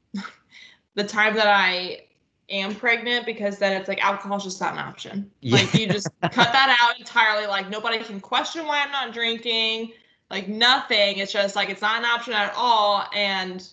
the 0.95 1.05
time 1.05 1.35
that 1.35 1.49
I 1.49 2.03
am 2.51 2.75
pregnant 2.75 3.27
because 3.27 3.59
then 3.59 3.79
it's 3.81 3.89
like 3.89 4.05
alcohol's 4.05 4.45
just 4.45 4.61
not 4.61 4.73
an 4.75 4.79
option. 4.79 5.31
Yeah. 5.41 5.57
Like 5.57 5.75
you 5.75 5.87
just 5.87 6.09
cut 6.23 6.53
that 6.53 6.77
out 6.81 6.99
entirely. 6.99 7.47
Like 7.47 7.71
nobody 7.71 7.99
can 7.99 8.21
question 8.21 8.67
why 8.67 8.83
I'm 8.83 8.93
not 8.93 9.13
drinking. 9.13 9.93
Like 10.31 10.49
nothing. 10.49 11.19
It's 11.19 11.33
just 11.33 11.57
like 11.57 11.71
it's 11.71 11.83
not 11.83 11.99
an 11.99 12.05
option 12.05 12.33
at 12.33 12.53
all. 12.57 13.07
And 13.15 13.67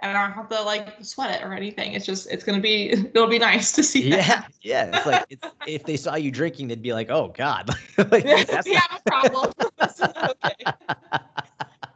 and 0.00 0.16
I 0.16 0.26
don't 0.26 0.32
have 0.34 0.48
to 0.50 0.62
like 0.62 0.94
sweat 1.02 1.40
it 1.40 1.44
or 1.44 1.52
anything. 1.52 1.92
It's 1.92 2.06
just 2.06 2.30
it's 2.30 2.44
gonna 2.44 2.60
be 2.60 2.90
it'll 3.14 3.26
be 3.28 3.38
nice 3.38 3.72
to 3.72 3.82
see. 3.82 4.08
Yeah, 4.10 4.16
that. 4.16 4.52
yeah. 4.62 4.96
It's 4.96 5.06
like 5.06 5.24
it's, 5.30 5.46
if 5.66 5.84
they 5.84 5.96
saw 5.96 6.16
you 6.16 6.30
drinking, 6.30 6.68
they'd 6.68 6.82
be 6.82 6.92
like, 6.92 7.10
"Oh 7.10 7.32
God, 7.36 7.70
like, 7.96 8.24
we 8.24 8.34
not- 8.34 8.66
have 8.66 8.66
a 8.66 9.10
problem." 9.10 9.52
okay. 9.80 10.72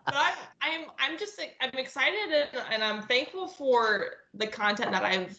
But 0.07 0.17
I'm 0.17 0.35
I'm 0.63 0.85
I'm 0.99 1.19
just 1.19 1.41
I'm 1.61 1.71
excited 1.79 2.33
and, 2.33 2.63
and 2.73 2.83
I'm 2.83 3.03
thankful 3.03 3.49
for 3.49 4.07
the 4.35 4.47
content 4.47 4.93
that 4.93 5.05
I've 5.05 5.39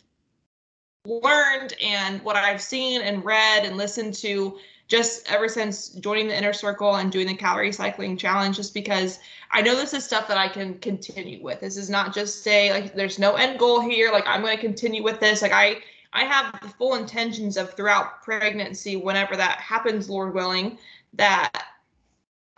learned 1.05 1.73
and 1.81 2.21
what 2.23 2.35
I've 2.35 2.61
seen 2.61 3.01
and 3.01 3.25
read 3.25 3.65
and 3.65 3.77
listened 3.77 4.13
to 4.15 4.57
just 4.87 5.29
ever 5.31 5.47
since 5.47 5.89
joining 5.89 6.27
the 6.27 6.37
inner 6.37 6.53
circle 6.53 6.95
and 6.95 7.11
doing 7.11 7.27
the 7.27 7.33
calorie 7.33 7.71
cycling 7.71 8.17
challenge 8.17 8.57
just 8.57 8.73
because 8.73 9.19
I 9.49 9.61
know 9.61 9.75
this 9.75 9.93
is 9.93 10.03
stuff 10.03 10.27
that 10.27 10.37
I 10.37 10.47
can 10.47 10.77
continue 10.79 11.41
with. 11.41 11.59
This 11.61 11.77
is 11.77 11.89
not 11.89 12.13
just 12.13 12.43
say 12.43 12.71
like 12.71 12.93
there's 12.93 13.17
no 13.17 13.35
end 13.35 13.57
goal 13.57 13.79
here 13.79 14.11
like 14.11 14.27
I'm 14.27 14.41
going 14.41 14.55
to 14.55 14.61
continue 14.61 15.01
with 15.01 15.19
this 15.19 15.41
like 15.41 15.53
I 15.53 15.77
I 16.13 16.25
have 16.25 16.59
the 16.61 16.67
full 16.67 16.95
intentions 16.95 17.55
of 17.57 17.73
throughout 17.73 18.21
pregnancy 18.21 18.97
whenever 18.97 19.37
that 19.37 19.59
happens 19.59 20.09
lord 20.09 20.33
willing 20.33 20.77
that 21.13 21.67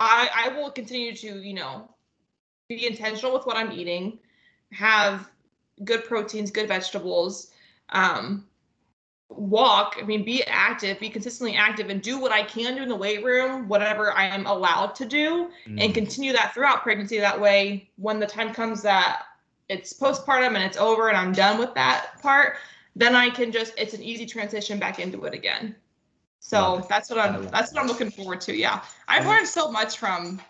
I 0.00 0.28
I 0.34 0.48
will 0.48 0.70
continue 0.70 1.14
to, 1.14 1.40
you 1.40 1.54
know, 1.54 1.88
be 2.68 2.86
intentional 2.86 3.32
with 3.32 3.46
what 3.46 3.56
I'm 3.56 3.72
eating, 3.72 4.18
have 4.72 5.30
good 5.84 6.04
proteins, 6.04 6.50
good 6.50 6.68
vegetables, 6.68 7.52
um, 7.90 8.46
walk 9.30 9.96
i 10.00 10.04
mean 10.04 10.24
be 10.24 10.44
active 10.44 10.98
be 11.00 11.08
consistently 11.08 11.56
active 11.56 11.88
and 11.88 12.02
do 12.02 12.18
what 12.18 12.30
i 12.30 12.42
can 12.42 12.76
do 12.76 12.82
in 12.82 12.88
the 12.88 12.94
weight 12.94 13.24
room 13.24 13.66
whatever 13.68 14.12
i 14.12 14.26
am 14.26 14.46
allowed 14.46 14.94
to 14.94 15.04
do 15.04 15.50
mm. 15.66 15.82
and 15.82 15.94
continue 15.94 16.32
that 16.32 16.54
throughout 16.54 16.82
pregnancy. 16.82 17.18
That 17.18 17.40
way 17.40 17.90
when 17.96 18.20
the 18.20 18.26
time 18.26 18.52
comes 18.52 18.82
that 18.82 19.22
it's 19.68 19.92
postpartum 19.92 20.54
and 20.54 20.58
it's 20.58 20.76
over 20.76 21.08
and 21.08 21.16
i'm 21.16 21.32
done 21.32 21.58
with 21.58 21.74
that 21.74 22.20
part 22.22 22.56
then 22.94 23.16
i 23.16 23.28
can 23.28 23.50
just 23.50 23.74
it's 23.76 23.94
an 23.94 24.02
easy 24.02 24.26
transition 24.26 24.78
back 24.78 24.98
into 24.98 25.24
it 25.24 25.34
again. 25.34 25.74
So 26.38 26.84
that's 26.88 27.10
what 27.10 27.18
i'm 27.18 27.48
that's 27.48 27.72
what 27.72 27.80
i'm 27.80 27.88
looking 27.88 28.10
forward 28.10 28.40
to 28.42 28.54
yeah. 28.54 28.82
I've 29.08 29.26
learned 29.26 29.48
so 29.48 29.70
much 29.70 29.98
from 29.98 30.40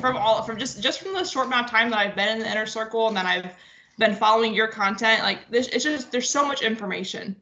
from 0.00 0.16
all 0.16 0.42
from 0.42 0.58
just 0.58 0.82
just 0.82 1.00
from 1.00 1.14
the 1.14 1.24
short 1.24 1.46
amount 1.46 1.66
of 1.66 1.70
time 1.70 1.88
that 1.90 1.98
i've 2.00 2.16
been 2.16 2.28
in 2.28 2.38
the 2.40 2.50
inner 2.50 2.66
circle 2.66 3.06
and 3.06 3.16
then 3.16 3.26
i've 3.26 3.54
been 3.98 4.14
following 4.14 4.54
your 4.54 4.68
content 4.68 5.22
like 5.22 5.48
this 5.50 5.68
it's 5.68 5.84
just 5.84 6.10
there's 6.10 6.28
so 6.30 6.46
much 6.46 6.62
information. 6.62 7.36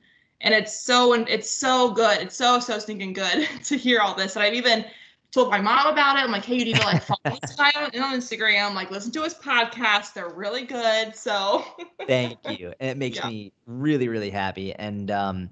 And 0.45 0.53
it's 0.53 0.81
so 0.81 1.13
and 1.13 1.29
it's 1.29 1.51
so 1.51 1.93
good. 1.93 2.19
It's 2.19 2.37
so 2.37 2.59
so 2.59 2.79
stinking 2.79 3.13
good 3.13 3.49
to 3.65 3.77
hear 3.77 4.01
all 4.01 4.15
this. 4.15 4.37
And 4.37 4.45
i've 4.45 4.55
even 4.55 4.85
told 5.31 5.51
my 5.51 5.61
mom 5.61 5.87
about 5.87 6.17
it. 6.17 6.21
I'm 6.21 6.31
like 6.33 6.45
hey 6.45 6.57
you 6.57 6.65
need 6.65 6.77
to 6.77 6.85
like 6.85 7.03
follow 7.03 7.39
this 7.41 7.55
guy 7.57 7.73
on, 7.77 8.03
on 8.03 8.19
instagram. 8.19 8.75
Like 8.75 8.91
listen 8.91 9.13
to 9.13 9.23
his 9.23 9.35
podcast. 9.35 10.15
They're 10.15 10.31
really 10.31 10.65
good. 10.65 11.15
So 11.15 11.65
thank 12.07 12.39
you. 12.59 12.75
And 12.81 12.91
it 12.91 12.97
makes 12.99 13.19
yeah. 13.19 13.29
me 13.29 13.53
really 13.67 14.09
really 14.09 14.31
happy. 14.31 14.75
And 14.75 15.11
um 15.11 15.51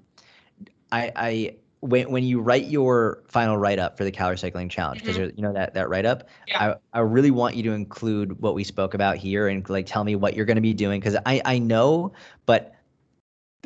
i 0.91 1.11
i 1.15 1.55
when 1.81 2.11
when 2.11 2.23
you 2.23 2.39
write 2.39 2.67
your 2.67 3.23
final 3.27 3.57
write 3.57 3.79
up 3.79 3.97
for 3.97 4.03
the 4.03 4.11
calorie 4.11 4.37
cycling 4.37 4.69
challenge 4.69 5.01
because 5.01 5.17
mm-hmm. 5.17 5.35
you 5.35 5.41
know 5.41 5.51
that 5.51 5.73
that 5.73 5.89
write 5.89 6.05
up 6.05 6.29
yeah. 6.47 6.75
I, 6.93 6.99
I 6.99 7.01
really 7.01 7.31
want 7.31 7.55
you 7.55 7.63
to 7.63 7.71
include 7.71 8.39
what 8.39 8.53
we 8.53 8.63
spoke 8.63 8.93
about 8.93 9.17
here 9.17 9.47
and 9.47 9.67
like 9.67 9.87
tell 9.87 10.03
me 10.03 10.15
what 10.15 10.35
you're 10.35 10.45
going 10.45 10.55
to 10.57 10.61
be 10.61 10.73
doing 10.73 10.99
because 10.99 11.17
I 11.25 11.41
I 11.43 11.57
know 11.57 12.13
but 12.45 12.75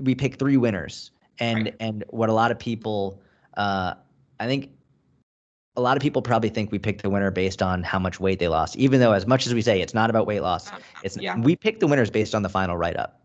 we 0.01 0.15
pick 0.15 0.39
three 0.39 0.55
winners 0.55 1.11
and 1.39 1.65
right. 1.65 1.75
and 1.81 2.05
what 2.09 2.29
a 2.29 2.33
lot 2.33 2.51
of 2.51 2.59
people 2.59 3.21
uh 3.57 3.95
I 4.39 4.47
think 4.47 4.71
a 5.75 5.81
lot 5.81 5.97
of 5.97 6.01
people 6.01 6.21
probably 6.21 6.49
think 6.49 6.71
we 6.71 6.79
pick 6.79 7.01
the 7.01 7.09
winner 7.09 7.31
based 7.31 7.61
on 7.61 7.83
how 7.83 7.99
much 7.99 8.21
weight 8.21 8.39
they 8.39 8.47
lost 8.47 8.77
even 8.77 9.01
though 9.01 9.11
as 9.11 9.27
much 9.27 9.45
as 9.45 9.53
we 9.53 9.61
say 9.61 9.81
it's 9.81 9.93
not 9.93 10.09
about 10.09 10.25
weight 10.25 10.41
loss 10.41 10.71
uh, 10.71 10.79
it's 11.03 11.17
yeah. 11.17 11.37
we 11.37 11.57
pick 11.57 11.81
the 11.81 11.87
winners 11.87 12.09
based 12.09 12.33
on 12.33 12.43
the 12.43 12.49
final 12.49 12.77
write 12.77 12.95
up 12.95 13.24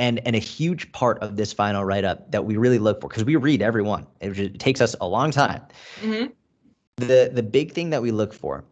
and 0.00 0.18
and 0.26 0.34
a 0.34 0.40
huge 0.40 0.90
part 0.92 1.18
of 1.18 1.36
this 1.36 1.52
final 1.52 1.84
write 1.84 2.04
up 2.04 2.32
that 2.32 2.44
we 2.44 2.56
really 2.56 2.78
look 2.78 3.00
for 3.00 3.08
because 3.08 3.22
we 3.22 3.36
read 3.36 3.62
every 3.62 3.82
one 3.82 4.06
it, 4.20 4.36
it, 4.36 4.58
takes 4.58 4.80
us 4.80 4.96
a 5.00 5.06
long 5.06 5.30
time 5.30 5.62
mm-hmm. 6.00 6.26
the 6.96 7.30
the 7.32 7.42
big 7.42 7.72
thing 7.72 7.90
that 7.90 8.02
we 8.02 8.10
look 8.10 8.32
for 8.32 8.64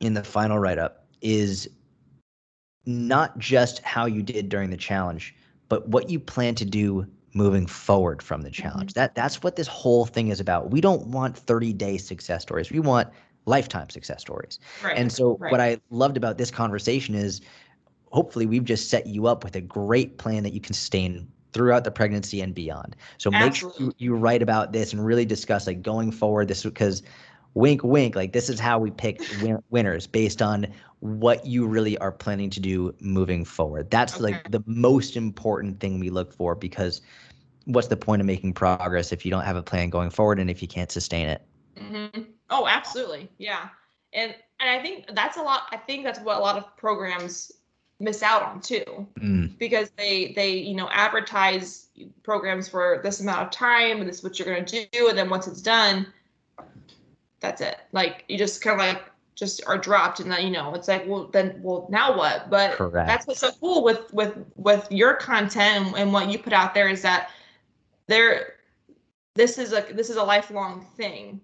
in 0.00 0.14
the 0.14 0.24
final 0.24 0.58
write 0.58 0.78
up 0.78 1.06
is 1.20 1.68
not 2.86 3.36
just 3.38 3.80
how 3.80 4.06
you 4.06 4.22
did 4.22 4.48
during 4.48 4.70
the 4.70 4.76
challenge 4.76 5.34
but 5.68 5.86
what 5.88 6.08
you 6.08 6.18
plan 6.18 6.54
to 6.54 6.64
do 6.64 7.06
moving 7.34 7.66
forward 7.66 8.22
from 8.22 8.42
the 8.42 8.50
challenge 8.50 8.92
mm-hmm. 8.92 9.00
that 9.00 9.14
that's 9.14 9.42
what 9.42 9.56
this 9.56 9.66
whole 9.66 10.06
thing 10.06 10.28
is 10.28 10.38
about 10.38 10.70
we 10.70 10.80
don't 10.80 11.08
want 11.08 11.36
30 11.36 11.72
day 11.72 11.98
success 11.98 12.42
stories 12.42 12.70
we 12.70 12.80
want 12.80 13.08
lifetime 13.46 13.90
success 13.90 14.20
stories 14.20 14.60
right. 14.84 14.96
and 14.96 15.12
so 15.12 15.36
right. 15.38 15.50
what 15.50 15.60
i 15.60 15.76
loved 15.90 16.16
about 16.16 16.38
this 16.38 16.50
conversation 16.50 17.14
is 17.14 17.40
hopefully 18.14 18.46
we've 18.46 18.64
just 18.64 18.88
set 18.88 19.08
you 19.08 19.26
up 19.26 19.42
with 19.42 19.56
a 19.56 19.60
great 19.60 20.18
plan 20.18 20.44
that 20.44 20.52
you 20.52 20.60
can 20.60 20.72
sustain 20.72 21.26
throughout 21.52 21.82
the 21.82 21.90
pregnancy 21.90 22.40
and 22.40 22.54
beyond. 22.54 22.94
So 23.18 23.28
make 23.28 23.42
Absolutely. 23.42 23.86
sure 23.86 23.92
you, 23.98 24.06
you 24.06 24.14
write 24.14 24.40
about 24.40 24.72
this 24.72 24.92
and 24.92 25.04
really 25.04 25.24
discuss 25.24 25.66
like 25.66 25.82
going 25.82 26.12
forward 26.12 26.46
this 26.46 26.62
because 26.62 27.02
wink 27.54 27.82
wink 27.82 28.14
like 28.14 28.32
this 28.32 28.48
is 28.48 28.60
how 28.60 28.78
we 28.78 28.92
pick 28.92 29.20
win- 29.42 29.62
winners 29.70 30.06
based 30.06 30.40
on 30.40 30.66
what 31.00 31.44
you 31.44 31.66
really 31.66 31.98
are 31.98 32.12
planning 32.12 32.50
to 32.50 32.60
do 32.60 32.94
moving 33.00 33.44
forward. 33.44 33.90
That's 33.90 34.14
okay. 34.14 34.34
like 34.34 34.48
the 34.52 34.62
most 34.64 35.16
important 35.16 35.80
thing 35.80 35.98
we 35.98 36.08
look 36.08 36.32
for 36.32 36.54
because 36.54 37.02
what's 37.64 37.88
the 37.88 37.96
point 37.96 38.20
of 38.20 38.26
making 38.26 38.52
progress 38.52 39.10
if 39.10 39.24
you 39.24 39.30
don't 39.32 39.44
have 39.44 39.56
a 39.56 39.62
plan 39.62 39.90
going 39.90 40.10
forward 40.10 40.38
and 40.38 40.48
if 40.48 40.62
you 40.62 40.68
can't 40.68 40.92
sustain 40.92 41.28
it? 41.28 41.42
Mm-hmm. 41.76 42.22
Oh, 42.50 42.68
absolutely. 42.68 43.28
Yeah. 43.38 43.70
And 44.12 44.36
and 44.60 44.70
I 44.70 44.80
think 44.80 45.06
that's 45.14 45.36
a 45.36 45.42
lot 45.42 45.62
I 45.72 45.78
think 45.78 46.04
that's 46.04 46.20
what 46.20 46.36
a 46.36 46.40
lot 46.40 46.56
of 46.56 46.76
programs 46.76 47.50
miss 48.00 48.22
out 48.22 48.42
on 48.42 48.60
too 48.60 49.06
mm. 49.20 49.56
because 49.58 49.90
they 49.96 50.32
they 50.34 50.52
you 50.52 50.74
know 50.74 50.88
advertise 50.90 51.88
programs 52.22 52.68
for 52.68 53.00
this 53.02 53.20
amount 53.20 53.42
of 53.42 53.50
time 53.50 54.00
and 54.00 54.08
this 54.08 54.18
is 54.18 54.24
what 54.24 54.38
you're 54.38 54.52
going 54.52 54.64
to 54.64 54.86
do 54.86 55.08
and 55.08 55.16
then 55.16 55.30
once 55.30 55.46
it's 55.46 55.62
done 55.62 56.06
that's 57.40 57.60
it 57.60 57.76
like 57.92 58.24
you 58.28 58.36
just 58.36 58.62
kind 58.62 58.80
of 58.80 58.86
like 58.86 59.04
just 59.36 59.64
are 59.66 59.78
dropped 59.78 60.20
and 60.20 60.30
then 60.30 60.44
you 60.44 60.50
know 60.50 60.74
it's 60.74 60.88
like 60.88 61.06
well 61.06 61.28
then 61.32 61.58
well 61.62 61.86
now 61.90 62.16
what 62.16 62.50
but 62.50 62.72
Correct. 62.72 63.06
that's 63.06 63.26
what's 63.26 63.40
so 63.40 63.50
cool 63.60 63.82
with 63.82 64.12
with 64.12 64.36
with 64.56 64.90
your 64.90 65.14
content 65.14 65.86
and, 65.86 65.96
and 65.96 66.12
what 66.12 66.30
you 66.30 66.38
put 66.38 66.52
out 66.52 66.74
there 66.74 66.88
is 66.88 67.02
that 67.02 67.30
there 68.06 68.54
this 69.34 69.58
is 69.58 69.72
a 69.72 69.84
this 69.92 70.10
is 70.10 70.16
a 70.16 70.22
lifelong 70.22 70.86
thing 70.96 71.40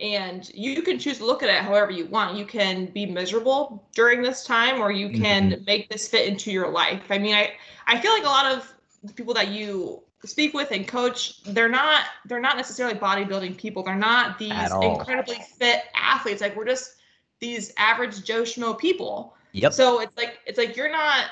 and 0.00 0.50
you 0.54 0.82
can 0.82 0.98
choose 0.98 1.18
to 1.18 1.26
look 1.26 1.42
at 1.42 1.48
it 1.48 1.56
however 1.56 1.90
you 1.90 2.06
want. 2.06 2.36
You 2.36 2.44
can 2.44 2.86
be 2.86 3.06
miserable 3.06 3.84
during 3.94 4.22
this 4.22 4.44
time 4.44 4.80
or 4.80 4.90
you 4.90 5.10
can 5.10 5.50
mm-hmm. 5.50 5.64
make 5.64 5.88
this 5.90 6.08
fit 6.08 6.26
into 6.26 6.50
your 6.50 6.68
life. 6.70 7.02
I 7.10 7.18
mean 7.18 7.34
i 7.34 7.52
i 7.86 8.00
feel 8.00 8.12
like 8.12 8.22
a 8.22 8.26
lot 8.26 8.46
of 8.46 8.72
people 9.14 9.34
that 9.34 9.48
you 9.48 10.02
speak 10.24 10.52
with 10.52 10.70
and 10.70 10.86
coach 10.86 11.42
they're 11.44 11.68
not 11.68 12.04
they're 12.26 12.40
not 12.40 12.56
necessarily 12.56 12.98
bodybuilding 12.98 13.56
people. 13.56 13.82
They're 13.82 13.94
not 13.94 14.38
these 14.38 14.52
incredibly 14.82 15.38
fit 15.58 15.84
athletes. 15.94 16.40
Like 16.40 16.56
we're 16.56 16.66
just 16.66 16.96
these 17.40 17.72
average 17.76 18.24
joe 18.24 18.42
schmo 18.42 18.78
people. 18.78 19.36
Yep. 19.52 19.72
So 19.72 20.00
it's 20.00 20.16
like 20.16 20.38
it's 20.46 20.58
like 20.58 20.76
you're 20.76 20.90
not 20.92 21.26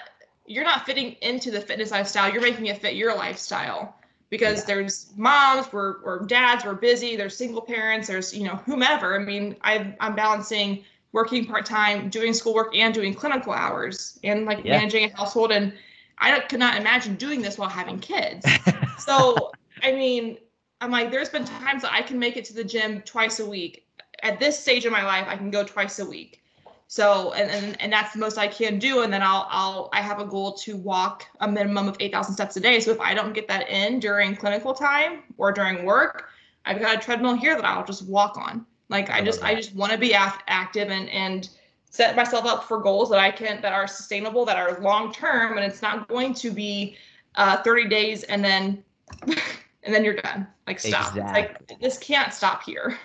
you're 0.46 0.64
not 0.64 0.86
fitting 0.86 1.12
into 1.22 1.50
the 1.50 1.60
fitness 1.60 1.90
lifestyle. 1.90 2.32
You're 2.32 2.42
making 2.42 2.66
it 2.66 2.80
fit 2.80 2.96
your 2.96 3.14
lifestyle 3.14 3.97
because 4.30 4.60
yeah. 4.60 4.66
there's 4.66 5.12
moms 5.16 5.68
or, 5.72 6.00
or 6.04 6.24
dads 6.26 6.64
we're 6.64 6.74
busy 6.74 7.16
there's 7.16 7.36
single 7.36 7.62
parents 7.62 8.08
there's 8.08 8.34
you 8.34 8.44
know 8.44 8.56
whomever 8.56 9.18
i 9.20 9.24
mean 9.24 9.56
i 9.62 9.94
i'm 10.00 10.14
balancing 10.14 10.84
working 11.12 11.46
part-time 11.46 12.08
doing 12.10 12.32
schoolwork 12.32 12.74
and 12.76 12.94
doing 12.94 13.14
clinical 13.14 13.52
hours 13.52 14.18
and 14.24 14.44
like 14.44 14.64
yeah. 14.64 14.76
managing 14.76 15.10
a 15.10 15.16
household 15.16 15.52
and 15.52 15.72
i 16.18 16.38
could 16.40 16.58
not 16.58 16.76
imagine 16.76 17.14
doing 17.16 17.40
this 17.40 17.58
while 17.58 17.68
having 17.68 17.98
kids 17.98 18.46
so 18.98 19.50
i 19.82 19.92
mean 19.92 20.36
i'm 20.80 20.90
like 20.90 21.10
there's 21.10 21.30
been 21.30 21.44
times 21.44 21.82
that 21.82 21.92
i 21.92 22.02
can 22.02 22.18
make 22.18 22.36
it 22.36 22.44
to 22.44 22.52
the 22.52 22.64
gym 22.64 23.00
twice 23.02 23.40
a 23.40 23.46
week 23.46 23.86
at 24.22 24.38
this 24.38 24.58
stage 24.58 24.84
of 24.84 24.92
my 24.92 25.04
life 25.04 25.26
i 25.28 25.36
can 25.36 25.50
go 25.50 25.64
twice 25.64 25.98
a 25.98 26.04
week 26.04 26.42
so 26.90 27.32
and, 27.34 27.50
and 27.50 27.80
and 27.82 27.92
that's 27.92 28.14
the 28.14 28.18
most 28.18 28.38
I 28.38 28.48
can 28.48 28.78
do. 28.78 29.02
And 29.02 29.12
then 29.12 29.22
I'll 29.22 29.46
I'll 29.50 29.90
I 29.92 30.00
have 30.00 30.20
a 30.20 30.24
goal 30.24 30.54
to 30.54 30.74
walk 30.76 31.26
a 31.40 31.46
minimum 31.46 31.86
of 31.86 31.96
eight 32.00 32.12
thousand 32.12 32.32
steps 32.34 32.56
a 32.56 32.60
day. 32.60 32.80
So 32.80 32.90
if 32.90 33.00
I 33.00 33.12
don't 33.12 33.34
get 33.34 33.46
that 33.48 33.68
in 33.68 34.00
during 34.00 34.34
clinical 34.34 34.72
time 34.72 35.22
or 35.36 35.52
during 35.52 35.84
work, 35.84 36.30
I've 36.64 36.80
got 36.80 36.96
a 36.96 36.98
treadmill 36.98 37.34
here 37.34 37.54
that 37.54 37.64
I'll 37.66 37.84
just 37.84 38.08
walk 38.08 38.38
on. 38.38 38.64
Like 38.88 39.10
I, 39.10 39.18
I 39.18 39.20
just 39.22 39.44
I 39.44 39.54
just 39.54 39.74
want 39.74 39.92
to 39.92 39.98
be 39.98 40.14
active 40.14 40.88
and 40.88 41.10
and 41.10 41.50
set 41.90 42.16
myself 42.16 42.46
up 42.46 42.64
for 42.64 42.80
goals 42.80 43.10
that 43.10 43.18
I 43.18 43.30
can 43.30 43.60
that 43.60 43.74
are 43.74 43.86
sustainable, 43.86 44.46
that 44.46 44.56
are 44.56 44.80
long 44.80 45.12
term, 45.12 45.58
and 45.58 45.66
it's 45.66 45.82
not 45.82 46.08
going 46.08 46.32
to 46.34 46.50
be 46.50 46.96
uh, 47.34 47.62
30 47.62 47.88
days 47.88 48.22
and 48.24 48.42
then 48.42 48.82
and 49.26 49.94
then 49.94 50.04
you're 50.04 50.16
done. 50.16 50.46
Like 50.66 50.80
stop. 50.80 51.08
Exactly. 51.10 51.42
Like 51.42 51.80
this 51.82 51.98
can't 51.98 52.32
stop 52.32 52.62
here. 52.62 52.98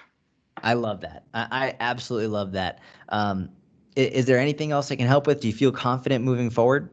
I 0.63 0.73
love 0.73 1.01
that. 1.01 1.25
I, 1.33 1.47
I 1.51 1.75
absolutely 1.81 2.27
love 2.27 2.53
that. 2.53 2.79
Um, 3.09 3.49
is 3.95 4.25
there 4.25 4.39
anything 4.39 4.71
else 4.71 4.91
I 4.91 4.95
can 4.95 5.07
help 5.07 5.27
with? 5.27 5.41
Do 5.41 5.47
you 5.47 5.53
feel 5.53 5.71
confident 5.71 6.23
moving 6.23 6.49
forward? 6.49 6.89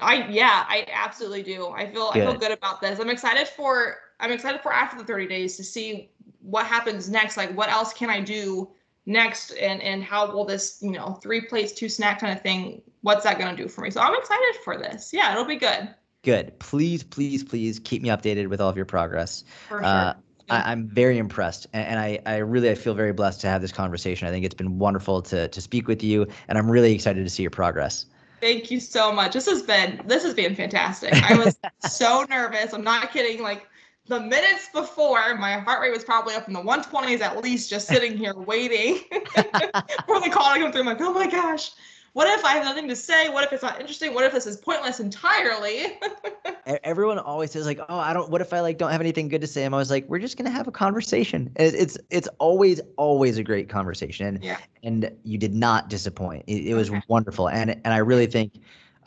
I 0.00 0.26
yeah, 0.28 0.64
I 0.68 0.86
absolutely 0.92 1.42
do. 1.42 1.68
I 1.68 1.90
feel 1.90 2.12
good. 2.12 2.22
I 2.22 2.26
feel 2.26 2.38
good 2.38 2.52
about 2.52 2.80
this. 2.80 2.98
I'm 3.00 3.10
excited 3.10 3.48
for 3.48 3.96
I'm 4.20 4.32
excited 4.32 4.60
for 4.60 4.72
after 4.72 4.98
the 4.98 5.04
30 5.04 5.26
days 5.26 5.56
to 5.56 5.64
see 5.64 6.10
what 6.40 6.66
happens 6.66 7.08
next. 7.08 7.36
Like 7.36 7.54
what 7.56 7.70
else 7.70 7.92
can 7.92 8.10
I 8.10 8.20
do 8.20 8.70
next 9.06 9.50
and 9.52 9.82
and 9.82 10.02
how 10.02 10.30
will 10.32 10.44
this, 10.44 10.78
you 10.80 10.92
know, 10.92 11.18
three 11.22 11.42
plates, 11.42 11.72
two 11.72 11.88
snack 11.88 12.20
kind 12.20 12.36
of 12.36 12.42
thing, 12.42 12.82
what's 13.02 13.24
that 13.24 13.38
gonna 13.38 13.56
do 13.56 13.68
for 13.68 13.82
me? 13.82 13.90
So 13.90 14.00
I'm 14.00 14.14
excited 14.14 14.56
for 14.64 14.78
this. 14.78 15.12
Yeah, 15.12 15.32
it'll 15.32 15.44
be 15.44 15.56
good. 15.56 15.94
Good. 16.22 16.58
Please, 16.58 17.02
please, 17.02 17.42
please 17.42 17.78
keep 17.78 18.02
me 18.02 18.10
updated 18.10 18.48
with 18.48 18.60
all 18.60 18.68
of 18.68 18.76
your 18.76 18.84
progress. 18.84 19.44
For 19.68 19.78
sure. 19.78 19.84
Uh, 19.84 20.14
I, 20.50 20.72
am 20.72 20.88
very 20.88 21.18
impressed, 21.18 21.66
and, 21.72 21.86
and, 21.86 22.00
I, 22.00 22.18
I 22.26 22.36
really 22.38 22.70
I 22.70 22.74
feel 22.74 22.94
very 22.94 23.12
blessed 23.12 23.40
to 23.42 23.46
have 23.46 23.62
this 23.62 23.72
conversation. 23.72 24.26
I 24.26 24.30
think 24.30 24.44
it's 24.44 24.54
been 24.54 24.78
wonderful 24.78 25.22
to 25.22 25.48
to 25.48 25.60
speak 25.60 25.88
with 25.88 26.02
you, 26.02 26.26
and 26.48 26.58
I'm 26.58 26.70
really 26.70 26.92
excited 26.92 27.24
to 27.24 27.30
see 27.30 27.42
your 27.42 27.50
progress. 27.50 28.06
Thank 28.40 28.70
you 28.70 28.80
so 28.80 29.12
much. 29.12 29.32
This 29.32 29.46
has 29.46 29.62
been 29.62 30.00
this 30.06 30.22
has 30.24 30.34
been 30.34 30.54
fantastic. 30.54 31.12
I 31.14 31.36
was 31.36 31.58
so 31.90 32.26
nervous. 32.28 32.72
I'm 32.72 32.82
not 32.82 33.12
kidding. 33.12 33.42
Like 33.42 33.66
the 34.06 34.20
minutes 34.20 34.68
before, 34.72 35.36
my 35.36 35.58
heart 35.58 35.82
rate 35.82 35.92
was 35.92 36.04
probably 36.04 36.34
up 36.34 36.48
in 36.48 36.54
the 36.54 36.62
120s 36.62 37.20
at 37.20 37.42
least, 37.42 37.70
just 37.70 37.86
sitting 37.86 38.16
here 38.16 38.34
waiting 38.34 38.96
for 39.34 40.20
the 40.20 40.30
call 40.32 40.54
to 40.54 40.60
come 40.60 40.72
through. 40.72 40.80
I'm 40.80 40.86
like, 40.86 41.00
oh 41.00 41.12
my 41.12 41.28
gosh 41.28 41.70
what 42.12 42.26
if 42.26 42.44
I 42.44 42.54
have 42.54 42.64
nothing 42.64 42.88
to 42.88 42.96
say? 42.96 43.28
What 43.28 43.44
if 43.44 43.52
it's 43.52 43.62
not 43.62 43.80
interesting? 43.80 44.14
What 44.14 44.24
if 44.24 44.32
this 44.32 44.46
is 44.46 44.56
pointless 44.56 44.98
entirely? 44.98 45.98
Everyone 46.84 47.18
always 47.18 47.52
says 47.52 47.66
like, 47.66 47.78
"Oh, 47.88 47.98
I 47.98 48.12
don't. 48.12 48.30
What 48.30 48.40
if 48.40 48.52
I 48.52 48.60
like 48.60 48.78
don't 48.78 48.90
have 48.90 49.00
anything 49.00 49.28
good 49.28 49.40
to 49.40 49.46
say?" 49.46 49.64
I'm 49.64 49.72
always 49.72 49.90
like, 49.90 50.08
"We're 50.08 50.18
just 50.18 50.36
gonna 50.36 50.50
have 50.50 50.66
a 50.66 50.72
conversation." 50.72 51.52
It's 51.56 51.96
it's 52.10 52.28
always 52.38 52.80
always 52.96 53.38
a 53.38 53.44
great 53.44 53.68
conversation, 53.68 54.26
and 54.26 54.44
yeah. 54.44 54.58
and 54.82 55.10
you 55.24 55.38
did 55.38 55.54
not 55.54 55.88
disappoint. 55.88 56.44
It, 56.46 56.66
it 56.66 56.74
was 56.74 56.90
okay. 56.90 57.00
wonderful, 57.08 57.48
and 57.48 57.70
and 57.70 57.94
I 57.94 57.98
really 57.98 58.26
think. 58.26 58.54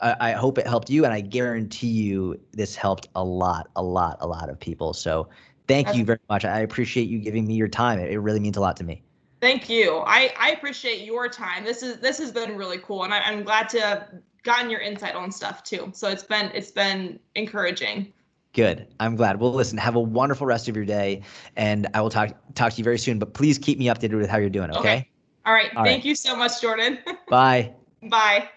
I, 0.00 0.16
I 0.20 0.32
hope 0.32 0.58
it 0.58 0.66
helped 0.66 0.90
you, 0.90 1.04
and 1.04 1.14
I 1.14 1.20
guarantee 1.20 1.86
you 1.86 2.40
this 2.52 2.74
helped 2.74 3.06
a 3.14 3.22
lot, 3.22 3.70
a 3.76 3.82
lot, 3.82 4.16
a 4.20 4.26
lot 4.26 4.50
of 4.50 4.58
people. 4.58 4.92
So, 4.92 5.28
thank 5.68 5.86
That's- 5.86 5.98
you 5.98 6.04
very 6.04 6.18
much. 6.28 6.44
I 6.44 6.60
appreciate 6.60 7.08
you 7.08 7.20
giving 7.20 7.46
me 7.46 7.54
your 7.54 7.68
time. 7.68 8.00
It, 8.00 8.10
it 8.10 8.18
really 8.18 8.40
means 8.40 8.56
a 8.56 8.60
lot 8.60 8.76
to 8.78 8.84
me. 8.84 9.03
Thank 9.44 9.68
you. 9.68 9.98
I, 10.06 10.32
I 10.40 10.52
appreciate 10.52 11.04
your 11.04 11.28
time. 11.28 11.64
This 11.64 11.82
is 11.82 11.98
this 11.98 12.16
has 12.16 12.32
been 12.32 12.56
really 12.56 12.78
cool, 12.78 13.04
and 13.04 13.12
I, 13.12 13.18
I'm 13.18 13.44
glad 13.44 13.68
to 13.68 13.80
have 13.82 14.08
gotten 14.42 14.70
your 14.70 14.80
insight 14.80 15.14
on 15.14 15.30
stuff 15.30 15.62
too. 15.62 15.90
So 15.92 16.08
it's 16.08 16.22
been 16.22 16.50
it's 16.54 16.70
been 16.70 17.20
encouraging. 17.34 18.10
Good. 18.54 18.86
I'm 19.00 19.16
glad. 19.16 19.38
Well, 19.38 19.52
listen. 19.52 19.76
Have 19.76 19.96
a 19.96 20.00
wonderful 20.00 20.46
rest 20.46 20.66
of 20.70 20.76
your 20.76 20.86
day, 20.86 21.20
and 21.56 21.86
I 21.92 22.00
will 22.00 22.08
talk 22.08 22.34
talk 22.54 22.72
to 22.72 22.78
you 22.78 22.84
very 22.84 22.98
soon. 22.98 23.18
But 23.18 23.34
please 23.34 23.58
keep 23.58 23.78
me 23.78 23.84
updated 23.84 24.16
with 24.16 24.30
how 24.30 24.38
you're 24.38 24.48
doing. 24.48 24.70
Okay. 24.70 24.78
okay. 24.78 25.08
All 25.44 25.52
right. 25.52 25.76
All 25.76 25.84
Thank 25.84 25.98
right. 25.98 26.04
you 26.06 26.14
so 26.14 26.34
much, 26.34 26.62
Jordan. 26.62 27.00
Bye. 27.28 27.74
Bye. 28.02 28.48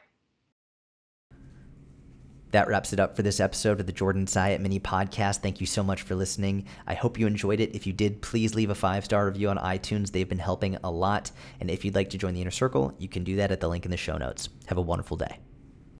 That 2.52 2.68
wraps 2.68 2.94
it 2.94 3.00
up 3.00 3.16
for 3.16 3.24
this 3.24 3.40
episode 3.40 3.80
of 3.80 3.86
the 3.86 3.92
Jordan 3.92 4.26
Syatt 4.26 4.62
Mini 4.62 4.80
Podcast. 4.80 5.42
Thank 5.42 5.60
you 5.60 5.68
so 5.68 5.84
much 5.84 6.02
for 6.02 6.16
listening. 6.16 6.66
I 6.86 6.94
hope 6.94 7.20
you 7.20 7.28
enjoyed 7.28 7.60
it. 7.60 7.76
If 7.76 7.86
you 7.86 7.94
did, 7.94 8.22
please 8.22 8.56
leave 8.56 8.70
a 8.70 8.76
five 8.76 9.04
star 9.04 9.26
review 9.26 9.50
on 9.50 9.58
iTunes. 9.58 10.12
They've 10.12 10.28
been 10.28 10.40
helping 10.40 10.78
a 10.84 10.92
lot. 10.92 11.32
And 11.60 11.70
if 11.70 11.84
you'd 11.84 11.96
like 11.96 12.10
to 12.12 12.18
join 12.18 12.34
the 12.34 12.42
inner 12.42 12.52
circle, 12.52 12.94
you 12.98 13.10
can 13.10 13.24
do 13.24 13.36
that 13.38 13.52
at 13.52 13.60
the 13.60 13.68
link 13.68 13.86
in 13.86 13.92
the 13.92 13.98
show 13.98 14.18
notes. 14.18 14.50
Have 14.68 14.78
a 14.78 14.82
wonderful 14.82 15.18
day. 15.18 15.40